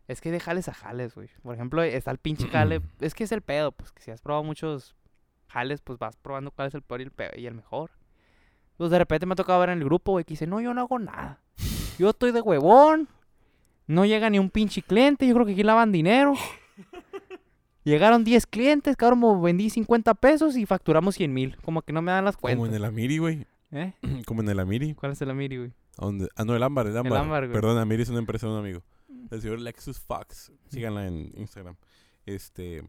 Es 0.07 0.19
que 0.19 0.32
de 0.32 0.39
jales 0.39 0.67
a 0.67 0.74
jales, 0.74 1.15
güey. 1.15 1.30
Por 1.41 1.55
ejemplo, 1.55 1.82
está 1.82 2.11
el 2.11 2.17
pinche 2.17 2.47
jale. 2.51 2.82
es 2.99 3.13
que 3.13 3.24
es 3.24 3.32
el 3.32 3.41
pedo, 3.41 3.71
pues 3.71 3.91
que 3.91 4.01
si 4.01 4.11
has 4.11 4.21
probado 4.21 4.43
muchos 4.43 4.95
jales, 5.47 5.82
pues 5.82 5.97
vas 5.97 6.15
probando 6.17 6.51
cuál 6.51 6.67
es 6.67 6.76
el 6.76 6.82
peor 6.82 7.01
y 7.01 7.03
el, 7.05 7.11
peor 7.11 7.39
y 7.39 7.45
el 7.45 7.53
mejor. 7.53 7.91
Pues 8.78 8.91
de 8.91 8.97
repente 8.97 9.26
me 9.26 9.34
ha 9.34 9.36
tocado 9.36 9.59
ver 9.59 9.69
en 9.69 9.80
el 9.80 9.86
grupo, 9.86 10.11
güey, 10.13 10.26
que 10.26 10.34
dice, 10.34 10.47
no, 10.47 10.59
yo 10.59 10.74
no 10.74 10.82
hago 10.82 10.99
nada. 10.99 11.39
Yo 11.97 12.09
estoy 12.09 12.32
de 12.32 12.41
huevón. 12.41 13.07
No 13.88 14.06
llega 14.06 14.30
ni 14.30 14.40
un 14.40 14.50
pinche 14.50 14.82
cliente. 14.82 15.28
Yo 15.28 15.34
creo 15.34 15.46
que 15.46 15.54
aquí 15.54 15.64
lavan 15.64 15.92
dinero. 15.92 16.34
Llegaron 17.84 18.24
10 18.24 18.48
clientes, 18.48 18.96
cabrón, 18.96 19.42
vendí 19.42 19.70
50 19.70 20.14
pesos 20.14 20.56
y 20.56 20.66
facturamos 20.66 21.16
100 21.16 21.34
mil. 21.34 21.58
Como 21.58 21.82
que 21.82 21.92
no 21.92 22.02
me 22.02 22.14
dan 22.14 22.24
las 22.24 22.38
Como 22.38 22.50
en 22.50 22.58
cuentas. 22.60 22.78
el 22.78 22.86
Amiri, 22.86 23.18
güey. 23.18 23.46
¿Eh? 23.72 23.94
Como 24.26 24.42
en 24.42 24.48
el 24.50 24.60
Amiri. 24.62 24.94
¿Cuál 24.94 25.12
es 25.12 25.22
el 25.22 25.30
Amiri, 25.30 25.58
güey? 25.58 25.72
Ah, 25.98 26.44
no, 26.46 26.56
el 26.56 26.64
Ámbar, 26.64 26.88
el 26.88 26.98
Ámbar. 26.98 27.22
Ámbar, 27.22 27.44
güey. 27.48 27.54
Perdón, 27.54 27.78
Amiri 27.78 28.04
es 28.04 28.10
una 28.10 28.20
empresa 28.20 28.48
de 28.48 28.54
un 28.54 28.60
amigo. 28.60 28.82
El 29.30 29.42
señor 29.42 29.60
Lexus 29.60 30.00
Fox. 30.00 30.52
Síganla 30.70 31.08
en 31.08 31.34
Instagram. 31.36 31.76
Este. 32.26 32.84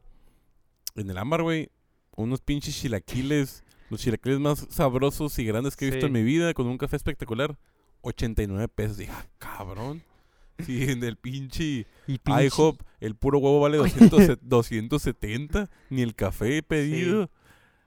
En 0.94 1.10
el 1.10 1.18
Ámbar, 1.18 1.42
güey. 1.42 1.70
Unos 2.16 2.40
pinches 2.40 2.76
chilaquiles. 2.80 3.64
Los 3.90 4.00
chilaquiles 4.00 4.38
más 4.38 4.64
sabrosos 4.70 5.36
y 5.40 5.44
grandes 5.44 5.74
que 5.76 5.86
he 5.86 5.90
visto 5.90 6.02
Sí. 6.02 6.06
en 6.06 6.12
mi 6.12 6.22
vida. 6.22 6.54
Con 6.54 6.68
un 6.68 6.78
café 6.78 6.94
espectacular. 6.96 7.56
89 8.02 8.68
pesos. 8.68 8.96
Dije, 8.98 9.10
ah, 9.12 9.26
cabrón. 9.38 10.02
Sí, 10.66 10.90
en 10.90 11.02
el 11.02 11.16
pinche 11.16 11.86
Y 12.06 12.18
IHOP, 12.24 12.80
el 13.00 13.14
puro 13.16 13.38
huevo 13.38 13.60
vale 13.60 13.76
200, 13.78 14.38
270. 14.42 15.68
Ni 15.90 16.02
el 16.02 16.14
café 16.14 16.62
pedido. 16.62 17.30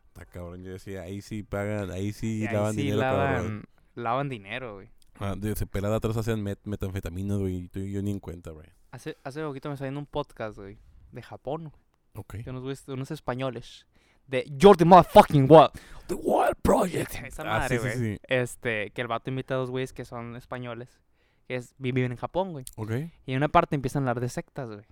Está 0.07 0.25
cabrón. 0.25 0.63
Yo 0.63 0.71
decía, 0.71 1.01
ahí 1.03 1.21
sí 1.21 1.43
pagan, 1.43 1.91
ahí 1.91 2.11
sí 2.13 2.39
Y 2.39 2.47
ahí 2.47 2.53
lavan 2.53 2.73
sí 2.75 2.81
dinero, 2.83 2.99
cabrón. 3.01 3.63
lavan, 3.95 4.29
dinero, 4.29 4.75
güey. 4.75 4.89
Ah, 5.19 5.35
de 5.37 5.51
ese 5.51 5.65
pelada 5.65 5.95
atrás 5.97 6.15
hacían 6.17 6.43
met- 6.43 6.59
metanfetaminas, 6.65 7.39
güey. 7.39 7.69
Yo 7.73 8.01
ni 8.01 8.11
en 8.11 8.19
cuenta, 8.19 8.51
güey. 8.51 8.67
Hace, 8.91 9.17
hace 9.23 9.41
poquito 9.43 9.69
me 9.69 9.73
está 9.75 9.85
viendo 9.85 9.99
un 9.99 10.05
podcast, 10.05 10.57
güey. 10.57 10.77
De 11.11 11.21
Japón, 11.21 11.69
güey. 11.71 11.81
Ok. 12.15 12.33
De 12.43 12.49
unos, 12.51 12.63
güeyes- 12.63 12.85
de 12.85 12.93
unos 12.93 13.11
españoles. 13.11 13.87
De 14.27 14.43
the 14.77 14.85
motherfucking 14.85 15.47
Wild. 15.49 15.71
The 16.07 16.15
Wild 16.15 16.55
Project. 16.61 17.15
Esa 17.23 17.43
Ah, 17.43 17.59
madre, 17.59 17.79
sí, 17.79 17.89
sí, 17.91 17.97
sí. 17.97 18.17
Este, 18.27 18.91
que 18.91 19.01
el 19.01 19.07
vato 19.07 19.29
invita 19.29 19.53
a 19.53 19.57
dos 19.57 19.69
güeyes 19.71 19.93
que 19.93 20.03
son 20.05 20.35
españoles. 20.35 20.99
Que 21.47 21.55
es, 21.55 21.73
vi- 21.77 21.91
viven 21.91 22.11
en 22.11 22.17
Japón, 22.17 22.51
güey. 22.51 22.65
Ok. 22.75 22.91
Y 23.25 23.31
en 23.31 23.37
una 23.37 23.47
parte 23.47 23.75
empiezan 23.75 24.01
a 24.01 24.09
hablar 24.11 24.19
de 24.21 24.29
sectas, 24.29 24.67
güey. 24.67 24.85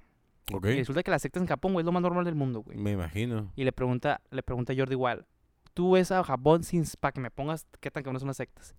Ok. 0.54 0.66
Y 0.68 0.78
resulta 0.78 1.04
que 1.04 1.12
las 1.12 1.22
sectas 1.22 1.42
en 1.42 1.48
Japón, 1.48 1.74
güey, 1.74 1.82
es 1.84 1.86
lo 1.86 1.92
más 1.92 2.02
normal 2.02 2.24
del 2.26 2.36
mundo, 2.36 2.62
güey. 2.62 2.78
Me 2.78 2.92
imagino. 2.92 3.52
Y 3.56 3.64
le 3.64 3.72
pregunta, 3.72 4.22
le 4.32 4.44
pregunta 4.44 4.74
a 4.74 4.76
Jordi 4.76 4.96
Wild, 4.96 5.26
¿tú 5.74 5.92
ves 5.92 6.12
a 6.12 6.24
Japón 6.24 6.64
sin, 6.64 6.84
para 7.00 7.12
que 7.12 7.20
me 7.20 7.32
pongas 7.32 7.66
qué 7.80 7.92
tan 7.92 8.04
cabrones 8.04 8.22
son 8.22 8.28
las 8.28 8.38
sectas? 8.38 8.76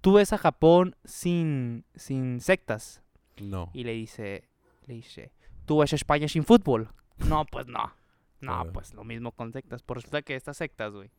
¿Tú 0.00 0.14
ves 0.14 0.32
a 0.32 0.38
Japón 0.38 0.96
sin, 1.04 1.84
sin 1.94 2.40
sectas? 2.40 3.02
No. 3.40 3.70
Y 3.74 3.84
le 3.84 3.92
dice, 3.92 4.48
le 4.86 4.94
dice, 4.94 5.30
¿tú 5.66 5.78
ves 5.80 5.92
a 5.92 5.96
España 5.96 6.26
sin 6.26 6.42
fútbol? 6.44 6.88
No, 7.28 7.44
pues 7.44 7.66
no. 7.66 7.92
No, 8.40 8.64
pues 8.72 8.94
lo 8.94 9.04
mismo 9.04 9.32
con 9.32 9.52
sectas. 9.52 9.82
Pues 9.82 9.96
resulta 9.96 10.22
que 10.22 10.34
estas 10.34 10.56
sectas, 10.56 10.92
güey. 10.92 11.10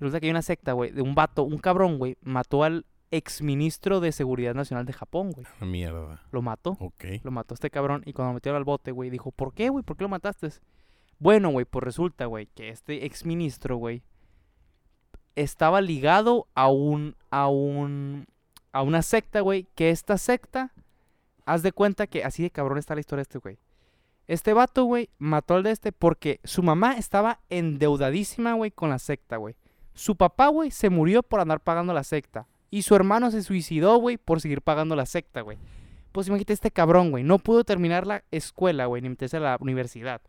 Resulta 0.00 0.18
que 0.20 0.26
hay 0.26 0.30
una 0.30 0.40
secta, 0.42 0.72
güey, 0.72 0.90
de 0.92 1.02
un 1.02 1.14
vato, 1.14 1.42
un 1.42 1.58
cabrón, 1.58 1.98
güey, 1.98 2.16
mató 2.22 2.64
al 2.64 2.86
exministro 3.10 4.00
de 4.00 4.12
Seguridad 4.12 4.54
Nacional 4.54 4.86
de 4.86 4.92
Japón, 4.92 5.32
güey. 5.32 5.46
Ah, 5.60 5.64
Mierda. 5.64 6.22
Lo 6.32 6.42
mató. 6.42 6.76
Ok. 6.80 7.04
Lo 7.22 7.30
mató 7.30 7.54
este 7.54 7.70
cabrón 7.70 8.02
y 8.04 8.12
cuando 8.12 8.30
lo 8.30 8.34
metieron 8.34 8.56
al 8.56 8.64
bote, 8.64 8.90
güey, 8.92 9.10
dijo, 9.10 9.32
¿por 9.32 9.54
qué, 9.54 9.68
güey? 9.68 9.84
¿Por 9.84 9.96
qué 9.96 10.04
lo 10.04 10.08
mataste? 10.08 10.50
Bueno, 11.18 11.50
güey, 11.50 11.64
pues 11.64 11.82
resulta, 11.82 12.26
güey, 12.26 12.46
que 12.54 12.68
este 12.68 13.06
exministro, 13.06 13.76
güey, 13.76 14.02
estaba 15.34 15.80
ligado 15.80 16.48
a 16.54 16.68
un, 16.68 17.16
a 17.30 17.48
un, 17.48 18.26
a 18.72 18.82
una 18.82 19.02
secta, 19.02 19.40
güey, 19.40 19.66
que 19.74 19.90
esta 19.90 20.18
secta, 20.18 20.72
haz 21.46 21.62
de 21.62 21.72
cuenta 21.72 22.06
que 22.06 22.24
así 22.24 22.42
de 22.42 22.50
cabrón 22.50 22.78
está 22.78 22.94
la 22.94 23.00
historia 23.00 23.20
de 23.20 23.22
este, 23.22 23.38
güey. 23.38 23.58
Este 24.26 24.52
vato, 24.52 24.84
güey, 24.84 25.08
mató 25.18 25.54
al 25.54 25.62
de 25.62 25.70
este 25.70 25.92
porque 25.92 26.40
su 26.42 26.62
mamá 26.62 26.94
estaba 26.94 27.40
endeudadísima, 27.48 28.54
güey, 28.54 28.72
con 28.72 28.90
la 28.90 28.98
secta, 28.98 29.36
güey. 29.36 29.54
Su 29.94 30.16
papá, 30.16 30.48
güey, 30.48 30.70
se 30.70 30.90
murió 30.90 31.22
por 31.22 31.40
andar 31.40 31.60
pagando 31.60 31.94
la 31.94 32.04
secta. 32.04 32.46
Y 32.70 32.82
su 32.82 32.94
hermano 32.94 33.30
se 33.30 33.42
suicidó, 33.42 33.96
güey, 33.96 34.16
por 34.16 34.40
seguir 34.40 34.62
pagando 34.62 34.96
la 34.96 35.06
secta, 35.06 35.40
güey. 35.40 35.58
Pues 36.12 36.28
imagínate 36.28 36.52
este 36.52 36.70
cabrón, 36.70 37.10
güey. 37.10 37.24
No 37.24 37.38
pudo 37.38 37.64
terminar 37.64 38.06
la 38.06 38.24
escuela, 38.30 38.86
güey, 38.86 39.02
ni 39.02 39.08
meterse 39.08 39.36
a 39.36 39.40
la 39.40 39.56
universidad. 39.60 40.20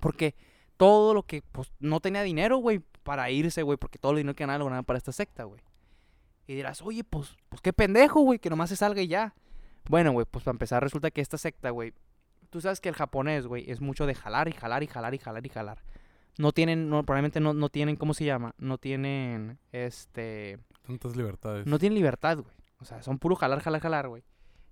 Porque 0.00 0.34
todo 0.76 1.14
lo 1.14 1.22
que, 1.22 1.42
pues, 1.42 1.72
no 1.78 2.00
tenía 2.00 2.22
dinero, 2.22 2.58
güey, 2.58 2.80
para 3.02 3.30
irse, 3.30 3.62
güey. 3.62 3.78
Porque 3.78 3.98
todo 3.98 4.12
el 4.12 4.18
dinero 4.18 4.34
que 4.34 4.42
ganaba 4.42 4.58
lo 4.58 4.64
ganaba 4.64 4.82
para 4.82 4.98
esta 4.98 5.12
secta, 5.12 5.44
güey. 5.44 5.60
Y 6.46 6.54
dirás, 6.54 6.82
oye, 6.82 7.04
pues, 7.04 7.36
pues 7.48 7.62
qué 7.62 7.72
pendejo, 7.72 8.20
güey, 8.20 8.38
que 8.38 8.50
nomás 8.50 8.70
se 8.70 8.76
salga 8.76 9.00
y 9.00 9.08
ya. 9.08 9.34
Bueno, 9.88 10.12
güey, 10.12 10.26
pues 10.30 10.44
para 10.44 10.54
empezar 10.54 10.82
resulta 10.82 11.10
que 11.10 11.20
esta 11.20 11.38
secta, 11.38 11.70
güey. 11.70 11.92
Tú 12.50 12.60
sabes 12.60 12.80
que 12.80 12.88
el 12.88 12.94
japonés, 12.94 13.46
güey, 13.46 13.70
es 13.70 13.80
mucho 13.80 14.06
de 14.06 14.14
jalar 14.14 14.48
y 14.48 14.52
jalar 14.52 14.82
y 14.82 14.86
jalar 14.86 15.14
y 15.14 15.18
jalar 15.18 15.46
y 15.46 15.48
jalar. 15.48 15.82
No 16.38 16.52
tienen, 16.52 16.88
probablemente 16.88 17.40
no, 17.40 17.52
no 17.54 17.68
tienen, 17.68 17.96
¿cómo 17.96 18.14
se 18.14 18.24
llama? 18.24 18.54
No 18.58 18.78
tienen, 18.78 19.58
este... 19.72 20.58
Tantas 20.86 21.16
libertades. 21.16 21.66
No 21.66 21.78
tienen 21.78 21.94
libertad, 21.96 22.38
güey. 22.38 22.54
O 22.80 22.84
sea, 22.84 23.02
son 23.02 23.18
puro 23.18 23.36
jalar, 23.36 23.60
jalar, 23.60 23.80
jalar, 23.80 24.08
güey. 24.08 24.22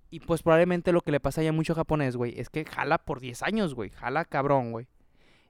Y 0.09 0.19
pues 0.19 0.43
probablemente 0.43 0.91
lo 0.91 1.01
que 1.01 1.11
le 1.11 1.19
pasa 1.19 1.41
ya 1.41 1.49
a 1.49 1.53
mucho 1.53 1.73
japonés, 1.73 2.15
güey, 2.15 2.39
es 2.39 2.49
que 2.49 2.65
jala 2.65 2.99
por 2.99 3.19
10 3.19 3.41
años, 3.43 3.73
güey. 3.73 3.89
Jala 3.89 4.25
cabrón, 4.25 4.71
güey. 4.71 4.87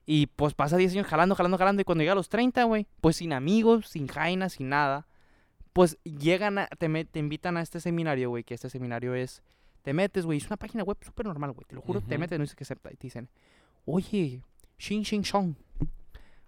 Y 0.06 0.26
pues 0.28 0.54
pasa 0.54 0.76
10 0.78 0.92
años 0.92 1.06
jalando, 1.06 1.34
jalando, 1.34 1.58
jalando. 1.58 1.82
Y 1.82 1.84
cuando 1.84 2.02
llega 2.02 2.12
a 2.12 2.16
los 2.16 2.28
30, 2.30 2.64
güey, 2.64 2.86
pues 3.02 3.16
sin 3.16 3.32
amigos, 3.34 3.88
sin 3.88 4.06
jaina, 4.06 4.48
sin 4.48 4.70
nada. 4.70 5.06
Pues 5.74 5.98
llegan 6.04 6.58
a, 6.58 6.66
te, 6.68 6.88
me- 6.88 7.04
te 7.04 7.18
invitan 7.18 7.56
a 7.56 7.60
este 7.62 7.80
seminario, 7.80 8.30
güey, 8.30 8.44
que 8.44 8.54
este 8.54 8.70
seminario 8.70 9.14
es, 9.14 9.42
te 9.82 9.92
metes, 9.92 10.24
güey, 10.24 10.38
es 10.38 10.46
una 10.46 10.56
página 10.56 10.84
web 10.84 10.96
súper 11.02 11.26
normal, 11.26 11.50
güey, 11.52 11.64
te 11.66 11.74
lo 11.74 11.82
juro, 11.82 12.00
te 12.00 12.16
metes, 12.16 12.38
no 12.38 12.44
dice 12.44 12.54
que 12.54 12.62
acepta, 12.64 12.90
y 12.92 12.96
te 12.96 13.08
dicen, 13.08 13.28
oye, 13.84 14.40
Shin 14.78 15.02
Shin 15.02 15.22
Shong, 15.22 15.56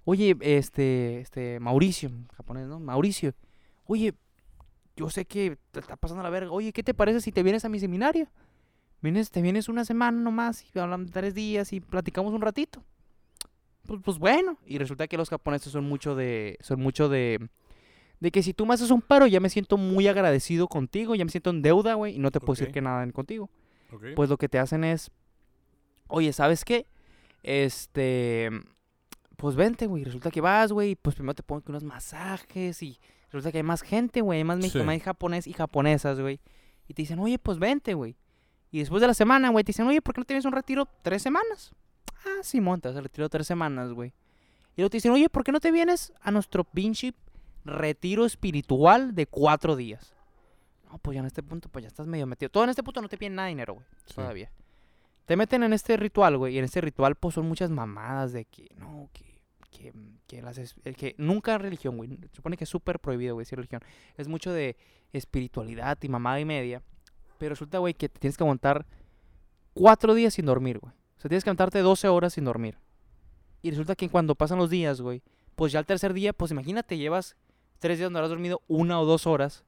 oye, 0.04 0.36
este, 0.40 1.20
este, 1.20 1.58
Mauricio, 1.60 2.10
japonés, 2.36 2.68
¿no? 2.68 2.78
Mauricio, 2.78 3.32
oye, 3.86 4.14
yo 4.96 5.10
sé 5.10 5.24
que 5.24 5.58
te 5.70 5.80
está 5.80 5.96
pasando 5.96 6.22
la 6.22 6.30
verga, 6.30 6.50
oye, 6.50 6.72
¿qué 6.72 6.82
te 6.82 6.94
parece 6.94 7.20
si 7.20 7.32
te 7.32 7.42
vienes 7.42 7.64
a 7.64 7.68
mi 7.68 7.78
seminario? 7.78 8.28
Vienes, 9.02 9.30
te 9.30 9.42
vienes 9.42 9.68
una 9.68 9.84
semana 9.84 10.18
nomás 10.18 10.64
y 10.64 10.78
hablamos 10.78 11.10
tres 11.10 11.34
días 11.34 11.72
y 11.72 11.80
platicamos 11.80 12.32
un 12.32 12.40
ratito. 12.40 12.82
Pues, 13.86 14.00
pues 14.02 14.18
bueno, 14.18 14.58
y 14.66 14.78
resulta 14.78 15.06
que 15.06 15.16
los 15.16 15.30
japoneses 15.30 15.72
son 15.72 15.84
mucho 15.84 16.14
de, 16.14 16.58
son 16.60 16.80
mucho 16.80 17.08
de, 17.08 17.48
de 18.20 18.30
que 18.30 18.42
si 18.42 18.52
tú 18.52 18.66
me 18.66 18.74
haces 18.74 18.90
un 18.90 19.02
paro 19.02 19.26
ya 19.26 19.38
me 19.38 19.50
siento 19.50 19.76
muy 19.76 20.08
agradecido 20.08 20.66
contigo, 20.66 21.14
ya 21.14 21.24
me 21.24 21.30
siento 21.30 21.50
en 21.50 21.62
deuda, 21.62 21.94
güey, 21.94 22.16
y 22.16 22.18
no 22.18 22.30
te 22.30 22.40
puedo 22.40 22.54
decir 22.54 22.72
que 22.72 22.80
nada 22.80 23.08
contigo. 23.12 23.50
Ok. 23.92 24.06
Pues 24.16 24.28
lo 24.28 24.38
que 24.38 24.48
te 24.48 24.58
hacen 24.58 24.82
es, 24.82 25.10
oye, 26.08 26.32
¿sabes 26.32 26.64
qué? 26.64 26.86
Este, 27.42 28.50
pues 29.36 29.56
vente, 29.56 29.86
güey. 29.86 30.04
Resulta 30.04 30.30
que 30.30 30.40
vas, 30.40 30.72
güey. 30.72 30.94
Pues 30.96 31.14
primero 31.16 31.34
te 31.34 31.42
ponen 31.42 31.64
unos 31.68 31.84
masajes 31.84 32.82
y 32.82 32.98
resulta 33.30 33.52
que 33.52 33.58
hay 33.58 33.62
más 33.64 33.82
gente, 33.82 34.20
güey. 34.20 34.38
Hay 34.38 34.44
más 34.44 34.56
Sí. 34.56 34.62
mexicanos, 34.62 34.88
hay 34.92 35.00
japonés 35.00 35.46
y 35.46 35.52
japonesas, 35.52 36.20
güey. 36.20 36.40
Y 36.88 36.94
te 36.94 37.02
dicen, 37.02 37.18
oye, 37.18 37.38
pues 37.38 37.58
vente, 37.58 37.94
güey. 37.94 38.16
Y 38.70 38.78
después 38.80 39.00
de 39.00 39.06
la 39.06 39.14
semana, 39.14 39.50
güey, 39.50 39.64
te 39.64 39.68
dicen, 39.70 39.86
oye, 39.86 40.02
¿por 40.02 40.14
qué 40.14 40.20
no 40.20 40.24
tienes 40.24 40.44
un 40.44 40.52
retiro 40.52 40.88
tres 41.02 41.22
semanas? 41.22 41.72
Ah, 42.24 42.42
Simón, 42.42 42.80
te 42.80 42.88
vas 42.88 42.96
al 42.96 43.04
retiro 43.04 43.28
tres 43.28 43.46
semanas, 43.46 43.92
güey. 43.92 44.10
Y 44.76 44.80
luego 44.82 44.90
te 44.90 44.96
dicen, 44.98 45.12
oye, 45.12 45.28
¿por 45.28 45.44
qué 45.44 45.52
no 45.52 45.60
te 45.60 45.70
vienes 45.70 46.12
a 46.20 46.30
nuestro 46.30 46.64
pinche 46.64 47.14
retiro 47.64 48.24
espiritual 48.24 49.14
de 49.14 49.26
cuatro 49.26 49.76
días? 49.76 50.14
No, 50.90 50.98
pues 50.98 51.14
ya 51.14 51.20
en 51.20 51.26
este 51.26 51.42
punto, 51.42 51.68
pues 51.68 51.82
ya 51.84 51.88
estás 51.88 52.06
medio 52.06 52.26
metido. 52.26 52.50
Todo 52.50 52.64
en 52.64 52.70
este 52.70 52.82
punto 52.82 53.00
no 53.02 53.08
te 53.08 53.16
piden 53.18 53.34
nada 53.36 53.46
de 53.46 53.50
dinero, 53.50 53.74
güey. 53.74 53.86
Sí. 54.06 54.14
Todavía. 54.14 54.50
Te 55.24 55.36
meten 55.36 55.62
en 55.64 55.72
este 55.72 55.96
ritual, 55.96 56.36
güey. 56.38 56.54
Y 56.54 56.58
en 56.58 56.64
este 56.64 56.80
ritual, 56.80 57.16
pues 57.16 57.34
son 57.34 57.48
muchas 57.48 57.70
mamadas 57.70 58.32
de 58.32 58.44
que, 58.44 58.68
no, 58.76 59.08
que, 59.12 59.25
que, 59.92 59.98
que 60.26 60.42
las 60.42 60.58
es- 60.58 60.74
el 60.84 60.96
que 60.96 61.14
nunca 61.18 61.58
religión, 61.58 61.96
güey. 61.96 62.10
Se 62.30 62.36
supone 62.36 62.56
que 62.56 62.64
es 62.64 62.70
súper 62.70 62.98
prohibido, 63.00 63.34
güey, 63.34 63.44
decir 63.44 63.56
religión. 63.58 63.82
Es 64.16 64.28
mucho 64.28 64.52
de 64.52 64.76
espiritualidad 65.12 65.98
y 66.02 66.08
mamada 66.08 66.40
y 66.40 66.44
media. 66.44 66.82
Pero 67.38 67.50
resulta, 67.50 67.78
güey, 67.78 67.94
que 67.94 68.08
te 68.08 68.18
tienes 68.18 68.36
que 68.36 68.44
aguantar 68.44 68.86
cuatro 69.74 70.14
días 70.14 70.34
sin 70.34 70.46
dormir, 70.46 70.78
güey. 70.78 70.92
O 71.16 71.20
sea, 71.20 71.28
tienes 71.28 71.44
que 71.44 71.50
aguantarte 71.50 71.80
12 71.80 72.08
horas 72.08 72.34
sin 72.34 72.44
dormir. 72.44 72.78
Y 73.62 73.70
resulta 73.70 73.94
que 73.96 74.08
cuando 74.08 74.34
pasan 74.34 74.58
los 74.58 74.70
días, 74.70 75.00
güey, 75.00 75.22
pues 75.54 75.72
ya 75.72 75.78
el 75.80 75.86
tercer 75.86 76.12
día, 76.12 76.32
pues 76.32 76.50
imagínate, 76.50 76.96
llevas 76.98 77.36
tres 77.78 77.98
días 77.98 78.06
donde 78.06 78.20
has 78.20 78.28
dormido 78.28 78.62
una 78.68 79.00
o 79.00 79.04
dos 79.06 79.26
horas, 79.26 79.64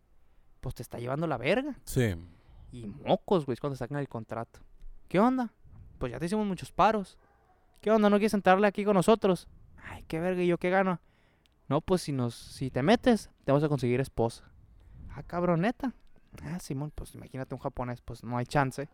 pues 0.60 0.74
te 0.74 0.82
está 0.82 0.98
llevando 0.98 1.26
la 1.26 1.36
verga. 1.38 1.78
Sí. 1.84 2.14
Y 2.72 2.86
mocos, 2.86 3.46
güey, 3.46 3.54
es 3.54 3.60
cuando 3.60 3.76
sacan 3.76 3.98
el 3.98 4.08
contrato. 4.08 4.60
¿Qué 5.08 5.18
onda? 5.18 5.52
Pues 5.98 6.12
ya 6.12 6.18
te 6.18 6.26
hicimos 6.26 6.46
muchos 6.46 6.70
paros. 6.70 7.16
¿Qué 7.80 7.90
onda? 7.90 8.10
¿No 8.10 8.16
quieres 8.16 8.32
sentarle 8.32 8.66
aquí 8.66 8.84
con 8.84 8.94
nosotros? 8.94 9.48
Ay, 9.90 10.04
qué 10.06 10.20
verga, 10.20 10.42
¿y 10.42 10.46
yo 10.46 10.58
qué 10.58 10.70
gano? 10.70 11.00
No, 11.68 11.80
pues 11.80 12.02
si 12.02 12.12
nos, 12.12 12.34
si 12.34 12.70
te 12.70 12.82
metes, 12.82 13.30
te 13.44 13.52
vamos 13.52 13.64
a 13.64 13.68
conseguir 13.68 14.00
esposa. 14.00 14.50
Ah, 15.10 15.22
cabroneta. 15.22 15.94
Ah, 16.42 16.58
Simón, 16.60 16.92
pues 16.94 17.14
imagínate 17.14 17.54
un 17.54 17.60
japonés, 17.60 18.00
pues 18.00 18.24
no 18.24 18.38
hay 18.38 18.46
chance. 18.46 18.88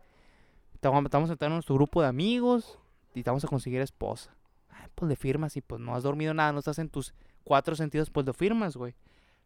Te 0.79 0.87
vamos, 0.87 1.09
te 1.09 1.17
a 1.17 1.27
sentar 1.27 1.47
en 1.47 1.53
nuestro 1.53 1.75
grupo 1.75 2.01
de 2.01 2.07
amigos 2.07 2.79
y 3.13 3.23
te 3.23 3.29
vamos 3.29 3.45
a 3.45 3.47
conseguir 3.47 3.81
esposa. 3.81 4.35
Ay, 4.69 4.87
pues 4.93 5.07
le 5.07 5.15
firmas 5.15 5.55
y 5.55 5.61
pues 5.61 5.79
no 5.79 5.95
has 5.95 6.03
dormido 6.03 6.33
nada, 6.33 6.51
no 6.51 6.59
estás 6.59 6.79
en 6.79 6.89
tus 6.89 7.13
cuatro 7.43 7.75
sentidos, 7.75 8.09
pues 8.09 8.25
lo 8.25 8.33
firmas, 8.33 8.75
güey. 8.75 8.95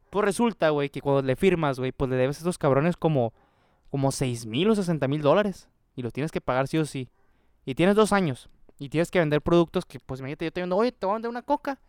Pues 0.09 0.25
resulta, 0.25 0.69
güey, 0.71 0.89
que 0.89 1.01
cuando 1.01 1.21
le 1.21 1.35
firmas, 1.35 1.79
güey, 1.79 1.91
pues 1.91 2.09
le 2.09 2.17
debes 2.17 2.37
a 2.37 2.39
estos 2.39 2.57
cabrones 2.57 2.97
como, 2.97 3.33
como 3.91 4.11
6 4.11 4.47
mil 4.47 4.69
o 4.69 4.75
60 4.75 5.07
mil 5.07 5.21
dólares. 5.21 5.69
Y 5.95 6.01
los 6.01 6.13
tienes 6.13 6.31
que 6.31 6.41
pagar 6.41 6.67
sí 6.67 6.77
o 6.77 6.85
sí. 6.85 7.09
Y 7.65 7.75
tienes 7.75 7.95
dos 7.95 8.11
años. 8.11 8.49
Y 8.79 8.89
tienes 8.89 9.11
que 9.11 9.19
vender 9.19 9.41
productos 9.41 9.85
que, 9.85 9.99
pues 9.99 10.19
imagínate, 10.21 10.45
yo 10.45 10.51
te 10.53 10.61
vendo, 10.61 10.77
oye, 10.77 10.91
te 10.91 11.05
voy 11.05 11.13
a 11.13 11.15
vender 11.17 11.29
una 11.29 11.41
coca. 11.41 11.79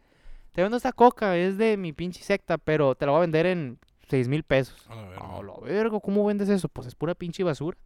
Te 0.52 0.62
vendo 0.62 0.76
esta 0.76 0.92
coca, 0.92 1.36
es 1.36 1.56
de 1.56 1.76
mi 1.76 1.92
pinche 1.92 2.22
secta, 2.22 2.58
pero 2.58 2.94
te 2.96 3.06
la 3.06 3.12
voy 3.12 3.18
a 3.18 3.20
vender 3.20 3.46
en 3.46 3.78
6 4.08 4.26
mil 4.28 4.42
pesos. 4.42 4.84
A 4.88 4.96
la 4.96 5.02
verga. 5.08 5.38
A 5.38 5.42
la 5.42 5.54
verga, 5.62 6.00
¿cómo 6.00 6.24
vendes 6.24 6.48
eso? 6.48 6.68
Pues 6.68 6.88
es 6.88 6.94
pura 6.96 7.14
pinche 7.14 7.44
basura. 7.44 7.78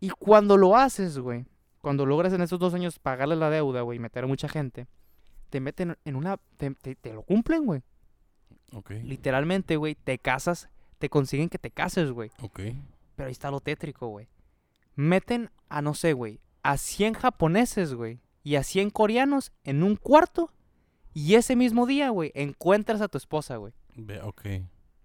Y 0.00 0.10
cuando 0.10 0.56
lo 0.56 0.76
haces, 0.76 1.18
güey, 1.18 1.44
cuando 1.80 2.04
logras 2.06 2.32
en 2.32 2.40
estos 2.40 2.58
dos 2.58 2.74
años 2.74 2.98
pagarle 2.98 3.36
la 3.36 3.50
deuda, 3.50 3.82
güey, 3.82 3.96
y 3.96 4.00
meter 4.00 4.24
a 4.24 4.26
mucha 4.26 4.48
gente, 4.48 4.86
te 5.50 5.60
meten 5.60 5.96
en 6.04 6.16
una. 6.16 6.38
Te, 6.56 6.70
te- 6.72 6.96
te 6.96 7.12
lo 7.12 7.22
cumplen, 7.22 7.64
güey. 7.66 7.82
Ok. 8.72 8.90
Literalmente, 9.02 9.76
güey, 9.76 9.94
te 9.94 10.18
casas, 10.18 10.68
te 10.98 11.08
consiguen 11.08 11.48
que 11.48 11.58
te 11.58 11.70
cases, 11.70 12.10
güey. 12.10 12.30
Ok. 12.42 12.60
Pero 13.16 13.26
ahí 13.26 13.32
está 13.32 13.50
lo 13.50 13.60
tétrico, 13.60 14.08
güey. 14.08 14.28
Meten 14.94 15.50
a, 15.68 15.80
no 15.82 15.94
sé, 15.94 16.12
güey, 16.12 16.40
a 16.62 16.76
100 16.76 17.14
japoneses, 17.14 17.94
güey, 17.94 18.20
y 18.42 18.56
a 18.56 18.62
100 18.62 18.90
coreanos 18.90 19.52
en 19.64 19.82
un 19.82 19.96
cuarto. 19.96 20.52
Y 21.14 21.34
ese 21.34 21.56
mismo 21.56 21.86
día, 21.86 22.10
güey, 22.10 22.32
encuentras 22.34 23.00
a 23.00 23.08
tu 23.08 23.18
esposa, 23.18 23.56
güey. 23.56 23.72
Ve, 23.96 24.20
ok. 24.20 24.42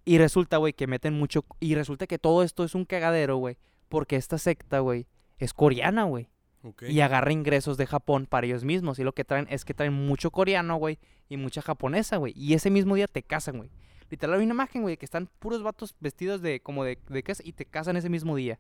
Y 0.05 0.17
resulta, 0.17 0.57
güey, 0.57 0.73
que 0.73 0.87
meten 0.87 1.13
mucho. 1.13 1.45
Y 1.59 1.75
resulta 1.75 2.07
que 2.07 2.19
todo 2.19 2.43
esto 2.43 2.63
es 2.63 2.75
un 2.75 2.85
cagadero, 2.85 3.37
güey. 3.37 3.57
Porque 3.89 4.15
esta 4.15 4.37
secta, 4.37 4.79
güey, 4.79 5.07
es 5.37 5.53
coreana, 5.53 6.03
güey. 6.03 6.29
Ok. 6.63 6.83
Y 6.83 7.01
agarra 7.01 7.31
ingresos 7.31 7.77
de 7.77 7.87
Japón 7.87 8.25
para 8.25 8.45
ellos 8.45 8.63
mismos. 8.63 8.99
Y 8.99 9.03
lo 9.03 9.13
que 9.13 9.23
traen 9.23 9.47
es 9.49 9.65
que 9.65 9.73
traen 9.73 9.93
mucho 9.93 10.31
coreano, 10.31 10.75
güey. 10.75 10.99
Y 11.29 11.37
mucha 11.37 11.61
japonesa, 11.61 12.17
güey. 12.17 12.33
Y 12.35 12.53
ese 12.53 12.69
mismo 12.69 12.95
día 12.95 13.07
te 13.07 13.23
casan, 13.23 13.57
güey. 13.57 13.71
Literal, 14.09 14.37
hay 14.37 14.45
una 14.45 14.53
imagen, 14.53 14.83
güey, 14.83 14.97
que 14.97 15.05
están 15.05 15.29
puros 15.39 15.63
vatos 15.63 15.95
vestidos 15.99 16.41
de 16.41 16.59
como 16.59 16.83
de, 16.83 16.99
de 17.09 17.23
es, 17.25 17.41
y 17.43 17.53
te 17.53 17.65
casan 17.65 17.97
ese 17.97 18.09
mismo 18.09 18.35
día. 18.35 18.59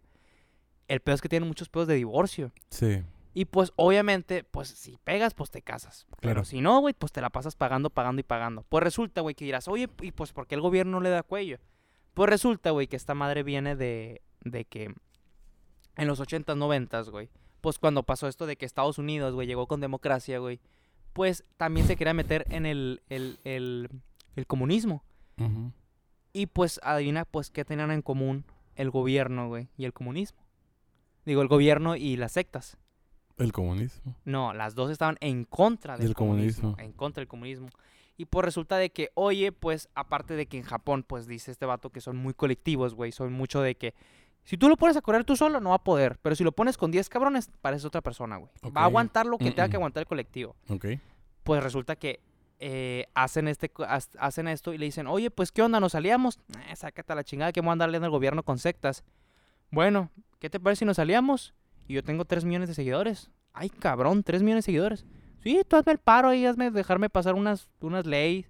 El 0.87 0.99
peor 0.99 1.15
es 1.15 1.21
que 1.21 1.29
tienen 1.29 1.47
muchos 1.47 1.69
pedos 1.69 1.87
de 1.87 1.95
divorcio. 1.95 2.51
Sí. 2.69 3.03
Y 3.33 3.45
pues, 3.45 3.71
obviamente, 3.77 4.43
pues 4.43 4.67
si 4.67 4.97
pegas, 5.03 5.33
pues 5.33 5.49
te 5.49 5.61
casas. 5.61 6.05
Pero 6.21 6.33
Claro. 6.35 6.45
si 6.45 6.61
no, 6.61 6.79
güey, 6.81 6.93
pues 6.93 7.11
te 7.11 7.19
la 7.21 7.29
pasas 7.31 7.55
pagando, 7.55 7.89
pagando 7.89 8.19
y 8.19 8.23
pagando. 8.23 8.63
Pues 8.69 8.83
resulta, 8.83 9.21
güey, 9.21 9.33
que 9.33 9.45
dirás, 9.45 9.67
oye, 9.67 9.89
¿y 10.01 10.11
pues 10.11 10.31
por 10.33 10.45
qué 10.45 10.55
el 10.55 10.61
gobierno 10.61 10.91
no 10.93 11.01
le 11.01 11.09
da 11.09 11.23
cuello? 11.23 11.57
Pues 12.13 12.29
resulta, 12.29 12.69
güey, 12.71 12.87
que 12.87 12.95
esta 12.95 13.15
madre 13.15 13.41
viene 13.41 13.75
de, 13.75 14.21
de 14.41 14.65
que 14.65 14.93
en 15.95 16.07
los 16.07 16.19
80s, 16.19 16.45
90s, 16.57 17.09
güey, 17.09 17.29
pues 17.61 17.79
cuando 17.79 18.03
pasó 18.03 18.27
esto 18.27 18.45
de 18.45 18.55
que 18.55 18.65
Estados 18.65 18.97
Unidos, 18.99 19.33
güey, 19.33 19.47
llegó 19.47 19.65
con 19.67 19.79
democracia, 19.81 20.37
güey, 20.37 20.59
pues 21.13 21.43
también 21.57 21.87
se 21.87 21.95
quería 21.95 22.13
meter 22.13 22.45
en 22.49 22.65
el, 22.67 23.01
el, 23.09 23.39
el, 23.45 23.89
el 24.35 24.45
comunismo. 24.47 25.03
Ujú. 25.39 25.71
Y 26.33 26.47
pues, 26.47 26.79
adivina, 26.83 27.25
pues, 27.25 27.49
¿qué 27.49 27.63
tenían 27.65 27.89
en 27.91 28.01
común 28.03 28.45
el 28.75 28.91
gobierno, 28.91 29.47
güey, 29.47 29.69
y 29.77 29.85
el 29.85 29.93
comunismo? 29.93 30.42
Digo, 31.25 31.41
el 31.41 31.47
gobierno 31.47 31.95
y 31.95 32.17
las 32.17 32.33
sectas. 32.33 32.77
El 33.37 33.51
comunismo. 33.51 34.15
No, 34.25 34.53
las 34.53 34.75
dos 34.75 34.91
estaban 34.91 35.17
en 35.19 35.43
contra 35.45 35.97
del, 35.97 36.07
Del 36.07 36.15
comunismo, 36.15 36.61
comunismo. 36.71 36.83
En 36.85 36.91
contra 36.93 37.21
del 37.21 37.27
comunismo. 37.27 37.69
Y 38.15 38.25
pues 38.25 38.45
resulta 38.45 38.77
de 38.77 38.91
que, 38.91 39.09
oye, 39.15 39.51
pues 39.51 39.89
aparte 39.95 40.35
de 40.35 40.45
que 40.45 40.57
en 40.57 40.63
Japón, 40.63 41.03
pues 41.03 41.25
dice 41.25 41.49
este 41.51 41.65
vato 41.65 41.89
que 41.89 41.99
son 42.01 42.15
muy 42.15 42.33
colectivos, 42.35 42.93
güey. 42.93 43.11
Son 43.11 43.33
mucho 43.33 43.61
de 43.61 43.75
que 43.75 43.95
si 44.43 44.57
tú 44.57 44.69
lo 44.69 44.77
pones 44.77 44.95
a 44.97 45.01
correr 45.01 45.23
tú 45.23 45.35
solo, 45.35 45.59
no 45.59 45.69
va 45.69 45.77
a 45.77 45.83
poder. 45.83 46.19
Pero 46.21 46.35
si 46.35 46.43
lo 46.43 46.51
pones 46.51 46.77
con 46.77 46.91
10 46.91 47.09
cabrones, 47.09 47.49
parece 47.61 47.87
otra 47.87 48.01
persona, 48.01 48.37
güey. 48.37 48.51
Va 48.75 48.81
a 48.81 48.85
aguantar 48.85 49.25
lo 49.25 49.37
que 49.39 49.45
tenga 49.45 49.65
Mm-mm. 49.65 49.69
que 49.71 49.75
aguantar 49.77 50.01
el 50.01 50.07
colectivo. 50.07 50.55
Ok. 50.69 50.85
Pues 51.43 51.63
resulta 51.63 51.95
que 51.95 52.19
eh, 52.59 53.07
hacen, 53.15 53.47
este, 53.47 53.71
hacen 54.19 54.47
esto 54.47 54.73
y 54.73 54.77
le 54.77 54.85
dicen, 54.85 55.07
oye, 55.07 55.31
pues 55.31 55.51
¿qué 55.51 55.63
onda? 55.63 55.79
¿Nos 55.79 55.93
salíamos? 55.93 56.39
Eh, 56.69 56.75
sácate 56.75 57.11
a 57.13 57.15
la 57.15 57.23
chingada 57.23 57.51
que 57.51 57.61
vamos 57.61 57.71
a 57.71 57.73
andarle 57.73 57.97
al 57.97 58.09
gobierno 58.11 58.43
con 58.43 58.59
sectas. 58.59 59.03
Bueno, 59.73 60.11
¿qué 60.37 60.51
te 60.51 60.59
parece 60.59 60.79
si 60.81 60.85
nos 60.85 60.97
salíamos? 60.97 61.55
Y 61.87 61.95
yo 61.95 62.03
tengo 62.03 62.25
3 62.25 62.45
millones 62.45 62.69
de 62.69 62.75
seguidores. 62.75 63.31
Ay, 63.53 63.69
cabrón, 63.69 64.21
3 64.21 64.43
millones 64.43 64.65
de 64.65 64.67
seguidores. 64.67 65.03
Sí, 65.41 65.63
tú 65.67 65.77
hazme 65.77 65.93
el 65.93 65.97
paro 65.97 66.29
ahí, 66.29 66.45
hazme 66.45 66.69
dejarme 66.69 67.09
pasar 67.09 67.33
unas, 67.33 67.67
unas 67.81 68.05
leyes. 68.05 68.45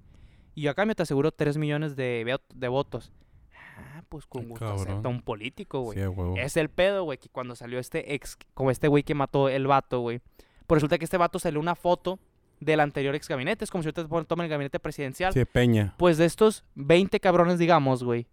Y 0.54 0.64
yo 0.64 0.72
acá 0.72 0.86
me 0.86 0.96
te 0.96 1.04
aseguro 1.04 1.32
3 1.32 1.58
millones 1.58 1.96
de, 1.96 2.38
de 2.54 2.68
votos. 2.68 3.14
Ah, 3.56 4.04
pues 4.10 4.26
con 4.26 4.50
gusto 4.50 4.66
cabrón. 4.66 4.82
acepta 4.86 5.08
un 5.08 5.22
político, 5.22 5.80
güey. 5.80 5.98
Sí. 5.98 6.06
Es 6.42 6.58
el 6.58 6.68
pedo, 6.70 7.06
güey, 7.06 7.18
que 7.18 7.30
cuando 7.30 7.56
salió 7.56 7.80
este 7.80 8.14
ex, 8.16 8.38
como 8.54 8.70
este 8.70 8.90
güey 8.90 9.04
que 9.04 9.16
mató 9.16 9.48
el 9.48 9.66
vato, 9.66 10.02
güey. 10.02 10.20
Pues 10.68 10.78
resulta 10.78 10.98
que 10.98 11.06
este 11.06 11.18
vato 11.18 11.40
salió 11.40 11.62
una 11.62 11.76
foto 11.76 12.20
del 12.60 12.82
anterior 12.82 13.16
ex 13.16 13.30
gabinete. 13.30 13.64
Es 13.64 13.72
como 13.72 13.82
si 13.82 13.88
ahorita 13.88 14.04
te 14.04 14.26
toman 14.26 14.44
el 14.44 14.50
gabinete 14.50 14.78
presidencial. 14.78 15.32
Sí, 15.32 15.46
Peña. 15.46 15.96
Pues 15.98 16.18
de 16.18 16.26
estos 16.26 16.66
20 16.76 17.18
cabrones, 17.22 17.60
digamos, 17.60 18.04
güey. 18.04 18.28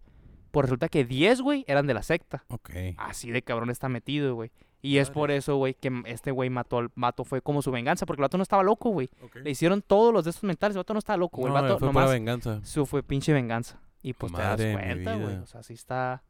Pues 0.51 0.65
resulta 0.65 0.89
que 0.89 1.05
10, 1.05 1.41
güey, 1.43 1.65
eran 1.69 1.87
de 1.87 1.95
la 1.95 2.03
secta. 2.03 2.45
Ok. 2.49 2.71
Así 2.97 3.31
de 3.31 3.43
cabrón 3.43 3.71
está 3.71 3.89
metido, 3.89 4.35
güey. 4.35 4.51
Y 4.83 4.97
es 4.97 5.11
por 5.11 5.31
eso, 5.31 5.57
güey, 5.57 5.75
que 5.75 6.03
este 6.07 6.31
güey 6.31 6.49
mató 6.49 6.79
al 6.79 6.91
vato. 6.95 7.25
Fue 7.25 7.43
como 7.43 7.61
su 7.61 7.71
venganza, 7.71 8.07
porque 8.07 8.21
el 8.21 8.25
vato 8.25 8.39
no 8.39 8.43
estaba 8.43 8.63
loco, 8.63 8.91
güey. 8.91 9.11
Le 9.35 9.51
hicieron 9.51 9.83
todos 9.83 10.13
los 10.13 10.25
de 10.25 10.31
estos 10.31 10.45
mentales. 10.45 10.75
El 10.75 10.81
vato 10.81 10.95
no 10.95 10.99
estaba 10.99 11.19
loco, 11.19 11.39
güey. 11.39 11.53
No, 11.53 11.59
el 11.59 11.63
vato 11.63 11.79
fue 11.79 11.89
nomás 11.89 12.05
para 12.05 12.13
venganza. 12.15 12.61
su 12.65 12.87
fue 12.87 13.03
pinche 13.03 13.33
venganza. 13.33 13.79
Y 14.03 14.15
pues 14.15 14.33
Madre 14.33 14.57
te 14.57 14.73
das 14.73 14.83
cuenta, 14.83 15.17
güey. 15.17 15.37
O 15.37 15.47
sea, 15.47 15.61
así 15.61 15.75
está. 15.75 16.23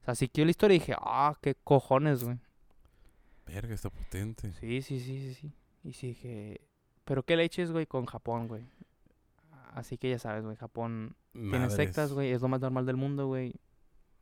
O 0.00 0.04
sea, 0.04 0.12
así 0.12 0.28
que 0.28 0.40
yo 0.40 0.44
la 0.46 0.50
historia 0.50 0.76
y 0.76 0.78
dije, 0.78 0.94
ah, 0.98 1.36
qué 1.42 1.54
cojones, 1.54 2.24
güey. 2.24 2.38
Verga, 3.46 3.74
está 3.74 3.90
potente. 3.90 4.52
Sí, 4.54 4.80
sí, 4.80 5.00
sí, 5.00 5.20
sí, 5.20 5.34
sí. 5.34 5.52
Y 5.84 5.92
sí 5.92 6.08
dije, 6.08 6.60
pero 7.04 7.22
qué 7.22 7.36
leches, 7.36 7.72
güey, 7.72 7.86
con 7.86 8.06
Japón, 8.06 8.48
güey. 8.48 8.64
Así 9.74 9.96
que 9.96 10.10
ya 10.10 10.18
sabes, 10.18 10.44
güey, 10.44 10.56
Japón 10.56 11.14
tiene 11.32 11.70
sectas, 11.70 12.12
güey, 12.12 12.32
es 12.32 12.42
lo 12.42 12.48
más 12.48 12.60
normal 12.60 12.84
del 12.84 12.96
mundo, 12.96 13.26
güey. 13.26 13.54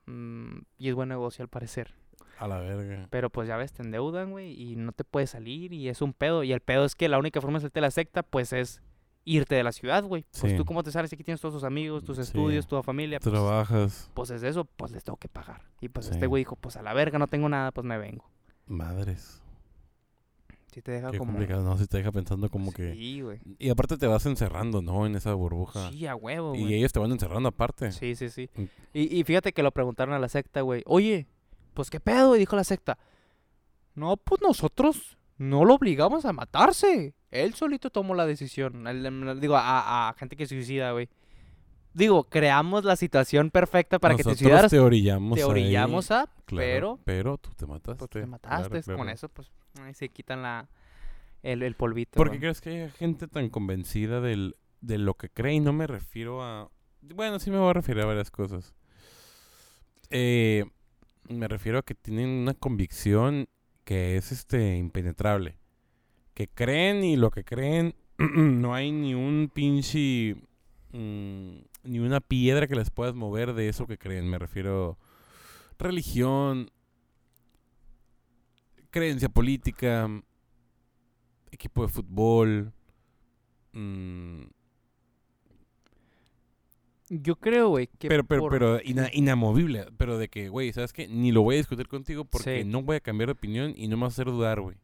Mm, 0.07 0.59
y 0.79 0.89
es 0.89 0.95
buen 0.95 1.09
negocio 1.09 1.43
al 1.43 1.49
parecer. 1.49 1.95
A 2.39 2.47
la 2.49 2.59
verga. 2.61 3.07
Pero 3.11 3.31
pues 3.31 3.49
ya 3.49 3.57
ves, 3.57 3.73
te 3.73 3.83
endeudan, 3.83 4.31
güey, 4.31 4.53
y 4.61 4.77
no 4.77 4.93
te 4.93 5.05
puedes 5.05 5.31
salir 5.31 5.73
y 5.73 5.89
es 5.89 6.03
un 6.03 6.13
pedo. 6.13 6.43
Y 6.45 6.53
el 6.53 6.61
pedo 6.61 6.85
es 6.85 6.95
que 6.95 7.09
la 7.09 7.19
única 7.19 7.41
forma 7.41 7.59
de 7.59 7.63
salirte 7.63 7.81
de 7.81 7.87
la 7.87 7.91
secta, 7.91 8.23
pues 8.23 8.53
es 8.53 8.83
irte 9.25 9.55
de 9.57 9.65
la 9.65 9.73
ciudad, 9.73 10.05
güey. 10.05 10.25
Pues 10.39 10.53
Sí. 10.53 10.57
tú 10.57 10.65
cómo 10.65 10.83
te 10.83 10.91
sales, 10.93 11.13
aquí 11.13 11.25
tienes 11.25 11.41
todos 11.41 11.55
tus 11.55 11.65
amigos, 11.65 12.05
tus 12.05 12.17
Sí. 12.19 12.23
estudios, 12.23 12.67
tu 12.67 12.81
familia. 12.83 13.19
Pues, 13.21 13.33
Trabajas. 13.33 14.11
pues 14.15 14.31
es 14.31 14.43
eso, 14.43 14.65
pues 14.67 14.93
les 14.93 15.03
tengo 15.03 15.17
que 15.17 15.29
pagar. 15.29 15.63
Y 15.81 15.89
pues 15.89 16.07
Sí. 16.07 16.13
este 16.13 16.27
güey 16.27 16.43
dijo, 16.43 16.57
pues 16.57 16.77
a 16.77 16.83
la 16.83 16.93
verga, 16.95 17.19
no 17.19 17.27
tengo 17.27 17.49
nada, 17.49 17.73
pues 17.73 17.85
me 17.87 17.99
vengo. 17.99 18.31
Madres. 18.67 19.43
Si 20.77 20.83
te 20.83 20.93
deja 20.93 21.11
Qué 21.11 21.17
como... 21.17 21.33
complicado, 21.33 21.65
¿no? 21.65 21.79
Si 21.79 21.87
te 21.87 21.97
deja 21.97 22.13
pensando 22.13 22.51
como 22.51 22.71
que... 22.71 22.93
Sí, 22.93 23.23
güey. 23.23 23.41
Y 23.59 23.71
aparte 23.71 23.97
te 23.97 24.07
vas 24.07 24.27
encerrando, 24.27 24.83
¿no? 24.83 25.07
En 25.07 25.17
esa 25.17 25.33
burbuja. 25.33 25.91
Sí, 25.91 26.07
a 26.07 26.15
huevo, 26.15 26.55
y 26.55 26.65
güey. 26.65 26.75
ellos 26.75 26.93
te 26.93 26.99
van 26.99 27.11
encerrando 27.13 27.49
aparte. 27.49 27.93
Sí, 27.93 28.15
sí, 28.15 28.29
sí. 28.29 28.51
Mm. 28.55 28.65
Y, 28.93 29.21
y 29.21 29.25
fíjate 29.25 29.55
que 29.55 29.63
lo 29.63 29.73
preguntaron 29.73 30.15
a 30.15 30.19
la 30.19 30.29
secta, 30.29 30.61
güey. 30.61 30.83
Oye, 30.85 31.29
pues 31.73 31.89
qué 31.89 31.99
pedo, 31.99 32.37
y 32.37 32.41
dijo 32.41 32.57
la 32.57 32.65
secta. 32.65 32.99
No, 33.95 34.19
pues 34.19 34.43
nosotros 34.43 35.17
no 35.39 35.65
lo 35.65 35.77
obligamos 35.77 36.27
a 36.27 36.35
matarse. 36.35 37.15
Él 37.31 37.55
solito 37.55 37.89
tomó 37.89 38.15
la 38.15 38.27
decisión. 38.27 38.87
Em, 38.87 39.41
digo, 39.41 39.57
a, 39.57 40.11
a 40.11 40.13
gente 40.13 40.37
que 40.37 40.45
suicida, 40.45 40.93
güey. 40.93 41.09
Digo, 41.95 42.25
creamos 42.25 42.85
la 42.85 42.97
situación 42.97 43.51
perfecta 43.51 43.99
para 43.99 44.15
que 44.15 44.23
te 44.23 44.29
suicidaras. 44.29 44.71
te 44.71 44.79
orillamos 44.79 45.37
Te 45.37 45.43
ahí, 45.43 45.49
orillamos 45.49 46.11
a, 46.11 46.27
claro, 46.45 46.45
pero 46.45 47.01
Pero 47.07 47.39
tú 47.39 47.49
te 47.57 47.67
mataste. 47.67 47.97
pues, 47.97 48.11
te 48.11 48.19
claro, 48.19 48.31
mataste. 48.33 48.95
Con 48.95 49.09
eso, 49.09 49.31
pues, 49.31 49.51
ahí 49.83 49.95
se 49.95 50.09
quitan 50.09 50.43
la, 50.43 50.69
el, 51.43 51.63
el 51.63 51.75
polvito. 51.75 52.17
¿Por 52.17 52.31
qué 52.31 52.39
crees 52.39 52.61
que 52.61 52.71
hay 52.71 52.91
gente 52.91 53.29
tan 53.29 53.49
convencida 53.49 54.21
del, 54.21 54.57
de 54.81 54.99
lo 54.99 55.15
que 55.15 55.29
cree? 55.29 55.55
Y 55.55 55.61
no 55.61 55.73
me 55.73 55.87
refiero 55.87 56.43
a... 56.43 56.71
Bueno, 57.03 57.39
sí 57.39 57.51
me 57.51 57.59
voy 57.59 57.71
a 57.71 57.75
referir 57.75 58.03
a 58.03 58.07
varias 58.07 58.31
cosas. 58.31 58.75
Eh, 60.11 60.65
me 61.29 61.49
refiero 61.49 61.79
a 61.79 61.83
que 61.83 61.95
tienen 61.95 62.29
una 62.29 62.55
convicción 62.55 63.49
que 63.85 64.17
es 64.17 64.33
este 64.33 64.77
impenetrable. 64.77 65.59
Que 66.35 66.49
creen 66.49 67.05
y 67.05 67.17
lo 67.17 67.31
que 67.31 67.45
creen 67.45 67.95
no 68.19 68.75
hay 68.75 68.93
ni 68.93 69.15
un 69.15 69.51
pinche... 69.53 70.37
mm, 70.93 71.59
ni 71.85 71.99
una 72.01 72.21
piedra 72.21 72.67
que 72.67 72.75
les 72.75 72.91
puedas 72.91 73.15
mover 73.15 73.55
de 73.55 73.69
eso 73.69 73.87
que 73.87 73.99
creen. 73.99 74.29
Me 74.29 74.39
refiero 74.39 74.99
religión, 75.79 76.71
creencia 78.97 79.29
política, 79.29 80.09
equipo 81.51 81.83
de 81.83 81.89
fútbol. 81.89 82.73
mm, 83.73 84.45
Yo 87.09 87.37
creo, 87.37 87.69
güey, 87.69 87.87
que 87.99 88.09
pero, 88.09 88.25
pero, 88.25 88.41
por- 88.43 88.51
pero 88.53 88.81
ina- 88.83 89.11
inamovible. 89.13 89.87
Pero 89.97 90.19
de 90.19 90.29
que, 90.29 90.49
güey, 90.49 90.73
¿sabes 90.73 90.93
qué? 90.93 91.07
Ni 91.07 91.31
lo 91.31 91.43
voy 91.43 91.55
a 91.55 91.59
discutir 91.59 91.87
contigo 91.89 92.25
porque 92.25 92.63
Sí. 92.63 92.69
no 92.69 92.83
voy 92.83 92.97
a 92.97 93.01
cambiar 93.01 93.29
de 93.29 93.33
opinión 93.35 93.75
y 93.77 93.87
no 93.87 93.97
me 93.97 94.03
vas 94.05 94.15
a 94.15 94.23
hacer 94.23 94.27
dudar, 94.33 94.61
güey. 94.61 94.77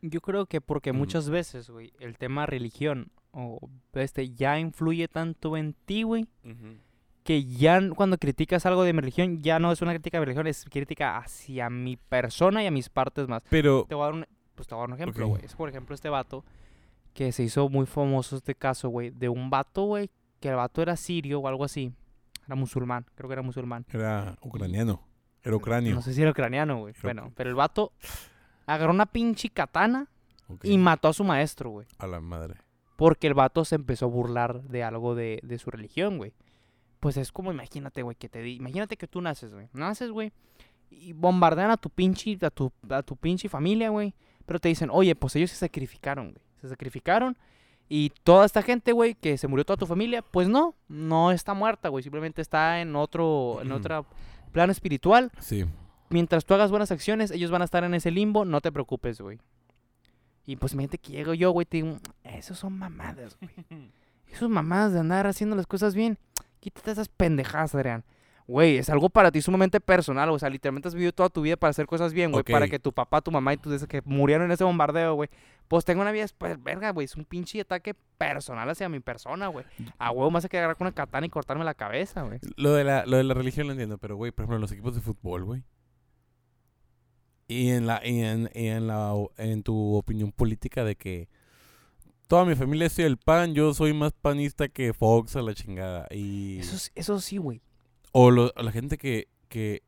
Yo 0.00 0.20
creo 0.20 0.46
que 0.46 0.60
porque 0.60 0.92
muchas 0.92 1.28
veces, 1.28 1.68
güey, 1.68 1.92
el 2.00 2.16
tema 2.18 2.46
religión 2.46 3.10
o 3.32 3.68
este 3.92 4.30
ya 4.30 4.58
influye 4.58 5.06
tanto 5.06 5.56
en 5.56 5.74
ti, 5.84 6.02
güey, 6.02 6.26
que 7.30 7.44
ya 7.44 7.80
cuando 7.90 8.18
criticas 8.18 8.66
algo 8.66 8.82
de 8.82 8.92
mi 8.92 8.98
religión 8.98 9.40
ya 9.40 9.60
no 9.60 9.70
es 9.70 9.80
una 9.82 9.92
crítica 9.92 10.18
de 10.18 10.22
mi 10.22 10.24
religión, 10.24 10.48
es 10.48 10.64
crítica 10.64 11.16
hacia 11.16 11.70
mi 11.70 11.96
persona 11.96 12.64
y 12.64 12.66
a 12.66 12.72
mis 12.72 12.88
partes 12.88 13.28
más. 13.28 13.44
Pero, 13.48 13.86
Te 13.88 13.94
voy 13.94 14.02
a 14.02 14.06
dar 14.06 14.14
un, 14.14 14.26
pues 14.56 14.66
te 14.66 14.74
voy 14.74 14.80
a 14.80 14.82
dar 14.82 14.88
un 14.88 15.00
ejemplo, 15.00 15.28
güey. 15.28 15.44
Es 15.44 15.54
por 15.54 15.68
ejemplo 15.68 15.94
este 15.94 16.08
vato 16.08 16.44
que 17.14 17.30
se 17.30 17.44
hizo 17.44 17.68
muy 17.68 17.86
famoso 17.86 18.34
este 18.34 18.56
caso, 18.56 18.88
güey, 18.88 19.10
de 19.10 19.28
un 19.28 19.48
vato, 19.48 19.84
güey, 19.84 20.10
que 20.40 20.48
el 20.48 20.56
vato 20.56 20.82
era 20.82 20.96
sirio 20.96 21.38
o 21.38 21.46
algo 21.46 21.64
así. 21.64 21.92
Era 22.46 22.56
musulmán, 22.56 23.06
creo 23.14 23.28
que 23.28 23.34
era 23.34 23.42
musulmán. 23.42 23.86
era 23.90 24.36
ucraniano. 24.40 25.00
Era 25.44 25.54
ucranio. 25.54 25.94
No 25.94 26.02
sé 26.02 26.14
si 26.14 26.22
era 26.22 26.32
ucraniano, 26.32 26.80
güey. 26.80 26.94
Era 26.94 27.02
Bueno, 27.04 27.32
pero 27.36 27.48
el 27.48 27.54
vato 27.54 27.92
agarró 28.66 28.92
una 28.92 29.06
pinche 29.06 29.50
katana 29.50 30.08
y 30.64 30.76
mató 30.78 31.06
a 31.06 31.12
su 31.12 31.22
maestro, 31.22 31.70
güey. 31.70 31.86
A 31.98 32.08
la 32.08 32.20
madre. 32.20 32.56
Porque 32.96 33.28
el 33.28 33.34
vato 33.34 33.64
se 33.64 33.76
empezó 33.76 34.06
a 34.06 34.08
burlar 34.08 34.64
de 34.64 34.82
algo 34.82 35.14
de, 35.14 35.38
de 35.44 35.58
su 35.58 35.70
religión, 35.70 36.18
güey. 36.18 36.32
Pues 37.00 37.16
es 37.16 37.32
como, 37.32 37.50
imagínate, 37.50 38.02
güey, 38.02 38.16
que 38.16 38.28
te 38.28 38.42
di. 38.42 38.56
Imagínate 38.56 38.96
que 38.96 39.06
tú 39.06 39.20
naces, 39.20 39.52
güey. 39.52 39.68
Naces, 39.72 40.10
güey. 40.10 40.32
Y 40.90 41.12
bombardean 41.12 41.70
a 41.70 41.76
tu 41.76 41.88
pinche, 41.88 42.38
a 42.42 42.50
tu, 42.50 42.70
a 42.88 43.02
tu 43.02 43.16
pinche 43.16 43.48
familia, 43.48 43.88
güey. 43.88 44.14
Pero 44.44 44.58
te 44.58 44.68
dicen, 44.68 44.90
oye, 44.92 45.14
pues 45.14 45.34
ellos 45.36 45.50
se 45.50 45.56
sacrificaron, 45.56 46.32
güey. 46.32 46.44
Se 46.60 46.68
sacrificaron. 46.68 47.36
Y 47.88 48.12
toda 48.22 48.46
esta 48.46 48.62
gente, 48.62 48.92
güey, 48.92 49.14
que 49.14 49.36
se 49.38 49.48
murió 49.48 49.64
toda 49.64 49.76
tu 49.76 49.86
familia, 49.86 50.22
pues 50.22 50.48
no, 50.48 50.76
no 50.88 51.32
está 51.32 51.54
muerta, 51.54 51.88
güey. 51.88 52.02
Simplemente 52.02 52.42
está 52.42 52.80
en 52.80 52.94
otro, 52.94 53.58
en 53.62 53.72
otro 53.72 54.06
plano 54.52 54.70
espiritual. 54.70 55.32
Sí. 55.40 55.64
Mientras 56.08 56.44
tú 56.44 56.54
hagas 56.54 56.70
buenas 56.70 56.90
acciones, 56.90 57.30
ellos 57.30 57.50
van 57.50 57.62
a 57.62 57.64
estar 57.64 57.82
en 57.82 57.94
ese 57.94 58.10
limbo, 58.10 58.44
no 58.44 58.60
te 58.60 58.70
preocupes, 58.70 59.20
güey. 59.20 59.38
Y 60.46 60.56
pues 60.56 60.72
imagínate 60.72 60.98
que 60.98 61.12
llego 61.12 61.34
yo, 61.34 61.50
güey, 61.52 61.66
te 61.66 61.78
digo, 61.78 61.98
esos 62.24 62.58
son 62.58 62.78
mamadas, 62.78 63.36
güey. 63.40 63.90
Esos 64.32 64.48
mamadas 64.48 64.92
de 64.92 65.00
andar 65.00 65.26
haciendo 65.26 65.56
las 65.56 65.66
cosas 65.66 65.96
bien. 65.96 66.16
Quítate 66.60 66.92
esas 66.92 67.08
pendejadas, 67.08 67.74
Adrián. 67.74 68.04
Güey, 68.46 68.78
es 68.78 68.90
algo 68.90 69.08
para 69.08 69.30
ti 69.30 69.40
sumamente 69.40 69.78
personal, 69.80 70.28
o 70.30 70.38
sea, 70.38 70.50
literalmente 70.50 70.88
has 70.88 70.94
vivido 70.94 71.12
toda 71.12 71.28
tu 71.28 71.40
vida 71.40 71.56
para 71.56 71.70
hacer 71.70 71.86
cosas 71.86 72.12
bien, 72.12 72.32
güey, 72.32 72.42
para 72.42 72.66
que 72.66 72.80
tu 72.80 72.92
papá, 72.92 73.20
tu 73.20 73.30
mamá 73.30 73.54
y 73.54 73.58
tus 73.58 73.86
que 73.86 74.02
murieron 74.04 74.46
en 74.46 74.50
ese 74.50 74.64
bombardeo, 74.64 75.14
güey, 75.14 75.30
pues 75.68 75.84
tengan 75.84 76.02
una 76.02 76.10
vida, 76.10 76.26
pues, 76.36 76.60
verga, 76.60 76.90
güey, 76.90 77.04
es 77.04 77.14
un 77.14 77.24
pinche 77.24 77.60
ataque 77.60 77.94
personal 78.18 78.68
hacia 78.68 78.88
mi 78.88 78.98
persona, 78.98 79.46
güey. 79.46 79.64
A 79.98 80.10
huevo 80.10 80.32
más 80.32 80.44
hay 80.44 80.48
que 80.48 80.58
agarrar 80.58 80.76
con 80.76 80.88
una 80.88 80.94
katana 80.94 81.26
y 81.26 81.30
cortarme 81.30 81.64
la 81.64 81.74
cabeza, 81.74 82.22
güey. 82.22 82.40
Lo 82.56 82.72
de 82.72 82.82
la, 82.82 83.06
lo 83.06 83.18
de 83.18 83.22
la 83.22 83.34
religión 83.34 83.68
lo 83.68 83.72
entiendo, 83.72 83.98
pero 83.98 84.16
güey, 84.16 84.32
por 84.32 84.42
ejemplo, 84.42 84.58
los 84.58 84.72
equipos 84.72 84.96
de 84.96 85.00
fútbol, 85.00 85.44
güey. 85.44 85.62
Y 87.46 87.70
en 87.70 87.86
la, 87.86 88.00
y 88.04 88.20
en, 88.22 88.50
y 88.52 88.66
en 88.66 88.88
la 88.88 89.12
en 89.36 89.62
tu 89.62 89.94
opinión 89.94 90.32
política 90.32 90.82
de 90.82 90.96
que 90.96 91.28
toda 92.30 92.44
mi 92.44 92.54
familia 92.54 92.86
es 92.86 92.96
el 93.00 93.16
pan, 93.16 93.54
yo 93.54 93.74
soy 93.74 93.92
más 93.92 94.12
panista 94.12 94.68
que 94.68 94.92
Fox 94.94 95.34
a 95.34 95.42
la 95.42 95.52
chingada. 95.52 96.06
Y 96.12 96.60
Eso, 96.60 96.76
es- 96.76 96.92
eso 96.94 97.20
sí, 97.20 97.38
güey. 97.38 97.60
o 98.12 98.30
lo- 98.30 98.52
la 98.56 98.70
gente 98.70 98.96
que, 98.98 99.26
que, 99.48 99.82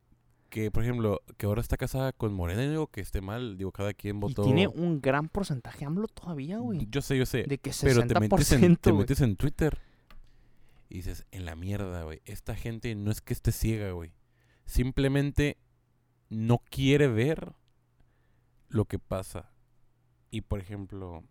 que, 0.49 0.69
por 0.69 0.83
ejemplo, 0.83 1.21
que 1.37 1.45
ahora 1.45 1.61
está 1.61 1.77
casada 1.77 2.11
con 2.11 2.33
Morena, 2.33 2.65
y 2.65 2.69
digo 2.69 2.87
que 2.87 2.99
esté 2.99 3.21
mal, 3.21 3.57
digo, 3.57 3.71
cada 3.71 3.93
quien 3.93 4.17
Y 4.17 4.19
votó. 4.19 4.43
tiene 4.43 4.67
un 4.67 4.99
gran 4.99 5.29
porcentaje 5.29 5.85
AMLO 5.85 6.07
todavía, 6.09 6.57
güey. 6.59 6.85
Yo 6.91 7.01
sé, 7.01 7.17
yo 7.17 7.25
sé. 7.25 7.43
De 7.43 7.57
que 7.59 7.71
60%, 7.71 7.81
Pero 7.81 8.07
te 8.07 8.19
metes, 8.19 8.51
en, 8.51 8.75
te 8.75 8.91
metes 8.93 9.21
en 9.21 9.35
Twitter 9.37 9.79
y 10.89 10.95
dices, 10.97 11.25
en 11.31 11.45
la 11.45 11.55
mierda, 11.55 12.03
güey. 12.03 12.21
Esta 12.25 12.55
gente 12.55 12.93
no 12.93 13.09
es 13.09 13.21
que 13.21 13.33
esté 13.33 13.51
ciega, 13.53 13.91
güey. 13.93 14.11
Simplemente 14.65 15.57
no 16.29 16.59
quiere 16.69 17.07
ver 17.07 17.53
lo 18.67 18.85
que 18.85 18.99
pasa. 18.99 19.51
Y 20.29 20.41
por 20.41 20.59
ejemplo, 20.59 21.23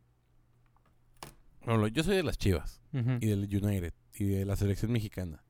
bueno, 1.64 1.86
yo 1.88 2.02
soy 2.02 2.16
de 2.16 2.22
las 2.22 2.38
Chivas 2.38 2.82
y 2.92 3.26
del 3.26 3.44
United 3.44 3.94
y 4.14 4.24
de 4.24 4.44
la 4.44 4.56
selección 4.56 4.92
mexicana. 4.92 5.42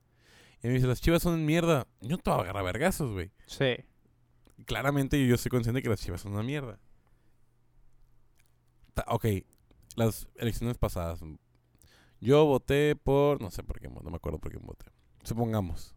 Y 0.61 0.67
me 0.67 0.73
dice, 0.73 0.87
las 0.87 1.01
Chivas 1.01 1.21
son 1.23 1.45
mierda. 1.45 1.87
Yo 2.01 2.09
no 2.09 2.17
te 2.19 2.29
voy 2.29 2.39
a 2.39 2.43
agarrar 2.43 2.63
vergazos, 2.63 3.11
güey. 3.11 3.31
Sí. 3.47 3.75
Claramente 4.65 5.25
yo 5.27 5.37
soy 5.37 5.49
consciente 5.49 5.81
que 5.81 5.89
las 5.89 5.99
Chivas 6.01 6.21
son 6.21 6.33
una 6.33 6.43
mierda. 6.43 6.79
Ta- 8.93 9.05
ok, 9.07 9.25
las 9.95 10.27
elecciones 10.35 10.77
pasadas. 10.77 11.19
Yo 12.21 12.45
voté 12.45 12.95
por... 12.95 13.41
No 13.41 13.51
sé 13.51 13.63
por 13.63 13.79
qué, 13.79 13.89
no 13.89 14.01
me 14.09 14.15
acuerdo 14.15 14.39
por 14.39 14.51
qué 14.51 14.57
voté. 14.57 14.85
Supongamos. 15.23 15.95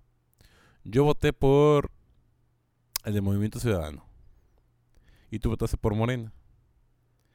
Yo 0.83 1.05
voté 1.05 1.33
por 1.33 1.91
el 3.05 3.15
de 3.15 3.21
Movimiento 3.21 3.61
Ciudadano. 3.61 4.09
Y 5.31 5.39
tú 5.39 5.51
votaste 5.51 5.77
por 5.77 5.95
Morena. 5.95 6.33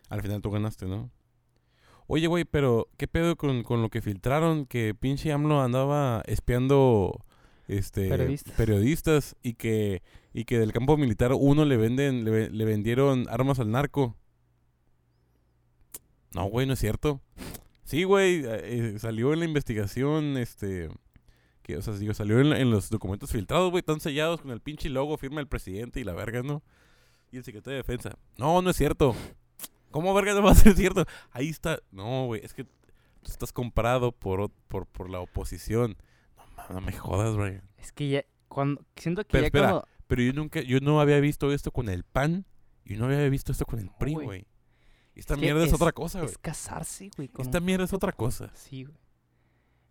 Al 0.10 0.22
final 0.22 0.42
tú 0.42 0.52
ganaste, 0.52 0.86
¿no? 0.88 1.10
Oye, 2.14 2.28
güey, 2.28 2.44
pero 2.46 2.90
¿qué 2.98 3.08
pedo 3.08 3.36
con, 3.38 3.64
con 3.64 3.82
lo 3.82 3.90
que 3.90 4.02
filtraron? 4.02 4.66
Que 4.66 4.94
pinche 4.94 5.32
AMLO 5.32 5.62
andaba 5.62 6.22
espiando 6.26 7.24
este, 7.68 8.10
Periodistas. 8.10 8.54
periodistas 8.56 9.36
y 9.42 9.54
que 9.54 10.02
y 10.34 10.44
que 10.46 10.60
del 10.60 10.74
campo 10.74 10.98
militar 10.98 11.32
uno 11.38 11.64
le 11.66 11.78
venden 11.78 12.24
le, 12.26 12.32
ve- 12.32 12.50
le 12.50 12.66
vendieron 12.66 13.28
armas 13.30 13.60
al 13.60 13.72
narco. 13.72 14.18
No, 16.34 16.46
güey, 16.46 16.66
no 16.68 16.74
es 16.74 16.80
cierto. 16.80 17.22
Sí, 17.84 18.04
güey, 18.04 18.44
eh, 18.46 18.96
salió 19.00 19.34
en 19.34 19.40
la 19.40 19.46
investigación, 19.46 20.38
este, 20.38 20.90
que, 21.62 21.76
o 21.78 21.82
sea, 21.82 21.94
digo, 21.94 22.14
salió 22.14 22.40
en, 22.40 22.54
en 22.54 22.72
los 22.72 22.90
documentos 22.90 23.32
filtrados, 23.32 23.70
güey, 23.70 23.80
están 23.80 24.00
sellados 24.00 24.42
con 24.42 24.52
el 24.52 24.62
pinche 24.62 24.90
logo, 24.90 25.18
firma 25.18 25.42
el 25.42 25.48
presidente 25.48 26.00
y 26.00 26.06
la 26.06 26.14
verga, 26.14 26.42
¿no? 26.42 26.64
Y 27.32 27.38
el 27.38 27.44
secretario 27.44 27.76
de 27.78 27.84
defensa. 27.84 28.18
No, 28.38 28.62
no 28.62 28.70
es 28.70 28.78
cierto. 28.78 29.14
¿Cómo 29.92 30.14
verga 30.14 30.34
no 30.34 30.42
va 30.44 30.52
a 30.52 30.56
ser 30.56 30.74
cierto? 30.76 31.06
Ahí 31.32 31.50
está. 31.50 31.80
No, 31.92 32.26
güey, 32.28 32.42
es 32.44 32.54
que 32.54 32.64
tú 32.64 33.32
estás 33.32 33.52
comprado 33.54 34.12
por, 34.12 34.50
por, 34.68 34.86
por 34.88 35.10
la 35.10 35.20
oposición. 35.20 35.98
No, 36.38 36.44
ma- 36.56 36.68
no 36.74 36.82
me 36.82 36.94
jodas, 36.94 37.36
güey. 37.36 37.60
Es 37.78 37.92
que 37.92 38.10
ya, 38.10 38.26
cuando, 38.48 38.84
siento 38.96 39.24
que 39.24 39.30
Pero 39.32 39.42
ya 39.42 39.48
espera, 39.48 39.70
cuando... 39.70 39.88
Pero 40.08 40.22
yo 40.24 40.34
nunca, 40.34 40.62
yo 40.62 40.80
no 40.82 41.00
había 41.00 41.20
visto 41.20 41.52
esto 41.54 41.72
con 41.72 41.88
el 41.90 42.04
PAN 42.04 42.46
y 42.84 42.96
no 42.96 43.06
había 43.06 43.28
visto 43.30 43.52
esto 43.52 43.66
con 43.66 43.80
el 43.80 43.90
PRI, 44.00 44.14
güey. 44.14 44.46
Esta 45.16 45.34
Es 45.36 45.40
mierda 45.40 45.62
es, 45.64 45.68
es- 45.70 45.74
otra 45.74 45.92
cosa, 45.92 46.20
güey. 46.20 46.32
Es 46.32 46.38
casarse, 46.38 47.10
güey. 47.16 47.30
Esta 47.38 47.60
un- 47.60 47.66
mierda 47.66 47.86
es 47.86 47.94
otra 47.94 48.12
cosa. 48.12 48.52
Sí, 48.56 48.84
güey. 48.86 48.98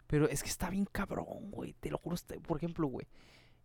Pero 0.07 0.29
es 0.29 0.43
que 0.43 0.49
está 0.49 0.69
bien 0.71 0.87
cabrón, 0.91 1.51
güey. 1.51 1.75
Te 1.75 1.89
lo 1.91 1.99
juro. 1.99 2.17
está- 2.17 2.35
Por 2.41 2.57
ejemplo, 2.57 2.87
güey. 2.89 3.07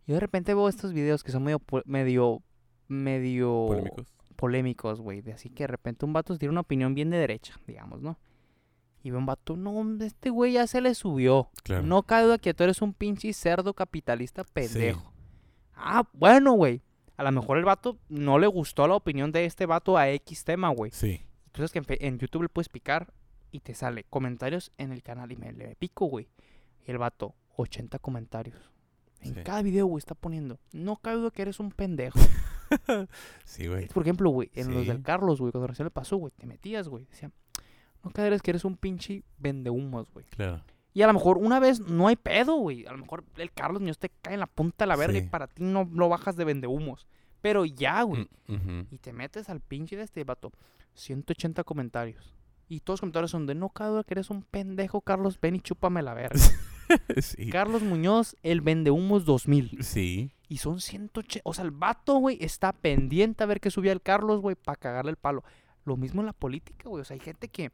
Yo 0.06 0.14
de 0.14 0.20
repente 0.20 0.54
veo 0.54 0.68
estos 0.68 0.92
videos 0.92 1.24
que 1.24 1.32
son 1.32 1.42
medio... 1.42 1.60
Medio... 1.86 2.42
Medio... 2.88 3.64
Polémicos. 3.66 4.06
Polémicos, 4.36 5.00
güey. 5.00 5.22
De 5.22 5.32
así 5.32 5.50
que 5.50 5.64
de 5.64 5.68
repente 5.68 6.04
un 6.04 6.12
vato 6.12 6.36
tiene 6.38 6.52
una 6.52 6.60
opinión 6.60 6.94
bien 6.94 7.10
de 7.10 7.18
derecha, 7.18 7.58
digamos, 7.66 8.02
¿no? 8.02 8.18
Y 9.02 9.10
ve 9.10 9.18
un 9.18 9.26
vato, 9.26 9.56
no, 9.56 10.04
este 10.04 10.30
güey 10.30 10.52
ya 10.52 10.66
se 10.66 10.80
le 10.80 10.94
subió. 10.94 11.50
Claro. 11.62 11.82
No 11.82 12.02
cabe 12.02 12.24
duda 12.24 12.38
que 12.38 12.54
tú 12.54 12.64
eres 12.64 12.82
un 12.82 12.92
pinche 12.92 13.32
cerdo 13.32 13.72
capitalista 13.72 14.42
pendejo. 14.44 15.12
Ah, 15.74 16.08
bueno, 16.12 16.52
güey. 16.52 16.82
A 17.16 17.22
lo 17.22 17.32
mejor 17.32 17.58
el 17.58 17.64
vato 17.64 17.98
no 18.08 18.38
le 18.38 18.46
gustó 18.46 18.86
la 18.88 18.94
opinión 18.94 19.32
de 19.32 19.44
este 19.44 19.64
vato 19.64 19.96
a 19.96 20.10
X 20.10 20.44
tema, 20.44 20.70
güey. 20.70 20.90
Sí. 20.90 21.22
Sabes 21.54 21.72
que 21.72 21.82
en, 22.00 22.18
YouTube 22.18 22.42
le 22.42 22.48
puedes 22.48 22.68
picar 22.68 23.12
y 23.50 23.60
te 23.60 23.74
sale 23.74 24.04
comentarios 24.04 24.72
en 24.76 24.92
el 24.92 25.02
canal 25.02 25.32
y 25.32 25.36
me 25.36 25.52
le 25.52 25.76
pico, 25.76 26.06
güey. 26.06 26.28
Y 26.86 26.90
el 26.90 26.98
vato, 26.98 27.34
80 27.56 27.98
comentarios. 28.00 28.70
En 29.20 29.34
Sí. 29.34 29.40
cada 29.42 29.62
video, 29.62 29.86
güey, 29.86 29.98
está 29.98 30.14
poniendo. 30.14 30.58
No 30.72 30.96
cabe 30.96 31.16
duda 31.16 31.30
que 31.30 31.42
eres 31.42 31.60
un 31.60 31.70
pendejo. 31.70 32.18
Sí, 33.44 33.66
güey. 33.66 33.88
Por 33.88 34.02
ejemplo, 34.02 34.30
güey, 34.30 34.50
en 34.54 34.72
los 34.74 34.86
del 34.86 35.02
Carlos, 35.02 35.40
güey, 35.40 35.52
cuando 35.52 35.68
recién 35.68 35.86
le 35.86 35.90
pasó, 35.90 36.16
güey, 36.16 36.32
te 36.36 36.46
metías, 36.46 36.88
güey. 36.88 37.06
Decían, 37.06 37.32
no 38.02 38.10
caeres 38.10 38.42
que 38.42 38.50
eres 38.50 38.64
un 38.64 38.76
pinche 38.76 39.22
vendehumos, 39.38 40.10
güey. 40.12 40.26
Claro. 40.26 40.62
Y 40.96 41.02
a 41.02 41.06
lo 41.06 41.12
mejor 41.12 41.36
una 41.38 41.60
vez 41.60 41.80
no 41.80 42.08
hay 42.08 42.16
pedo, 42.16 42.54
güey. 42.56 42.86
A 42.86 42.92
lo 42.92 42.98
mejor 42.98 43.24
el 43.36 43.52
Carlos 43.52 43.82
Muñoz 43.82 43.98
te 43.98 44.10
cae 44.22 44.34
en 44.34 44.40
la 44.40 44.46
punta 44.46 44.84
de 44.84 44.88
la 44.88 44.96
verga 44.96 45.18
y 45.18 45.28
para 45.28 45.46
ti 45.46 45.62
no 45.62 45.86
lo 45.92 46.08
bajas 46.08 46.36
de 46.36 46.44
vendehumos. 46.44 47.06
Pero 47.42 47.66
ya, 47.66 48.02
güey. 48.02 48.28
Mm. 48.46 48.80
Y 48.90 48.98
te 48.98 49.12
metes 49.12 49.50
al 49.50 49.60
pinche 49.60 49.96
de 49.96 50.04
este 50.04 50.24
vato. 50.24 50.52
180 50.94 51.64
comentarios. 51.64 52.34
Y 52.68 52.80
todos 52.80 52.94
los 52.94 53.00
comentarios 53.00 53.30
son 53.30 53.46
de 53.46 53.54
no 53.54 53.68
cabe 53.68 54.02
que 54.04 54.14
eres 54.14 54.30
un 54.30 54.42
pendejo, 54.42 55.02
Carlos. 55.02 55.38
Ven 55.38 55.56
y 55.56 55.60
chúpame 55.60 56.02
la 56.02 56.14
verga. 56.14 56.40
sí. 57.20 57.50
Carlos 57.50 57.82
Muñoz, 57.82 58.34
el 58.42 58.62
vendehumos 58.62 59.24
2000. 59.26 59.84
Sí. 59.84 60.32
Y 60.48 60.58
son 60.58 60.80
180. 60.80 61.42
O 61.44 61.52
sea, 61.54 61.64
el 61.64 61.70
vato, 61.72 62.14
güey, 62.18 62.38
está 62.40 62.72
pendiente 62.72 63.42
a 63.42 63.46
ver 63.46 63.60
que 63.60 63.70
subía 63.70 63.92
el 63.92 64.00
Carlos, 64.00 64.40
güey, 64.40 64.54
para 64.54 64.76
cagarle 64.76 65.10
el 65.10 65.16
palo. 65.16 65.42
Lo 65.84 65.96
mismo 65.96 66.20
en 66.22 66.26
la 66.26 66.32
política, 66.32 66.88
güey. 66.88 67.02
O 67.02 67.04
sea, 67.04 67.14
hay 67.14 67.20
gente 67.20 67.48
que. 67.48 67.70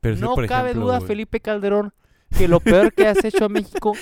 Pero 0.00 0.16
no 0.16 0.34
por 0.34 0.46
cabe 0.46 0.70
ejemplo, 0.70 0.86
duda, 0.86 1.00
Felipe 1.00 1.40
Calderón, 1.40 1.92
que 2.36 2.48
lo 2.48 2.60
peor 2.60 2.92
que 2.92 3.06
has 3.08 3.24
hecho 3.24 3.44
a 3.46 3.48
México. 3.48 3.92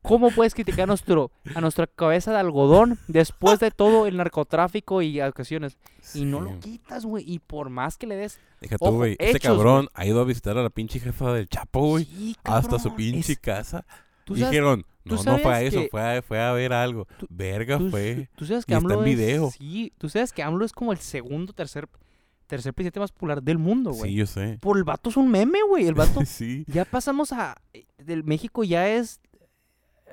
¿Cómo 0.00 0.30
puedes 0.30 0.54
criticar 0.54 0.84
a, 0.84 0.86
nuestro, 0.86 1.32
a 1.54 1.60
nuestra 1.60 1.86
cabeza 1.88 2.30
de 2.30 2.38
algodón 2.38 2.98
después 3.08 3.58
de 3.58 3.72
todo 3.72 4.06
el 4.06 4.16
narcotráfico 4.16 5.02
y 5.02 5.20
ocasiones? 5.20 5.76
Y 6.14 6.24
no 6.24 6.40
lo 6.40 6.60
quitas, 6.60 7.04
güey. 7.04 7.24
Y 7.30 7.40
por 7.40 7.68
más 7.68 7.98
que 7.98 8.06
le 8.06 8.14
des. 8.16 8.38
Deja 8.60 8.78
tú, 8.78 8.92
güey. 8.92 9.16
Este 9.18 9.40
cabrón 9.40 9.88
ha 9.94 10.06
ido 10.06 10.20
a 10.20 10.24
visitar 10.24 10.56
a 10.56 10.62
la 10.62 10.70
pinche 10.70 11.00
jefa 11.00 11.32
del 11.32 11.48
Chapo, 11.48 11.80
güey. 11.80 12.04
Sí, 12.04 12.36
hasta 12.44 12.78
su 12.78 12.94
pinche 12.94 13.32
es- 13.32 13.38
casa. 13.40 13.84
¿Tú 14.28 14.36
Y 14.36 14.40
sabes- 14.40 14.50
dijeron, 14.50 14.84
tú 15.04 15.14
no, 15.16 15.22
no 15.24 15.38
fue 15.38 15.54
a 15.54 15.62
eso, 15.62 15.80
que- 15.80 15.88
fue, 15.88 16.00
a, 16.18 16.22
fue 16.22 16.38
a 16.40 16.52
ver 16.52 16.72
algo. 16.74 17.06
Tú- 17.18 17.26
Verga 17.30 17.78
tú, 17.78 17.88
fue. 17.90 18.28
tú 18.36 18.44
sabes 18.44 18.66
que 18.66 18.74
y 18.74 18.76
está 18.76 18.84
AMLO 18.86 19.02
en 19.02 19.08
es- 19.08 19.16
video. 19.16 19.50
Sí, 19.50 19.92
tú 19.98 20.08
sabes 20.08 20.32
que 20.32 20.42
AMLO 20.42 20.64
es 20.64 20.72
como 20.72 20.92
el 20.92 20.98
segundo, 20.98 21.52
tercer, 21.54 21.88
tercer 22.46 22.74
presidente 22.74 23.00
más 23.00 23.10
popular 23.12 23.42
del 23.42 23.56
mundo, 23.58 23.90
güey. 23.92 24.10
Sí, 24.10 24.16
yo 24.16 24.26
sé. 24.26 24.58
Por 24.60 24.76
el 24.76 24.84
vato 24.84 25.08
es 25.10 25.16
un 25.16 25.30
meme, 25.30 25.60
güey. 25.66 25.86
El 25.86 25.94
vato 25.94 26.20
sí. 26.26 26.64
Ya 26.68 26.84
pasamos 26.84 27.32
a. 27.32 27.56
eh, 27.72 27.86
Del 27.98 28.22
México 28.24 28.64
ya 28.64 28.88
es. 28.88 29.20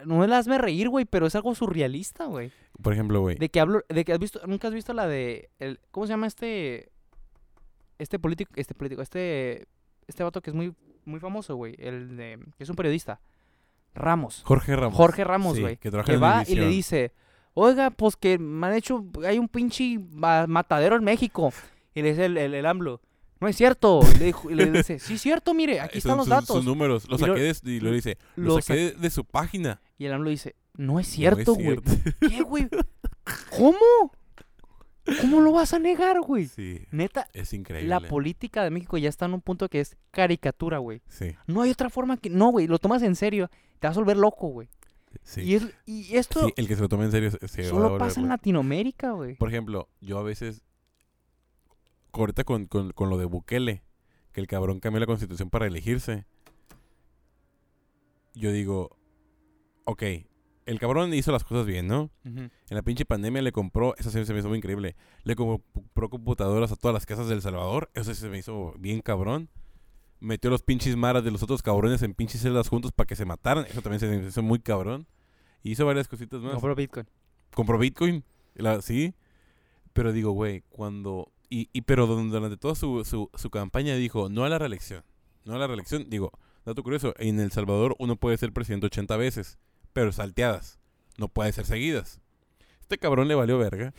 No 0.05 0.17
me 0.19 0.27
la 0.27 0.37
hazme 0.39 0.57
reír, 0.57 0.89
güey, 0.89 1.05
pero 1.05 1.25
es 1.25 1.35
algo 1.35 1.55
surrealista, 1.55 2.25
güey. 2.25 2.51
Por 2.81 2.91
ejemplo, 2.93 3.21
güey. 3.21 3.37
De 3.37 3.47
que 3.49 3.59
hablo. 3.61 3.81
De 3.89 4.03
que 4.03 4.11
has 4.13 4.19
visto. 4.19 4.41
Nunca 4.47 4.67
has 4.67 4.73
visto 4.73 4.93
la 4.93 5.07
de. 5.07 5.49
El, 5.59 5.79
¿Cómo 5.91 6.05
se 6.05 6.11
llama 6.13 6.27
este. 6.27 6.89
Este 7.97 8.19
político. 8.19 8.51
Este 8.55 8.73
político. 8.73 9.01
Este. 9.01 9.67
Este 10.07 10.23
vato 10.23 10.41
que 10.41 10.49
es 10.49 10.55
muy. 10.55 10.73
Muy 11.05 11.19
famoso, 11.19 11.55
güey. 11.55 11.75
El 11.77 12.17
de. 12.17 12.39
Que 12.57 12.63
es 12.63 12.69
un 12.69 12.75
periodista. 12.75 13.21
Ramos. 13.95 14.41
Jorge 14.45 14.76
Ramos. 14.76 14.95
Jorge 14.95 15.23
Ramos, 15.23 15.55
Sí, 15.55 15.61
güey. 15.61 15.77
que 15.77 15.89
va 16.17 16.43
y 16.47 16.55
le 16.55 16.67
dice. 16.67 17.11
Oiga, 17.53 17.89
pues 17.89 18.15
que 18.17 18.38
me 18.38 18.67
han 18.67 18.73
hecho. 18.73 19.05
Hay 19.26 19.39
un 19.39 19.47
pinche 19.47 19.97
ma- 20.11 20.45
matadero 20.47 20.95
en 20.97 21.03
México. 21.03 21.53
Y 21.93 22.01
le 22.01 22.09
dice 22.09 22.26
el, 22.26 22.38
el, 22.38 22.53
el 22.53 22.65
AMLO. 22.65 22.99
No 23.39 23.47
es 23.47 23.55
cierto. 23.55 24.01
Y 24.15 24.17
le, 24.19 24.26
dijo- 24.26 24.51
y 24.51 24.55
le 24.55 24.69
dice. 24.72 24.99
Sí, 24.99 25.13
es 25.15 25.22
cierto, 25.22 25.53
mire. 25.53 25.80
Aquí 25.81 25.97
están 25.99 26.17
los 26.17 26.27
datos. 26.27 26.47
Sus 26.57 26.65
números. 26.65 27.07
Los 27.09 27.22
Y 27.22 27.26
lo- 27.26 27.34
saqué 27.34 27.53
de, 27.53 27.72
y 27.72 27.80
lo 27.80 27.91
dice. 27.91 28.17
Los 28.35 28.55
lo 28.55 28.61
saqué 28.61 28.80
de, 28.80 28.91
de 28.91 29.09
su 29.09 29.23
página. 29.23 29.81
Y 29.97 30.05
el 30.05 30.13
AMLO 30.13 30.30
dice, 30.30 30.55
no 30.76 30.99
es 30.99 31.07
No 31.07 31.13
cierto, 31.13 31.53
güey. 31.55 31.80
cierto. 31.80 31.91
¿Qué, 32.30 32.41
güey? 32.41 32.67
¿Cómo? 33.57 34.11
¿Cómo 35.22 35.39
lo 35.39 35.51
vas 35.51 35.72
a 35.73 35.80
negar, 35.80 36.19
güey? 36.19 36.47
Sí, 36.47 36.81
Neta, 36.91 37.27
es 37.34 37.53
increíble. 37.53 37.88
la 37.88 37.99
política 37.99 38.63
de 38.63 38.72
México 38.72 38.97
ya 38.97 39.07
está 39.07 39.26
en 39.26 39.35
un 39.35 39.41
punto 39.41 39.69
que 39.69 39.80
es 39.80 39.95
caricatura, 40.09 40.80
güey. 40.80 41.01
Sí, 41.07 41.35
No 41.45 41.61
hay 41.61 41.69
otra 41.69 41.91
forma 41.91 42.17
que... 42.17 42.31
No, 42.31 42.49
güey, 42.49 42.65
lo 42.65 42.80
tomas 42.80 43.03
en 43.03 43.15
serio, 43.15 43.51
te 43.80 43.88
vas 43.88 43.97
a 43.97 43.99
volver 43.99 44.18
loco, 44.18 44.47
güey. 44.47 44.69
sí. 45.23 45.41
Y, 45.41 45.56
es- 45.56 45.68
y 45.85 46.15
esto 46.18 46.45
Sí, 46.47 46.53
el 46.57 46.68
que 46.68 46.76
se 46.76 46.81
lo 46.81 46.89
tome 46.89 47.06
en 47.06 47.11
serio 47.11 47.31
se- 47.31 47.47
se 47.47 47.61
va 47.64 47.68
a 47.68 47.69
solo 47.69 47.84
volver 47.91 47.99
pasa 48.07 48.19
en. 48.22 48.27
Latinoamérica, 48.27 49.11
güey. 49.11 49.35
Por 49.35 49.49
ejemplo, 49.49 49.88
yo 50.02 50.18
a 50.19 50.23
veces, 50.23 50.61
ahorita 52.11 52.43
con, 52.43 52.65
con, 52.68 52.91
con 52.91 53.10
lo 53.10 53.18
de 53.18 53.26
Bukele, 53.26 53.84
que 54.34 54.41
el 54.41 54.47
cabrón 54.47 54.80
cambió 54.80 54.99
la 54.99 55.06
constitución 55.06 55.49
para 55.49 55.68
elegirse, 55.68 56.26
yo 58.34 58.52
digo, 58.52 58.97
ok, 59.85 60.03
el 60.65 60.80
cabrón 60.80 61.14
hizo 61.14 61.31
las 61.31 61.43
cosas 61.43 61.65
bien, 61.65 61.88
¿no? 61.88 62.10
En 62.23 62.52
la 62.69 62.81
pinche 62.81 63.06
pandemia 63.06 63.41
le 63.41 63.52
compró, 63.52 63.95
eso 63.97 64.10
se, 64.11 64.26
se 64.26 64.34
me 64.34 64.39
hizo 64.39 64.49
muy 64.49 64.57
increíble, 64.57 64.95
le 65.23 65.35
compró 65.35 66.10
computadoras 66.10 66.72
a 66.72 66.76
todas 66.76 66.93
las 66.93 67.06
casas 67.06 67.27
del 67.30 67.41
Salvador, 67.41 67.89
eso 67.93 68.14
se 68.14 68.30
me 68.30 68.38
hizo 68.39 68.73
bien 68.80 69.02
cabrón. 69.02 69.49
Metió 70.19 70.49
los 70.49 70.63
pinches 70.63 70.95
maras 70.95 71.23
de 71.23 71.31
los 71.31 71.43
otros 71.43 71.61
cabrones 71.61 72.01
en 72.01 72.13
pinches 72.13 72.41
celdas 72.41 72.69
juntos 72.69 72.91
para 72.91 73.07
que 73.07 73.15
se 73.15 73.25
mataran, 73.25 73.65
eso 73.65 73.81
también 73.81 73.99
se 73.99 74.27
hizo 74.27 74.41
muy 74.41 74.59
cabrón. 74.59 75.07
Y 75.61 75.71
hizo 75.71 75.85
varias 75.85 76.07
cositas 76.07 76.41
más 76.41 76.53
Compró 76.53 76.75
Bitcoin. 76.75 77.07
compró 77.53 77.77
Bitcoin, 77.77 78.23
la, 78.53 78.81
sí. 78.81 79.13
Pero 79.93 80.13
digo, 80.13 80.31
güey, 80.31 80.63
cuando... 80.69 81.31
Y, 81.49 81.69
y 81.73 81.81
pero 81.81 82.07
durante 82.07 82.57
toda 82.57 82.75
su, 82.75 83.03
su, 83.05 83.29
su 83.33 83.49
campaña 83.49 83.95
dijo, 83.95 84.29
no 84.29 84.43
a 84.45 84.49
la 84.49 84.59
reelección. 84.59 85.03
No 85.43 85.55
a 85.55 85.57
la 85.57 85.67
reelección. 85.67 86.09
Digo, 86.09 86.31
dato 86.65 86.83
curioso, 86.83 87.13
en 87.17 87.39
El 87.39 87.51
Salvador 87.51 87.95
uno 87.99 88.15
puede 88.15 88.37
ser 88.37 88.51
presidente 88.51 88.87
80 88.87 89.17
veces, 89.17 89.57
pero 89.93 90.11
salteadas. 90.11 90.79
No 91.17 91.29
puede 91.29 91.51
ser 91.53 91.65
seguidas. 91.65 92.19
Este 92.81 92.97
cabrón 92.97 93.27
le 93.27 93.35
valió 93.35 93.57
verga. 93.57 93.93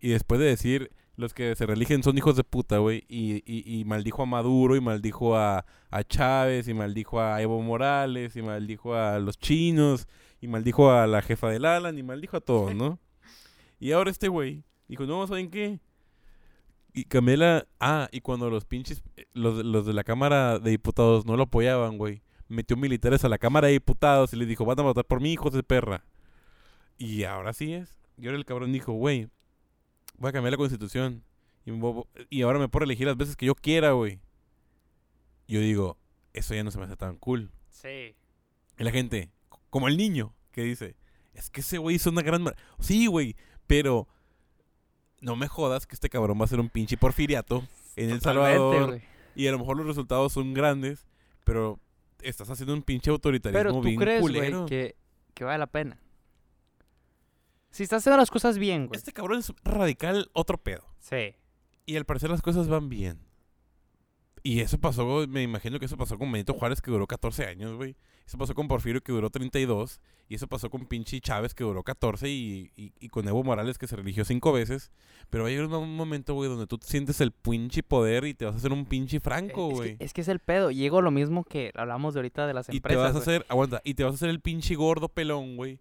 Y 0.00 0.08
después 0.08 0.40
de 0.40 0.46
decir, 0.46 0.90
los 1.16 1.32
que 1.32 1.54
se 1.54 1.66
reeligen 1.66 2.02
son 2.02 2.18
hijos 2.18 2.36
de 2.36 2.44
puta, 2.44 2.78
güey, 2.78 3.04
y, 3.08 3.36
y, 3.46 3.80
y 3.80 3.84
maldijo 3.84 4.22
a 4.22 4.26
Maduro, 4.26 4.76
y 4.76 4.80
maldijo 4.80 5.36
a, 5.36 5.64
a 5.90 6.04
Chávez, 6.04 6.68
y 6.68 6.74
maldijo 6.74 7.20
a 7.20 7.40
Evo 7.40 7.60
Morales, 7.62 8.36
y 8.36 8.42
maldijo 8.42 8.94
a 8.94 9.18
los 9.18 9.38
chinos, 9.38 10.08
y 10.40 10.48
maldijo 10.48 10.90
a 10.90 11.06
la 11.06 11.22
jefa 11.22 11.48
del 11.50 11.64
Alan, 11.64 11.96
y 11.98 12.02
maldijo 12.02 12.36
a 12.36 12.40
todos, 12.40 12.74
¿no? 12.74 12.98
Y 13.78 13.92
ahora 13.92 14.10
este 14.10 14.28
güey 14.28 14.64
dijo, 14.88 15.04
no, 15.04 15.26
¿saben 15.26 15.50
qué? 15.50 15.80
Y 16.92 17.04
Camela, 17.04 17.66
ah, 17.80 18.08
y 18.12 18.20
cuando 18.20 18.50
los 18.50 18.64
pinches, 18.64 19.02
los, 19.32 19.64
los 19.64 19.84
de 19.84 19.92
la 19.92 20.04
Cámara 20.04 20.58
de 20.58 20.70
Diputados 20.70 21.26
no 21.26 21.36
lo 21.36 21.44
apoyaban, 21.44 21.98
güey, 21.98 22.22
metió 22.48 22.76
militares 22.76 23.24
a 23.24 23.28
la 23.28 23.38
Cámara 23.38 23.66
de 23.66 23.74
Diputados 23.74 24.32
y 24.32 24.36
le 24.36 24.46
dijo, 24.46 24.64
van 24.64 24.78
a 24.78 24.82
votar 24.82 25.04
por 25.04 25.20
mí, 25.20 25.32
hijos 25.32 25.52
de 25.52 25.62
perra. 25.62 26.04
Y 26.98 27.24
ahora 27.24 27.52
sí 27.52 27.72
es. 27.72 27.98
Y 28.16 28.26
ahora 28.26 28.38
el 28.38 28.44
cabrón 28.44 28.72
dijo, 28.72 28.92
güey, 28.92 29.28
voy 30.18 30.30
a 30.30 30.32
cambiar 30.32 30.52
la 30.52 30.56
constitución. 30.56 31.22
Y, 31.66 31.70
me 31.72 31.78
voy- 31.78 32.04
y 32.30 32.42
ahora 32.42 32.58
me 32.58 32.68
puedo 32.68 32.84
elegir 32.84 33.06
las 33.06 33.16
veces 33.16 33.36
que 33.36 33.46
yo 33.46 33.54
quiera, 33.54 33.92
güey. 33.92 34.20
Yo 35.48 35.60
digo, 35.60 35.98
eso 36.32 36.54
ya 36.54 36.64
no 36.64 36.70
se 36.70 36.78
me 36.78 36.84
hace 36.84 36.96
tan 36.96 37.16
cool. 37.16 37.50
Sí. 37.68 38.14
Y 38.78 38.84
la 38.84 38.90
gente, 38.90 39.30
como 39.70 39.88
el 39.88 39.96
niño, 39.96 40.34
que 40.52 40.62
dice, 40.62 40.96
es 41.32 41.50
que 41.50 41.60
ese 41.60 41.78
güey 41.78 41.96
hizo 41.96 42.10
una 42.10 42.22
gran... 42.22 42.42
mar-". 42.42 42.56
Sí, 42.80 43.06
güey, 43.06 43.36
pero 43.66 44.08
no 45.20 45.36
me 45.36 45.48
jodas 45.48 45.86
que 45.86 45.94
este 45.94 46.08
cabrón 46.08 46.38
va 46.40 46.44
a 46.44 46.48
ser 46.48 46.60
un 46.60 46.68
pinche 46.68 46.96
porfiriato 46.96 47.66
en 47.96 48.10
El 48.10 48.20
Salvador. 48.20 49.00
Y 49.34 49.46
a 49.48 49.52
lo 49.52 49.58
mejor 49.58 49.76
los 49.76 49.86
resultados 49.86 50.32
son 50.32 50.54
grandes, 50.54 51.06
pero 51.44 51.80
estás 52.22 52.48
haciendo 52.50 52.72
un 52.74 52.82
pinche 52.82 53.10
autoritarismo 53.10 53.58
Pero 53.58 53.72
tú 53.72 53.80
bien 53.82 53.98
crees, 54.00 54.22
que, 54.68 54.96
que 55.34 55.44
vale 55.44 55.58
la 55.58 55.66
pena. 55.66 55.98
Si 57.74 57.82
estás 57.82 58.02
haciendo 58.02 58.18
las 58.18 58.30
cosas 58.30 58.56
bien, 58.58 58.86
güey. 58.86 58.96
Este 58.96 59.12
cabrón 59.12 59.40
es 59.40 59.52
radical 59.64 60.30
otro 60.32 60.58
pedo. 60.58 60.86
Sí. 61.00 61.34
Y 61.86 61.96
al 61.96 62.04
parecer 62.04 62.30
las 62.30 62.40
cosas 62.40 62.68
van 62.68 62.88
bien. 62.88 63.18
Y 64.46 64.60
eso 64.60 64.78
pasó, 64.78 65.26
me 65.26 65.42
imagino 65.42 65.78
que 65.78 65.86
eso 65.86 65.96
pasó 65.96 66.18
con 66.18 66.30
Benito 66.30 66.52
Juárez 66.52 66.82
que 66.82 66.90
duró 66.90 67.06
14 67.06 67.46
años, 67.46 67.74
güey. 67.76 67.96
Eso 68.26 68.36
pasó 68.36 68.54
con 68.54 68.68
Porfirio 68.68 69.00
que 69.02 69.10
duró 69.10 69.30
32. 69.30 70.00
Y 70.28 70.34
eso 70.34 70.46
pasó 70.46 70.68
con 70.70 70.86
pinche 70.86 71.18
Chávez 71.20 71.54
que 71.54 71.64
duró 71.64 71.82
14. 71.82 72.28
Y, 72.28 72.70
y- 72.76 72.92
y 73.00 73.08
con 73.08 73.26
Evo 73.26 73.42
Morales 73.42 73.78
que 73.78 73.86
se 73.86 73.96
religió 73.96 74.24
cinco 74.26 74.52
veces. 74.52 74.90
Pero 75.30 75.44
va 75.44 75.48
a 75.48 75.52
llegar 75.52 75.66
un, 75.66 75.96
momento, 75.96 76.34
güey, 76.34 76.50
donde 76.50 76.66
tú 76.66 76.78
sientes 76.82 77.20
el 77.22 77.32
pinche 77.32 77.82
poder 77.82 78.24
y 78.26 78.34
te 78.34 78.44
vas 78.44 78.54
a 78.54 78.58
hacer 78.58 78.72
un 78.72 78.84
pinche 78.84 79.18
franco, 79.18 79.70
es, 79.70 79.74
güey. 79.74 79.96
que, 79.96 80.04
es 80.04 80.12
que 80.12 80.20
es 80.20 80.28
el 80.28 80.40
pedo. 80.40 80.70
Llego 80.70 81.00
lo 81.02 81.10
mismo 81.10 81.42
que 81.44 81.72
hablamos 81.74 82.12
de 82.14 82.20
ahorita 82.20 82.46
de 82.46 82.52
las 82.54 82.68
Y 82.68 82.72
te 82.72 82.76
empresas. 82.76 83.02
vas 83.02 83.16
a 83.16 83.18
hacer, 83.18 83.46
aguanta, 83.48 83.80
y 83.82 83.94
te 83.94 84.04
vas 84.04 84.12
a 84.12 84.16
hacer 84.16 84.28
el 84.28 84.40
pinche 84.40 84.74
gordo 84.74 85.08
pelón, 85.08 85.56
güey. 85.56 85.80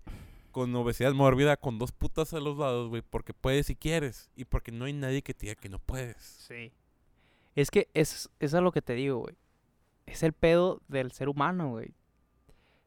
Con 0.53 0.73
obesidad 0.75 1.13
mórbida, 1.13 1.57
con 1.57 1.80
dos 1.80 1.91
putas 1.91 2.31
a 2.34 2.39
los 2.39 2.57
lados, 2.57 2.88
güey. 2.89 3.01
Porque 3.01 3.34
puedes 3.34 3.65
si 3.65 3.75
quieres. 3.75 4.30
Y 4.35 4.45
porque 4.45 4.71
no 4.71 4.85
hay 4.85 4.93
nadie 4.93 5.23
que 5.23 5.34
te 5.34 5.47
diga 5.47 5.59
que 5.59 5.67
no 5.67 5.80
puedes. 5.80 6.15
Sí. 6.17 6.71
Es 7.55 7.71
que 7.71 7.89
es, 7.95 8.30
eso 8.39 8.57
es 8.57 8.63
lo 8.63 8.71
que 8.71 8.84
te 8.84 8.93
digo, 8.93 9.19
güey. 9.19 9.35
Es 10.05 10.21
el 10.21 10.34
pedo 10.34 10.81
del 10.88 11.11
ser 11.11 11.27
humano, 11.27 11.71
güey. 11.71 11.95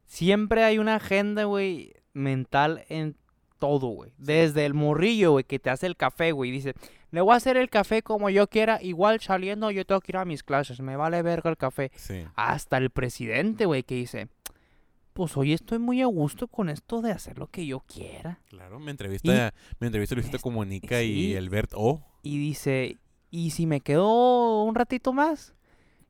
Siempre 0.05 0.63
hay 0.63 0.79
una 0.79 0.95
agenda, 0.95 1.43
güey, 1.43 1.93
mental 2.13 2.85
en 2.89 3.17
todo, 3.59 3.89
güey. 3.89 4.13
Desde 4.17 4.65
el 4.65 4.73
morrillo, 4.73 5.33
güey, 5.33 5.45
que 5.45 5.59
te 5.59 5.69
hace 5.69 5.87
el 5.87 5.97
café, 5.97 6.31
güey. 6.31 6.53
Dice, 6.53 6.75
le 7.11 7.21
voy 7.21 7.35
a 7.35 7.37
hacer 7.37 7.57
el 7.57 7.69
café 7.69 8.03
como 8.03 8.31
yo 8.31 8.47
quiera. 8.47 8.81
Igual 8.81 9.21
saliendo 9.21 9.73
yo 9.73 9.85
tengo 9.85 10.01
que 10.01 10.13
ir 10.13 10.19
a 10.19 10.25
mis 10.25 10.45
clases. 10.45 10.81
Me 10.81 10.97
vale 10.97 11.21
verga 11.23 11.51
el 11.51 11.57
café. 11.57 11.91
Sí. 11.97 12.25
Hasta 12.37 12.77
el 12.77 12.91
presidente, 12.91 13.67
güey, 13.67 13.83
que 13.83 13.97
dice, 13.97 14.29
pues 15.17 15.37
hoy 15.39 15.55
estoy 15.55 15.79
muy 15.79 16.03
a 16.03 16.07
gusto 16.07 16.47
con 16.47 16.69
esto 16.69 17.01
de 17.01 17.11
hacer 17.11 17.39
lo 17.39 17.47
que 17.49 17.67
yo 17.67 17.81
quiera. 17.81 18.39
Claro, 18.51 18.79
me 18.79 18.91
entrevista, 18.91 19.55
me 19.81 19.87
entrevista 19.87 20.15
Luisito 20.15 20.37
Es- 20.37 20.43
Comunica 20.43 21.01
sí. 21.01 21.07
y 21.31 21.37
Albert 21.37 21.73
O. 21.75 22.05
y 22.23 22.39
dice, 22.39 22.99
¿y 23.31 23.51
si 23.51 23.65
me 23.67 23.81
quedo 23.81 24.63
un 24.63 24.75
ratito 24.75 25.13
más? 25.15 25.55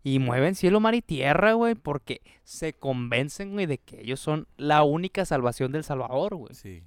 Y 0.02 0.18
mueven 0.18 0.54
cielo, 0.56 0.80
mar 0.80 0.94
y 0.96 1.02
tierra, 1.02 1.52
güey, 1.52 1.74
porque 1.76 2.20
se 2.44 2.72
convencen, 2.72 3.52
güey, 3.52 3.66
de 3.66 3.78
que 3.78 4.00
ellos 4.02 4.18
son 4.20 4.46
la 4.56 4.82
única 4.82 5.24
salvación 5.24 5.70
del 5.72 5.84
Salvador, 5.84 6.34
güey. 6.36 6.54
Sí. 6.54 6.82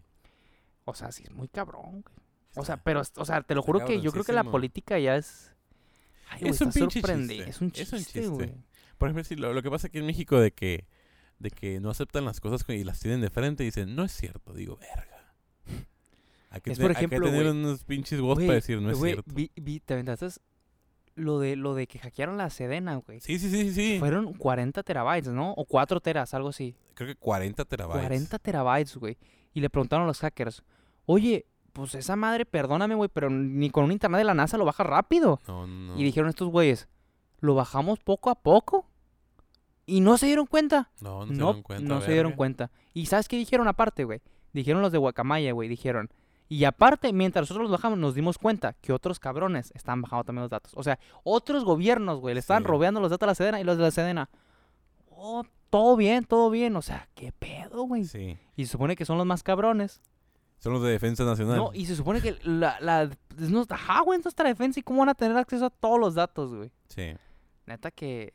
O 0.86 0.94
sea, 0.94 1.12
sí 1.12 1.24
es 1.24 1.32
muy 1.32 1.48
cabrón, 1.48 2.02
güey. 2.04 2.16
O 2.56 2.66
sea, 2.66 2.78
pero, 2.84 3.02
o 3.16 3.26
sea, 3.26 3.42
te 3.44 3.56
lo 3.56 3.62
juro 3.62 3.86
que 3.86 4.02
yo 4.02 4.12
creo 4.12 4.24
que 4.26 4.34
la 4.34 4.44
política 4.44 5.00
ya 5.00 5.16
es... 5.16 5.52
Ay, 6.30 6.42
güey, 6.42 6.52
Es 6.52 6.62
un 6.62 6.68
está 6.70 6.80
pinche 6.82 7.02
sorprende- 7.02 7.36
chiste, 7.36 7.50
Es 7.50 7.62
un 7.62 7.72
es 7.76 7.94
un 7.94 8.00
chiste, 8.00 8.28
güey. 8.28 8.52
Por 8.98 9.08
ejemplo, 9.10 9.24
sí, 9.24 9.36
lo, 9.36 9.54
lo 9.54 9.62
que 9.64 9.70
pasa 9.70 9.88
aquí 9.88 10.00
en 10.00 10.06
México 10.06 10.40
de 10.40 10.52
que, 10.52 10.86
de 11.40 11.52
que 11.52 11.80
no 11.80 11.90
aceptan 11.90 12.26
las 12.26 12.40
cosas 12.42 12.64
y 12.70 12.84
las 12.84 13.00
tienen 13.00 13.22
de 13.22 13.30
frente 13.30 13.64
y 13.64 13.68
dicen, 13.68 13.96
no 13.96 14.04
es 14.04 14.12
cierto. 14.12 14.54
Digo, 14.54 14.78
verga. 14.78 15.34
Hay 16.52 16.62
que, 16.62 16.72
Es, 16.72 16.78
tener- 16.78 16.92
por 16.92 16.98
hay 16.98 17.08
que 17.08 17.16
ejemplo, 17.16 17.28
tener 17.30 17.44
güey, 17.46 17.58
unos 17.64 17.84
pinches 17.84 18.20
voz 18.22 18.40
para 18.40 18.54
decir, 18.54 18.82
no 18.82 18.90
es 18.90 19.00
cierto. 19.00 19.24
Vi, 19.34 19.52
vi- 19.56 19.80
te 19.80 19.94
aventaste 19.94 20.28
lo 21.16 21.38
de, 21.40 21.56
lo 21.56 21.76
de 21.76 21.86
que 21.86 22.00
hackearon 22.00 22.38
la 22.38 22.50
Sedena, 22.50 22.96
güey. 22.96 23.20
Sí, 23.20 23.38
sí, 23.38 23.50
sí, 23.52 23.66
sí, 23.66 23.74
sí. 23.74 24.00
Fueron 24.00 24.34
40 24.34 24.82
terabytes, 24.84 25.32
¿no? 25.32 25.52
O 25.54 25.66
4 25.66 26.00
teras, 26.00 26.34
algo 26.34 26.50
así. 26.50 26.76
Creo 26.96 27.08
que 27.10 27.16
40 27.16 27.66
terabytes. 27.66 28.02
40 28.02 28.40
terabytes, 28.40 28.96
güey. 28.98 29.18
Y 29.54 29.60
le 29.62 29.70
preguntaron 29.70 30.06
a 30.06 30.08
los 30.08 30.20
hackers, 30.22 30.64
oye, 31.06 31.46
pues 31.74 31.94
esa 31.94 32.16
madre, 32.16 32.46
perdóname, 32.48 32.96
güey, 32.96 33.10
pero 33.14 33.30
ni 33.30 33.70
con 33.70 33.84
un 33.84 33.92
internet 33.92 34.18
de 34.20 34.24
la 34.26 34.34
NASA 34.34 34.58
lo 34.58 34.66
baja 34.66 34.84
rápido. 34.84 35.40
No, 35.48 35.68
no. 35.68 36.00
Y 36.00 36.04
dijeron 36.04 36.30
estos 36.30 36.50
güeyes, 36.50 36.88
lo 37.42 37.54
bajamos 37.54 38.00
poco 38.00 38.32
a 38.32 38.36
poco. 38.42 38.89
Y 39.90 40.02
no 40.02 40.18
se 40.18 40.28
dieron 40.28 40.46
cuenta. 40.46 40.90
No, 41.02 41.26
no 41.26 41.28
se 41.28 41.34
dieron 41.34 41.62
cuenta. 41.64 41.84
no 41.88 42.02
se 42.02 42.12
dieron 42.12 42.32
cuenta. 42.34 42.72
¿Y 42.94 43.06
sabes 43.08 43.28
qué 43.28 43.38
dijeron 43.38 43.68
aparte, 43.68 44.04
güey? 44.04 44.22
Dijeron 44.54 44.82
los 44.82 44.92
de 44.92 44.98
Guacamaya, 44.98 45.52
güey, 45.54 45.68
dijeron. 45.70 46.10
Y 46.48 46.64
aparte, 46.64 47.14
mientras 47.14 47.44
nosotros 47.44 47.64
los 47.64 47.72
bajamos, 47.72 48.00
nos 48.00 48.16
dimos 48.16 48.38
cuenta 48.38 48.74
que 48.82 48.92
otros 48.92 49.20
cabrones 49.20 49.72
estaban 49.76 50.02
bajando 50.02 50.24
también 50.24 50.42
los 50.44 50.50
datos. 50.52 50.72
O 50.76 50.82
sea, 50.84 50.98
otros 51.24 51.64
gobiernos, 51.64 52.20
güey, 52.20 52.34
le 52.34 52.40
estaban 52.40 52.64
Sí. 52.64 52.68
robeando 52.68 53.00
los 53.00 53.12
datos 53.12 53.28
a 53.28 53.28
la 53.28 53.36
Sedena 53.36 53.62
y 53.62 53.64
los 53.64 53.78
de 53.78 53.84
la 53.84 53.92
Sedena. 53.92 54.30
Oh, 55.12 55.44
todo 55.70 55.96
bien, 55.96 56.24
todo 56.26 56.50
bien. 56.50 56.76
O 56.76 56.82
sea, 56.82 57.08
¿qué 57.14 57.32
pedo, 57.32 57.84
güey? 57.84 58.06
Sí. 58.06 58.38
Y 58.56 58.66
se 58.66 58.72
supone 58.72 58.96
que 58.96 59.06
son 59.06 59.18
los 59.18 59.28
más 59.28 59.44
cabrones. 59.44 60.02
Son 60.58 60.74
los 60.74 60.82
de 60.84 60.90
Defensa 60.90 61.24
Nacional. 61.24 61.58
No, 61.58 61.72
y 61.74 61.86
se 61.86 61.96
supone 61.96 62.20
que 62.22 62.38
la... 62.44 62.78
la 62.82 63.10
no, 63.38 63.66
ajá, 63.70 64.02
güey, 64.02 64.20
nuestra 64.22 64.48
defensa. 64.50 64.80
¿Y 64.80 64.84
cómo 64.84 65.00
van 65.00 65.10
a 65.10 65.16
tener 65.16 65.38
acceso 65.38 65.66
a 65.68 65.70
todos 65.70 66.00
los 66.00 66.16
datos, 66.16 66.54
güey? 66.54 66.72
Sí. 66.90 67.14
Neta 67.66 67.92
que... 67.92 68.34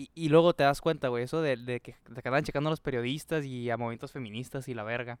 Y, 0.00 0.10
y 0.14 0.28
luego 0.30 0.54
te 0.54 0.62
das 0.62 0.80
cuenta, 0.80 1.08
güey, 1.08 1.24
eso 1.24 1.42
de, 1.42 1.56
de 1.58 1.80
que, 1.80 1.94
de 2.08 2.22
que 2.22 2.28
andan 2.28 2.42
checando 2.44 2.68
a 2.68 2.72
los 2.72 2.80
periodistas 2.80 3.44
y 3.44 3.68
a 3.68 3.76
movimientos 3.76 4.12
feministas 4.12 4.66
y 4.68 4.72
la 4.74 4.82
verga. 4.82 5.18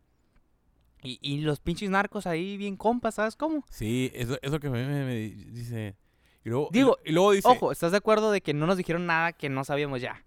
Y, 1.02 1.18
y 1.20 1.40
los 1.42 1.60
pinches 1.60 1.90
narcos 1.90 2.26
ahí 2.26 2.56
bien 2.56 2.76
compas, 2.78 3.16
¿sabes 3.16 3.36
cómo? 3.36 3.64
Sí, 3.70 4.10
eso, 4.14 4.38
eso 4.40 4.58
que 4.60 4.70
me, 4.70 4.86
me- 4.86 5.04
me 5.04 5.14
dice. 5.16 5.96
Y 6.44 6.48
luego, 6.48 6.68
Digo, 6.72 6.96
y 7.04 7.12
luego 7.12 7.32
dice. 7.32 7.48
Ojo, 7.48 7.72
¿estás 7.72 7.90
de 7.90 7.98
acuerdo 7.98 8.30
de 8.30 8.40
que 8.40 8.54
no 8.54 8.66
nos 8.66 8.78
dijeron 8.78 9.04
nada 9.04 9.32
que 9.34 9.50
no 9.50 9.64
sabíamos 9.64 10.00
ya? 10.00 10.24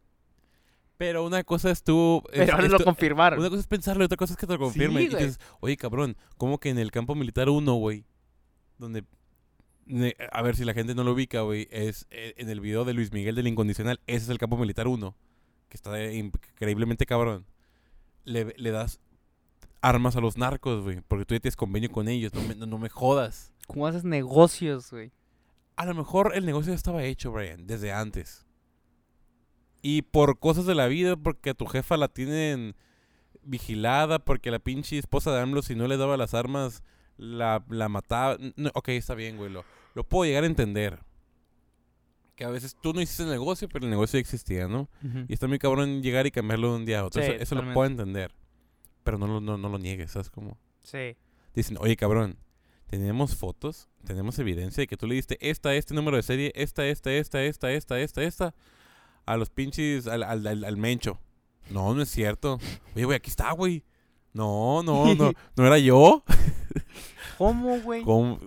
Pero 0.98 1.26
una 1.26 1.44
cosa 1.44 1.72
es 1.72 1.82
tú. 1.84 2.22
es- 2.32 2.40
Pero 2.42 2.54
ahora 2.54 2.68
lo 2.68 2.80
confirmaron. 2.84 3.40
Una 3.40 3.50
cosa 3.50 3.62
es 3.62 3.68
pensarlo 3.68 4.04
y 4.04 4.06
otra 4.06 4.18
cosa 4.18 4.34
es 4.34 4.38
que 4.38 4.46
te 4.46 4.54
lo 4.54 4.60
confirmen. 4.60 5.10
Sí, 5.10 5.16
y 5.16 5.18
dices, 5.18 5.40
oye, 5.62 5.78
cabrón, 5.78 6.16
¿cómo 6.38 6.60
que 6.60 6.70
en 6.70 6.78
el 6.78 6.92
campo 6.92 7.16
militar 7.16 7.50
1, 7.50 7.74
güey? 7.74 8.06
Donde. 8.78 9.04
A 10.32 10.42
ver 10.42 10.56
si 10.56 10.66
la 10.66 10.74
gente 10.74 10.96
no 10.96 11.04
lo 11.04 11.14
ubica, 11.14 11.42
güey. 11.42 11.68
Es 11.72 12.08
eh, 12.10 12.34
en 12.38 12.50
el 12.50 12.60
video 12.60 12.86
de 12.86 12.94
Luis 12.94 13.12
Miguel 13.12 13.36
del 13.36 13.48
Incondicional. 13.48 14.00
Ese 14.08 14.24
es 14.24 14.30
el 14.30 14.38
campo 14.38 14.58
militar 14.58 14.88
1. 14.88 15.16
Que 15.70 15.78
está 15.78 16.12
increíblemente 16.12 17.06
cabrón. 17.06 17.46
Le, 18.24 18.54
le 18.58 18.72
das 18.72 19.00
armas 19.82 20.16
a 20.16 20.22
los 20.22 20.38
narcos, 20.38 20.84
güey. 20.84 21.02
Porque 21.02 21.26
tú 21.26 21.36
ya 21.36 21.40
tienes 21.40 21.56
convenio 21.56 21.92
con 21.92 22.08
ellos. 22.08 22.34
No 22.34 22.42
me, 22.42 22.56
no, 22.56 22.66
no 22.66 22.78
me 22.78 22.90
jodas. 22.90 23.54
¿Cómo 23.68 23.88
haces 23.88 24.04
negocios, 24.04 24.92
güey? 24.92 25.12
A 25.76 25.86
lo 25.86 25.94
mejor 25.94 26.34
el 26.36 26.46
negocio 26.46 26.72
ya 26.72 26.76
estaba 26.76 27.04
hecho, 27.04 27.32
Brian, 27.32 27.66
desde 27.66 27.92
antes. 27.92 28.46
Y 29.82 30.04
por 30.04 30.40
cosas 30.40 30.66
de 30.66 30.76
la 30.76 30.88
vida, 30.88 31.18
porque 31.18 31.50
a 31.50 31.54
tu 31.54 31.66
jefa 31.66 31.98
la 31.98 32.08
tienen 32.08 32.76
vigilada, 33.42 34.20
porque 34.20 34.52
la 34.52 34.60
pinche 34.60 34.98
esposa 34.98 35.34
de 35.34 35.42
AMLO, 35.42 35.62
si 35.62 35.76
no 35.76 35.88
le 35.88 35.98
daba 35.98 36.16
las 36.16 36.34
armas, 36.34 36.84
la, 37.18 37.64
la 37.70 37.90
mataba. 37.90 38.38
No, 38.56 38.72
ok, 38.74 38.90
está 38.90 39.16
bien, 39.16 39.38
güey. 39.38 39.52
Lo, 39.52 39.64
lo 39.96 40.04
puedo 40.04 40.26
llegar 40.26 40.44
a 40.44 40.48
entender. 40.48 41.00
Que 42.36 42.46
a 42.46 42.50
veces 42.50 42.76
tú 42.82 42.94
no 42.94 43.02
hiciste 43.02 43.24
el 43.24 43.30
negocio, 43.30 43.70
pero 43.70 43.86
el 43.86 43.92
negocio 43.92 44.18
ya 44.18 44.22
existía, 44.22 44.68
¿no? 44.68 44.90
Ujú. 45.04 45.26
Y 45.28 45.34
está 45.34 45.48
muy 45.48 45.60
cabrón 45.60 46.02
llegar 46.02 46.26
y 46.26 46.32
cambiarlo 46.32 46.72
de 46.72 46.76
un 46.78 46.86
día 46.86 47.02
a 47.02 47.06
otro. 47.06 47.22
Sí, 47.22 47.30
eso 47.30 47.42
eso 47.42 47.56
lo 47.56 47.74
puedo 47.74 47.86
entender. 47.88 48.34
Pero 49.04 49.18
no, 49.18 49.40
no, 49.40 49.58
no 49.58 49.70
lo 49.70 49.78
niegues, 49.78 50.12
¿sabes 50.12 50.30
cómo? 50.30 50.58
Sí. 50.82 51.16
Dicen, 51.54 51.78
oye, 51.80 51.96
cabrón, 51.96 52.38
tenemos 52.88 53.36
fotos, 53.36 53.90
tenemos 54.06 54.40
evidencia 54.40 54.82
de 54.82 54.88
que 54.88 54.98
tú 54.98 55.08
le 55.08 55.16
diste 55.16 55.38
esta, 55.48 55.76
este 55.76 55.94
número 55.94 56.18
de 56.18 56.24
serie, 56.24 56.52
esta, 56.56 56.86
esta, 56.88 57.12
esta, 57.12 57.44
esta, 57.44 57.72
esta, 57.72 58.00
esta, 58.00 58.24
esta, 58.24 58.56
a 59.26 59.38
los 59.38 59.50
pinches, 59.50 60.08
al, 60.08 60.24
al, 60.24 60.48
al, 60.48 60.64
al 60.64 60.78
mencho. 60.78 61.20
No, 61.70 61.94
no 61.94 62.02
es 62.02 62.10
cierto. 62.10 62.60
Oye, 62.96 63.06
güey, 63.06 63.18
aquí 63.18 63.30
está, 63.30 63.52
güey. 63.52 63.84
No, 64.34 64.82
no, 64.84 65.14
no, 65.14 65.32
no 65.56 65.68
era 65.68 65.78
yo. 65.78 66.24
¿Cómo, 67.38 67.80
güey? 67.82 68.04
¿Cómo? 68.04 68.40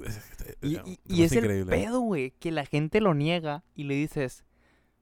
Y, 0.62 0.76
y- 0.76 0.78
me 0.78 0.98
y 1.16 1.22
es 1.22 1.32
el 1.32 1.66
pedo, 1.66 2.00
güey, 2.00 2.32
que 2.32 2.50
la 2.52 2.64
gente 2.66 3.00
lo 3.00 3.14
niega 3.14 3.64
y 3.74 3.84
le 3.84 3.94
dices, 3.94 4.44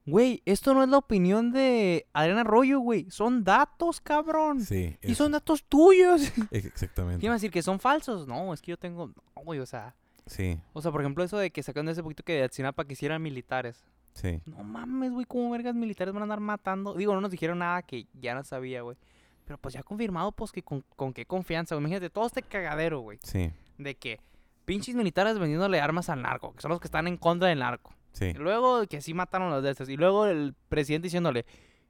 güey, 0.05 0.41
esto 0.45 0.73
no 0.73 0.83
es 0.83 0.89
la 0.89 0.97
opinión 0.97 1.51
de 1.51 2.07
Adriana 2.13 2.41
Arroyo, 2.41 2.79
güey, 2.79 3.09
son 3.09 3.43
datos, 3.43 4.01
cabrón. 4.01 4.61
Sí, 4.61 4.97
Y 5.03 5.15
son 5.15 5.31
datos 5.31 5.63
tuyos. 5.63 6.21
ex- 6.51 6.65
exactamente. 6.65 7.19
¿Quién 7.19 7.31
va 7.31 7.35
a 7.35 7.37
decir 7.37 7.51
que 7.51 7.61
son 7.63 7.79
falsos? 7.79 8.27
No, 8.27 8.53
es 8.53 8.61
que 8.61 8.71
yo 8.71 8.77
tengo, 8.77 9.07
no, 9.07 9.41
güey, 9.43 9.59
o 9.59 9.65
sea, 9.65 9.95
Sí, 10.27 10.59
o 10.73 10.81
sea, 10.81 10.91
por 10.91 11.01
ejemplo, 11.01 11.23
eso 11.23 11.37
de 11.37 11.51
que 11.51 11.61
sacan 11.61 11.85
de 11.85 11.91
ese 11.91 12.01
poquito 12.01 12.23
que 12.23 12.33
de 12.33 12.43
Atsinapa 12.43 12.83
quisieran 12.85 13.21
militares. 13.21 13.85
sí, 14.13 14.41
No 14.47 14.63
mames, 14.63 15.11
güey, 15.11 15.25
¿cómo 15.27 15.51
vergas 15.51 15.75
militares 15.75 16.13
van 16.15 16.23
a 16.23 16.25
andar 16.25 16.39
matando? 16.39 16.95
Digo, 16.95 17.13
no 17.13 17.21
nos 17.21 17.29
dijeron 17.29 17.59
nada 17.59 17.83
que 17.83 18.07
ya 18.19 18.33
no 18.33 18.43
sabía, 18.43 18.81
güey. 18.81 18.97
Pero 19.45 19.57
pues 19.59 19.73
ya 19.73 19.83
confirmado, 19.83 20.31
pues 20.31 20.51
que 20.51 20.63
con, 20.63 20.81
con 20.95 21.13
qué 21.13 21.25
confianza, 21.25 21.75
güey. 21.75 21.83
Imagínate 21.83 22.09
todo 22.09 22.25
este 22.25 22.41
cagadero, 22.41 22.99
güey. 23.01 23.19
sí, 23.23 23.51
De 23.77 23.95
que 23.95 24.19
pinches 24.65 24.95
militares 24.95 25.37
vendiéndole 25.37 25.79
armas 25.79 26.09
al 26.09 26.21
narco, 26.23 26.53
que 26.53 26.61
son 26.61 26.69
los 26.71 26.79
que 26.79 26.87
están 26.87 27.07
en 27.07 27.17
contra 27.17 27.49
del 27.49 27.59
narco. 27.59 27.93
sí. 28.13 28.25
Y 28.25 28.33
luego 28.33 28.85
que 28.87 29.01
sí 29.01 29.13
mataron 29.13 29.49
a 29.51 29.55
los 29.55 29.63
de 29.63 29.71
estos. 29.71 29.87
Y 29.89 29.97
luego 29.97 30.25
el 30.25 30.55
presidente 30.69 31.05
diciéndole, 31.05 31.45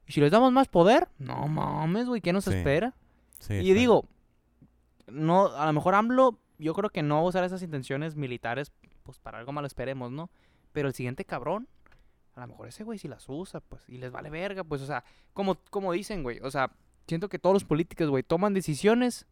¿y 0.05 0.11
si 0.11 0.19
les 0.21 0.31
damos 0.31 0.51
más 0.51 0.67
poder? 0.67 1.07
No 1.17 1.47
mames, 1.47 2.07
güey, 2.07 2.19
¿qué 2.21 2.33
nos 2.33 2.43
Sí, 2.43 2.53
espera? 2.53 2.93
sí, 3.39 3.53
y 3.53 3.73
digo, 3.73 4.05
no, 5.07 5.47
a 5.47 5.65
lo 5.65 5.73
mejor 5.73 5.95
AMLO, 5.95 6.39
yo 6.57 6.73
creo 6.73 6.89
que 6.89 7.03
no 7.03 7.15
va 7.15 7.21
a 7.21 7.25
usar 7.25 7.43
esas 7.43 7.61
intenciones 7.61 8.15
militares, 8.15 8.71
pues 9.03 9.19
para 9.19 9.37
algo 9.37 9.51
malo 9.51 9.67
esperemos, 9.67 10.11
¿no? 10.11 10.29
Pero 10.71 10.87
el 10.87 10.93
siguiente 10.93 11.25
cabrón, 11.25 11.67
a 12.35 12.41
lo 12.41 12.47
mejor 12.47 12.67
ese 12.67 12.83
güey 12.83 12.97
sí 12.99 13.07
las 13.07 13.25
usa, 13.29 13.59
pues, 13.61 13.87
y 13.87 13.97
les 13.97 14.11
vale 14.11 14.29
verga, 14.29 14.63
pues, 14.63 14.81
o 14.81 14.85
sea, 14.85 15.03
como, 15.33 15.55
como 15.69 15.91
dicen, 15.93 16.23
güey, 16.23 16.39
o 16.41 16.51
sea, 16.51 16.71
siento 17.07 17.29
que 17.29 17.39
todos 17.39 17.53
los 17.53 17.63
políticos, 17.65 18.09
güey, 18.09 18.23
toman 18.23 18.53
decisiones 18.53 19.25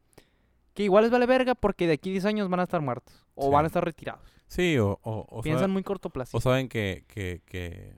que 0.74 0.84
igual 0.84 1.04
les 1.04 1.12
vale 1.12 1.26
verga 1.26 1.56
porque 1.56 1.88
de 1.88 1.94
aquí 1.94 2.10
a 2.10 2.14
10 2.14 2.26
años 2.26 2.50
van 2.50 2.60
a 2.60 2.64
estar 2.64 2.82
muertos, 2.82 3.26
o 3.36 3.46
Sí. 3.46 3.52
van 3.52 3.66
a 3.66 3.68
estar 3.68 3.84
retirados. 3.86 4.22
Sí, 4.48 4.78
o, 4.78 5.00
o, 5.04 5.26
o 5.30 5.42
Piensan 5.42 5.62
sabe- 5.64 5.74
muy 5.74 5.84
cortoplacistas. 5.84 6.40
o 6.40 6.42
saben 6.50 6.68
que, 6.70 7.06
que, 7.08 7.42
que, 7.46 7.98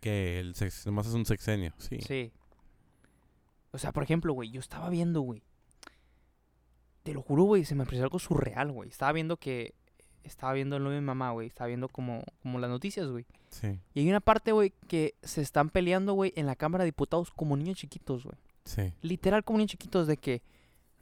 que 0.00 0.40
el 0.40 0.54
sex, 0.54 0.86
nomás 0.86 1.06
es 1.06 1.14
un 1.14 1.24
sexenio, 1.26 1.72
sí. 1.78 1.98
Sí. 2.06 2.32
O 3.72 3.78
sea, 3.78 3.92
por 3.92 4.02
ejemplo, 4.04 4.32
güey, 4.32 4.50
yo 4.50 4.60
estaba 4.60 4.88
viendo, 4.90 5.20
güey. 5.22 5.42
Te 7.02 7.12
lo 7.12 7.20
juro, 7.22 7.42
güey, 7.44 7.64
se 7.64 7.74
me 7.74 7.84
pareció 7.84 8.04
algo 8.04 8.18
surreal, 8.18 8.72
güey. 8.72 8.88
Estaba 8.88 9.12
viendo 9.12 9.36
que. 9.36 9.74
Estaba 10.22 10.54
viendo 10.54 10.76
el 10.76 10.82
novio 10.84 10.94
de 10.94 11.00
mi 11.02 11.06
mamá, 11.06 11.32
güey. 11.32 11.48
Estaba 11.48 11.68
viendo 11.68 11.88
como, 11.88 12.22
como 12.42 12.58
las 12.58 12.70
noticias, 12.70 13.08
güey. 13.08 13.26
Sí, 13.50 13.78
Y 13.92 14.00
hay 14.00 14.08
una 14.08 14.20
parte, 14.20 14.52
güey, 14.52 14.72
que 14.88 15.14
se 15.22 15.42
están 15.42 15.68
peleando, 15.68 16.14
güey, 16.14 16.32
en 16.36 16.46
la 16.46 16.56
Cámara 16.56 16.84
de 16.84 16.88
Diputados 16.88 17.30
como 17.30 17.56
niños 17.58 17.76
chiquitos, 17.76 18.24
güey. 18.24 18.36
Sí. 18.64 18.92
Literal 19.02 19.44
como 19.44 19.58
niños 19.58 19.72
chiquitos 19.72 20.06
de 20.06 20.16
que. 20.16 20.42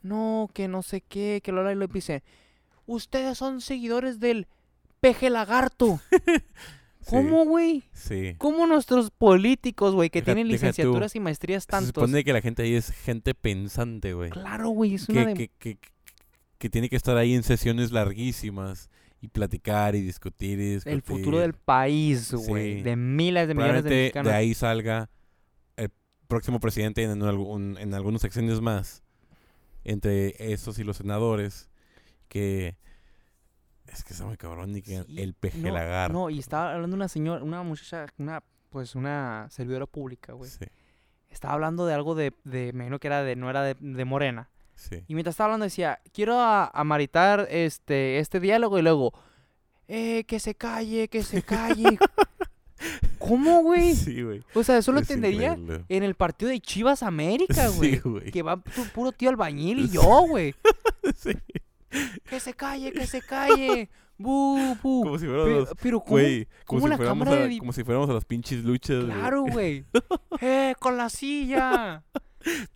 No, 0.01 0.49
que 0.53 0.67
no 0.67 0.81
sé 0.81 1.01
qué, 1.01 1.39
que 1.43 1.51
lo 1.51 1.69
y 1.71 1.75
lo 1.75 1.87
dicen. 1.87 2.21
Ustedes 2.85 3.37
son 3.37 3.61
seguidores 3.61 4.19
del 4.19 4.47
peje 4.99 5.29
lagarto. 5.29 5.99
¿Cómo, 7.09 7.43
güey? 7.45 7.83
Sí. 7.93 8.35
¿Cómo 8.37 8.65
nuestros 8.65 9.11
políticos, 9.11 9.93
güey, 9.93 10.09
que 10.09 10.19
Deja- 10.21 10.25
tienen 10.33 10.47
tú. 10.47 10.53
licenciaturas 10.53 11.15
y 11.15 11.19
maestrías 11.19 11.63
Se 11.63 11.67
tantos? 11.67 11.87
supone 11.89 12.23
que 12.23 12.31
la 12.33 12.41
gente 12.41 12.63
ahí 12.63 12.75
es 12.75 12.91
gente 12.91 13.33
pensante, 13.33 14.13
güey. 14.13 14.29
Claro, 14.29 14.69
güey, 14.69 14.95
es 14.95 15.09
una 15.09 15.21
Que, 15.25 15.27
de... 15.27 15.33
que, 15.33 15.49
que, 15.59 15.77
que 16.57 16.69
tiene 16.69 16.87
que 16.89 16.95
estar 16.95 17.17
ahí 17.17 17.33
en 17.33 17.43
sesiones 17.43 17.91
larguísimas 17.91 18.89
y 19.21 19.27
platicar 19.27 19.95
y 19.95 20.01
discutir 20.01 20.59
y 20.59 20.75
discutir. 20.75 20.93
el 20.93 21.01
futuro 21.01 21.39
del 21.39 21.53
país, 21.53 22.33
güey. 22.33 22.75
Sí. 22.77 22.81
De 22.83 22.95
miles 22.95 23.47
de 23.49 23.53
millones 23.53 23.83
de 23.83 23.89
mexicanos. 23.89 24.31
de 24.31 24.37
ahí 24.37 24.53
salga 24.53 25.09
próximo 26.33 26.59
presidente 26.59 27.03
en, 27.03 27.21
algún- 27.23 27.77
en 27.77 27.93
algunos 27.93 28.21
sexenios 28.21 28.61
más. 28.61 29.03
Entre 29.83 30.35
esos 30.53 30.79
y 30.79 30.83
los 30.83 30.97
senadores. 30.97 31.69
Que. 32.27 32.75
Es 33.87 34.03
que 34.03 34.13
está 34.13 34.25
muy 34.25 34.37
cabrón. 34.37 34.75
Y 34.75 34.81
que 34.81 35.03
Sí, 35.03 35.21
el 35.21 35.33
peje 35.35 35.59
no, 35.59 35.71
lagar. 35.73 36.11
No, 36.11 36.29
y 36.29 36.39
estaba 36.39 36.73
hablando 36.73 36.95
una 36.95 37.07
señora, 37.07 37.43
una 37.43 37.61
muchacha, 37.63 38.07
una, 38.17 38.41
pues 38.69 38.95
una 38.95 39.47
servidora 39.51 39.85
pública, 39.85 40.33
güey. 40.33 40.49
Sí, 40.49 40.65
Estaba 41.29 41.53
hablando 41.53 41.85
de 41.85 41.93
algo 41.93 42.15
de, 42.15 42.33
de, 42.43 42.71
me 42.73 42.85
imagino 42.85 42.99
que 42.99 43.07
era 43.07 43.23
de, 43.23 43.35
no 43.35 43.49
era 43.49 43.61
de, 43.61 43.75
de 43.79 44.05
Morena. 44.05 44.49
sí. 44.75 45.03
Y 45.07 45.13
mientras 45.15 45.33
estaba 45.33 45.47
hablando 45.47 45.65
decía, 45.65 45.99
quiero 46.13 46.39
amaritar 46.39 47.47
este, 47.51 48.17
este 48.19 48.39
diálogo 48.39 48.79
y 48.79 48.81
luego, 48.81 49.13
eh, 49.87 50.23
que 50.25 50.39
se 50.39 50.55
calle, 50.55 51.07
que 51.09 51.21
se 51.23 51.41
calle. 51.43 51.99
¿Cómo, 53.27 53.61
güey? 53.61 53.95
Sí, 53.95 54.21
güey. 54.21 54.43
O 54.53 54.63
sea, 54.63 54.77
eso 54.77 54.91
lo 54.91 54.99
Es 54.99 55.09
entendería 55.09 55.53
increíble. 55.53 55.85
en 55.89 56.03
el 56.03 56.15
partido 56.15 56.51
de 56.51 56.59
Chivas 56.59 57.03
América, 57.03 57.69
güey. 57.69 57.93
Sí, 57.95 57.99
güey. 58.03 58.31
que 58.31 58.41
va 58.41 58.57
tu 58.61 58.83
puro 58.93 59.11
tío 59.11 59.29
albañil 59.29 59.79
y 59.79 59.89
yo, 59.89 60.25
güey. 60.27 60.53
Sí. 61.15 61.31
Que 62.29 62.39
se 62.39 62.53
calle, 62.53 62.91
que 62.91 63.05
se 63.05 63.21
calle. 63.21 63.89
Bu, 64.17 64.75
bu. 64.81 65.03
Como 65.03 65.19
si 65.19 65.25
Pero, 65.25 65.43
fuéramos. 65.43 65.69
pero 65.81 65.99
¿cómo? 65.99 66.11
Güey, 66.11 66.45
como, 66.65 66.81
cómo 66.81 66.81
si 66.81 66.89
la 66.89 66.97
fuéramos 66.97 67.25
Cámara 67.27 67.43
a, 67.43 67.47
de 67.47 67.57
como 67.59 67.73
si 67.73 67.83
fuéramos 67.83 68.09
a 68.09 68.13
las 68.13 68.25
pinches 68.25 68.63
luchas. 68.63 69.05
Claro, 69.05 69.43
güey. 69.43 69.85
¡Eh, 70.41 70.73
con 70.79 70.97
la 70.97 71.09
silla! 71.09 72.03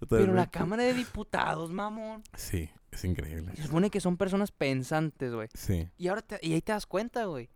Pero 0.10 0.34
la. 0.34 0.48
Cámara 0.50 0.84
de 0.84 0.94
Diputados, 0.94 1.72
mamón. 1.72 2.24
Sí, 2.36 2.70
es 2.92 3.04
increíble. 3.06 3.52
Se 3.56 3.64
supone 3.64 3.90
que 3.90 4.00
son 4.00 4.18
personas 4.18 4.52
pensantes, 4.52 5.34
güey. 5.34 5.48
Sí, 5.54 5.88
Y 5.98 6.08
ahora 6.10 6.22
te- 6.22 6.40
y 6.42 6.54
ahí 6.54 6.62
te 6.62 6.72
das 6.72 6.86
cuenta, 6.86 7.26
güey. 7.26 7.50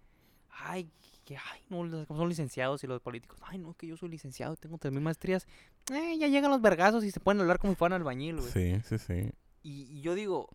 Ay, 0.49 0.89
que 1.31 1.37
ay, 1.37 1.61
no, 1.69 2.05
son 2.05 2.27
licenciados 2.29 2.83
y 2.83 2.87
los 2.87 2.99
políticos. 3.01 3.39
Ay, 3.43 3.57
no, 3.57 3.73
que 3.73 3.87
yo 3.87 3.95
soy 3.95 4.09
licenciado, 4.09 4.55
tengo 4.57 4.77
tres 4.77 4.91
mil 4.93 5.01
maestrías. 5.01 5.47
Eh, 5.91 6.17
ya 6.17 6.27
llegan 6.27 6.51
los 6.51 6.61
vergazos 6.61 7.03
y 7.05 7.11
se 7.11 7.19
pueden 7.19 7.39
hablar 7.41 7.57
como 7.59 7.71
si 7.73 7.77
fueran 7.77 8.01
albañil, 8.01 8.37
güey. 8.41 8.51
sí, 8.51 8.81
sí, 8.83 8.97
sí. 8.97 9.31
Y, 9.63 9.83
y 9.83 10.01
yo 10.01 10.13
digo, 10.15 10.49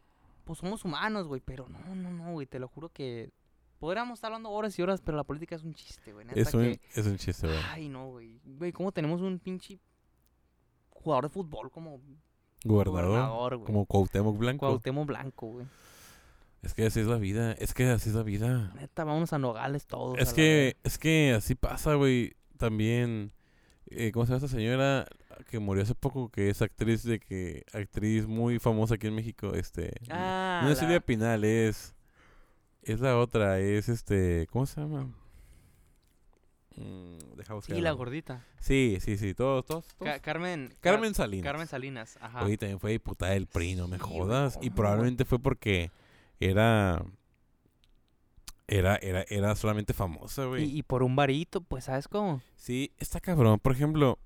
pues 0.44 0.58
somos 0.58 0.84
humanos, 0.84 1.26
güey, 1.28 1.40
pero 1.44 1.66
no, 1.68 1.94
no, 1.94 2.10
no, 2.10 2.32
güey, 2.32 2.46
te 2.46 2.58
lo 2.58 2.68
juro 2.68 2.88
que 2.90 3.30
podríamos 3.78 4.18
estar 4.18 4.28
hablando 4.28 4.50
horas 4.50 4.78
y 4.78 4.82
horas, 4.82 5.00
pero 5.00 5.16
la 5.16 5.24
política 5.24 5.54
es 5.56 5.62
un 5.64 5.72
chiste, 5.74 6.12
güey. 6.12 6.26
Es 6.34 6.50
que- 6.50 6.80
es 6.94 7.06
un 7.06 7.16
chiste, 7.16 7.46
güey. 7.46 7.58
Ay, 7.70 7.88
no, 7.88 8.08
güey. 8.10 8.38
Güey, 8.44 8.72
¿cómo 8.72 8.92
tenemos 8.92 9.20
un 9.22 9.38
pinche 9.38 9.78
jugador 10.90 11.24
de 11.24 11.30
fútbol 11.30 11.70
como 11.70 12.00
Gobernador. 12.64 13.04
gobernador, 13.06 13.56
güey? 13.56 13.66
Como 13.66 13.86
Cuauhtémoc 13.86 14.36
Blanco. 14.36 14.66
Cuauhtémoc 14.66 15.06
Blanco, 15.06 15.46
güey. 15.48 15.66
Es 16.66 16.74
que 16.74 16.86
así 16.86 17.00
es 17.00 17.06
la 17.06 17.16
vida. 17.16 17.52
Es 17.52 17.72
que 17.74 17.84
así 17.88 18.10
es 18.10 18.14
la 18.14 18.22
vida. 18.22 18.72
Neta, 18.74 19.04
vámonos 19.04 19.32
a 19.32 19.38
Nogales 19.38 19.86
todos. 19.86 20.18
Es 20.18 20.32
que, 20.34 20.76
es 20.84 20.98
que 20.98 21.32
así 21.36 21.54
pasa, 21.54 21.94
güey. 21.94 22.34
También, 22.58 23.32
eh, 23.90 24.10
¿cómo 24.12 24.26
se 24.26 24.32
llama 24.32 24.44
esta 24.44 24.56
señora 24.56 25.06
que 25.50 25.58
murió 25.58 25.82
hace 25.82 25.94
poco? 25.94 26.28
Que 26.30 26.50
es 26.50 26.60
actriz 26.62 27.02
de 27.04 27.18
que, 27.20 27.64
actriz 27.72 28.26
muy 28.26 28.58
famosa 28.58 28.94
aquí 28.96 29.06
en 29.06 29.14
México, 29.14 29.52
este. 29.54 29.92
Ah, 30.10 30.60
no 30.64 30.70
es 30.70 30.76
la- 30.76 30.80
Silvia 30.80 31.00
Pinal, 31.00 31.44
es, 31.44 31.94
es 32.82 33.00
la 33.00 33.16
otra, 33.18 33.58
es 33.60 33.88
este, 33.88 34.46
¿cómo 34.50 34.66
se 34.66 34.80
llama? 34.80 35.12
Mm, 36.76 37.36
deja 37.36 37.54
buscar. 37.54 37.76
Sí, 37.76 37.82
la 37.82 37.92
gordita. 37.92 38.44
Sí, 38.60 38.98
sí, 39.00 39.16
sí, 39.16 39.32
todos, 39.34 39.64
todos. 39.64 39.86
todos. 39.86 40.12
Ca- 40.12 40.20
Carmen. 40.20 40.68
Car- 40.80 40.94
Carmen 40.94 41.14
Salinas. 41.14 41.44
Carmen 41.44 41.66
Salinas, 41.66 42.18
ajá. 42.20 42.44
Oye, 42.44 42.58
también 42.58 42.78
fue 42.80 42.90
diputada 42.92 43.32
del 43.32 43.46
PRI, 43.46 43.76
no 43.76 43.88
me 43.88 43.96
Sí, 43.96 44.02
jodas. 44.06 44.58
y 44.60 44.70
probablemente 44.70 45.24
fue 45.24 45.38
porque 45.38 45.90
era. 46.40 47.04
Era, 48.68 48.96
era, 48.96 49.24
era 49.28 49.54
solamente 49.54 49.94
famosa, 49.94 50.44
güey. 50.46 50.64
y, 50.64 50.78
y 50.78 50.82
por 50.82 51.04
un 51.04 51.14
varito, 51.14 51.60
pues, 51.60 51.84
¿sabes 51.84 52.08
cómo? 52.08 52.42
Sí, 52.56 52.90
está 52.98 53.20
cabrón. 53.20 53.60
Por 53.60 53.70
ejemplo, 53.70 54.18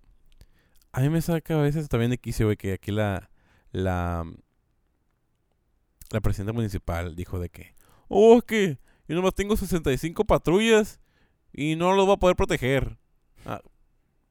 a 0.92 1.00
mí 1.00 1.10
me 1.10 1.20
saca 1.20 1.58
a 1.58 1.62
veces 1.62 1.88
también 1.88 2.10
de 2.10 2.18
quicio, 2.18 2.46
güey, 2.46 2.56
que 2.56 2.72
aquí 2.72 2.90
la. 2.90 3.30
La. 3.72 4.24
La 6.10 6.20
presidenta 6.20 6.52
municipal 6.52 7.14
dijo 7.14 7.38
de 7.38 7.48
que. 7.50 7.74
Oh, 8.08 8.38
es 8.38 8.44
que 8.44 8.78
yo 9.06 9.14
nomás 9.16 9.34
tengo 9.34 9.56
65 9.56 10.24
patrullas 10.24 11.00
y 11.52 11.76
no 11.76 11.92
los 11.94 12.06
voy 12.06 12.14
a 12.14 12.18
poder 12.18 12.36
proteger. 12.36 12.96
Ah, 13.44 13.60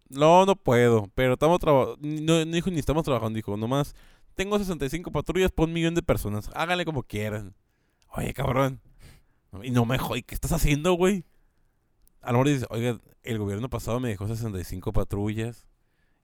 no, 0.10 0.46
no 0.46 0.56
puedo. 0.56 1.10
Pero 1.16 1.34
estamos 1.34 1.60
trabajando. 1.60 1.98
No, 2.02 2.46
no 2.46 2.52
dijo 2.52 2.70
ni 2.70 2.80
estamos 2.80 3.04
trabajando, 3.04 3.38
dijo. 3.38 3.56
Nomás 3.56 3.96
tengo 4.36 4.58
65 4.58 5.12
patrullas 5.12 5.52
por 5.52 5.68
un 5.68 5.74
millón 5.74 5.96
de 5.96 6.02
personas. 6.02 6.50
Háganle 6.54 6.84
como 6.84 7.04
quieran. 7.04 7.54
Oye, 8.12 8.34
cabrón. 8.34 8.82
Y 9.64 9.72
no 9.72 9.86
me 9.86 9.98
jodas, 9.98 10.24
¿qué 10.26 10.36
estás 10.36 10.52
haciendo, 10.52 10.94
güey? 10.94 11.26
A 12.22 12.32
lo 12.32 12.40
mejor 12.40 12.48
dices, 12.48 12.68
oiga, 12.70 13.00
el 13.24 13.40
gobierno 13.40 13.70
pasado 13.70 14.00
me 14.00 14.10
dejó 14.10 14.28
65 14.28 14.94
patrullas 14.94 15.66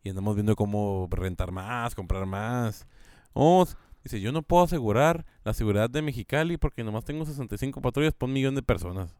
y 0.03 0.09
andamos 0.09 0.35
viendo 0.35 0.55
cómo 0.55 1.07
rentar 1.09 1.51
más, 1.51 1.95
comprar 1.95 2.25
más. 2.25 2.87
Oh, 3.33 3.65
dice, 4.03 4.21
yo 4.21 4.31
no 4.31 4.43
puedo 4.43 4.63
asegurar 4.63 5.25
la 5.43 5.53
seguridad 5.53 5.89
de 5.89 6.01
Mexicali 6.01 6.57
porque 6.57 6.83
nomás 6.83 7.05
tengo 7.05 7.25
65 7.25 7.81
patrullas 7.81 8.13
por 8.13 8.27
un 8.27 8.33
millón 8.33 8.55
de 8.55 8.61
personas. 8.61 9.15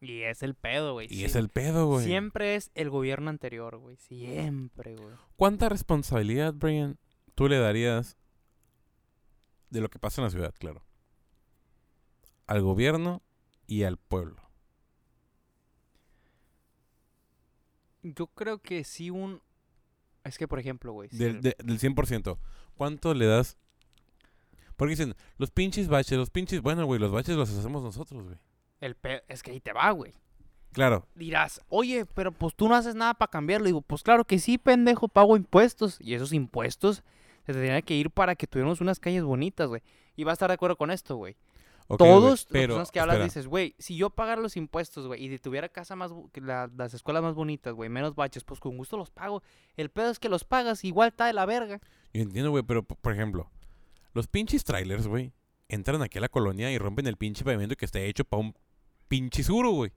Y 0.00 0.22
es 0.22 0.42
el 0.42 0.54
pedo, 0.54 0.94
güey. 0.94 1.06
Y 1.06 1.18
sí. 1.18 1.24
es 1.24 1.36
el 1.36 1.48
pedo, 1.48 1.86
güey. 1.86 2.04
Siempre 2.04 2.56
es 2.56 2.72
el 2.74 2.90
gobierno 2.90 3.30
anterior, 3.30 3.78
güey. 3.78 3.96
Siempre, 3.96 4.96
güey. 4.96 5.14
¿Cuánta 5.36 5.68
responsabilidad, 5.68 6.52
Brian, 6.52 6.98
tú 7.36 7.48
le 7.48 7.58
darías 7.58 8.18
de 9.72 9.80
lo 9.80 9.88
que 9.88 9.98
pasa 9.98 10.20
en 10.20 10.26
la 10.26 10.30
ciudad, 10.30 10.54
claro? 10.58 10.84
Al 12.46 12.60
gobierno 12.62 13.22
y 13.66 13.84
al 13.84 13.96
pueblo. 13.96 14.42
Yo 18.02 18.26
creo 18.28 18.58
que 18.58 18.84
sí 18.84 19.10
un... 19.10 19.40
Es 20.24 20.38
que, 20.38 20.46
por 20.48 20.58
ejemplo, 20.58 20.92
güey. 20.92 21.08
Del, 21.10 21.36
el- 21.36 21.40
de- 21.42 21.56
del 21.64 21.78
100%. 21.78 22.38
¿Cuánto 22.76 23.14
le 23.14 23.26
das? 23.26 23.56
Porque 24.76 24.90
dicen, 24.90 25.14
los 25.38 25.50
pinches 25.50 25.88
baches, 25.88 26.18
los 26.18 26.30
pinches... 26.30 26.60
Bueno, 26.62 26.84
güey, 26.84 27.00
los 27.00 27.12
baches 27.12 27.36
los 27.36 27.50
hacemos 27.56 27.82
nosotros, 27.82 28.24
güey. 28.24 28.36
el 28.80 28.94
pe- 28.96 29.22
Es 29.28 29.42
que 29.42 29.52
ahí 29.52 29.60
te 29.60 29.72
va, 29.72 29.90
güey. 29.92 30.12
Claro. 30.72 31.06
Dirás, 31.14 31.60
oye, 31.68 32.06
pero 32.06 32.32
pues 32.32 32.54
tú 32.54 32.68
no 32.68 32.74
haces 32.74 32.94
nada 32.94 33.14
para 33.14 33.30
cambiarlo. 33.30 33.66
Digo, 33.66 33.82
pues 33.82 34.02
claro 34.02 34.24
que 34.24 34.38
sí, 34.38 34.58
pendejo, 34.58 35.06
pago 35.08 35.36
impuestos. 35.36 35.98
Y 36.00 36.14
esos 36.14 36.32
impuestos 36.32 37.02
se 37.46 37.52
tendrían 37.52 37.82
que 37.82 37.94
ir 37.94 38.10
para 38.10 38.34
que 38.34 38.46
tuviéramos 38.46 38.80
unas 38.80 38.98
calles 39.00 39.22
bonitas, 39.24 39.68
güey. 39.68 39.82
Y 40.16 40.24
va 40.24 40.32
a 40.32 40.34
estar 40.34 40.48
de 40.50 40.54
acuerdo 40.54 40.76
con 40.76 40.90
esto, 40.90 41.16
güey. 41.16 41.36
ok, 41.88 41.98
güey, 41.98 42.10
Todos 42.10 42.30
los 42.30 42.44
pero, 42.46 42.68
personas 42.74 42.90
que 42.90 43.00
hablas 43.00 43.14
espera, 43.16 43.24
dices, 43.24 43.46
güey, 43.46 43.74
si 43.78 43.96
yo 43.96 44.10
pagara 44.10 44.40
los 44.40 44.56
impuestos, 44.56 45.06
güey, 45.06 45.24
y 45.24 45.38
tuviera 45.38 45.68
casa 45.68 45.96
más, 45.96 46.12
la- 46.34 46.70
las 46.76 46.94
escuelas 46.94 47.22
más 47.22 47.34
bonitas, 47.34 47.74
güey, 47.74 47.88
menos 47.90 48.14
baches, 48.14 48.44
pues 48.44 48.60
con 48.60 48.76
gusto 48.76 48.96
los 48.96 49.10
pago. 49.10 49.42
El 49.76 49.90
pedo 49.90 50.10
es 50.10 50.18
que 50.18 50.28
los 50.28 50.44
pagas, 50.44 50.84
igual 50.84 51.08
está 51.08 51.26
de 51.26 51.32
la 51.32 51.46
verga. 51.46 51.80
Yo 52.12 52.22
entiendo, 52.22 52.50
güey, 52.50 52.62
pero 52.62 52.82
por 52.82 53.12
ejemplo, 53.12 53.50
los 54.14 54.26
pinches 54.28 54.64
trailers, 54.64 55.06
güey, 55.06 55.32
entran 55.68 56.02
aquí 56.02 56.18
a 56.18 56.20
la 56.20 56.28
colonia 56.28 56.70
y 56.70 56.78
rompen 56.78 57.06
el 57.06 57.16
pinche 57.16 57.44
pavimento 57.44 57.74
que 57.76 57.86
está 57.86 57.98
hecho 58.00 58.24
para 58.24 58.42
un 58.42 58.54
pinche 59.08 59.42
suro, 59.42 59.70
güey. 59.70 59.92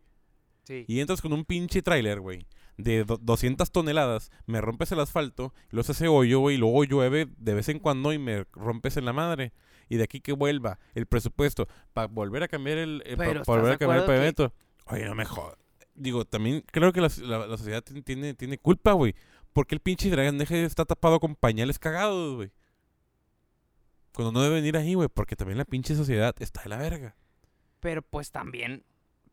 Sí. 0.64 0.86
Y 0.88 1.00
entras 1.00 1.22
con 1.22 1.32
un 1.34 1.46
pinche 1.46 1.82
trailer, 1.82 2.20
güey, 2.22 2.48
de 2.78 3.04
do- 3.06 3.18
200 3.18 3.72
toneladas, 3.72 4.32
me 4.46 4.60
rompes 4.62 4.92
el 4.92 5.00
asfalto, 5.00 5.54
y 5.72 5.76
luego 5.76 5.84
se 5.86 5.92
hace 5.94 6.08
hoyo, 6.08 6.40
güey, 6.40 6.56
y 6.56 6.60
luego 6.60 6.84
llueve 6.84 7.28
de 7.38 7.54
vez 7.54 7.70
en 7.70 7.80
cuando 7.80 8.12
y 8.14 8.20
me 8.20 8.46
rompes 8.54 8.98
en 8.98 9.06
la 9.06 9.14
madre. 9.14 9.54
Y 9.88 9.98
de 9.98 10.04
aquí 10.04 10.20
que 10.20 10.34
vuelva 10.34 10.80
el 10.96 11.06
presupuesto 11.06 11.68
para 11.94 12.08
volver 12.08 12.42
a 12.44 12.48
cambiar 12.48 12.78
el, 12.80 13.04
eh, 13.06 13.16
pa- 13.16 13.26
Pero, 13.26 13.44
pa 13.44 13.52
volver 13.54 13.70
a 13.70 13.74
¿estás 13.74 13.80
de 13.80 13.86
cambiar 13.86 14.00
el 14.00 14.06
que- 14.06 14.12
pavimento. 14.12 14.54
Oye, 14.88 15.06
no 15.06 15.16
me 15.16 15.26
jodas. 15.26 15.58
Digo, 15.94 16.26
también 16.26 16.64
creo 16.72 16.92
que 16.92 17.02
la, 17.02 17.10
la- 17.22 17.48
la 17.48 17.58
sociedad 17.58 17.84
tien- 17.84 18.04
tiene, 18.04 18.34
tiene 18.34 18.58
culpa, 18.58 18.92
güey. 18.94 19.16
Porque 19.54 19.74
el 19.76 19.80
pinche 19.82 20.10
drenaje 20.10 20.66
está 20.66 20.84
tapado 20.86 21.20
con 21.20 21.36
pañales 21.36 21.80
cagados, 21.80 22.36
güey. 22.36 22.52
Cuando 24.14 24.32
no 24.32 24.42
debe 24.42 24.56
venir 24.56 24.76
ahí, 24.78 24.94
güey, 24.94 25.10
porque 25.14 25.36
también 25.36 25.58
la 25.58 25.66
pinche 25.66 25.96
sociedad 25.96 26.36
está 26.40 26.64
de 26.64 26.70
la 26.70 26.78
verga. 26.78 27.16
Pero 27.80 28.02
pues 28.02 28.32
también, 28.32 28.84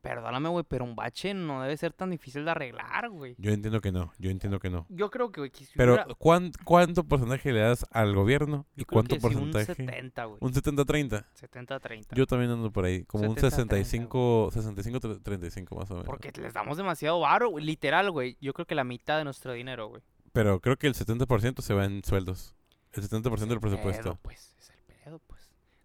perdóname, 0.03 0.49
güey, 0.51 0.65
pero 0.69 0.85
un 0.85 0.95
bache 0.95 1.33
no 1.33 1.63
debe 1.63 1.77
ser 1.77 1.93
tan 1.95 2.11
difícil 2.11 2.45
de 2.45 2.51
arreglar, 2.51 3.09
güey. 3.09 3.35
Yo 3.39 3.53
entiendo 3.53 3.81
que 3.81 3.91
no, 3.93 4.13
yo 4.19 4.31
entiendo 4.31 4.59
que 4.59 4.69
no. 4.69 4.85
Yo 4.91 5.11
creo 5.11 5.33
que, 5.33 5.41
güey, 5.41 5.51
que 5.51 5.65
si 5.65 5.73
Pero, 5.77 5.95
hubiera- 5.95 6.15
¿cuán- 6.19 6.53
¿cuánto 6.65 7.05
porcentaje 7.05 7.53
le 7.53 7.61
das 7.61 7.87
al 7.93 8.15
gobierno? 8.15 8.67
¿Y 8.77 8.81
yo 8.81 8.87
creo 8.87 8.97
cuánto 8.97 9.15
que 9.15 9.21
sí, 9.21 9.27
un 9.29 9.33
porcentaje? 9.53 9.75
70, 9.75 10.25
güey. 10.27 10.39
Un 10.43 10.53
70-30. 10.53 11.25
70-30. 11.41 12.15
Yo 12.15 12.27
también 12.27 12.51
ando 12.51 12.71
por 12.71 12.85
ahí. 12.85 13.05
Como 13.05 13.25
un 13.31 13.37
70-30, 13.37 13.51
65, 13.51 14.51
65-35 14.53 15.77
más 15.77 15.91
o 15.91 15.95
menos. 15.95 16.07
Porque 16.07 16.33
les 16.41 16.53
damos 16.53 16.77
demasiado 16.77 17.21
varo, 17.21 17.49
güey. 17.51 17.65
Literal, 17.65 18.11
güey. 18.11 18.37
Yo 18.41 18.53
creo 18.53 18.67
que 18.67 18.75
la 18.75 18.85
mitad 18.85 19.19
de 19.19 19.25
nuestro 19.25 19.53
dinero, 19.53 19.87
güey. 19.89 20.03
Pero 20.33 20.61
creo 20.61 20.77
que 20.77 20.87
el 20.87 20.95
70% 20.95 21.63
se 21.63 21.75
va 21.75 21.85
en 21.85 22.03
sueldos. 22.05 22.55
El 22.93 23.03
70% 23.03 23.23
del 23.23 23.35
Es 23.35 23.43
el 23.53 23.61
presupuesto. 23.61 24.03
pedo, 24.03 24.19
pues, 24.23 24.55
es 24.59 24.71
el 24.71 24.77
pedo, 24.83 25.19
pues. 25.27 25.32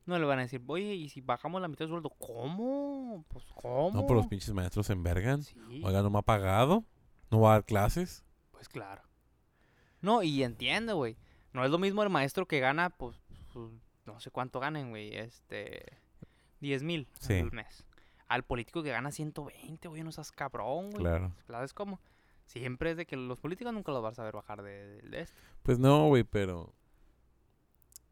No 0.07 0.17
le 0.17 0.25
van 0.25 0.39
a 0.39 0.43
decir, 0.43 0.63
oye, 0.67 0.95
¿y 0.95 1.09
si 1.09 1.21
bajamos 1.21 1.61
la 1.61 1.67
mitad 1.67 1.79
del 1.85 1.89
sueldo? 1.89 2.09
¿Cómo? 2.09 3.23
Pues, 3.27 3.45
¿cómo? 3.53 3.91
No, 3.93 4.07
pero 4.07 4.15
los 4.15 4.27
pinches 4.27 4.53
maestros 4.53 4.87
se 4.87 4.93
envergan. 4.93 5.43
Sí, 5.43 5.55
Oiga, 5.83 6.01
no 6.01 6.09
me 6.09 6.17
ha 6.19 6.23
pagado. 6.23 6.83
No 7.29 7.41
va 7.41 7.49
a 7.51 7.53
dar 7.55 7.65
clases. 7.65 8.23
pues 8.51 8.69
claro. 8.69 9.03
No, 10.01 10.23
y 10.23 10.43
entiende, 10.43 10.93
güey. 10.93 11.17
No 11.53 11.63
es 11.65 11.71
lo 11.71 11.77
mismo 11.77 12.01
el 12.03 12.09
maestro 12.09 12.45
que 12.47 12.59
gana, 12.59 12.89
pues, 12.89 13.17
pues, 13.53 13.69
no 14.05 14.19
sé 14.19 14.31
cuánto 14.31 14.59
ganen, 14.59 14.89
güey. 14.91 15.15
Este, 15.15 15.83
10 16.61 16.83
mil 16.83 17.07
Sí. 17.19 17.33
al 17.39 17.51
mes. 17.51 17.85
Al 18.27 18.43
político 18.43 18.83
que 18.83 18.89
gana 18.91 19.11
120, 19.11 19.87
güey, 19.89 20.03
no 20.03 20.11
seas 20.11 20.31
cabrón, 20.31 20.91
güey. 20.91 21.03
Claro. 21.03 21.33
¿Sabes 21.47 21.73
cómo? 21.73 21.99
Siempre 22.45 22.91
es 22.91 22.97
de 22.97 23.05
que 23.05 23.17
los 23.17 23.39
políticos 23.39 23.73
nunca 23.73 23.91
los 23.91 24.01
vas 24.01 24.17
a 24.19 24.23
ver 24.23 24.33
bajar 24.35 24.61
de, 24.63 25.01
de 25.01 25.19
esto. 25.21 25.37
Pues 25.63 25.79
no, 25.79 26.07
güey, 26.07 26.23
pero... 26.23 26.73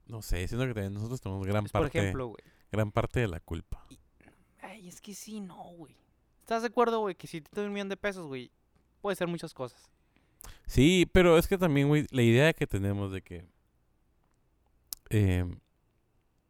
No 0.08 0.22
sé, 0.22 0.48
siento 0.48 0.66
que 0.68 0.74
también 0.74 0.94
nosotros 0.94 1.20
tenemos 1.22 1.46
gran 1.48 1.66
Es, 1.66 1.72
por 1.72 1.82
parte, 1.84 1.98
ejemplo, 2.00 2.28
güey. 2.28 2.44
gran 2.72 2.92
parte 2.92 3.20
de 3.22 3.28
la 3.28 3.40
culpa. 3.40 3.86
Ay, 4.62 4.88
es 4.88 5.02
que 5.02 5.14
sí, 5.14 5.40
no, 5.42 5.56
güey. 5.76 5.96
¿Estás 6.42 6.62
de 6.62 6.68
acuerdo, 6.68 7.00
güey? 7.00 7.16
Que 7.16 7.28
si 7.28 7.42
te 7.42 7.50
doy 7.56 7.66
un 7.68 7.74
millón 7.74 7.90
de 7.90 7.98
pesos, 7.98 8.28
güey, 8.28 8.52
puede 9.02 9.16
ser 9.16 9.28
muchas 9.28 9.54
cosas. 9.54 9.90
Sí, 10.68 11.10
pero 11.12 11.38
es 11.40 11.48
que 11.48 11.58
también, 11.58 11.88
güey, 11.88 12.06
la 12.12 12.22
idea 12.22 12.54
que 12.54 12.68
tenemos 12.68 13.12
de 13.12 13.22
que... 13.24 13.46
em, 15.10 15.60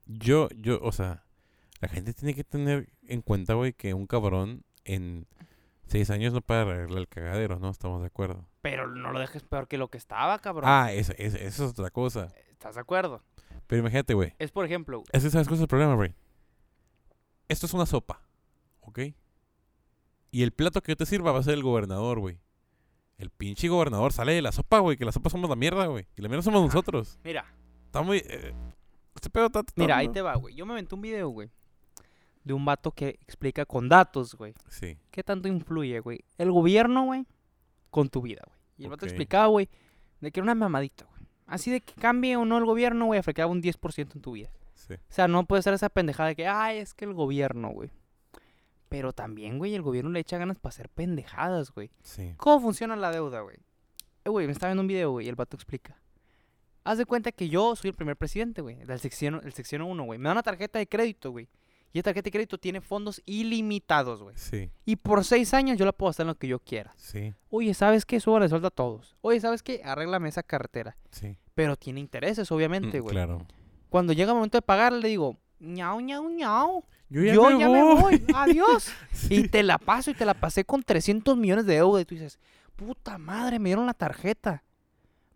yo, 0.06 0.50
yo, 0.56 0.80
o 0.82 0.92
sea, 0.92 1.24
la 1.82 1.88
gente 1.88 2.14
tiene 2.14 2.34
que 2.34 2.44
tener 2.44 2.90
en 3.04 3.22
cuenta, 3.22 3.54
güey, 3.54 3.74
que 3.74 3.94
un 3.94 4.06
cabrón 4.08 4.64
en 4.84 5.28
seis 5.88 6.10
años 6.10 6.34
no 6.34 6.42
puede 6.42 6.62
arreglar 6.62 7.00
el 7.00 7.08
cagadero, 7.08 7.60
¿no? 7.60 7.70
Estamos 7.70 8.02
de 8.02 8.08
acuerdo. 8.08 8.46
Pero 8.62 8.88
no 8.88 9.12
lo 9.12 9.20
dejes 9.20 9.44
peor 9.44 9.68
que 9.68 9.78
lo 9.78 9.90
que 9.90 9.98
estaba, 9.98 10.40
cabrón. 10.40 10.66
Ah, 10.70 10.92
esa- 10.92 11.14
esa 11.14 11.38
es 11.38 11.60
otra 11.60 11.90
cosa. 11.90 12.34
¿Estás 12.52 12.76
de 12.76 12.82
acuerdo? 12.82 13.22
Pero 13.68 13.80
imagínate, 13.82 14.14
güey. 14.14 14.34
Es, 14.40 14.52
por 14.52 14.66
ejemplo, 14.66 15.04
Es 15.12 15.24
que 15.24 15.30
sabes 15.30 15.48
cuál 15.48 15.56
es 15.58 15.62
el 15.62 15.68
problema, 15.68 15.96
güey. 15.96 16.14
Esto 17.48 17.66
es 17.66 17.74
una 17.74 17.86
sopa, 17.86 18.22
¿ok? 18.82 19.00
Y 20.32 20.44
el 20.44 20.52
plato 20.52 20.82
que 20.82 20.92
yo 20.92 20.96
te 20.98 21.06
sirva 21.06 21.32
va 21.32 21.40
a 21.40 21.44
ser 21.44 21.54
el 21.54 21.64
gobernador, 21.64 22.20
güey. 22.20 22.40
El 23.18 23.30
pinche 23.30 23.68
gobernador 23.70 24.12
sale 24.12 24.34
de 24.34 24.42
la 24.42 24.52
sopa, 24.52 24.80
güey. 24.80 24.98
Que 24.98 25.06
la 25.06 25.12
sopa 25.12 25.30
somos 25.30 25.50
la 25.50 25.56
mierda, 25.56 25.86
güey. 25.88 26.08
Y 26.18 26.22
la 26.22 26.28
mierda 26.28 26.44
somos 26.44 26.62
nosotros. 26.64 27.18
mira, 27.24 27.46
Está 27.86 28.02
muy... 28.02 28.18
eh, 28.26 28.54
este 29.16 29.30
pedo 29.30 29.46
está... 29.46 29.64
mira, 29.78 29.96
ahí 29.98 30.10
te 30.10 30.22
va, 30.22 30.36
güey. 30.36 30.54
Yo 30.56 30.66
me 30.66 30.74
aventé 30.74 30.94
un 30.96 31.02
video, 31.02 31.30
güey, 31.30 31.50
de 32.44 32.54
un 32.54 32.66
vato 32.66 32.92
que 32.92 33.18
explica 33.22 33.66
con 33.66 33.88
datos, 33.88 34.36
güey, 34.36 34.54
Sí. 34.70 34.98
qué 35.12 35.24
tanto 35.24 35.48
influye, 35.48 36.00
güey, 36.02 36.20
el 36.38 36.52
gobierno, 36.52 37.06
güey, 37.06 37.26
con 37.90 38.10
tu 38.10 38.22
vida, 38.22 38.42
güey. 38.46 38.60
Y 38.78 38.84
el 38.84 38.90
vato 38.90 39.06
Ok. 39.06 39.12
explicaba, 39.12 39.48
güey, 39.48 39.70
de 40.20 40.32
que 40.32 40.42
era 40.42 40.44
una 40.44 40.56
mamadita, 40.56 41.06
güey. 41.06 41.15
Así 41.46 41.72
de 41.72 41.82
que 41.82 41.94
cambie 41.94 42.36
o 42.38 42.46
no 42.46 42.58
el 42.58 42.66
gobierno, 42.66 43.06
güey, 43.06 43.20
afectaba 43.20 43.52
un 43.52 43.62
10% 43.62 44.16
en 44.16 44.22
tu 44.22 44.32
vida. 44.34 44.50
Sí. 44.74 44.96
O 44.96 45.14
sea, 45.14 45.28
no 45.28 45.46
puede 45.46 45.62
ser 45.62 45.74
esa 45.74 45.90
pendejada 45.90 46.30
de 46.30 46.36
que, 46.36 46.48
ay, 46.48 46.80
es 46.80 46.94
que 46.94 47.06
el 47.06 47.14
gobierno, 47.14 47.70
güey. 47.70 47.92
Pero 48.90 49.14
también, 49.14 49.58
güey, 49.58 49.76
el 49.76 49.82
gobierno 49.82 50.12
le 50.12 50.20
echa 50.20 50.38
ganas 50.38 50.60
para 50.60 50.70
hacer 50.70 50.90
pendejadas, 50.90 51.72
güey. 51.72 51.92
Sí. 52.04 52.34
¿Cómo 52.38 52.60
funciona 52.62 52.96
la 52.96 53.12
deuda, 53.12 53.42
güey? 53.42 53.58
Eh, 54.24 54.30
güey, 54.30 54.48
me 54.48 54.54
estaba 54.54 54.70
viendo 54.70 54.82
un 54.82 54.88
video, 54.88 55.12
güey, 55.12 55.26
y 55.26 55.30
el 55.30 55.36
vato 55.36 55.56
explica. 55.56 55.98
Haz 56.84 56.98
de 56.98 57.06
cuenta 57.06 57.32
que 57.32 57.50
yo 57.50 57.76
soy 57.76 57.90
el 57.90 57.96
primer 57.96 58.16
presidente, 58.16 58.62
güey, 58.62 58.76
del 58.76 59.00
sección, 59.00 59.42
el 59.44 59.54
sección 59.54 59.82
1, 59.82 60.04
güey. 60.04 60.20
Me 60.20 60.26
da 60.26 60.34
una 60.34 60.44
tarjeta 60.44 60.80
de 60.80 60.88
crédito, 60.88 61.32
güey. 61.32 61.48
Y 61.96 62.00
esa 62.00 62.04
tarjeta 62.10 62.26
de 62.26 62.32
crédito 62.32 62.58
tiene 62.58 62.82
fondos 62.82 63.22
ilimitados, 63.26 64.22
güey. 64.22 64.36
Sí. 64.38 64.70
Y 64.86 64.98
por 64.98 65.24
seis 65.24 65.54
años 65.54 65.78
yo 65.78 65.86
la 65.86 65.94
puedo 65.94 66.10
hacer 66.10 66.26
en 66.26 66.28
lo 66.28 66.36
que 66.36 66.46
yo 66.50 66.60
quiera. 66.60 66.94
Sí. 66.98 67.34
Oye, 67.50 67.74
¿sabes 67.74 68.06
qué? 68.06 68.20
Súbale 68.20 68.50
sueldo 68.50 68.68
a 68.68 68.72
todos. 68.72 69.16
Oye, 69.22 69.40
¿sabes 69.40 69.64
qué? 69.64 69.82
Arréglame 69.82 70.28
esa 70.28 70.44
carretera. 70.44 70.98
Sí. 71.10 71.38
Pero 71.54 71.78
tiene 71.78 72.02
intereses, 72.02 72.52
obviamente, 72.52 73.00
Mm, 73.00 73.02
güey. 73.02 73.14
claro. 73.14 73.48
Cuando 73.90 74.12
llega 74.12 74.32
el 74.32 74.36
momento 74.36 74.58
de 74.58 74.62
pagar, 74.62 74.92
le 74.92 75.08
digo, 75.08 75.38
ñau, 75.62 76.02
ñau, 76.02 76.30
ñau. 76.30 76.84
Yo 77.10 77.22
Yo 77.24 77.58
ya 77.58 77.70
me 77.70 77.82
voy. 77.82 78.26
Adiós. 78.36 78.92
Y 79.30 79.48
te 79.48 79.64
la 79.64 79.78
paso 79.78 80.12
y 80.12 80.16
te 80.16 80.26
la 80.26 80.34
pasé 80.34 80.66
con 80.66 80.84
300 80.84 81.38
millones 81.38 81.66
de 81.66 81.76
deuda. 81.76 82.02
Y 82.02 82.06
tú 82.06 82.16
dices, 82.16 82.40
puta 82.76 83.18
madre, 83.18 83.58
me 83.58 83.70
dieron 83.70 83.86
la 83.86 83.94
tarjeta. 83.94 84.64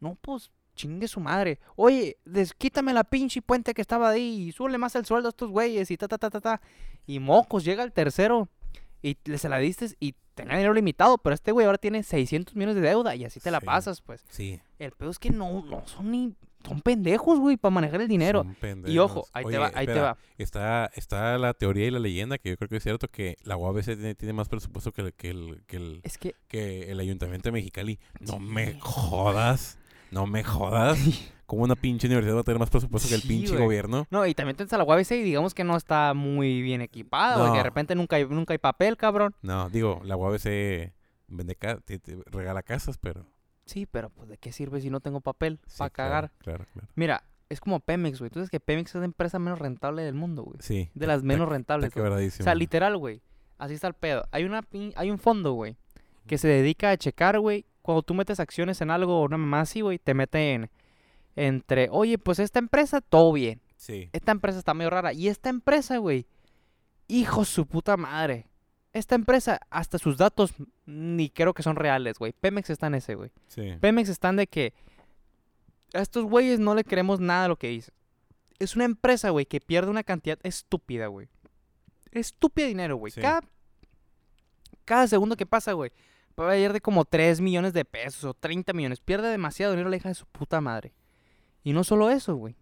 No, 0.02 0.16
pues, 0.20 0.52
chingue 0.80 1.08
su 1.10 1.20
madre. 1.20 1.60
Oye, 1.76 2.18
desquítame 2.24 2.94
la 2.94 3.04
pinche 3.04 3.42
puente 3.42 3.74
que 3.74 3.82
estaba 3.82 4.10
ahí 4.10 4.48
y 4.48 4.52
súbele 4.54 4.78
más 4.78 4.96
el 4.96 5.06
sueldo 5.06 5.28
a 5.28 5.32
estos 5.32 5.50
güeyes 5.50 5.92
y 5.92 5.98
ta, 5.98 6.08
ta, 6.08 6.18
ta, 6.18 6.30
ta, 6.30 6.40
ta. 6.40 6.62
Y 7.06 7.20
mocos, 7.20 7.66
llega 7.66 7.84
el 7.84 7.92
tercero 7.92 8.48
y 9.02 9.18
le 9.26 9.38
se 9.38 9.50
la 9.50 9.58
diste 9.58 9.88
y 10.00 10.16
tenía 10.36 10.56
dinero 10.56 10.74
limitado, 10.74 11.18
pero 11.18 11.34
este 11.34 11.52
güey 11.52 11.66
ahora 11.66 11.78
tiene 11.78 12.02
600 12.02 12.56
millones 12.56 12.76
de 12.76 12.82
deuda 12.82 13.14
y 13.16 13.26
así 13.26 13.42
te 13.42 13.52
la 13.52 13.60
Sí. 13.60 13.66
pasas, 13.66 14.02
pues. 14.02 14.24
Sí. 14.30 14.62
El 14.78 14.92
pedo 14.94 15.10
es 15.10 15.20
que 15.20 15.32
no, 15.32 15.66
no 15.66 15.86
son 15.86 16.12
ni, 16.12 16.34
son 16.66 16.80
pendejos, 16.82 17.40
güey, 17.40 17.58
para 17.58 17.72
manejar 17.74 18.00
el 18.00 18.08
dinero. 18.08 18.44
Son 18.44 18.52
Y 18.52 18.56
pendejos. 18.56 19.12
ojo, 19.12 19.28
ahí 19.34 19.44
te 19.46 19.58
va, 19.58 19.72
ahí 19.76 19.86
te 19.86 20.00
va. 20.00 20.18
Está, 20.38 20.90
está 20.96 21.38
la 21.38 21.54
teoría 21.54 21.88
y 21.88 21.92
la 21.92 22.00
leyenda, 22.00 22.38
que 22.38 22.50
yo 22.52 22.58
creo 22.58 22.70
que 22.70 22.78
es 22.78 22.84
cierto, 22.84 23.10
que 23.10 23.36
la 23.44 23.58
UABC 23.58 23.84
tiene, 23.86 24.16
tiene 24.16 24.32
más 24.34 24.48
presupuesto 24.48 24.94
que 24.94 25.02
el, 25.02 25.14
que 25.14 25.30
el, 25.32 25.62
que 25.68 25.76
el, 25.78 26.00
Es 26.04 26.18
que 26.18 26.36
que 26.48 26.90
el 26.90 27.02
Ayuntamiento 27.02 27.50
de 27.50 27.54
Mexicali. 27.54 28.00
No 28.22 28.40
me 28.40 28.80
jodas. 28.80 29.78
No 30.12 30.26
me 30.28 30.44
jodas. 30.44 30.98
¿Cómo 31.46 31.64
una 31.64 31.76
pinche 31.76 32.06
universidad 32.06 32.36
va 32.36 32.42
a 32.42 32.44
tener 32.44 32.60
más 32.60 32.70
presupuesto 32.70 33.10
que 33.10 33.16
el 33.16 33.24
pinche 33.24 33.58
gobierno? 33.58 34.06
No, 34.12 34.24
y 34.28 34.36
también 34.36 34.56
tienes 34.56 34.72
a 34.74 34.78
la 34.78 34.84
UABC 34.84 35.12
y 35.14 35.24
digamos 35.24 35.56
que 35.56 35.64
no 35.64 35.76
está 35.76 36.14
muy 36.14 36.62
bien 36.62 36.82
equipada, 36.82 37.38
güey. 37.38 37.48
Que 37.48 37.58
de 37.58 37.58
No. 37.58 37.64
repente 37.64 37.96
nunca 37.96 38.18
hay, 38.18 38.26
nunca 38.28 38.54
hay 38.54 38.60
papel, 38.60 38.98
cabrón. 38.98 39.34
No, 39.42 39.68
digo, 39.72 40.00
la 40.04 40.16
UABC 40.16 40.94
vende 41.28 41.56
ca- 41.56 41.80
te- 41.80 41.98
te 41.98 42.20
regala 42.28 42.62
casas, 42.62 43.00
pero... 43.00 43.26
Sí, 43.66 43.88
pero 43.88 44.12
pues 44.12 44.30
¿de 44.30 44.38
qué 44.38 44.52
sirve 44.52 44.80
si 44.82 44.92
no 44.92 45.00
tengo 45.00 45.22
papel 45.22 45.60
sí, 45.66 45.80
para 45.80 45.90
claro, 45.90 46.10
cagar? 46.10 46.32
Claro, 46.38 46.66
claro. 46.72 46.88
Mira, 46.94 47.24
es 47.50 47.60
como 47.60 47.80
Pemex, 47.80 48.20
güey. 48.20 48.30
Tú 48.30 48.36
sabes 48.40 48.52
que 48.52 48.60
Pemex 48.60 48.92
es 48.94 49.00
la 49.00 49.06
empresa 49.06 49.40
menos 49.40 49.58
rentable 49.58 50.04
del 50.04 50.14
mundo, 50.14 50.44
güey. 50.44 50.58
Sí. 50.62 50.92
De 50.94 51.08
las 51.08 51.24
menos 51.24 51.50
rentables. 51.50 51.92
O 51.96 52.30
sea, 52.44 52.54
literal, 52.54 52.96
güey. 52.98 53.24
Así 53.58 53.74
está 53.74 53.88
el 53.88 53.96
pedo. 53.96 54.28
Hay, 54.32 54.44
una, 54.44 54.62
hay 54.96 55.10
un 55.10 55.18
fondo, 55.18 55.54
güey, 55.54 55.78
que 56.28 56.38
se 56.38 56.48
dedica 56.48 56.92
a 56.92 56.98
checar, 56.98 57.40
güey. 57.40 57.66
Cuando 57.90 58.04
tú 58.04 58.14
metes 58.14 58.40
acciones 58.40 58.82
en 58.82 58.92
algo 58.92 59.24
una 59.24 59.40
mamá 59.40 59.62
así, 59.62 59.82
güey, 59.82 59.98
te 59.98 60.14
meten 60.14 60.70
entre, 61.36 61.90
oye, 61.90 62.20
pues 62.20 62.38
esta 62.38 62.60
empresa, 62.60 63.02
todo 63.02 63.34
bien. 63.34 63.62
Sí. 63.78 64.12
Esta 64.14 64.32
empresa 64.32 64.60
está 64.60 64.76
medio 64.76 64.92
rara. 64.92 65.12
Y 65.12 65.28
esta 65.28 65.50
empresa, 65.50 65.98
güey, 65.98 66.28
hijo 67.08 67.46
su 67.46 67.66
puta 67.66 67.98
madre. 67.98 68.46
Esta 68.94 69.16
empresa, 69.16 69.60
hasta 69.72 69.98
sus 69.98 70.18
datos, 70.18 70.54
ni 70.86 71.32
creo 71.32 71.56
que 71.56 71.64
son 71.64 71.78
reales, 71.78 72.20
güey. 72.20 72.32
Pemex 72.32 72.70
está 72.70 72.86
en 72.86 72.94
ese, 72.94 73.16
güey. 73.16 73.32
Sí. 73.48 73.74
Pemex 73.82 74.10
están 74.10 74.36
de 74.36 74.46
que 74.46 74.76
a 75.96 76.02
estos 76.02 76.26
güeyes 76.26 76.60
no 76.60 76.76
le 76.76 76.84
queremos 76.84 77.20
nada 77.20 77.42
de 77.42 77.50
lo 77.50 77.56
que 77.56 77.70
dicen. 77.70 77.96
Es 78.60 78.76
una 78.76 78.86
empresa, 78.86 79.32
güey, 79.32 79.48
que 79.48 79.62
pierde 79.62 79.90
una 79.90 80.04
cantidad 80.04 80.38
estúpida, 80.44 81.08
güey. 81.08 81.28
Estúpida 82.12 82.68
dinero, 82.68 82.98
güey. 82.98 83.10
Sí. 83.10 83.20
Cada, 83.20 83.42
cada 84.86 85.08
segundo 85.08 85.36
que 85.36 85.48
pasa, 85.48 85.74
güey, 85.74 85.92
va 86.46 86.52
a 86.52 86.58
ir 86.58 86.74
de 86.74 86.82
como 86.82 87.06
3 87.06 87.42
millones 87.42 87.74
de 87.74 87.86
pesos 87.86 88.24
o 88.24 88.34
30 88.34 88.74
millones. 88.74 89.00
Pierde 89.00 89.30
demasiado 89.30 89.74
dinero 89.74 89.90
la 89.90 89.98
hija 89.98 90.10
de 90.10 90.16
su 90.16 90.26
puta 90.26 90.62
madre. 90.62 90.94
Y 91.64 91.74
no 91.74 91.84
solo 91.84 92.10
eso, 92.10 92.36
güey. 92.36 92.56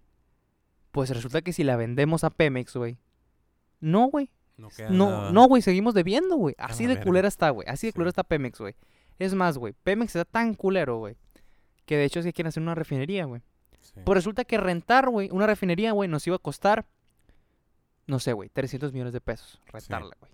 Pues 0.91 1.09
resulta 1.11 1.41
que 1.41 1.53
si 1.53 1.63
la 1.63 1.75
vendemos 1.75 2.23
a 2.23 2.29
Pemex, 2.29 2.75
güey. 2.75 2.97
No, 3.79 4.07
güey. 4.07 4.31
No 4.57 4.69
queda 4.69 4.89
No, 4.89 5.09
nada. 5.11 5.31
no, 5.31 5.47
güey, 5.47 5.61
seguimos 5.61 5.93
debiendo, 5.93 6.35
güey. 6.35 6.55
Así 6.57 6.87
de 6.87 6.99
culera 6.99 7.27
está, 7.27 7.51
güey. 7.51 7.67
Así 7.69 7.87
de 7.87 7.91
Sí. 7.91 7.95
culera 7.95 8.09
está 8.09 8.23
Pemex, 8.23 8.59
güey. 8.59 8.75
Es 9.19 9.33
más, 9.35 9.57
güey, 9.57 9.73
Pemex 9.83 10.15
está 10.15 10.25
tan 10.25 10.53
culero, 10.55 10.97
güey, 10.97 11.15
que 11.85 11.97
de 11.97 12.05
hecho 12.05 12.19
es 12.19 12.25
que 12.25 12.33
quieren 12.33 12.49
hacer 12.49 12.61
una 12.63 12.73
refinería, 12.75 13.25
güey. 13.25 13.41
Sí. 13.79 14.01
Pues 14.03 14.15
resulta 14.17 14.45
que 14.45 14.57
rentar, 14.57 15.09
güey, 15.09 15.29
una 15.31 15.45
refinería, 15.47 15.91
güey, 15.91 16.07
nos 16.09 16.25
iba 16.27 16.35
a 16.35 16.39
costar, 16.39 16.85
no 18.07 18.19
sé, 18.19 18.33
güey, 18.33 18.49
300 18.49 18.93
millones 18.93 19.13
de 19.13 19.21
pesos 19.21 19.59
rentarla, 19.67 20.15
güey. 20.19 20.31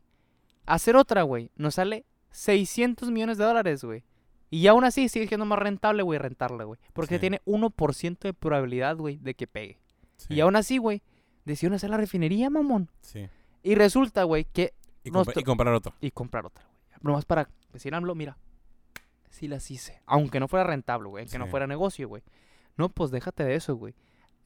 Hacer 0.66 0.96
otra, 0.96 1.24
güey, 1.24 1.50
nos 1.56 1.76
sale 1.76 2.06
600 2.34 3.10
millones 3.12 3.38
de 3.38 3.46
dólares, 3.46 3.84
güey. 3.84 4.04
Y 4.50 4.68
aún 4.68 4.84
así 4.84 5.08
sigue 5.10 5.28
siendo 5.28 5.46
más 5.46 5.58
rentable, 5.60 6.04
güey, 6.04 6.20
rentarla, 6.20 6.64
güey. 6.66 6.80
Porque 6.94 7.16
Sí. 7.16 7.20
tiene 7.22 7.42
1% 7.46 8.28
de 8.28 8.34
probabilidad, 8.34 8.98
güey, 8.98 9.18
de 9.18 9.34
que 9.34 9.48
pegue. 9.48 9.80
Sí. 10.18 10.34
Y 10.36 10.42
aún 10.42 10.56
así, 10.56 10.78
güey, 10.78 11.02
decidieron 11.46 11.76
hacer 11.76 11.90
la 11.90 11.98
refinería, 11.98 12.50
mamón. 12.50 12.90
Sí. 13.02 13.28
Y 13.64 13.76
resulta, 13.76 14.24
güey, 14.24 14.46
que 14.46 14.74
Y, 15.04 15.10
comprar 15.10 15.74
otro. 15.74 15.94
y 16.02 16.12
comprar 16.12 16.46
otra, 16.46 16.66
güey. 16.66 17.00
Nomás 17.02 17.26
para 17.26 17.50
decir 17.72 17.96
AMLO, 17.96 18.14
mira, 18.16 18.38
sí 19.30 19.48
las 19.48 19.70
hice. 19.72 20.02
Aunque 20.06 20.40
no 20.40 20.48
fuera 20.48 20.66
rentable, 20.66 21.10
güey. 21.10 21.26
Que 21.26 21.40
no 21.40 21.48
fuera 21.48 21.66
negocio, 21.68 22.08
güey. 22.08 22.22
No, 22.78 22.90
pues 22.90 23.10
déjate 23.12 23.44
de 23.44 23.56
eso, 23.56 23.76
güey. 23.76 23.94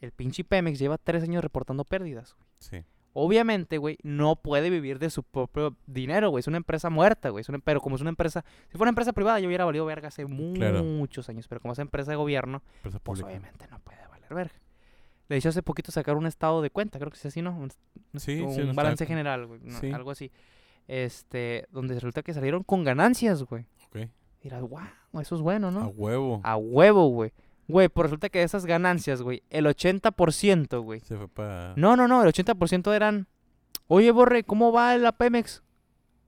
El 0.01 0.11
pinche 0.11 0.43
Pemex 0.43 0.79
lleva 0.79 0.97
tres 0.97 1.23
años 1.23 1.43
reportando 1.43 1.83
pérdidas, 1.83 2.33
güey. 2.35 2.47
Sí. 2.59 2.85
Obviamente, 3.13 3.77
güey, 3.79 3.97
no 4.03 4.35
puede 4.35 4.69
vivir 4.69 4.99
de 4.99 5.09
su 5.09 5.23
propio 5.23 5.75
dinero, 5.87 6.29
güey. 6.29 6.39
Es 6.41 6.47
una 6.47 6.57
empresa 6.57 6.89
muerta, 6.91 7.29
güey. 7.29 7.43
Una- 7.49 7.59
Pero 7.59 7.81
como 7.81 7.95
es 7.95 8.01
una 8.01 8.09
empresa... 8.11 8.45
Si 8.67 8.73
fuera 8.77 8.83
una 8.83 8.89
empresa 8.91 9.11
privada, 9.13 9.39
yo 9.39 9.47
hubiera 9.47 9.65
valido 9.65 9.85
verga 9.85 10.09
hace 10.09 10.25
Claro. 10.53 10.83
muchos 10.83 11.27
años. 11.29 11.47
Pero 11.47 11.59
como 11.61 11.73
es 11.73 11.79
empresa 11.79 12.11
de 12.11 12.17
gobierno, 12.17 12.61
Empresa 12.77 12.99
pues 12.99 13.19
pública. 13.21 13.27
obviamente 13.27 13.67
no 13.71 13.79
puede 13.79 14.05
valer 14.07 14.33
verga. 14.33 14.53
De 15.29 15.35
hecho, 15.35 15.49
hace 15.49 15.63
poquito 15.63 15.91
sacaron 15.91 16.19
un 16.21 16.27
estado 16.27 16.61
de 16.61 16.69
cuenta, 16.69 16.99
creo 16.99 17.09
que 17.11 17.17
es 17.17 17.25
así, 17.25 17.41
¿no? 17.41 17.57
Un, 17.57 17.71
Sí, 18.19 18.39
un 18.39 18.53
sí, 18.53 18.61
un 18.61 18.75
balance 18.75 19.05
general, 19.05 19.45
güey. 19.47 19.59
no, 19.63 19.77
sí. 19.79 19.91
Algo 19.91 20.11
así. 20.11 20.31
Este, 20.87 21.65
donde 21.71 21.95
resulta 21.95 22.23
que 22.23 22.33
salieron 22.33 22.63
con 22.63 22.83
ganancias, 22.83 23.43
güey. 23.43 23.65
Ok. 23.87 24.07
Dirás, 24.41 24.61
wow, 24.61 24.79
eso 25.19 25.35
es 25.35 25.41
bueno, 25.41 25.67
A 25.67 25.71
¿no? 25.71 25.87
huevo. 25.87 26.39
A 26.43 26.55
huevo, 26.55 27.07
güey. 27.09 27.33
Güey, 27.67 27.89
pues 27.89 28.03
resulta 28.03 28.29
que 28.29 28.39
de 28.39 28.45
esas 28.45 28.65
ganancias, 28.65 29.21
güey, 29.21 29.43
el 29.49 29.65
80%, 29.65 30.81
güey. 30.81 31.01
Se 31.01 31.17
fue 31.17 31.27
para... 31.27 31.73
No, 31.75 31.97
no, 31.97 32.07
no, 32.07 32.23
el 32.23 32.31
80% 32.31 32.93
eran, 32.93 33.27
oye, 33.87 34.11
Borre, 34.11 34.43
¿cómo 34.43 34.71
va 34.71 34.95
la 34.97 35.11
Pemex? 35.11 35.63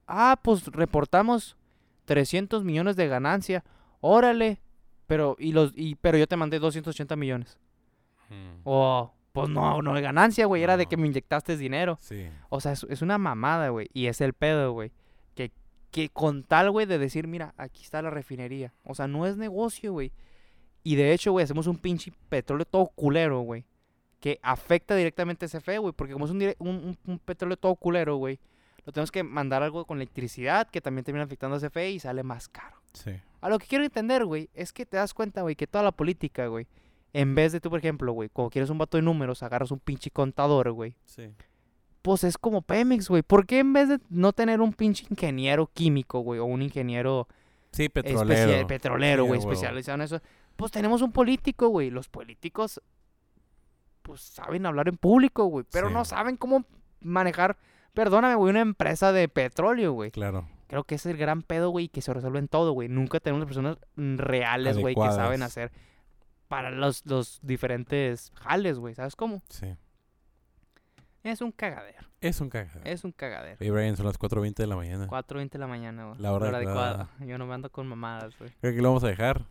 Ah, 0.06 0.38
pues 0.42 0.66
reportamos 0.66 1.56
300 2.04 2.64
millones 2.64 2.96
de 2.96 3.08
ganancia. 3.08 3.64
Órale. 4.00 4.60
Pero, 5.06 5.36
y 5.38 5.52
los, 5.52 5.72
y, 5.74 5.94
pero 5.96 6.18
yo 6.18 6.26
te 6.26 6.36
mandé 6.36 6.58
280 6.58 7.16
millones. 7.16 7.58
Mm. 8.28 8.60
Oh, 8.64 9.12
pues 9.32 9.48
no, 9.48 9.80
no 9.82 9.94
hay 9.94 10.02
ganancia, 10.02 10.46
güey. 10.46 10.62
Era 10.62 10.76
de 10.76 10.86
que 10.86 10.96
me 10.96 11.06
inyectaste 11.06 11.56
dinero. 11.56 11.98
Sí. 12.00 12.28
O 12.48 12.60
sea, 12.60 12.72
es, 12.72 12.84
es 12.90 13.02
una 13.02 13.18
mamada, 13.18 13.70
güey. 13.70 13.88
Y 13.92 14.06
es 14.06 14.20
el 14.20 14.34
pedo, 14.34 14.72
güey. 14.72 14.92
Que, 15.34 15.52
que 15.90 16.08
con 16.10 16.42
tal, 16.42 16.70
güey, 16.70 16.86
de 16.86 16.98
decir, 16.98 17.26
mira, 17.26 17.54
aquí 17.56 17.82
está 17.82 18.02
la 18.02 18.10
refinería. 18.10 18.74
O 18.84 18.94
sea, 18.94 19.08
no 19.08 19.26
es 19.26 19.36
negocio, 19.36 19.92
güey. 19.92 20.12
Y 20.82 20.96
de 20.96 21.12
hecho, 21.12 21.32
güey, 21.32 21.44
hacemos 21.44 21.66
un 21.66 21.76
pinche 21.76 22.12
petróleo 22.28 22.64
todo 22.64 22.86
culero, 22.94 23.40
güey. 23.40 23.64
Que 24.18 24.38
afecta 24.42 24.94
directamente 24.94 25.46
a 25.46 25.48
CFE, 25.48 25.78
güey. 25.78 25.92
Porque 25.94 26.12
como 26.12 26.24
es 26.26 26.30
un, 26.30 26.96
un, 27.06 27.18
petróleo 27.20 27.56
todo 27.56 27.74
culero, 27.76 28.16
güey. 28.16 28.38
Lo 28.84 28.92
tenemos 28.92 29.10
que 29.10 29.22
mandar 29.22 29.62
algo 29.62 29.84
con 29.84 29.98
electricidad 29.98 30.68
que 30.68 30.80
también 30.80 31.04
termina 31.04 31.24
afectando 31.24 31.56
a 31.56 31.60
CFE 31.60 31.90
y 31.90 32.00
sale 32.00 32.22
más 32.22 32.48
caro. 32.48 32.76
Sí. 32.92 33.12
A 33.40 33.48
lo 33.48 33.58
que 33.58 33.66
quiero 33.66 33.84
entender, 33.84 34.24
güey, 34.24 34.48
es 34.54 34.72
que 34.72 34.86
te 34.86 34.96
das 34.96 35.14
cuenta, 35.14 35.42
güey, 35.42 35.54
que 35.54 35.66
toda 35.66 35.84
la 35.84 35.92
política, 35.92 36.46
güey, 36.46 36.66
en 37.12 37.34
vez 37.34 37.52
de 37.52 37.60
tú, 37.60 37.70
por 37.70 37.78
ejemplo, 37.78 38.12
güey, 38.12 38.28
cuando 38.30 38.50
quieres 38.50 38.70
un 38.70 38.78
vato 38.78 38.96
de 38.96 39.02
números, 39.02 39.42
agarras 39.42 39.70
un 39.70 39.78
pinche 39.80 40.10
contador, 40.10 40.70
güey. 40.72 40.96
Sí. 41.04 41.28
Pues 42.02 42.24
es 42.24 42.38
como 42.38 42.62
Pemex, 42.62 43.08
güey. 43.08 43.22
¿Por 43.22 43.46
qué 43.46 43.58
en 43.58 43.72
vez 43.72 43.88
de 43.88 43.98
no 44.08 44.32
tener 44.32 44.60
un 44.60 44.72
pinche 44.72 45.06
ingeniero 45.10 45.70
químico, 45.72 46.20
güey, 46.20 46.40
o 46.40 46.46
un 46.46 46.62
ingeniero 46.62 47.28
Sí, 47.72 47.84
especial- 47.84 48.26
petrolero. 48.26 48.66
petrolero, 48.66 49.24
güey, 49.24 49.40
especializado 49.40 49.96
en 49.96 50.02
eso? 50.02 50.20
Pues 50.60 50.70
tenemos 50.72 51.02
un 51.02 51.10
político, 51.12 51.68
güey. 51.68 51.90
Los 51.90 52.08
políticos, 52.08 52.80
pues 54.02 54.20
saben 54.20 54.66
hablar 54.66 54.88
en 54.88 54.96
público, 54.96 55.44
güey, 55.46 55.64
pero 55.72 55.88
Sí. 55.88 55.94
no 55.94 56.04
saben 56.04 56.36
cómo 56.36 56.64
manejar, 57.00 57.56
perdóname, 57.94 58.34
güey, 58.36 58.50
una 58.50 58.60
empresa 58.60 59.12
de 59.12 59.28
petróleo, 59.28 59.92
güey. 59.92 60.10
Claro. 60.10 60.48
Creo 60.68 60.84
que 60.84 60.94
es 60.94 61.06
el 61.06 61.16
gran 61.16 61.42
pedo, 61.42 61.70
güey, 61.70 61.88
que 61.88 62.00
se 62.02 62.14
resuelve 62.14 62.38
en 62.38 62.46
todo, 62.48 62.72
güey. 62.72 62.88
Nunca 62.88 63.18
tenemos 63.18 63.44
personas 63.46 63.78
reales, 63.96 64.78
güey, 64.78 64.94
que 64.94 65.10
saben 65.10 65.42
hacer 65.42 65.72
para 66.46 66.70
los, 66.70 67.04
los 67.06 67.40
diferentes 67.42 68.30
jales, 68.36 68.78
güey. 68.78 68.94
¿Sabes 68.94 69.16
cómo? 69.16 69.42
Sí. 69.48 69.74
Es 71.22 71.40
un 71.42 71.52
cagadero. 71.52 71.98
Es 72.20 72.40
un 72.40 72.48
cagado. 72.50 72.80
Es 72.84 73.04
un 73.04 73.12
cagadero. 73.12 73.56
Hey, 73.60 73.70
Brian, 73.70 73.96
son 73.96 74.06
las 74.06 74.18
4.20 74.18 74.54
de 74.54 74.66
la 74.66 74.76
mañana. 74.76 75.06
4.20 75.06 75.50
de 75.50 75.58
la 75.58 75.66
mañana, 75.66 76.06
güey. 76.06 76.18
La 76.20 76.32
hora 76.32 76.48
adecuada. 76.48 76.88
adecuada. 77.02 77.26
Yo 77.26 77.36
no 77.38 77.46
me 77.46 77.54
ando 77.54 77.70
con 77.70 77.86
mamadas, 77.86 78.38
güey. 78.38 78.50
Creo 78.60 78.74
que 78.74 78.80
lo 78.80 78.88
vamos 78.88 79.04
a 79.04 79.08
dejar. 79.08 79.44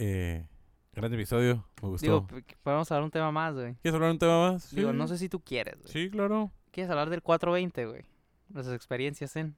Eh, 0.00 0.46
gran 0.92 1.12
episodio. 1.12 1.66
Me 1.82 1.88
gustó. 1.88 2.06
Digo, 2.06 2.26
podemos 2.62 2.90
hablar 2.90 3.04
un 3.04 3.10
tema 3.10 3.30
más, 3.32 3.54
güey. 3.54 3.74
¿Quieres 3.82 3.94
hablar 3.94 4.10
un 4.12 4.18
tema 4.18 4.52
más? 4.52 4.70
Digo, 4.74 4.90
Sí. 4.92 4.96
no 4.96 5.08
sé 5.08 5.18
si 5.18 5.28
tú 5.28 5.40
quieres, 5.40 5.76
güey. 5.80 5.92
Sí, 5.92 6.10
claro. 6.10 6.52
¿Quieres 6.70 6.90
hablar 6.90 7.10
del 7.10 7.22
420, 7.22 7.86
güey? 7.86 8.04
Nuestras 8.48 8.76
experiencias 8.76 9.34
en... 9.36 9.56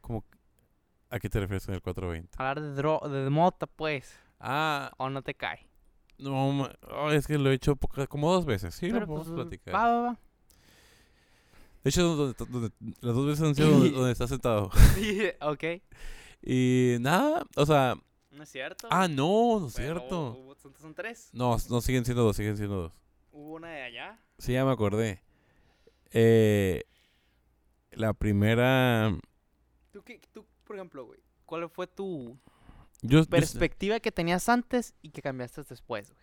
Como... 0.00 0.24
¿A 1.10 1.18
qué 1.18 1.28
te 1.28 1.40
refieres 1.40 1.64
con 1.66 1.74
el 1.74 1.82
420? 1.82 2.36
Hablar 2.38 2.60
de, 2.60 2.72
dro 2.74 3.00
de 3.08 3.28
mota, 3.30 3.66
pues. 3.66 4.14
Ah, 4.40 4.92
O 4.98 5.10
no 5.10 5.22
te 5.22 5.34
cae. 5.34 5.66
no, 6.18 6.68
oh, 6.90 7.10
es 7.10 7.26
que 7.26 7.38
lo 7.38 7.50
he 7.50 7.54
hecho 7.54 7.76
poca- 7.76 8.06
como 8.06 8.32
dos 8.32 8.44
veces. 8.46 8.74
Sí, 8.74 8.86
Pero, 8.88 9.00
lo 9.00 9.06
podemos 9.06 9.28
pues, 9.28 9.40
platicar. 9.40 9.74
Va, 9.74 9.86
va, 9.90 10.00
va. 10.02 10.18
De 11.82 11.90
hecho, 11.90 12.02
donde, 12.14 12.34
donde- 12.50 12.72
las 13.00 13.14
dos 13.14 13.26
veces 13.26 13.44
han 13.46 13.54
sido 13.54 13.70
donde, 13.72 13.90
donde 13.90 14.12
estás 14.12 14.28
sentado. 14.30 14.70
Ok. 15.40 15.64
Y 16.42 16.96
nada, 17.00 17.44
o 17.56 17.66
sea... 17.66 17.96
¿No 18.38 18.44
es 18.44 18.50
cierto? 18.50 18.86
Ah, 18.90 19.08
no, 19.08 19.58
no 19.60 19.66
es 19.66 19.74
cierto. 19.74 20.30
hubo- 20.38 20.54
son, 20.54 20.72
son 20.78 20.94
tres. 20.94 21.28
No, 21.32 21.56
no, 21.68 21.80
siguen 21.80 22.04
siendo 22.04 22.22
dos, 22.22 22.36
siguen 22.36 22.56
siendo 22.56 22.76
dos. 22.76 22.92
Hubo 23.32 23.54
una 23.54 23.68
de 23.70 23.82
allá. 23.82 24.20
Sí, 24.38 24.52
ya 24.52 24.64
me 24.64 24.70
acordé. 24.70 25.22
Eh, 26.12 26.84
la 27.90 28.12
primera... 28.14 29.12
¿Tú, 29.90 30.02
qué, 30.04 30.20
tú, 30.32 30.46
por 30.62 30.76
ejemplo, 30.76 31.04
güey, 31.06 31.20
¿cuál 31.46 31.68
fue 31.68 31.88
tu 31.88 32.38
Yo, 33.02 33.20
yo- 33.22 33.26
perspectiva 33.26 33.98
que 33.98 34.12
tenías 34.12 34.48
antes 34.48 34.94
y 35.02 35.10
que 35.10 35.20
cambiaste 35.20 35.64
después, 35.64 36.10
güey? 36.12 36.22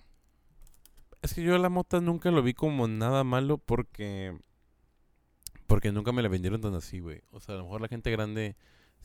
es 1.22 1.34
que 1.34 1.42
yo 1.44 1.58
la 1.58 1.70
mota 1.70 2.00
nunca 2.02 2.30
lo 2.32 2.42
vi 2.44 2.54
como 2.54 2.88
nada 2.88 3.24
malo 3.26 3.58
porque... 3.58 4.40
Porque 5.68 5.92
nunca 5.92 6.12
me 6.12 6.22
la 6.22 6.30
vendieron 6.30 6.62
tan 6.62 6.76
así, 6.76 7.00
güey. 7.00 7.24
O 7.32 7.40
sea, 7.42 7.56
a 7.56 7.58
lo 7.58 7.64
mejor 7.66 7.82
la 7.82 7.88
gente 7.88 8.10
grande 8.12 8.56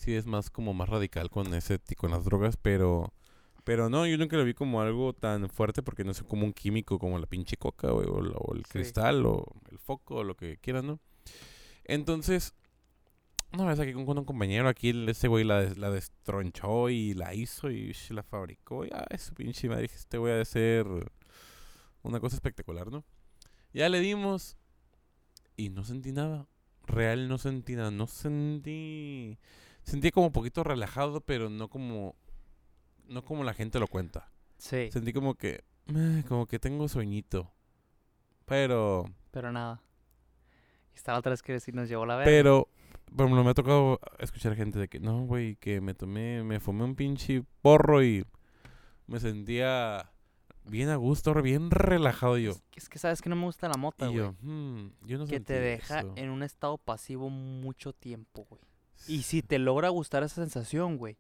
sí 0.01 0.15
es 0.15 0.27
más 0.27 0.51
como 0.51 0.75
más 0.75 0.89
radical 0.89 1.31
con 1.31 1.53
ese 1.55 1.79
con 1.97 2.11
las 2.11 2.25
drogas, 2.25 2.57
pero... 2.57 3.13
Pero 3.63 3.91
no, 3.91 4.07
yo 4.07 4.17
nunca 4.17 4.37
lo 4.39 4.45
vi 4.45 4.55
como 4.55 4.81
algo 4.81 5.13
tan 5.13 5.49
fuerte 5.51 5.83
porque 5.83 6.03
no 6.03 6.11
es 6.13 6.23
como 6.23 6.45
un 6.47 6.53
químico 6.55 6.99
como 6.99 7.19
la 7.19 7.27
pinche 7.27 7.57
coca, 7.59 7.91
güey, 7.91 8.07
o, 8.09 8.15
o 8.15 8.55
el 8.55 8.65
Sí. 8.65 8.71
cristal, 8.73 9.25
o 9.27 9.45
el 9.71 9.79
foco, 9.79 10.17
o 10.17 10.25
lo 10.25 10.35
que 10.35 10.57
quieran, 10.57 10.87
¿no? 10.87 10.99
Entonces, 11.85 12.55
una 13.53 13.67
vez 13.67 13.79
aquí 13.79 13.93
con, 13.93 14.09
un 14.19 14.25
compañero, 14.25 14.67
aquí 14.69 14.93
este 15.09 15.29
güey 15.29 15.45
la, 15.45 15.61
des- 15.61 15.77
la 15.77 15.91
destronchó 15.91 16.89
y 16.89 17.13
la 17.15 17.35
hizo 17.35 17.71
y 17.71 17.93
la 18.11 18.23
fabricó. 18.23 18.87
Y, 18.87 18.91
ay, 18.93 19.19
su 19.19 19.35
pinche 19.35 19.69
madre, 19.69 19.83
dije, 19.83 19.97
este 19.97 20.17
güey 20.19 20.33
ha 20.33 20.37
de 20.37 20.45
ser 20.47 20.87
Una 22.03 22.19
cosa 22.19 22.37
espectacular, 22.37 22.91
¿no? 22.91 23.05
Ya 23.75 23.89
le 23.91 24.01
dimos 24.01 24.57
y 25.57 25.69
no 25.69 25.85
sentí 25.85 26.13
nada. 26.13 26.47
Real 26.87 27.29
no 27.29 27.37
sentí 27.37 27.77
nada. 27.77 27.91
No 27.91 28.07
sentí... 28.07 29.39
Sentí 29.91 30.11
como 30.11 30.27
un 30.29 30.33
poquito 30.33 30.63
relajado, 30.65 31.21
pero 31.21 31.51
no 31.51 31.69
como... 31.69 32.15
No 33.09 33.25
como 33.25 33.43
la 33.45 33.55
gente 33.55 33.79
lo 33.81 33.89
cuenta. 33.89 34.31
Sí, 34.59 34.89
Sentí 34.93 35.13
como 35.13 35.35
que... 35.35 35.65
Como 36.29 36.47
que 36.47 36.59
tengo 36.61 36.87
sueñito. 36.89 37.51
Pero... 38.45 39.05
pero 39.31 39.51
nada. 39.53 39.83
Estaba 40.95 41.19
otra 41.19 41.31
vez 41.31 41.43
que 41.43 41.59
sí 41.61 41.73
nos 41.73 41.89
llevó 41.89 42.07
la 42.07 42.17
verga. 42.17 42.31
Pero... 42.31 42.69
Por 43.17 43.27
ejemplo, 43.27 43.43
me 43.43 43.51
ha 43.51 43.55
tocado 43.55 43.99
escuchar 44.21 44.55
gente 44.55 44.79
de 44.79 44.87
que... 44.89 45.01
No, 45.01 45.25
güey, 45.25 45.57
que 45.57 45.81
me 45.81 45.95
tomé... 45.95 46.45
Me 46.45 46.61
fumé 46.61 46.85
un 46.85 46.95
pinche 46.95 47.43
porro 47.63 48.03
y... 48.05 48.25
Me 49.09 49.19
sentía... 49.19 50.13
Bien 50.65 50.91
a 50.91 50.97
gusto, 50.97 51.35
bien 51.43 51.71
relajado 51.73 52.39
yo. 52.39 52.53
Es 52.53 52.61
que- 52.71 52.79
Es 52.81 52.89
que 52.89 52.99
sabes 53.01 53.23
que 53.23 53.29
no 53.31 53.35
me 53.35 53.45
gusta 53.45 53.67
la 53.69 53.75
mota, 53.77 54.07
güey. 54.07 54.19
yo, 54.19 54.35
"Hmm, 54.43 54.91
yo 55.05 55.19
no 55.19 55.27
Que 55.27 55.41
te 55.41 55.59
deja 55.59 56.01
eso". 56.01 56.13
en 56.17 56.31
un 56.31 56.43
estado 56.45 56.79
pasivo 56.79 57.29
mucho 57.31 57.93
tiempo, 57.93 58.47
güey. 58.49 58.61
Y 59.07 59.23
si 59.23 59.43
te 59.43 59.59
logra 59.59 59.89
gustar 59.89 60.23
esa 60.23 60.37
sensación, 60.37 60.97
güey, 60.97 61.17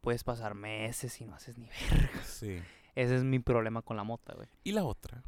puedes 0.00 0.24
pasar 0.24 0.54
meses 0.54 1.20
y 1.20 1.24
no 1.24 1.34
haces 1.34 1.58
ni 1.58 1.68
verga. 1.90 2.22
Sí. 2.24 2.58
Ese 2.94 3.16
es 3.16 3.24
mi 3.24 3.38
problema 3.38 3.82
con 3.82 3.96
la 3.96 4.04
mota, 4.04 4.34
güey. 4.34 4.48
Y 4.64 4.72
la 4.72 4.84
otra. 4.84 5.22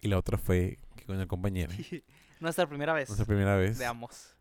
Y 0.00 0.08
la 0.08 0.18
otra 0.18 0.38
fue 0.38 0.78
que 0.96 1.04
con 1.04 1.20
el 1.20 1.26
compañero. 1.26 1.72
Nuestra 2.40 2.66
primera 2.68 2.92
vez 2.92 3.08
Nuestra 3.08 3.26
primera 3.26 3.56
vez. 3.56 3.78
de 3.78 3.86
ambos. 3.86 4.36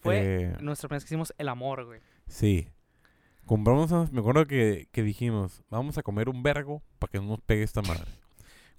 Fue 0.00 0.44
eh, 0.44 0.56
nuestra 0.60 0.88
primera 0.88 0.98
vez 0.98 1.04
que 1.04 1.08
hicimos 1.14 1.34
el 1.38 1.48
amor, 1.48 1.84
güey. 1.84 2.00
sí. 2.26 2.68
Compramos 3.46 4.12
me 4.12 4.20
acuerdo 4.20 4.46
que, 4.46 4.88
que 4.92 5.02
dijimos, 5.02 5.62
vamos 5.70 5.96
a 5.96 6.02
comer 6.02 6.28
un 6.28 6.42
vergo 6.42 6.82
para 6.98 7.10
que 7.10 7.18
no 7.18 7.24
nos 7.28 7.40
pegue 7.40 7.62
esta 7.62 7.80
madre. 7.80 8.10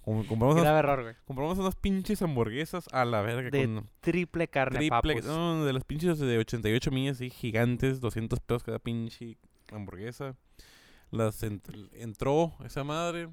Com- 0.02 0.24
compramos, 0.26 0.56
unas, 0.56 0.66
error, 0.66 1.02
güey. 1.02 1.14
compramos 1.26 1.58
unas 1.58 1.76
pinches 1.76 2.22
hamburguesas 2.22 2.88
a 2.92 3.04
la 3.04 3.20
verga 3.20 3.50
De 3.50 3.64
con 3.66 3.88
Triple 4.00 4.48
carne, 4.48 4.78
triple, 4.78 5.14
papus. 5.14 5.24
no, 5.26 5.64
de 5.64 5.72
las 5.74 5.84
pinches 5.84 6.18
de 6.18 6.38
88 6.38 6.90
millas, 6.90 7.18
sí, 7.18 7.28
gigantes, 7.30 8.00
200 8.00 8.40
pesos 8.40 8.62
cada 8.64 8.78
pinche 8.78 9.36
hamburguesa. 9.70 10.36
Las 11.10 11.42
ent- 11.42 11.90
entró 11.92 12.52
esa 12.64 12.82
madre 12.84 13.28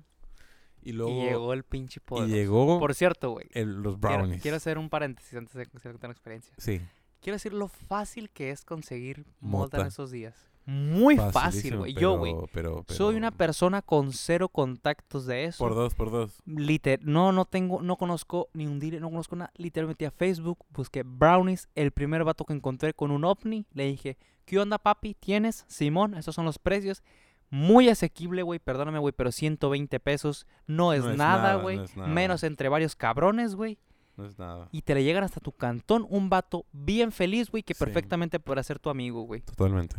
y 0.82 0.92
luego 0.92 1.12
y 1.22 1.26
llegó 1.30 1.54
el 1.54 1.64
pinche 1.64 2.00
y 2.04 2.06
poder. 2.06 2.30
llegó 2.30 2.80
Por 2.80 2.94
cierto, 2.96 3.32
güey. 3.32 3.48
los 3.54 3.98
Quiero, 3.98 4.18
brownies. 4.18 4.42
quiero 4.42 4.58
hacer 4.58 4.78
un 4.78 4.90
paréntesis 4.90 5.36
antes 5.36 5.54
de 5.54 5.66
contar 5.68 6.10
la 6.10 6.12
experiencia. 6.12 6.54
Sí. 6.58 6.82
Quiero 7.22 7.36
decir 7.36 7.54
lo 7.54 7.68
fácil 7.68 8.30
que 8.30 8.52
es 8.52 8.64
conseguir 8.66 9.26
mota, 9.40 9.78
Mota. 9.78 9.82
en 9.82 9.88
esos 9.88 10.12
días. 10.12 10.36
Muy 10.70 11.16
fácil, 11.16 11.78
güey. 11.78 11.94
Yo, 11.94 12.18
güey, 12.18 12.34
pero- 12.52 12.84
pero- 12.84 12.98
soy 12.98 13.16
una 13.16 13.32
persona 13.32 13.82
con 13.82 14.12
cero 14.12 14.50
contactos 14.50 15.26
de 15.26 15.46
eso. 15.46 15.58
Por 15.64 15.74
dos, 15.74 15.96
por 15.96 16.12
dos. 16.12 16.42
Liter 16.46 17.00
no, 17.04 17.32
no 17.32 17.46
tengo, 17.46 17.82
no 17.82 17.96
conozco 17.96 18.50
ni 18.54 18.68
un 18.68 18.78
dealer, 18.78 19.00
no 19.00 19.10
conozco 19.10 19.38
nada. 19.38 19.50
Literalmente 19.56 20.06
a 20.06 20.12
Facebook, 20.12 20.60
busqué 20.72 21.04
brownies, 21.04 21.70
el 21.74 21.92
primer 21.92 22.26
vato 22.26 22.44
que 22.44 22.52
encontré 22.54 22.94
con 22.94 23.12
un 23.12 23.24
ovni, 23.24 23.66
le 23.72 23.86
dije, 23.86 24.18
¿qué 24.44 24.60
onda 24.60 24.78
papi? 24.78 25.14
¿Tienes? 25.14 25.64
Simón, 25.70 26.16
esos 26.16 26.36
son 26.36 26.44
los 26.44 26.60
precios. 26.60 27.02
Muy 27.50 27.88
asequible, 27.88 28.44
güey, 28.44 28.60
perdóname, 28.60 29.00
güey, 29.00 29.14
pero 29.16 29.32
120 29.32 30.02
pesos 30.02 30.46
no 30.66 30.92
es 30.92 31.02
No 31.02 31.16
nada, 31.16 31.56
güey. 31.56 31.80
no. 31.96 32.08
Menos 32.08 32.44
entre 32.44 32.68
varios 32.68 32.94
cabrones, 32.98 33.56
güey. 33.56 33.80
No 34.18 34.26
es 34.26 34.38
nada. 34.38 34.68
Y 34.74 34.82
te 34.82 34.96
le 34.96 35.06
llegan 35.06 35.24
hasta 35.24 35.40
tu 35.40 35.54
cantón 35.54 36.06
un 36.10 36.30
vato 36.30 36.66
bien 36.74 37.14
feliz, 37.14 37.50
güey, 37.50 37.64
que 37.64 37.74
Sí. 37.74 37.80
perfectamente 37.80 38.42
podrá 38.42 38.64
ser 38.64 38.80
tu 38.80 38.90
amigo, 38.90 39.22
güey. 39.22 39.40
Totalmente. 39.42 39.96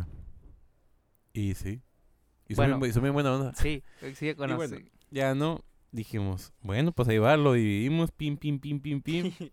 Y 1.38 1.54
sí. 1.54 1.80
Y 2.48 2.54
son, 2.54 2.64
Bueno. 2.64 2.78
bien, 2.78 2.80
bu- 2.80 2.90
y 2.90 2.92
son 2.94 3.02
bien 3.02 3.14
buena 3.14 3.32
onda. 3.34 3.54
Sí, 3.54 3.82
sí, 4.14 4.32
bueno. 4.34 4.58
Ya 5.10 5.34
no. 5.34 5.64
Dijimos, 5.90 6.52
bueno, 6.60 6.92
pues 6.92 7.08
ahí 7.08 7.18
va, 7.18 7.36
lo 7.38 7.54
dividimos, 7.54 8.10
pim, 8.12 8.36
pim, 8.36 8.58
pim, 8.58 8.80
pim, 8.80 9.00
pim. 9.00 9.32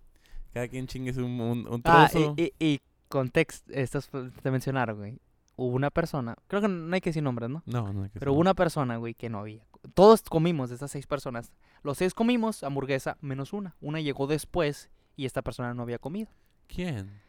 Cada 0.54 0.68
quien 0.68 0.88
chingue 0.88 1.12
un, 1.22 1.40
un, 1.40 1.68
un 1.68 1.82
Ah, 1.86 2.10
trozo. 2.12 2.34
y, 2.38 2.44
y, 2.60 2.66
y 2.74 2.80
contexto, 3.08 3.72
estas 3.74 4.08
fue- 4.08 4.30
te 4.42 4.52
mencionaron, 4.52 4.98
güey. 4.98 5.20
Hubo 5.58 5.74
una 5.76 5.90
persona, 5.92 6.36
creo 6.48 6.62
que 6.62 6.68
no 6.68 6.94
hay 6.94 7.00
que 7.00 7.12
decir 7.12 7.24
nombres, 7.24 7.50
¿no? 7.50 7.64
No, 7.66 7.94
no 7.94 8.04
hay 8.04 8.10
que 8.10 8.20
Pero 8.20 8.32
ser. 8.32 8.36
hubo 8.36 8.42
una 8.42 8.54
persona, 8.56 8.98
güey, 8.98 9.14
que 9.14 9.30
no 9.30 9.40
había. 9.40 9.66
Todos 9.94 10.22
comimos 10.24 10.68
de 10.70 10.76
estas 10.76 10.92
seis 10.92 11.08
personas. 11.08 11.54
Los 11.84 11.98
seis 12.00 12.14
comimos 12.14 12.64
hamburguesa 12.64 13.18
menos 13.22 13.54
una. 13.54 13.76
Una 13.80 14.02
llegó 14.02 14.28
después 14.28 14.90
y 15.16 15.26
esta 15.26 15.42
persona 15.42 15.74
no 15.74 15.84
había 15.84 16.00
comido. 16.00 16.30
¿Quién? 16.68 17.22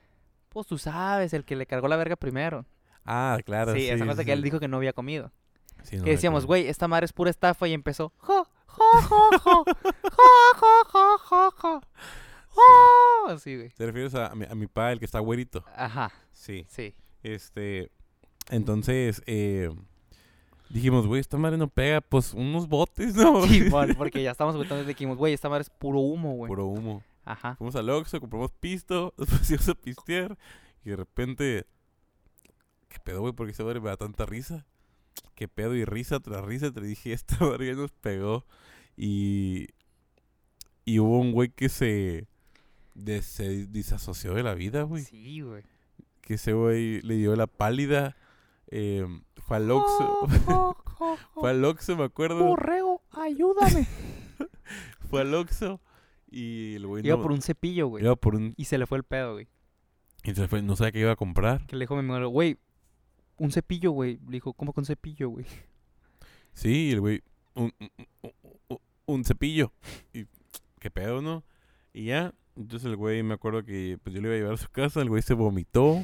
Pues 0.48 0.66
tú 0.66 0.78
sabes, 0.78 1.32
el 1.34 1.44
que 1.44 1.54
le 1.54 1.66
cargó 1.66 1.86
la 1.86 1.96
verga 1.96 2.16
primero. 2.16 2.64
Ah, 3.06 3.38
claro. 3.44 3.72
Sí, 3.74 3.80
sí 3.80 3.88
esa 3.88 4.06
cosa 4.06 4.24
que 4.24 4.32
él 4.32 4.42
dijo 4.42 4.60
que 4.60 4.68
no 4.68 4.76
había 4.76 4.92
comido. 4.92 5.32
Sí, 5.82 6.00
que 6.00 6.10
decíamos, 6.10 6.46
güey, 6.46 6.68
esta 6.68 6.88
madre 6.88 7.06
es 7.06 7.12
pura 7.12 7.30
estafa 7.30 7.68
y 7.68 7.72
empezó. 7.72 8.12
Jo, 8.18 8.46
jo, 8.66 8.84
jo, 9.02 9.30
jo, 9.38 9.64
jo, 9.64 11.18
jo, 11.20 11.50
jo, 11.52 11.80
jo, 12.50 13.28
Así, 13.28 13.56
güey. 13.56 13.70
¿Te 13.70 13.86
refieres 13.86 14.14
a, 14.14 14.28
a, 14.28 14.34
mi, 14.34 14.46
a 14.46 14.54
mi 14.54 14.66
pa, 14.66 14.92
el 14.92 14.98
que 14.98 15.04
está 15.04 15.20
güerito? 15.20 15.64
Ajá. 15.76 16.12
Sí. 16.32 16.66
Sí. 16.68 16.94
Este, 17.22 17.90
entonces, 18.50 19.22
eh, 19.26 19.70
dijimos, 20.70 21.06
güey, 21.06 21.20
esta 21.20 21.36
madre 21.36 21.56
no 21.56 21.68
pega, 21.68 22.00
pues 22.00 22.34
unos 22.34 22.68
botes, 22.68 23.14
¿no? 23.14 23.42
Sí, 23.46 23.68
bueno, 23.70 23.94
porque 23.96 24.22
ya 24.22 24.30
estamos 24.30 24.56
botando 24.56 24.84
y 24.84 24.86
dijimos, 24.86 25.16
güey, 25.16 25.34
esta 25.34 25.48
madre 25.48 25.62
es 25.62 25.70
puro 25.70 26.00
humo, 26.00 26.34
güey. 26.34 26.48
Puro 26.48 26.66
humo. 26.66 27.02
Ajá. 27.24 27.56
Fuimos 27.56 27.74
al 27.74 27.90
Oxxo, 27.90 28.20
compramos 28.20 28.52
pisto, 28.52 29.12
después 29.18 29.50
íbamos 29.50 29.68
a 29.68 29.74
pistear 29.74 30.38
y 30.84 30.90
de 30.90 30.96
repente 30.96 31.66
¿Qué 32.88 32.98
pedo, 33.02 33.20
güey? 33.20 33.32
¿Por 33.32 33.46
qué 33.46 33.52
esta 33.52 33.64
madre 33.64 33.80
me 33.80 33.88
da 33.88 33.96
tanta 33.96 34.26
risa? 34.26 34.66
¿Qué 35.34 35.48
pedo? 35.48 35.74
Y 35.74 35.84
risa 35.84 36.20
tras 36.20 36.44
risa 36.44 36.70
te 36.72 36.80
dije, 36.80 37.12
esta 37.14 37.38
madre 37.44 37.68
ya 37.68 37.74
nos 37.74 37.92
pegó. 37.92 38.44
Y... 38.96 39.68
Y 40.84 41.00
hubo 41.00 41.18
un 41.18 41.32
güey 41.32 41.48
que 41.50 41.68
se... 41.68 42.28
de- 42.94 43.22
se 43.22 43.66
desasoció 43.66 44.34
de 44.34 44.42
la 44.44 44.54
vida, 44.54 44.82
güey. 44.82 45.02
Sí, 45.04 45.40
güey. 45.40 45.62
Que 46.20 46.34
ese 46.34 46.52
güey 46.52 47.00
le 47.02 47.14
dio 47.16 47.34
la 47.36 47.46
pálida. 47.48 48.16
eh, 48.68 49.04
fue 49.46 49.56
al 49.58 49.70
Oxxo. 49.70 50.26
Jo, 50.46 50.74
jo, 50.74 50.74
jo. 50.84 51.40
fue 51.40 51.50
al 51.50 51.64
Oxxo, 51.64 51.96
me 51.96 52.04
acuerdo. 52.04 52.44
Borrego, 52.44 53.02
ayúdame. 53.12 53.86
Fue 55.10 55.20
al 55.20 55.32
Oxxo. 55.34 55.80
Y 56.28 56.74
el 56.74 56.86
güey 56.88 57.06
Iba 57.06 57.16
no- 57.16 57.22
por 57.22 57.30
un 57.32 57.40
cepillo, 57.42 57.86
güey. 57.86 58.02
iba 58.04 58.16
por 58.16 58.34
un... 58.34 58.54
Y 58.56 58.64
se 58.64 58.76
le 58.78 58.86
fue 58.86 58.98
el 58.98 59.04
pedo, 59.04 59.34
güey. 59.34 59.46
Y 60.24 60.34
se 60.34 60.48
fue, 60.48 60.62
no 60.62 60.74
sabía 60.74 60.90
qué 60.92 60.98
iba 61.00 61.12
a 61.12 61.16
comprar. 61.16 61.64
Que 61.66 61.76
le 61.76 61.84
dijo 61.84 61.94
mi 61.94 62.00
amigo, 62.00 62.28
güey, 62.28 62.58
un 63.38 63.52
cepillo, 63.52 63.90
güey. 63.92 64.18
Le 64.26 64.32
dijo, 64.32 64.52
¿cómo 64.52 64.72
con 64.72 64.84
cepillo, 64.84 65.28
güey? 65.30 65.46
Sí, 66.52 66.90
el 66.92 67.00
güey, 67.00 67.22
un, 67.54 67.72
un- 68.22 68.78
un- 69.06 69.24
cepillo. 69.24 69.72
Y 70.12 70.24
qué 70.80 70.90
pedo, 70.90 71.20
¿no? 71.20 71.44
Y 71.92 72.06
ya, 72.06 72.32
entonces 72.56 72.86
el 72.86 72.96
güey, 72.96 73.22
me 73.22 73.34
acuerdo 73.34 73.62
que 73.64 73.98
pues 74.02 74.14
yo 74.14 74.20
le 74.22 74.28
iba 74.28 74.34
a 74.34 74.38
llevar 74.38 74.54
a 74.54 74.58
su 74.58 74.68
casa, 74.70 75.00
el 75.02 75.08
güey 75.08 75.22
se 75.22 75.34
vomitó. 75.34 76.02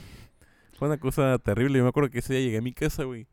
Fue 0.78 0.88
una 0.88 0.98
cosa 0.98 1.38
terrible. 1.38 1.78
Yo 1.78 1.84
me 1.84 1.88
acuerdo 1.90 2.10
que 2.10 2.18
ese 2.18 2.34
día 2.34 2.42
llegué 2.44 2.58
a 2.58 2.62
mi 2.62 2.72
casa, 2.72 3.04
güey. 3.04 3.26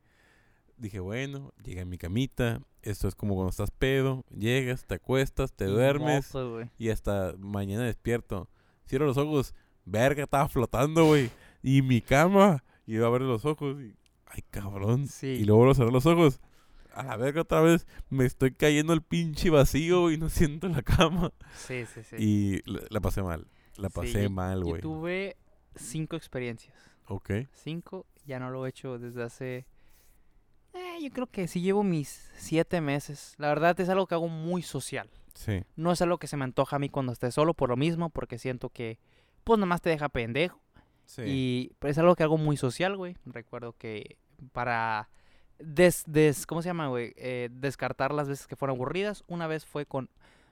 Dije, 0.78 1.00
bueno, 1.00 1.52
llegué 1.64 1.82
a 1.82 1.86
mi 1.86 1.98
camita. 1.98 2.62
Esto 2.82 3.08
es 3.10 3.16
como 3.16 3.34
cuando 3.36 3.50
estás 3.50 3.72
pedo. 3.72 4.24
Llegas, 4.30 4.86
te 4.86 4.96
acuestas, 4.96 5.52
te 5.54 5.66
duermes. 5.66 6.32
Y 6.78 6.90
hasta 6.90 7.34
mañana 7.38 7.84
despierto. 7.84 8.50
Cierro 8.88 9.06
los 9.06 9.18
ojos. 9.18 9.54
Verga, 9.84 10.24
estaba 10.24 10.48
flotando, 10.48 11.06
güey. 11.06 11.30
Y 11.62 11.82
mi 11.82 12.00
cama. 12.02 12.64
Y 12.90 12.96
iba 12.96 13.08
a 13.08 13.10
ver 13.12 13.22
los 13.22 13.46
ojos. 13.46 13.80
Y, 13.82 13.96
ay, 14.26 14.44
cabrón. 14.50 15.08
Sí. 15.08 15.28
Y 15.28 15.44
luego 15.46 15.58
vuelvo 15.60 15.72
a 15.72 15.76
cerrar 15.76 15.94
los 15.94 16.06
ojos. 16.06 16.40
A 16.94 17.04
la 17.04 17.18
verga 17.18 17.42
otra 17.42 17.62
vez. 17.62 17.86
Me 18.10 18.26
estoy 18.26 18.52
cayendo 18.52 18.94
al 18.94 19.02
pinche 19.04 19.50
vacío 19.50 20.10
y 20.12 20.18
no 20.18 20.30
siento 20.30 20.68
la 20.70 20.82
cama. 20.82 21.32
Sí, 21.56 21.86
sí, 21.86 22.02
sí. 22.04 22.16
Y 22.18 22.62
la, 22.72 22.82
la 22.90 23.00
pasé 23.00 23.22
mal. 23.22 23.48
La 23.78 23.90
pasé 23.90 24.24
yo- 24.24 24.30
mal, 24.32 24.60
Yo 24.62 24.66
güey. 24.66 24.82
tuve 24.82 25.38
cinco 25.76 26.16
experiencias. 26.16 26.76
Ok. 27.06 27.30
Cinco, 27.54 28.06
ya 28.26 28.40
no 28.40 28.50
lo 28.50 28.66
he 28.66 28.70
hecho 28.70 28.98
desde 28.98 29.24
hace... 29.24 29.66
Eh, 30.74 30.98
yo 31.02 31.10
creo 31.12 31.28
que 31.28 31.48
sí 31.48 31.62
llevo 31.62 31.84
mis 31.84 32.30
siete 32.38 32.82
meses. 32.82 33.36
La 33.38 33.48
verdad 33.50 33.80
es 33.80 33.90
algo 33.90 34.08
que 34.08 34.16
hago 34.16 34.28
muy 34.28 34.62
social. 34.62 35.10
Sí. 35.34 35.64
No 35.76 35.92
es 35.92 36.02
algo 36.02 36.18
que 36.18 36.28
se 36.28 36.38
me 36.38 36.44
antoja 36.44 36.76
a 36.76 36.80
mí 36.80 36.90
cuando 36.90 37.12
esté 37.12 37.32
solo 37.32 37.54
por 37.54 37.70
lo 37.70 37.78
mismo, 37.78 38.10
porque 38.10 38.38
siento 38.38 38.70
que, 38.70 39.00
pues 39.44 39.60
nomás 39.60 39.82
te 39.82 39.90
deja 39.90 40.10
pendejo. 40.10 40.60
Sí. 41.10 41.24
Y 41.26 41.72
pues, 41.80 41.92
es 41.92 41.98
algo 41.98 42.16
que 42.16 42.22
hago 42.22 42.38
muy 42.38 42.56
social, 42.56 42.96
güey. 42.96 43.16
Recuerdo 43.26 43.74
que 43.74 44.18
para 44.52 45.10
des, 45.58 46.04
des- 46.06 46.46
¿cómo 46.46 46.62
se 46.62 46.70
llama, 46.70 46.88
güey? 46.88 47.14
Eh, 47.18 47.50
descartar 47.52 48.14
las 48.14 48.30
veces 48.30 48.46
que 48.46 48.56
fueron 48.56 48.76
aburridas. 48.78 49.24
Una 49.28 49.48
vez 49.48 49.66
fue 49.66 49.88
con, 49.88 50.08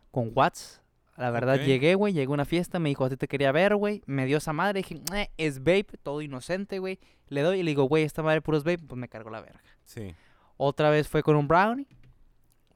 con 0.09 0.31
Watts. 0.34 0.81
La 1.15 1.29
verdad, 1.31 1.57
llegué, 1.67 1.93
güey, 1.93 2.11
llegué 2.13 2.25
a 2.31 2.34
una 2.34 2.45
fiesta, 2.45 2.79
me 2.79 2.89
dijo, 2.89 3.05
a 3.05 3.09
ti 3.09 3.17
te 3.17 3.27
quería 3.27 3.51
ver, 3.51 3.75
güey. 3.75 4.01
Me 4.07 4.25
dio 4.25 4.38
esa 4.38 4.51
madre, 4.51 4.79
dije, 4.79 4.99
"Eh, 5.15 5.29
es 5.38 5.59
vape, 5.59 5.97
todo 6.01 6.21
inocente, 6.23 6.79
güey. 6.79 6.99
Le 7.27 7.41
doy 7.41 7.59
y 7.59 7.63
le 7.63 7.71
digo, 7.71 7.84
güey, 7.84 8.03
esta 8.03 8.23
madre 8.23 8.41
puros 8.41 8.63
vape, 8.63 8.79
pues 8.79 8.97
me 8.99 9.07
cargó 9.09 9.29
la 9.29 9.41
verga. 9.41 9.61
Sí. 9.84 10.15
Otra 10.57 10.89
vez 10.89 11.07
fue 11.07 11.21
con 11.21 11.35
un 11.35 11.47
brownie. 11.47 11.88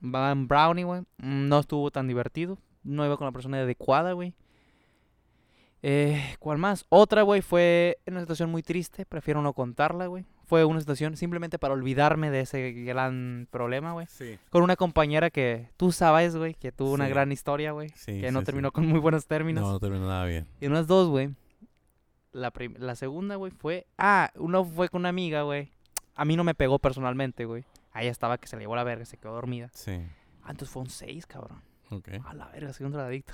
Va 0.03 0.31
en 0.31 0.47
brownie, 0.47 0.83
güey. 0.83 1.01
Mm, 1.17 1.47
No 1.47 1.59
estuvo 1.59 1.89
tan 1.91 2.07
divertido. 2.07 2.57
No 2.83 3.05
iba 3.05 3.17
con 3.17 3.25
la 3.25 3.31
persona 3.31 3.57
adecuada, 3.57 4.13
güey. 4.13 4.33
Eh, 5.83 6.35
¿Cuál 6.39 6.57
más? 6.59 6.85
Otra, 6.89 7.23
güey, 7.23 7.41
fue 7.41 7.97
en 8.05 8.13
una 8.13 8.21
situación 8.21 8.51
muy 8.51 8.61
triste. 8.63 9.05
Prefiero 9.05 9.41
no 9.41 9.53
contarla, 9.53 10.07
güey. 10.07 10.25
fue 10.45 10.65
una 10.65 10.79
situación 10.81 11.15
simplemente 11.15 11.57
para 11.57 11.73
olvidarme 11.73 12.29
de 12.29 12.41
ese 12.41 12.71
gran 12.73 13.47
problema, 13.51 13.93
güey. 13.93 14.05
Sí. 14.07 14.37
Con 14.49 14.63
una 14.63 14.75
compañera 14.75 15.29
que 15.29 15.69
tú 15.77 15.91
sabes, 15.93 16.35
güey, 16.35 16.53
que 16.55 16.71
tuvo 16.71 16.91
una 16.91 17.07
gran 17.07 17.31
historia, 17.31 17.71
güey. 17.71 17.89
Sí, 17.95 18.19
que 18.19 18.31
no 18.31 18.43
terminó 18.43 18.71
con 18.71 18.85
muy 18.85 18.99
buenos 18.99 19.27
términos. 19.27 19.63
No, 19.63 19.71
no 19.71 19.79
terminó 19.79 20.07
nada 20.07 20.25
bien. 20.25 20.47
Y 20.59 20.67
unas 20.67 20.87
dos, 20.87 21.07
güey. 21.09 21.33
La, 22.33 22.51
la 22.77 22.95
segunda, 22.95 23.35
güey, 23.35 23.51
fue... 23.51 23.87
Ah, 23.97 24.31
uno 24.35 24.63
fue 24.65 24.89
con 24.89 25.01
una 25.01 25.09
amiga, 25.09 25.41
güey. 25.43 25.71
A 26.15 26.25
mí 26.25 26.35
no 26.35 26.43
me 26.43 26.53
pegó 26.53 26.79
personalmente, 26.79 27.45
güey. 27.45 27.63
Ahí 27.93 28.07
estaba 28.07 28.37
que 28.37 28.47
se 28.47 28.55
le 28.57 28.63
llevó 28.63 28.75
la 28.75 28.83
verga, 28.83 29.05
se 29.05 29.17
quedó 29.17 29.33
dormida. 29.33 29.69
Sí. 29.73 29.99
Ah, 30.43 30.51
entonces 30.51 30.69
fue 30.69 30.81
un 30.81 30.89
seis, 30.89 31.25
cabrón. 31.25 31.61
Ok. 31.89 32.09
A 32.25 32.33
la 32.33 32.47
verga, 32.49 32.71
soy 32.73 32.85
un 32.85 32.91
drogadicto. 32.91 33.33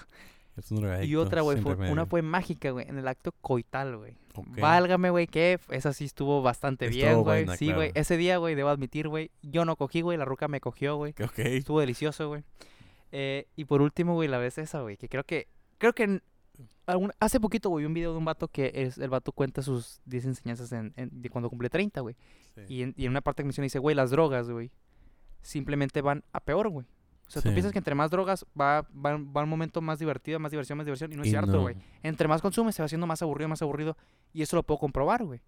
Es 0.57 0.71
un 0.71 0.77
drogadicto. 0.81 1.05
Y 1.07 1.15
otra, 1.15 1.41
güey, 1.41 1.61
fue, 1.61 1.75
una 1.91 2.05
fue 2.05 2.21
mágica, 2.21 2.71
güey, 2.71 2.87
en 2.89 2.97
el 2.97 3.07
acto 3.07 3.31
coital, 3.41 3.97
güey. 3.97 4.15
Ok. 4.35 4.59
Válgame, 4.59 5.09
güey, 5.11 5.27
que 5.27 5.59
esa 5.69 5.93
sí 5.93 6.05
estuvo 6.05 6.41
bastante 6.41 6.85
Estuvo 6.87 7.01
bien, 7.03 7.45
güey. 7.45 7.57
Sí, 7.57 7.65
güey. 7.71 7.89
claro. 7.89 7.91
Ese 8.01 8.17
día, 8.17 8.37
güey, 8.37 8.55
debo 8.55 8.69
admitir, 8.69 9.07
güey, 9.07 9.31
yo 9.43 9.65
no 9.65 9.75
cogí, 9.75 10.01
güey, 10.01 10.17
la 10.17 10.25
ruca 10.25 10.47
me 10.47 10.59
cogió, 10.59 10.95
güey. 10.95 11.13
Estuvo 11.57 11.79
delicioso, 11.79 12.27
güey. 12.27 12.43
Eh, 13.11 13.47
y 13.55 13.65
por 13.65 13.81
último, 13.81 14.15
güey, 14.15 14.27
la 14.27 14.37
vez 14.39 14.57
esa, 14.57 14.81
güey, 14.81 14.97
que 14.97 15.07
creo 15.07 15.23
que... 15.23 15.47
Creo 15.77 15.93
que 15.93 16.21
algún- 16.87 17.11
hace 17.19 17.39
poquito, 17.39 17.69
güey, 17.69 17.85
un 17.85 17.93
video 17.93 18.11
de 18.11 18.17
un 18.17 18.25
vato 18.25 18.47
que 18.47 18.71
es, 18.73 18.97
el 18.97 19.09
vato 19.09 19.31
cuenta 19.31 19.61
sus 19.61 20.01
10 20.05 20.25
enseñanzas 20.25 20.71
en, 20.71 20.91
en- 20.97 21.09
de 21.21 21.29
cuando 21.29 21.49
cumple 21.49 21.69
30, 21.69 22.01
güey. 22.01 22.15
Sí. 22.55 22.61
Y 22.67 22.81
en, 22.81 22.93
y 22.97 23.05
en 23.05 23.11
una 23.11 23.21
parte 23.21 23.43
que 23.43 23.45
menciona 23.45 23.65
dice, 23.65 23.77
güey, 23.79 23.95
las 23.95 24.09
drogas, 24.09 24.49
güey, 24.49 24.71
simplemente 25.41 26.01
van 26.01 26.23
a 26.33 26.39
peor, 26.39 26.69
güey. 26.69 26.85
O 27.27 27.29
sea, 27.29 27.41
tú 27.41 27.49
piensas 27.49 27.73
que 27.73 27.77
entre 27.77 27.93
más 27.93 28.09
drogas 28.09 28.45
va, 28.59 28.81
va, 28.83 29.17
va 29.17 29.43
un 29.43 29.49
momento 29.49 29.81
más 29.81 29.99
divertido, 29.99 30.39
más 30.39 30.51
diversión, 30.51 30.77
más 30.77 30.85
diversión. 30.85 31.11
Y 31.11 31.15
no 31.17 31.23
es 31.23 31.27
Y 31.27 31.31
cierto, 31.31 31.51
no. 31.51 31.61
güey. 31.63 31.75
Entre 32.03 32.27
más 32.27 32.41
consumes, 32.41 32.73
se 32.75 32.81
va 32.81 32.85
haciendo 32.85 33.05
más 33.05 33.21
aburrido, 33.21 33.49
más 33.49 33.61
aburrido. 33.61 33.97
Y 34.33 34.41
eso 34.41 34.55
lo 34.55 34.63
puedo 34.63 34.79
comprobar, 34.79 35.25
güey. 35.25 35.41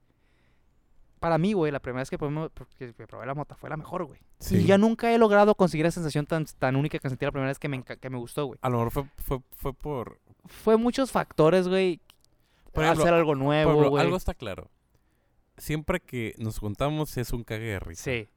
Para 1.20 1.38
mí, 1.38 1.54
güey, 1.54 1.72
la 1.72 1.80
primera 1.80 2.02
vez 2.02 2.10
que 2.10 2.18
probé, 2.18 2.50
que 2.78 2.94
que 2.94 3.08
probé 3.08 3.26
la 3.26 3.34
mota 3.34 3.56
fue 3.56 3.70
la 3.70 3.78
mejor, 3.78 4.06
güey. 4.06 4.20
Sí. 4.40 4.58
Y 4.58 4.66
ya 4.66 4.78
nunca 4.78 5.14
he 5.14 5.18
logrado 5.18 5.56
conseguir 5.56 5.86
esa 5.86 5.96
sensación 5.96 6.26
tan, 6.26 6.46
tan 6.46 6.76
única 6.76 7.00
que 7.00 7.10
sentí 7.10 7.26
la 7.26 7.32
primera 7.32 7.50
vez 7.50 7.60
que 7.60 7.68
me, 7.68 7.84
que 7.84 8.10
me 8.10 8.18
gustó, 8.18 8.46
güey. 8.46 8.60
A 8.62 8.70
lo 8.70 8.78
mejor 8.78 8.92
fue, 8.92 9.04
fue, 9.18 9.40
fue 9.56 9.74
por... 9.74 10.20
Fue 10.46 10.78
muchos 10.78 11.12
factores, 11.12 11.68
güey. 11.68 12.02
Hacer 12.74 13.14
algo 13.14 13.36
nuevo, 13.36 13.90
güey. 13.90 14.04
algo 14.04 14.16
está 14.16 14.34
claro. 14.34 14.70
Siempre 15.58 16.00
que 16.00 16.36
nos 16.38 16.60
juntamos 16.60 17.18
es 17.18 17.34
un 17.34 17.44
cague 17.44 17.66
de 17.66 17.80
risa. 17.80 18.04
Sí. 18.04 18.30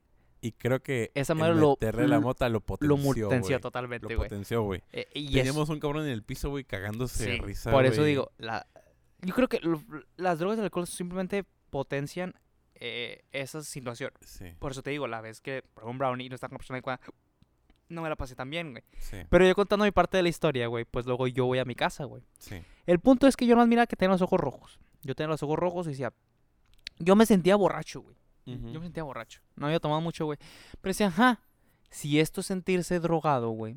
Y 0.44 0.52
creo 0.52 0.82
que 0.82 1.10
Esa 1.14 1.32
el 1.34 1.38
madre 1.38 1.54
lo- 1.54 1.70
meterle 1.70 2.08
la 2.08 2.18
mota 2.20 2.48
lo 2.48 2.54
Lo 2.54 2.60
potenció, 2.60 3.28
potenció 3.28 3.40
güey. 3.56 3.60
totalmente, 3.60 4.08
Lo 4.12 4.16
potenció, 4.20 4.62
güey. 4.62 4.82
Eh, 4.92 5.06
es- 5.14 5.32
Teníamos 5.32 5.68
un 5.68 5.78
cabrón 5.80 6.04
en 6.04 6.10
el 6.10 6.22
piso, 6.24 6.50
güey, 6.50 6.64
cagándose 6.64 7.24
de 7.30 7.36
risa, 7.38 7.70
Por 7.70 7.86
eso 7.86 8.02
digo, 8.02 8.32
la, 8.38 8.66
yo 9.20 9.34
creo 9.34 9.48
que 9.48 9.60
lo- 9.60 9.80
las 10.16 10.40
drogas 10.40 10.56
y 10.58 10.60
el 10.60 10.64
alcohol 10.64 10.86
simplemente 10.86 11.44
potencian 11.70 12.34
eh, 12.84 13.22
esa 13.30 13.62
situación. 13.62 14.10
Sí, 14.22 14.46
Por 14.58 14.72
eso 14.72 14.82
te 14.82 14.90
digo, 14.90 15.06
la 15.06 15.20
vez 15.20 15.40
que 15.40 15.62
un 15.84 15.98
brownie 15.98 16.26
y 16.26 16.28
no 16.28 16.34
estaba 16.34 16.48
con 16.48 16.54
una 16.56 16.58
persona 16.58 16.76
adecuada, 16.78 17.00
no 17.88 18.02
me 18.02 18.08
la 18.08 18.16
pasé 18.16 18.34
tan 18.34 18.50
bien, 18.50 18.72
güey. 18.72 18.82
sí, 18.98 19.18
Pero 19.30 19.46
yo 19.46 19.54
contando 19.54 19.84
mi 19.84 19.92
parte 19.92 20.16
de 20.16 20.24
la 20.24 20.28
historia, 20.30 20.66
güey, 20.66 20.84
pues 20.84 21.06
luego 21.06 21.28
yo 21.28 21.46
voy 21.46 21.60
a 21.60 21.64
mi 21.64 21.76
casa, 21.76 22.04
güey. 22.04 22.24
sí. 22.38 22.60
El 22.86 22.98
punto 22.98 23.28
es 23.28 23.36
que 23.36 23.46
yo 23.46 23.54
no 23.54 23.62
admiraba 23.62 23.86
que 23.86 23.94
tenía 23.94 24.10
los 24.10 24.22
ojos 24.22 24.40
rojos. 24.40 24.80
Yo 25.02 25.14
tenía 25.14 25.28
los 25.28 25.42
ojos 25.44 25.56
rojos 25.56 25.86
y 25.86 25.90
decía, 25.90 26.12
yo 26.98 27.14
me 27.14 27.26
sentía 27.26 27.54
borracho, 27.54 28.00
güey. 28.00 28.16
Yo 28.44 28.80
me 28.80 28.86
sentía 28.86 29.02
borracho. 29.04 29.40
No 29.56 29.66
había 29.66 29.78
tomado 29.80 30.00
mucho, 30.00 30.24
güey. 30.24 30.38
Pero 30.80 30.90
decía, 30.90 31.08
ajá, 31.08 31.40
si 31.90 32.18
esto 32.20 32.40
es 32.40 32.46
sentirse 32.48 32.98
drogado, 33.00 33.50
güey, 33.50 33.76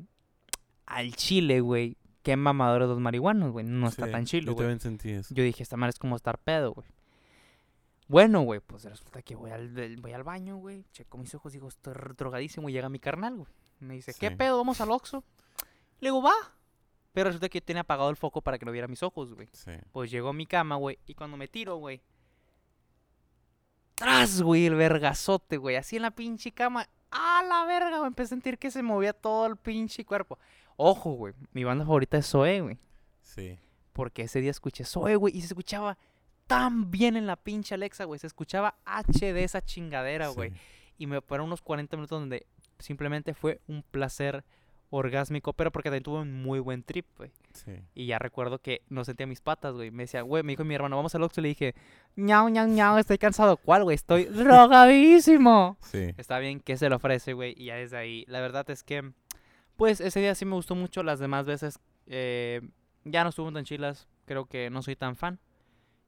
al 0.86 1.14
chile, 1.14 1.60
güey, 1.60 1.96
qué 2.22 2.36
mamadores 2.36 2.88
los 2.88 2.98
marihuanos, 2.98 3.52
güey. 3.52 3.64
No 3.66 3.88
está 3.88 4.10
tan 4.10 4.24
chilo, 4.26 4.46
Yo 4.46 4.54
güey. 4.54 4.64
también 4.64 4.80
sentí 4.80 5.10
eso. 5.10 5.34
Yo 5.34 5.42
dije, 5.44 5.62
esta 5.62 5.76
madre 5.76 5.90
es 5.90 5.98
como 5.98 6.16
estar 6.16 6.38
pedo, 6.38 6.72
güey. 6.74 6.88
Bueno, 8.08 8.42
güey, 8.42 8.60
pues 8.60 8.84
resulta 8.84 9.20
que 9.22 9.34
voy 9.34 9.50
al, 9.50 9.74
del- 9.74 9.96
voy 10.00 10.12
al 10.12 10.22
baño, 10.22 10.56
güey. 10.58 10.84
Checo 10.92 11.18
mis 11.18 11.34
ojos, 11.34 11.52
digo, 11.52 11.66
estoy 11.68 11.94
drogadísimo. 12.16 12.68
Y 12.68 12.72
llega 12.72 12.88
mi 12.88 13.00
carnal, 13.00 13.34
güey. 13.36 13.48
Me 13.80 13.94
dice, 13.94 14.14
¿qué 14.14 14.30
pedo? 14.30 14.56
¿Vamos 14.58 14.80
al 14.80 14.90
Oxxo? 14.92 15.24
Le 16.00 16.08
digo, 16.08 16.22
va. 16.22 16.32
Pero 17.12 17.30
resulta 17.30 17.48
que 17.48 17.58
yo 17.60 17.64
tenía 17.64 17.82
apagado 17.82 18.08
el 18.10 18.16
foco 18.16 18.42
para 18.42 18.58
que 18.58 18.64
no 18.64 18.70
viera 18.72 18.86
mis 18.86 19.02
ojos, 19.02 19.34
güey. 19.34 19.48
Sí. 19.52 19.72
Pues 19.90 20.10
llegó 20.10 20.28
a 20.28 20.32
mi 20.32 20.46
cama, 20.46 20.76
güey. 20.76 20.98
Y 21.06 21.14
cuando 21.14 21.36
me 21.36 21.48
tiro, 21.48 21.76
güey. 21.76 22.00
¡Tras, 23.96 24.42
güey! 24.42 24.66
El 24.66 24.76
vergazote, 24.76 25.56
güey. 25.56 25.76
Así 25.76 25.96
en 25.96 26.02
la 26.02 26.12
pinche 26.12 26.52
cama. 26.52 26.88
¡A 27.10 27.42
la 27.42 27.64
verga, 27.64 27.98
güey! 27.98 28.06
Empecé 28.06 28.26
a 28.26 28.36
sentir 28.36 28.58
que 28.58 28.70
se 28.70 28.82
movía 28.82 29.12
todo 29.12 29.46
el 29.46 29.56
pinche 29.56 30.04
cuerpo. 30.04 30.38
Ojo, 30.76 31.12
güey. 31.12 31.34
Mi 31.52 31.64
banda 31.64 31.84
favorita 31.84 32.18
es 32.18 32.26
Zoe, 32.26 32.60
güey. 32.60 32.78
Sí. 33.22 33.58
Porque 33.92 34.22
ese 34.22 34.40
día 34.40 34.50
escuché 34.50 34.84
Zoe, 34.84 35.16
güey. 35.16 35.36
Y 35.36 35.40
se 35.40 35.48
escuchaba 35.48 35.98
tan 36.46 36.90
bien 36.90 37.16
en 37.16 37.26
la 37.26 37.36
pinche 37.36 37.74
Alexa, 37.74 38.04
güey. 38.04 38.20
Se 38.20 38.26
escuchaba 38.26 38.76
HD 38.84 39.42
esa 39.42 39.64
chingadera, 39.64 40.28
güey. 40.28 40.52
Y 40.98 41.06
me 41.06 41.20
fueron 41.20 41.46
unos 41.46 41.62
40 41.62 41.96
minutos 41.96 42.20
donde 42.20 42.46
simplemente 42.78 43.34
fue 43.34 43.60
un 43.66 43.82
placer 43.82 44.44
orgásmico. 44.90 45.52
Pero 45.52 45.70
porque 45.72 45.88
también 45.88 46.02
tuve 46.02 46.20
un 46.20 46.42
muy 46.42 46.58
buen 46.58 46.82
trip, 46.82 47.06
güey. 47.16 47.30
Sí. 47.52 47.72
Y 47.94 48.06
ya 48.06 48.18
recuerdo 48.18 48.58
que 48.58 48.82
no 48.88 49.04
sentía 49.04 49.26
mis 49.26 49.40
patas, 49.40 49.74
güey. 49.74 49.90
Me 49.90 50.04
decía, 50.04 50.22
güey, 50.22 50.42
me 50.42 50.52
dijo 50.52 50.64
mi 50.64 50.74
hermano, 50.74 50.96
vamos 50.96 51.14
al 51.14 51.22
Oxxo. 51.22 51.40
Y 51.40 51.42
le 51.42 51.48
dije, 51.48 51.74
ñau, 52.16 52.48
ñau, 52.48 52.66
ñau, 52.66 52.98
estoy 52.98 53.18
cansado. 53.18 53.56
¿Cuál, 53.56 53.84
güey? 53.84 53.94
Estoy 53.94 54.24
drogadísimo. 54.30 55.76
Sí. 55.80 56.14
Está 56.16 56.38
bien, 56.38 56.60
¿qué 56.60 56.76
se 56.76 56.88
le 56.88 56.94
ofrece, 56.94 57.32
güey? 57.32 57.54
Y 57.56 57.66
ya 57.66 57.76
desde 57.76 57.96
ahí, 57.96 58.24
la 58.28 58.40
verdad 58.40 58.68
es 58.70 58.82
que, 58.82 59.12
pues, 59.76 60.00
ese 60.00 60.20
día 60.20 60.34
sí 60.34 60.44
me 60.44 60.54
gustó 60.54 60.74
mucho. 60.74 61.02
Las 61.02 61.18
demás 61.18 61.46
veces 61.46 61.78
eh, 62.06 62.60
ya 63.04 63.22
no 63.22 63.30
estuvo 63.30 63.52
tan 63.52 63.64
chilas. 63.64 64.08
Creo 64.24 64.46
que 64.46 64.70
no 64.70 64.82
soy 64.82 64.96
tan 64.96 65.16
fan. 65.16 65.38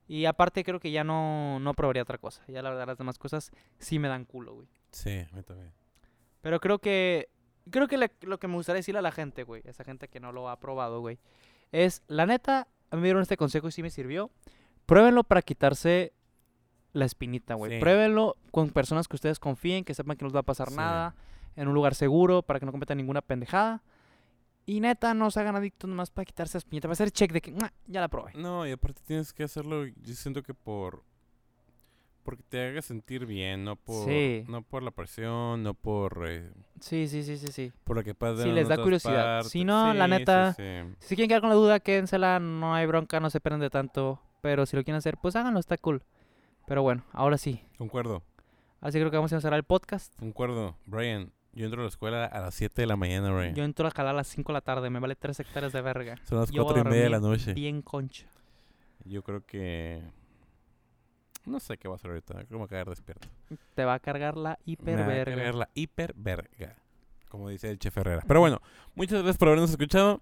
Y 0.09 0.25
aparte 0.25 0.65
creo 0.65 0.81
que 0.81 0.91
ya 0.91 1.05
no, 1.05 1.61
no 1.61 1.75
probaría 1.75 2.03
otra 2.03 2.17
cosa. 2.17 2.43
Ya 2.49 2.63
la 2.63 2.71
verdad 2.71 2.87
las 2.87 2.99
demás 2.99 3.19
cosas 3.19 3.53
sí 3.79 3.99
me 3.99 4.09
dan 4.09 4.25
culo, 4.25 4.55
güey. 4.55 4.69
Sí, 4.91 5.11
a 5.31 5.37
mí 5.37 5.43
también. 5.43 5.71
Pero 6.41 6.61
creo 6.61 6.79
que. 6.79 7.29
Creo 7.71 7.89
que 7.89 7.97
le- 7.99 8.13
lo 8.23 8.39
que 8.39 8.49
me 8.49 8.55
gustaría 8.55 8.79
decirle 8.79 8.99
a 9.01 9.03
la 9.03 9.13
gente, 9.13 9.43
güey, 9.45 9.63
a 9.67 9.71
esa 9.71 9.85
gente 9.85 10.09
que 10.09 10.21
no 10.21 10.33
lo 10.33 10.49
ha 10.49 10.59
probado, 10.61 11.01
güey, 11.01 11.19
es 11.73 12.03
la 12.09 12.27
neta, 12.27 12.69
a 12.91 12.97
mí 12.97 13.03
me 13.03 13.09
dieron 13.09 13.23
este 13.23 13.37
consejo 13.37 13.69
y 13.69 13.73
sí 13.73 13.83
me 13.83 13.91
sirvió. 13.91 14.31
Pruébenlo 14.87 15.25
para 15.25 15.43
quitarse 15.43 16.13
la 16.93 17.05
espinita, 17.05 17.55
güey. 17.55 17.73
Sí. 17.73 17.79
Pruébenlo 17.81 18.37
con 18.51 18.71
personas 18.71 19.07
que 19.09 19.17
ustedes 19.17 19.39
confíen, 19.39 19.85
que 19.85 19.95
sepan 19.95 20.17
que 20.17 20.25
no 20.25 20.29
les 20.29 20.37
va 20.37 20.41
a 20.41 20.45
pasar 20.45 20.71
Sí. 20.71 20.77
nada, 20.77 21.15
en 21.57 21.69
un 21.69 21.75
lugar 21.75 21.95
seguro, 21.95 22.43
para 22.43 22.59
que 22.61 22.67
no 22.67 22.73
cometan 22.73 22.97
ninguna 22.97 23.21
pendejada. 23.21 23.83
Y 24.65 24.81
neta, 24.81 25.13
no 25.15 25.31
se 25.31 25.41
hagan 25.41 25.57
adictos 25.57 25.89
nomás 25.89 26.11
para 26.11 26.25
quitarse 26.25 26.57
la 26.57 26.61
espinita. 26.61 26.89
Va 26.89 26.93
a 26.93 26.97
ser 26.97 27.11
check 27.11 27.33
de 27.33 27.41
que 27.41 27.53
"Mua, 27.53 27.73
ya 27.87 28.01
la 28.01 28.09
probé. 28.09 28.33
No, 28.35 28.67
y 28.67 28.71
aparte 28.73 29.01
tienes 29.07 29.33
que 29.33 29.43
hacerlo, 29.45 29.85
yo 29.87 30.15
siento 30.15 30.43
que 30.43 30.55
por... 30.55 31.03
Porque 32.29 32.43
te 32.47 32.61
haga 32.69 32.83
sentir 32.83 33.25
bien, 33.25 33.65
no 33.65 33.75
por, 33.77 34.05
Sí. 34.07 34.45
no 34.49 34.61
por 34.61 34.83
la 34.83 34.91
presión, 34.91 35.63
no 35.63 35.73
por, 35.73 36.27
eh, 36.29 36.51
Sí, 36.79 37.09
sí, 37.09 37.23
sí, 37.23 37.39
sí, 37.39 37.47
sí. 37.51 37.73
por 37.85 37.97
lo 37.97 38.05
que 38.05 38.15
pasa 38.15 38.43
Sí, 38.43 38.51
les 38.53 38.69
da 38.69 38.77
curiosidad. 38.77 39.45
Si 39.45 39.61
partes. 39.61 39.65
no, 39.65 39.95
la 39.95 40.05
Sí, 40.05 40.11
neta, 40.11 40.53
sí. 40.53 40.63
Si 40.99 41.15
quieren 41.17 41.29
quedar 41.29 41.41
con 41.41 41.49
la 41.49 41.57
duda, 41.57 41.81
quédensela, 41.81 42.39
no 42.39 42.75
hay 42.75 42.85
bronca, 42.85 43.19
no 43.19 43.31
se 43.31 43.39
esperen 43.39 43.61
de 43.61 43.71
tanto. 43.71 44.21
Pero 44.43 44.67
si 44.67 44.77
lo 44.77 44.85
quieren 44.85 44.99
hacer, 44.99 45.17
pues 45.17 45.37
háganlo, 45.37 45.59
está 45.59 45.79
cool. 45.79 46.03
Pero 46.67 46.83
bueno, 46.83 47.03
ahora 47.13 47.39
sí. 47.39 47.63
Concuerdo, 47.79 48.23
Así 48.83 48.99
creo 48.99 49.11
que 49.11 49.17
vamos 49.17 49.33
a 49.33 49.41
cerrar 49.41 49.57
el 49.57 49.65
podcast. 49.65 50.15
concuerdo. 50.19 50.77
Brian, 50.85 51.33
yo 51.55 51.65
entro 51.65 51.81
a 51.81 51.85
la 51.85 51.89
escuela 51.89 52.27
a 52.27 52.41
las 52.41 52.55
7 52.57 52.83
de 52.83 52.87
la 52.89 52.97
mañana, 52.97 53.33
Brian. 53.33 53.55
Yo 53.55 53.65
entro 53.65 53.89
a 53.89 53.91
jalar 53.91 54.13
a 54.13 54.19
las 54.19 54.27
5 54.29 54.53
de 54.53 54.55
la 54.55 54.61
tarde, 54.61 54.91
me 54.91 55.01
vale 55.01 55.17
3 55.17 55.41
hectáreas 55.41 55.73
de 55.73 55.81
verga. 55.81 56.17
Son 56.25 56.41
las 56.41 56.51
yo 56.51 56.63
voy 56.65 56.73
a 56.73 56.75
4 56.75 56.91
y 56.91 56.93
media 56.93 57.05
de 57.05 57.11
la 57.11 57.21
noche. 57.21 57.55
Bien 57.55 57.81
concha. 57.81 58.27
Yo 59.07 59.23
creo 59.23 59.47
que... 59.47 60.03
No 61.49 61.61
sé 61.61 61.79
qué 61.79 61.89
va 61.89 61.95
a 61.95 61.97
hacer 61.97 62.11
ahorita, 62.11 62.35
creo 62.35 62.47
que 62.47 62.55
me 62.55 62.59
voy 62.59 62.67
a 62.67 62.69
caer 62.69 62.89
despierto. 62.89 63.29
Te 63.75 63.85
va 63.85 63.95
a 63.95 63.99
cargar 63.99 64.37
la 64.37 64.59
Me 64.65 64.73
hiper 64.73 64.99
va 64.99 65.23
a 65.23 65.25
cargar 65.25 65.55
la 65.55 65.71
hiper 65.75 66.15
verga, 66.17 66.77
como 67.29 67.49
dice 67.49 67.71
el 67.71 67.79
Chef 67.79 67.97
Herrera. 67.97 68.23
Pero 68.27 68.41
bueno, 68.41 68.61
muchas 68.95 69.19
gracias 69.23 69.39
por 69.39 69.49
habernos 69.49 69.71
escuchado. 69.71 70.21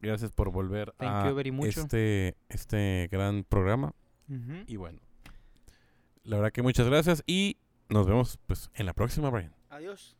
Gracias 0.00 0.30
por 0.30 0.50
volver 0.50 0.92
Thank 0.98 1.10
a 1.10 1.28
you 1.28 1.34
very 1.34 1.50
much. 1.50 1.76
este, 1.76 2.36
este 2.48 3.08
gran 3.10 3.44
programa. 3.44 3.94
Y 4.66 4.76
bueno, 4.76 5.00
la 6.22 6.36
verdad 6.36 6.52
que 6.52 6.62
muchas 6.62 6.86
gracias 6.86 7.24
y 7.26 7.56
nos 7.88 8.06
vemos 8.06 8.38
pues 8.46 8.70
en 8.74 8.84
la 8.86 8.92
próxima, 8.92 9.30
Brian. 9.30 9.54
Adiós. 9.70 10.16